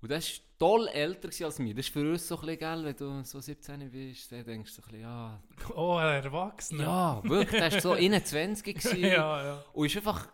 Und 0.02 0.10
der 0.10 0.20
war 0.20 0.28
toll 0.58 0.88
älter 0.88 1.46
als 1.46 1.60
mir. 1.60 1.76
Das 1.76 1.86
ist 1.86 1.94
für 1.94 2.12
uns 2.12 2.28
so 2.28 2.36
ein 2.36 2.42
bisschen, 2.42 2.60
gell, 2.60 2.86
wenn 2.86 2.96
du 2.96 3.24
so 3.24 3.40
17 3.40 3.92
bist, 3.92 4.32
dann 4.32 4.44
denkst 4.44 4.76
du 4.76 4.82
so 4.82 4.88
ein 4.88 4.92
bisschen, 4.92 5.02
ja... 5.02 5.44
Oh, 5.76 5.96
ein 5.96 6.24
Erwachsener. 6.24 6.84
Ja, 6.84 7.24
wirklich, 7.24 7.62
der 7.62 7.72
war 7.72 7.82
so 7.82 7.92
21 7.92 8.76
gewesen. 8.76 9.00
ja, 9.00 9.44
ja. 9.44 9.64
Und 9.74 9.86
ist 9.86 9.98
einfach 9.98 10.28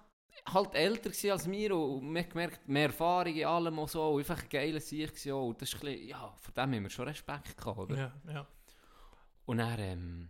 halt 0.53 0.73
älter 0.75 1.11
als 1.31 1.47
mir 1.47 1.75
und 1.75 2.11
man 2.11 2.23
hat 2.23 2.29
gemerkt, 2.29 2.67
mehr 2.67 2.85
Erfahrung 2.85 3.35
in 3.35 3.45
allem 3.45 3.77
und 3.79 3.89
so. 3.89 4.09
Und 4.09 4.19
einfach 4.19 4.41
ein 4.41 4.49
geiler 4.49 4.79
Sieg 4.79 5.09
gewesen 5.09 5.31
auch. 5.33 5.47
Und 5.47 5.61
das 5.61 5.69
ist 5.69 5.75
ein 5.75 5.81
bisschen, 5.81 6.07
ja, 6.07 6.33
vor 6.37 6.53
dem 6.53 6.73
haben 6.73 6.83
wir 6.83 6.89
schon 6.89 7.07
Respekt 7.07 7.57
gehabt, 7.57 7.77
oder? 7.77 7.97
ja, 7.97 8.13
ja. 8.31 8.47
Und 9.45 9.57
dann 9.57 9.79
ähm, 9.79 10.29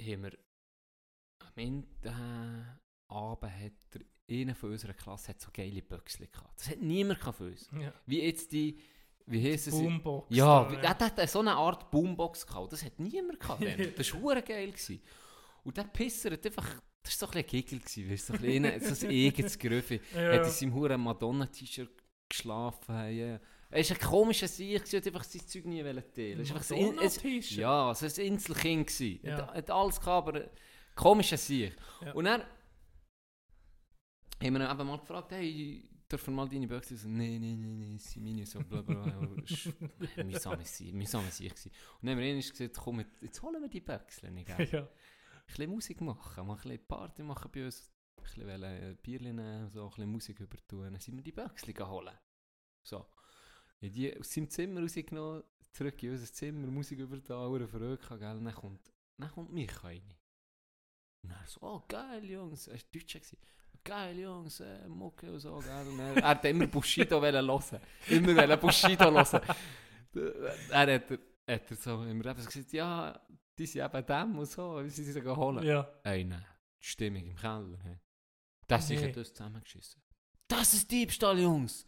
haben 0.00 0.22
wir 0.22 0.38
am 1.40 1.52
Ende 1.56 1.86
äh, 2.04 3.12
Abend 3.12 3.52
hat 3.52 3.94
der, 3.94 4.02
einer 4.30 4.54
von 4.54 4.72
unserer 4.72 4.92
Klasse 4.94 5.28
hat 5.28 5.40
so 5.40 5.48
geile 5.52 5.82
Büchse 5.82 6.26
gehabt. 6.26 6.58
Das 6.60 6.70
hat 6.70 6.80
niemand 6.80 7.20
von 7.20 7.34
uns. 7.48 7.70
ja. 7.80 7.92
Wie 8.06 8.22
jetzt 8.22 8.50
die, 8.52 8.78
wie 9.26 9.42
heisst 9.52 9.68
es? 9.68 9.74
Boombox. 9.74 10.34
Ja, 10.34 10.70
er 10.72 10.88
hat 10.98 11.28
so 11.30 11.40
eine 11.40 11.54
Art 11.54 11.90
Boombox 11.90 12.46
gehabt. 12.46 12.72
Das 12.72 12.84
hat 12.84 12.98
niemand 12.98 13.40
gehabt. 13.40 13.62
Das 13.96 14.12
war 14.14 14.20
hure 14.20 14.42
geil. 14.42 14.68
Gewesen. 14.70 15.00
Und 15.64 15.76
der 15.76 15.84
Pisser 15.84 16.30
hat 16.32 16.44
einfach, 16.46 16.80
das 17.02 17.20
war 17.20 17.28
so 17.28 17.38
ein 17.38 17.44
bisschen 17.44 17.80
Giggle, 17.84 18.10
weißt, 18.10 18.28
du, 18.28 18.32
so 18.36 18.44
ein, 18.44 18.62
bisschen, 18.62 18.94
so 18.94 19.06
ein 19.06 19.12
eigenes 19.12 19.58
Gerüffe. 19.58 20.00
Ja. 20.14 20.32
Hat 20.32 20.44
in 20.46 20.50
seinem 20.52 20.74
hure 20.74 20.96
Madonna-T-Shirt 20.98 21.90
geschlafen. 22.28 22.94
Ja. 23.16 23.40
Er 23.68 23.82
war 23.90 23.96
ein 23.96 23.98
komischer 23.98 24.46
Sieg, 24.48 24.92
er 24.92 25.00
hat 25.00 25.06
einfach 25.06 25.24
sein 25.24 25.46
Zeug 25.46 25.64
nie 25.66 25.82
teilen. 25.82 26.40
Es 26.40 26.48
war 26.50 26.56
einfach 26.56 26.62
so 26.62 26.74
in- 26.76 26.98
es- 26.98 27.16
Madonna-T-Shirt? 27.16 27.58
Ja, 27.58 27.90
es 27.90 28.02
war 28.02 28.24
ein 28.24 28.32
Inselkind. 28.32 28.98
Ja. 29.22 29.36
Hat, 29.38 29.54
hat 29.54 29.70
alles 29.70 30.00
gehabt, 30.00 30.28
aber 30.28 30.40
ein 30.40 30.50
komischer 30.94 31.36
Sieg. 31.36 31.74
Ja. 32.04 32.12
Und 32.12 32.24
dann 32.26 32.42
haben 34.42 34.54
wir 34.54 34.70
eben 34.70 34.86
mal 34.86 34.98
gefragt, 34.98 35.32
hey, 35.32 35.88
dürfen 36.10 36.34
wir 36.34 36.36
mal 36.36 36.48
deine 36.48 36.66
Böckchen? 36.66 36.96
So, 36.96 37.08
nein, 37.08 37.40
nein, 37.40 37.60
nein, 37.60 37.78
nein, 37.78 37.96
es 37.96 38.12
sind 38.12 38.22
meine, 38.22 38.46
so 38.46 38.60
bla 38.60 38.82
bla. 38.82 39.04
Mühsam 40.24 40.60
ist 40.60 40.80
ich 40.80 40.92
gewesen. 40.92 41.70
Und 42.00 42.06
dann 42.06 42.10
haben 42.10 42.18
wir 42.18 42.26
ihnen 42.26 42.40
gesagt, 42.40 42.76
komm, 42.76 43.04
jetzt, 43.20 43.42
holen 43.42 43.62
wir 43.62 43.68
die 43.68 43.80
gell? 43.80 44.68
ja. 44.72 44.80
ein 44.82 44.88
bisschen 45.46 45.70
Musik 45.70 46.00
machen, 46.00 46.46
mal 46.46 46.54
ein 46.54 46.60
bisschen 46.60 46.86
Party 46.86 47.22
machen 47.22 47.50
bei 47.52 47.64
uns, 47.64 47.90
ein 48.18 48.22
bisschen 48.22 48.62
äh, 48.62 48.96
Bierchen 49.02 49.36
nehmen, 49.36 49.70
so 49.70 49.84
ein 49.84 49.88
bisschen 49.88 50.10
Musik 50.10 50.40
übertun. 50.40 50.92
Dann 50.92 51.00
sind 51.00 51.16
wir 51.16 51.22
die 51.22 51.32
Böckchen 51.32 51.88
holen. 51.88 52.18
So. 52.82 53.06
Ich 53.80 53.92
die 53.92 54.18
aus 54.18 54.32
seinem 54.32 54.48
Zimmer 54.48 54.80
rausgenommen, 54.80 55.42
zurück 55.72 56.02
in 56.02 56.10
unser 56.10 56.32
Zimmer, 56.32 56.66
Musik 56.68 56.98
übertan, 56.98 57.68
verrückt, 57.68 58.08
gell? 58.08 58.18
Dann 58.18 58.54
kommt, 58.54 58.92
dann 59.18 59.30
kommt 59.30 59.52
Micha 59.52 59.80
rein. 59.80 60.14
Und 61.22 61.30
er 61.30 61.46
so, 61.46 61.60
oh 61.62 61.82
geil 61.88 62.24
Jungs, 62.24 62.68
er 62.68 62.74
war 62.74 62.80
Deutscher. 62.92 63.20
Geil 63.86 64.18
Jungs, 64.18 64.60
äh, 64.60 64.86
Mucke 64.88 65.30
und 65.32 65.38
so? 65.40 65.52
Und 65.54 65.66
er, 65.66 66.16
er 66.16 66.28
hat 66.28 66.44
immer 66.44 66.66
Bushido 66.66 67.20
hören. 67.22 67.80
Immer 68.08 68.36
wollen 68.36 68.58
Bushido 68.60 69.04
hören. 69.12 69.40
Er 70.70 70.80
hat, 70.80 71.10
hat 71.10 71.70
er 71.70 71.76
so 71.76 72.02
immer 72.04 72.34
gesagt, 72.34 72.72
ja, 72.72 73.18
die 73.58 73.66
sind 73.66 73.84
eben 73.84 74.06
dem 74.06 74.38
und 74.38 74.46
so, 74.46 74.82
wie 74.84 74.88
sie 74.90 75.04
sie 75.04 75.22
holen. 75.24 75.64
Ja. 75.64 75.88
Ey, 76.04 76.24
nein, 76.24 76.44
die 76.80 76.86
Stimmung 76.86 77.26
im 77.26 77.36
Keller. 77.36 77.78
He. 77.84 77.96
Das 78.66 78.88
Nee. 78.88 78.96
sicher 78.96 79.12
das 79.12 79.32
zusammengeschissen. 79.32 80.02
Das 80.48 80.74
ist 80.74 80.90
Diebstahl, 80.90 81.38
Jungs. 81.38 81.86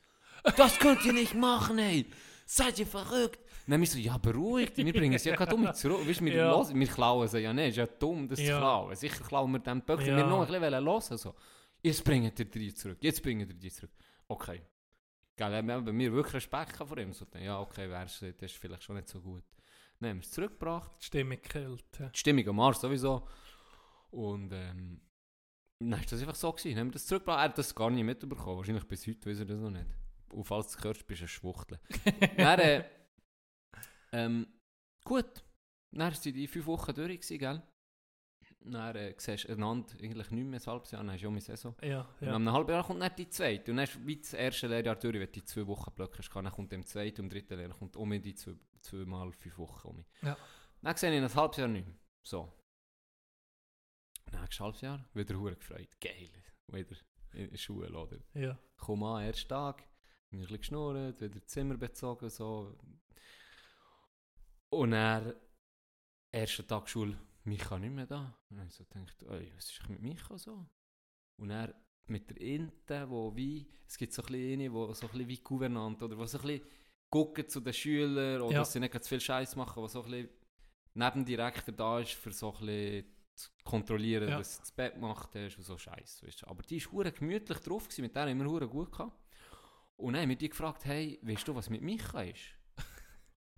Das 0.57 0.79
könnt 0.79 1.05
ihr 1.05 1.13
nicht 1.13 1.35
machen, 1.35 1.79
ey. 1.79 2.07
Seid 2.47 2.79
ihr 2.79 2.87
verrückt? 2.87 3.41
Dann 3.67 3.83
ich 3.83 3.91
so, 3.91 3.99
ja, 3.99 4.17
beruhigt 4.17 4.77
wir 4.79 4.93
bringen 4.93 5.19
sie 5.19 5.29
ja 5.29 5.37
gerade 5.37 5.55
um 5.55 5.73
zurück. 5.75 6.07
Weißt, 6.09 6.25
wir, 6.25 6.33
Ja. 6.33 6.51
hören- 6.55 6.75
wir 6.75 6.87
klauen 6.87 7.29
sie 7.29 7.41
ja 7.41 7.53
nicht, 7.53 7.69
ist 7.71 7.77
ja 7.77 7.87
dumm, 7.87 8.27
das 8.29 8.39
zu 8.39 8.45
Ja. 8.47 8.59
klauen. 8.59 8.95
Sicher 8.97 9.23
klauen 9.25 9.53
wir 9.53 9.59
den 9.59 9.83
Böckchen, 9.83 10.09
Ja. 10.09 10.17
wir 10.17 10.27
noch 10.27 10.49
ein 10.49 10.61
bisschen 10.61 10.85
hören. 10.85 11.19
So. 11.19 11.35
Jetzt 11.89 12.05
bringen 12.05 12.25
ihr 12.25 12.45
die 12.45 12.75
zurück, 12.75 12.99
jetzt 13.01 13.23
bringen 13.23 13.49
ihr 13.49 13.55
die 13.55 13.71
zurück. 13.71 13.93
Okay. 14.29 14.61
Geil, 15.39 15.67
wir 15.67 15.73
haben 15.73 15.85
bei 15.87 15.93
mir 15.93 16.13
wirklich 16.13 16.35
Respekt 16.35 16.77
vor 16.77 16.99
ihm. 16.99 17.15
So, 17.15 17.27
ja, 17.41 17.59
okay, 17.61 17.89
wär's, 17.89 18.21
das 18.21 18.43
ist 18.43 18.57
vielleicht 18.57 18.83
schon 18.83 18.97
nicht 18.97 19.09
so 19.09 19.23
gut. 19.23 19.45
Dann 19.99 20.11
haben 20.11 20.17
wir 20.19 20.23
es 20.23 20.31
zurückgebracht 20.31 20.93
Die 21.01 21.05
Stimmung 21.07 21.41
killt. 21.41 21.99
Ja. 21.99 22.11
die 22.11 22.19
Stimmung 22.19 22.47
am 22.49 22.61
Arsch 22.61 22.77
sowieso. 22.77 23.27
Und 24.11 24.53
ähm, 24.53 25.01
dann 25.79 25.93
war 25.93 26.01
das 26.01 26.21
einfach 26.21 26.35
so. 26.35 26.53
Gewesen. 26.53 26.73
Dann 26.73 26.81
haben 26.81 26.89
wir 26.89 26.93
das 26.93 27.07
zurückgebracht. 27.07 27.39
Er 27.39 27.45
hat 27.45 27.59
das 27.59 27.75
gar 27.75 27.89
nicht 27.89 28.05
mitbekommen. 28.05 28.59
Wahrscheinlich 28.59 28.85
bis 28.85 29.07
heute 29.07 29.31
weiß 29.31 29.39
er 29.39 29.47
das 29.47 29.59
noch 29.59 29.71
nicht. 29.71 29.87
Und 30.31 30.45
falls 30.45 30.73
du 30.73 30.79
es 30.79 30.85
hörst, 30.85 31.07
bist 31.07 31.21
du 31.21 31.25
ein 31.25 31.29
Schwuchtel. 31.29 31.81
dann, 32.37 32.59
äh, 32.59 32.85
ähm, 34.13 34.47
gut. 35.05 35.43
Dann 35.93 36.13
waren 36.13 36.23
die 36.23 36.47
fünf 36.47 36.67
Wochen 36.67 36.95
durch, 36.95 37.21
gewesen, 37.21 37.39
gell? 37.39 37.63
Dann 38.73 38.97
äh, 38.97 39.15
siehst 39.17 39.45
du 39.49 39.53
einander 39.53 39.93
eigentlich 40.03 40.31
nicht 40.31 40.47
mehr 40.47 40.61
ein 40.61 40.67
halbes 40.67 40.91
Jahr. 40.91 41.03
Dann 41.03 41.13
hast 41.13 41.23
du 41.23 41.29
meine 41.31 41.41
Saison. 41.41 41.75
Ja, 41.83 42.01
Und 42.21 42.27
ja. 42.27 42.27
nach 42.27 42.35
einem 42.37 42.53
halben 42.53 42.71
Jahr 42.71 42.85
kommt 42.85 43.03
dann 43.03 43.13
die 43.17 43.29
zweite. 43.29 43.71
Und 43.71 43.79
dann 43.79 43.85
ist 43.85 44.07
wie 44.07 44.17
das 44.17 44.35
erste 44.35 44.67
Lehrjahr 44.67 44.97
durch, 44.97 45.15
wenn 45.15 45.21
du 45.23 45.33
die 45.33 45.45
zwei 45.45 45.67
Wochen 45.67 45.93
Blöcke 45.95 46.19
hast. 46.19 46.31
Dann 46.35 46.51
kommt 46.51 46.73
im 46.73 46.85
zweiten 46.85 47.23
und 47.23 47.33
dritten 47.33 47.57
Lehrjahr 47.57 47.77
kommt 47.79 47.97
um 47.97 48.11
die 48.23 48.35
zwei, 48.35 48.53
zweimal 48.81 49.33
fünf 49.33 49.59
Wochen 49.59 49.89
um. 49.89 50.05
Ja. 50.23 50.37
Dann 50.83 50.97
sehe 50.97 51.11
ich 51.11 51.23
ein 51.23 51.35
halbes 51.35 51.57
Jahr 51.57 51.69
nicht 51.69 51.87
mehr. 51.87 51.97
So. 52.23 52.53
Nächstes 54.31 54.61
halbes 54.61 54.81
Jahr 54.83 55.05
wieder 55.15 55.35
hure 55.37 55.57
gefreut. 55.57 55.89
Geil. 56.01 56.31
Wieder 56.69 56.97
in 57.33 57.51
der 57.51 57.57
Schule, 57.59 57.91
oder? 57.97 58.19
ja. 58.35 58.59
Komm 58.77 59.03
an, 59.03 59.25
erster 59.25 59.49
Tag. 59.49 59.85
Bin 60.31 60.41
ein 60.41 60.43
bisschen 60.43 60.59
geschnurrt, 60.59 61.21
wieder 61.21 61.47
Zimmer 61.47 61.77
bezogen, 61.77 62.29
so. 62.29 62.77
Und 64.71 64.91
dann, 64.91 65.33
erster 66.31 66.67
Tag 66.67 66.89
Schule, 66.89 67.19
Micha 67.49 67.79
nicht 67.79 67.93
mehr 67.95 68.07
da. 68.07 68.39
Und 68.51 68.61
ich 68.67 68.73
so 68.75 68.85
gedacht, 68.85 69.23
ey, 69.25 69.53
was 69.57 69.71
ist 69.71 69.89
mit 69.89 70.01
Micha 70.03 70.37
so? 70.39 70.67
Und 71.37 71.51
er 71.51 71.75
mit 72.07 72.31
der 72.31 72.41
Inte, 72.41 73.09
wo 73.11 73.35
wie, 73.37 73.69
es 73.87 73.97
gibt 73.99 74.13
so 74.13 74.23
eine, 74.23 74.73
wo 74.73 74.93
so 74.95 75.07
ein 75.07 75.13
bisschen 75.13 75.29
wie 75.29 75.39
Gouvernante, 75.39 76.05
oder 76.05 76.17
wo 76.19 76.25
so 76.27 76.39
ein 76.39 76.47
bisschen 76.47 76.67
gucken 77.11 77.49
zu 77.49 77.61
den 77.61 77.73
Schülern, 77.73 78.41
oder 78.43 78.53
Ja. 78.53 78.59
dass 78.61 78.73
sie 78.73 78.81
nicht 78.81 78.93
zu 79.03 79.09
viel 79.09 79.21
Scheiß 79.21 79.57
machen, 79.57 79.83
wo 79.83 79.87
so 79.89 80.03
ein 80.05 80.11
bisschen 80.11 80.29
neben 80.95 81.13
dem 81.21 81.25
Direktor 81.27 81.75
da 81.75 82.01
ist, 82.01 82.13
für 82.13 82.33
so 82.33 82.53
ein 82.55 82.67
bisschen 82.67 83.05
zu 83.35 83.51
kontrollieren, 83.63 84.29
Ja. 84.29 84.39
dass 84.39 84.57
du 84.57 84.61
das 84.63 84.73
Bett 84.73 84.95
gemacht 84.95 85.31
hast 85.35 85.57
und 85.59 85.65
so 85.65 85.77
Scheiß. 85.79 86.25
Weißt. 86.25 86.45
Aber 86.49 86.63
die 86.63 86.85
war 86.85 86.93
hure 86.93 87.13
gemütlich 87.13 87.59
drauf, 87.59 87.85
gewesen, 87.85 88.03
mit 88.03 88.17
der 88.17 88.29
haben 88.29 88.39
wir 88.39 88.49
hure 88.51 88.69
gut 88.69 88.91
gehabt. 88.91 89.17
Und 89.97 90.15
dann 90.15 90.23
haben 90.23 90.29
wir 90.31 90.37
die 90.37 90.49
gefragt, 90.49 90.85
hey, 90.85 91.19
weißt 91.23 91.47
du, 91.47 91.55
was 91.55 91.69
mit 91.71 91.83
Micha 91.83 92.23
ist? 92.23 92.55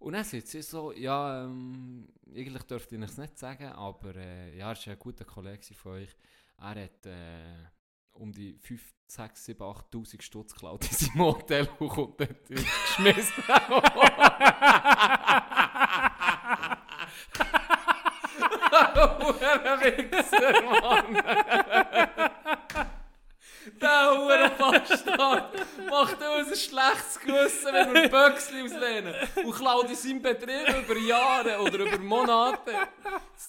Und 0.00 0.14
dann 0.14 0.24
sagt 0.24 0.48
sie 0.48 0.62
so, 0.62 0.92
ja, 0.92 1.44
ähm, 1.44 2.08
eigentlich 2.34 2.62
dürfte 2.62 2.96
ich 2.96 3.02
es 3.02 3.18
nicht 3.18 3.38
sagen, 3.38 3.66
aber 3.66 4.16
äh, 4.16 4.56
ja, 4.56 4.68
er 4.68 4.72
ist 4.72 4.88
ein 4.88 4.98
guter 4.98 5.26
Kollege 5.26 5.74
von 5.74 5.92
euch. 5.92 6.16
Er 6.58 6.84
hat 6.84 7.06
äh, 7.06 7.66
um 8.12 8.32
die 8.32 8.56
5, 8.58 8.82
6, 9.06 9.44
7, 9.44 9.62
8'000 9.62 10.22
Stutz 10.22 10.54
geklaut 10.54 10.90
in 10.90 10.96
seinem 10.96 11.20
Hotel 11.20 11.68
und 11.78 11.88
kommt 11.90 12.18
dort 12.18 12.48
geschmissen. 12.48 13.44
Huere 18.70 19.80
Wichser, 19.80 20.52
Mann! 20.80 22.29
Der 23.80 24.10
hure 24.10 24.50
Bastard 24.58 25.54
macht 25.88 26.16
uns 26.16 26.48
ein 26.48 26.56
schlechtes 26.56 27.20
Gewissen, 27.20 27.72
wenn 27.72 27.94
wir 27.94 28.08
Böckchen 28.08 28.64
auslehnen 28.64 29.14
und 29.44 29.52
klaut 29.52 29.88
in 29.88 29.96
seinem 29.96 30.22
Betrieb 30.22 30.68
über 30.68 30.98
Jahre 30.98 31.58
oder 31.60 31.78
über 31.78 31.98
Monate 31.98 32.72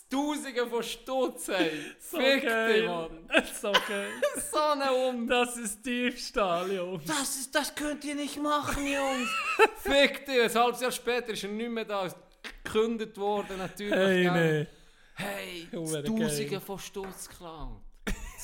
Tausende 0.10 0.68
von 0.68 0.84
Stutz, 0.84 1.48
ey. 1.50 1.72
Fick 2.00 2.42
dich, 2.42 2.86
Mann. 2.86 3.30
so 3.62 3.72
geil. 3.72 4.10
So 4.52 4.60
eine 4.60 4.92
Um... 4.92 5.28
Das 5.28 5.56
ist 5.56 5.86
Diebstahl, 5.86 6.70
Jungs. 6.72 7.06
Das, 7.06 7.38
ist, 7.38 7.56
das 7.56 7.74
könnt 7.74 8.04
ihr 8.04 8.16
nicht 8.16 8.42
machen, 8.42 8.86
Jungs. 8.86 9.30
Fick 9.78 10.26
dich. 10.26 10.42
Ein 10.42 10.54
halbes 10.54 10.82
Jahr 10.82 10.92
später 10.92 11.30
ist 11.30 11.44
er 11.44 11.50
nicht 11.50 11.70
mehr 11.70 11.86
da. 11.86 12.06
Ist 12.06 12.18
gekündigt 12.64 13.18
worden, 13.18 13.58
natürlich. 13.58 13.94
Hey, 13.94 14.32
nee. 14.32 14.68
Hey, 15.14 15.68
Tausende 15.72 16.46
geil. 16.46 16.60
von 16.60 16.80
Stutz 16.80 17.30
geklaut. 17.30 17.82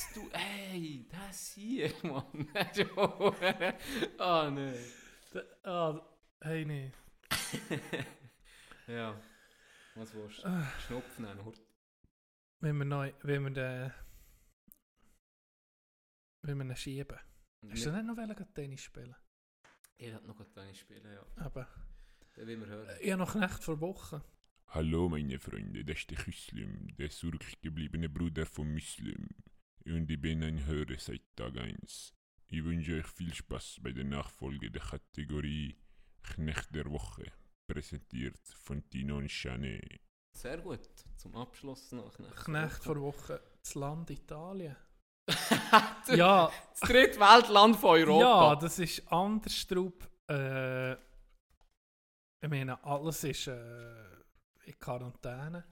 Das 0.08 0.14
Du, 0.14 0.30
hey, 0.32 1.06
das 1.10 1.52
hier, 1.52 1.92
Mann. 2.02 2.48
Ah, 4.18 4.50
nee. 4.50 4.74
Ah, 5.64 6.00
hey, 6.40 6.64
nee. 6.64 6.92
Ja. 8.86 9.20
Was 9.94 10.14
willst 10.14 10.38
du? 10.38 10.46
Ah. 10.46 10.72
Schnupfen 10.86 11.26
nehmen, 11.26 11.44
Hurt. 11.44 11.60
Wenn 12.60 12.78
wir 12.78 12.84
neu, 12.86 13.12
wenn 13.22 13.42
wir 13.44 13.50
den, 13.50 13.92
wenn 16.42 16.56
wir 16.58 16.64
ihn 16.64 16.76
schieben. 16.76 17.18
Hast 17.68 17.84
du 17.84 17.92
nicht 17.92 18.04
noch 18.06 18.16
wollen, 18.16 18.54
Tennis 18.54 18.82
spielen? 18.82 19.14
Ich 19.98 20.10
werde 20.10 20.26
noch 20.26 20.42
Tennis 20.54 20.78
spielen, 20.78 21.04
ja. 21.12 21.26
Aber 21.44 21.68
will 22.36 22.60
wir 22.60 22.66
hören. 22.66 22.96
ich 23.00 23.12
habe 23.12 23.20
noch 23.22 23.60
vor 23.60 23.80
Wochen. 23.80 24.22
Hallo 24.68 25.08
meine 25.08 25.38
Freunde, 25.38 25.84
das 25.84 25.98
ist 25.98 26.10
der 26.10 26.18
Muslim, 26.26 26.96
der 26.96 27.10
zurückgebliebene 27.10 28.08
Bruder 28.08 28.46
von 28.46 28.72
Muslim. 28.72 29.28
Und 29.90 30.10
ich 30.10 30.20
bin 30.20 30.42
ein 30.42 30.66
Hörer 30.66 30.98
seit 30.98 31.22
Tag 31.34 31.56
1. 31.56 32.12
Ich 32.48 32.62
wünsche 32.64 32.98
euch 32.98 33.06
viel 33.06 33.32
Spaß 33.32 33.78
bei 33.82 33.92
der 33.92 34.04
Nachfolge 34.04 34.70
der 34.70 34.82
Kategorie 34.82 35.76
Knecht 36.22 36.74
der 36.74 36.90
Woche, 36.90 37.32
präsentiert 37.66 38.38
von 38.64 38.86
Tino 38.90 39.16
und 39.16 39.28
Chanet. 39.28 40.00
Sehr 40.36 40.58
gut. 40.58 40.88
Zum 41.16 41.34
Abschluss 41.36 41.90
noch 41.92 42.14
Knecht. 42.14 42.36
Knecht 42.36 42.84
vor 42.84 43.00
Wochen. 43.00 43.38
Das 43.62 43.74
Land 43.74 44.10
Italien. 44.10 44.76
ja. 45.28 45.96
Ja, 46.16 46.52
Das 46.70 46.80
dritte 46.80 47.18
Weltland 47.18 47.76
von 47.76 47.98
ja, 47.98 48.06
Europa. 48.06 48.56
das 48.56 48.78
ist 48.78 49.10
Anderstrup. 49.10 50.06
Äh, 50.30 50.92
ich 50.92 52.48
meine, 52.48 52.82
alles 52.84 53.24
ist 53.24 53.46
äh, 53.46 54.04
in 54.64 54.78
Quarantäne. 54.78 55.64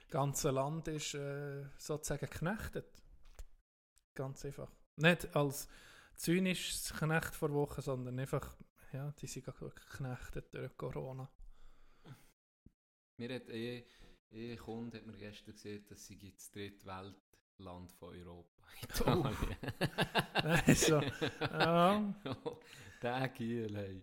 Das 0.00 0.08
ganze 0.10 0.50
Land 0.50 0.88
ist 0.88 1.14
äh, 1.14 1.66
sozusagen 1.78 2.26
geknechtet. 2.26 2.99
Ganz 4.14 4.44
einfach. 4.44 4.70
Nicht 4.96 5.34
als 5.34 5.68
zynisches 6.14 6.92
Knecht 6.94 7.34
vor 7.34 7.52
Wochen, 7.52 7.80
sondern 7.80 8.18
einfach, 8.18 8.56
ja, 8.92 9.12
die 9.12 9.26
sind 9.26 9.46
geknechtet 9.46 10.52
durch 10.52 10.76
Corona. 10.76 11.30
Mir 13.16 13.34
hat 13.34 13.48
eh, 13.50 13.84
eh 14.30 14.56
Kunde 14.56 14.98
hat 14.98 15.06
mir 15.06 15.16
gestern 15.16 15.52
gesehen, 15.54 15.84
dass 15.88 16.06
sie 16.06 16.18
das 16.18 16.50
dritte 16.50 16.86
Weltland 16.86 17.92
von 17.92 18.14
Europa. 18.14 18.62
Italien. 18.82 19.56
Also, 20.66 21.02
ja, 21.40 22.14
Der 23.02 23.28
Giel, 23.28 23.76
hey. 23.76 24.02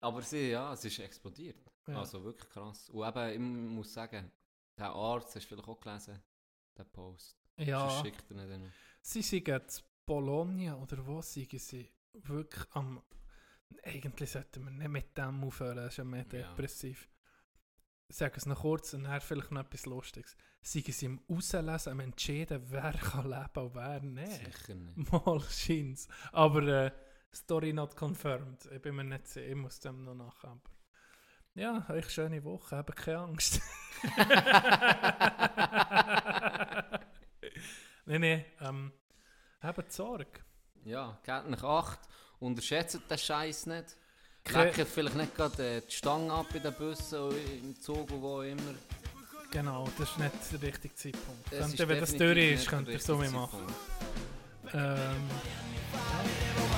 Aber 0.00 0.22
sie, 0.22 0.50
ja, 0.50 0.72
es 0.72 0.84
ist 0.84 0.98
explodiert. 1.00 1.70
ja. 1.88 1.98
Also 1.98 2.22
wirklich 2.22 2.48
krass. 2.50 2.88
Und 2.90 3.06
eben, 3.08 3.32
ich 3.32 3.38
muss 3.74 3.92
sagen, 3.92 4.30
der 4.78 4.90
Arzt, 4.90 5.34
hast 5.34 5.44
du 5.44 5.48
vielleicht 5.56 5.68
auch 5.68 5.80
gelesen, 5.80 6.22
den 6.76 6.90
Post. 6.92 7.36
ja. 7.56 7.88
Sonst 7.88 8.06
schickt 8.06 8.30
er 8.30 8.46
nicht. 8.58 8.72
Sie 9.10 9.22
sind 9.22 9.70
zu 9.70 9.82
Bologna 10.04 10.76
oder 10.76 11.06
wo 11.06 11.22
sind 11.22 11.50
sie 11.58 11.90
wirklich 12.12 12.66
am. 12.72 13.02
Eigentlich 13.82 14.30
sollten 14.30 14.64
wir 14.64 14.70
nicht 14.70 14.88
mit 14.90 15.16
dem 15.16 15.42
aufhören, 15.44 15.76
das 15.76 15.94
ist 15.94 15.96
ja 15.98 16.04
mehr 16.04 16.26
Ja. 16.30 16.48
depressiv. 16.50 17.08
ich 18.10 18.16
sage 18.16 18.34
es 18.36 18.44
noch 18.44 18.60
kurz 18.60 18.92
und 18.92 19.04
dann 19.04 19.20
vielleicht 19.22 19.50
noch 19.50 19.62
etwas 19.62 19.86
Lustiges. 19.86 20.36
Seien 20.60 20.82
sie 20.92 21.06
im 21.06 21.20
Auslesen 21.26 21.92
am 21.92 22.00
entschieden, 22.00 22.62
wer 22.68 22.92
kann 22.98 23.30
leben 23.30 23.66
und 23.66 23.74
wer 23.74 24.00
nicht. 24.02 24.44
Sicher 24.44 24.74
nicht. 24.74 25.12
Mal 25.12 25.40
scheint's. 25.40 26.06
Aber 26.32 26.62
äh, 26.62 26.90
Story 27.34 27.72
not 27.72 27.96
confirmed. 27.96 28.66
Ich 28.70 28.82
bin 28.82 28.94
mir 28.94 29.04
nicht 29.04 29.26
sicher, 29.26 29.46
ich 29.46 29.54
muss 29.56 29.80
dem 29.80 30.04
noch 30.04 30.14
nachher. 30.14 30.50
Aber 30.50 30.60
ja, 31.54 31.86
euch 31.88 32.10
schöne 32.10 32.44
Woche, 32.44 32.76
habt 32.76 32.94
keine 32.96 33.18
Angst. 33.20 33.60
nein, 38.06 38.20
nein, 38.20 38.44
ähm, 38.60 38.92
habt 39.62 39.92
Sorge. 39.92 40.26
Ja, 40.84 41.18
gebt 41.24 41.50
nach 41.50 41.64
acht. 41.64 41.98
Unterschätzt 42.40 42.98
den 43.10 43.18
Scheiß 43.18 43.66
nicht. 43.66 43.96
Ke- 44.44 44.64
Lecken 44.64 44.86
vielleicht 44.86 45.16
nicht 45.16 45.34
gerade 45.34 45.76
äh, 45.76 45.82
die 45.86 45.92
Stange 45.92 46.32
ab 46.32 46.46
in 46.54 46.62
den 46.62 46.72
Bussen, 46.74 47.18
oder 47.18 47.36
im 47.36 47.78
Zug 47.80 48.10
und 48.10 48.22
wo 48.22 48.42
immer. 48.42 48.74
Genau, 49.50 49.88
das 49.98 50.10
ist 50.10 50.18
nicht 50.18 50.32
der 50.52 50.62
richtige 50.62 50.94
Zeitpunkt. 50.94 51.52
Es 51.52 51.58
Könnt 51.58 51.78
wenn 51.88 52.00
das 52.00 52.16
durch 52.16 52.38
ist, 52.52 52.68
könnt 52.68 52.88
ihr 52.88 53.00
so 53.00 53.20
richtige 53.20 53.30
machen. 53.30 53.62
Ähm, 54.72 55.28
Fanculo 55.92 56.68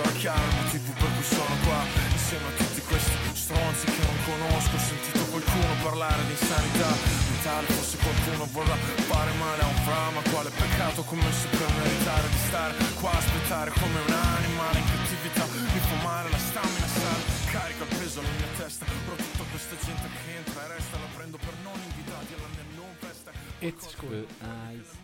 ancora 0.00 0.16
chiaro 0.16 0.40
il 0.40 0.54
motivo 0.56 0.92
per 0.96 1.10
cui 1.14 1.24
sono 1.24 1.54
qua. 1.64 1.80
Insieme 2.12 2.46
a 2.48 2.56
tutti 2.56 2.80
questi 2.80 3.16
stronzi 3.34 3.84
che 3.86 4.02
non 4.04 4.18
conosco 4.24 4.76
Ho 4.76 4.78
sentito 4.78 5.24
qualcuno 5.28 5.72
parlare 5.82 6.24
di 6.24 6.32
insanità. 6.32 6.90
Mentale 7.28 7.66
Forse 7.66 7.96
qualcuno 7.98 8.44
vorrà 8.52 8.76
fare 9.10 9.32
male 9.36 9.62
a 9.62 9.66
un 9.66 9.78
fra 9.84 10.10
Ma 10.10 10.22
quale 10.30 10.50
peccato 10.50 11.00
ho 11.00 11.04
commesso 11.04 11.48
per 11.48 11.68
meritare 11.76 12.28
di 12.28 12.40
stare 12.48 12.74
qua 13.00 13.10
a 13.12 13.18
aspettare 13.18 13.70
come 13.70 13.98
un 14.00 14.12
animale 14.12 14.78
in 14.78 14.86
cattività. 14.88 15.44
Mi 15.44 15.80
fa 15.80 15.96
male 16.02 16.30
la 16.30 16.38
stamina 16.38 16.86
sale 16.86 17.22
Carica 17.50 17.84
il 17.84 17.96
peso 17.98 18.20
alla 18.20 18.34
mia 18.40 18.52
testa. 18.56 18.84
Però 18.84 19.16
tutta 19.16 19.44
questa 19.50 19.76
gente 19.84 20.06
che 20.08 20.36
entra 20.36 20.64
e 20.64 20.68
resta 20.68 20.96
La 20.96 21.10
prendo 21.14 21.36
per 21.36 21.54
non 21.62 21.76
invitati 21.76 22.32
alla 22.34 22.50
mia 22.56 22.64
non 22.76 22.92
festa. 22.98 23.30
Eins 23.60 23.84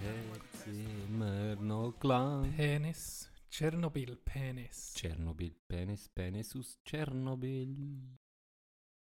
hat 0.01 0.67
immer 0.67 1.57
noch 1.61 1.93
gelangt. 2.01 2.57
Penis. 2.57 3.29
Chernobyl 3.49 4.17
penis. 4.25 4.95
Chernobyl 4.97 5.55
penis, 5.67 6.09
penisus 6.09 6.79
Chernobyl. 6.85 7.77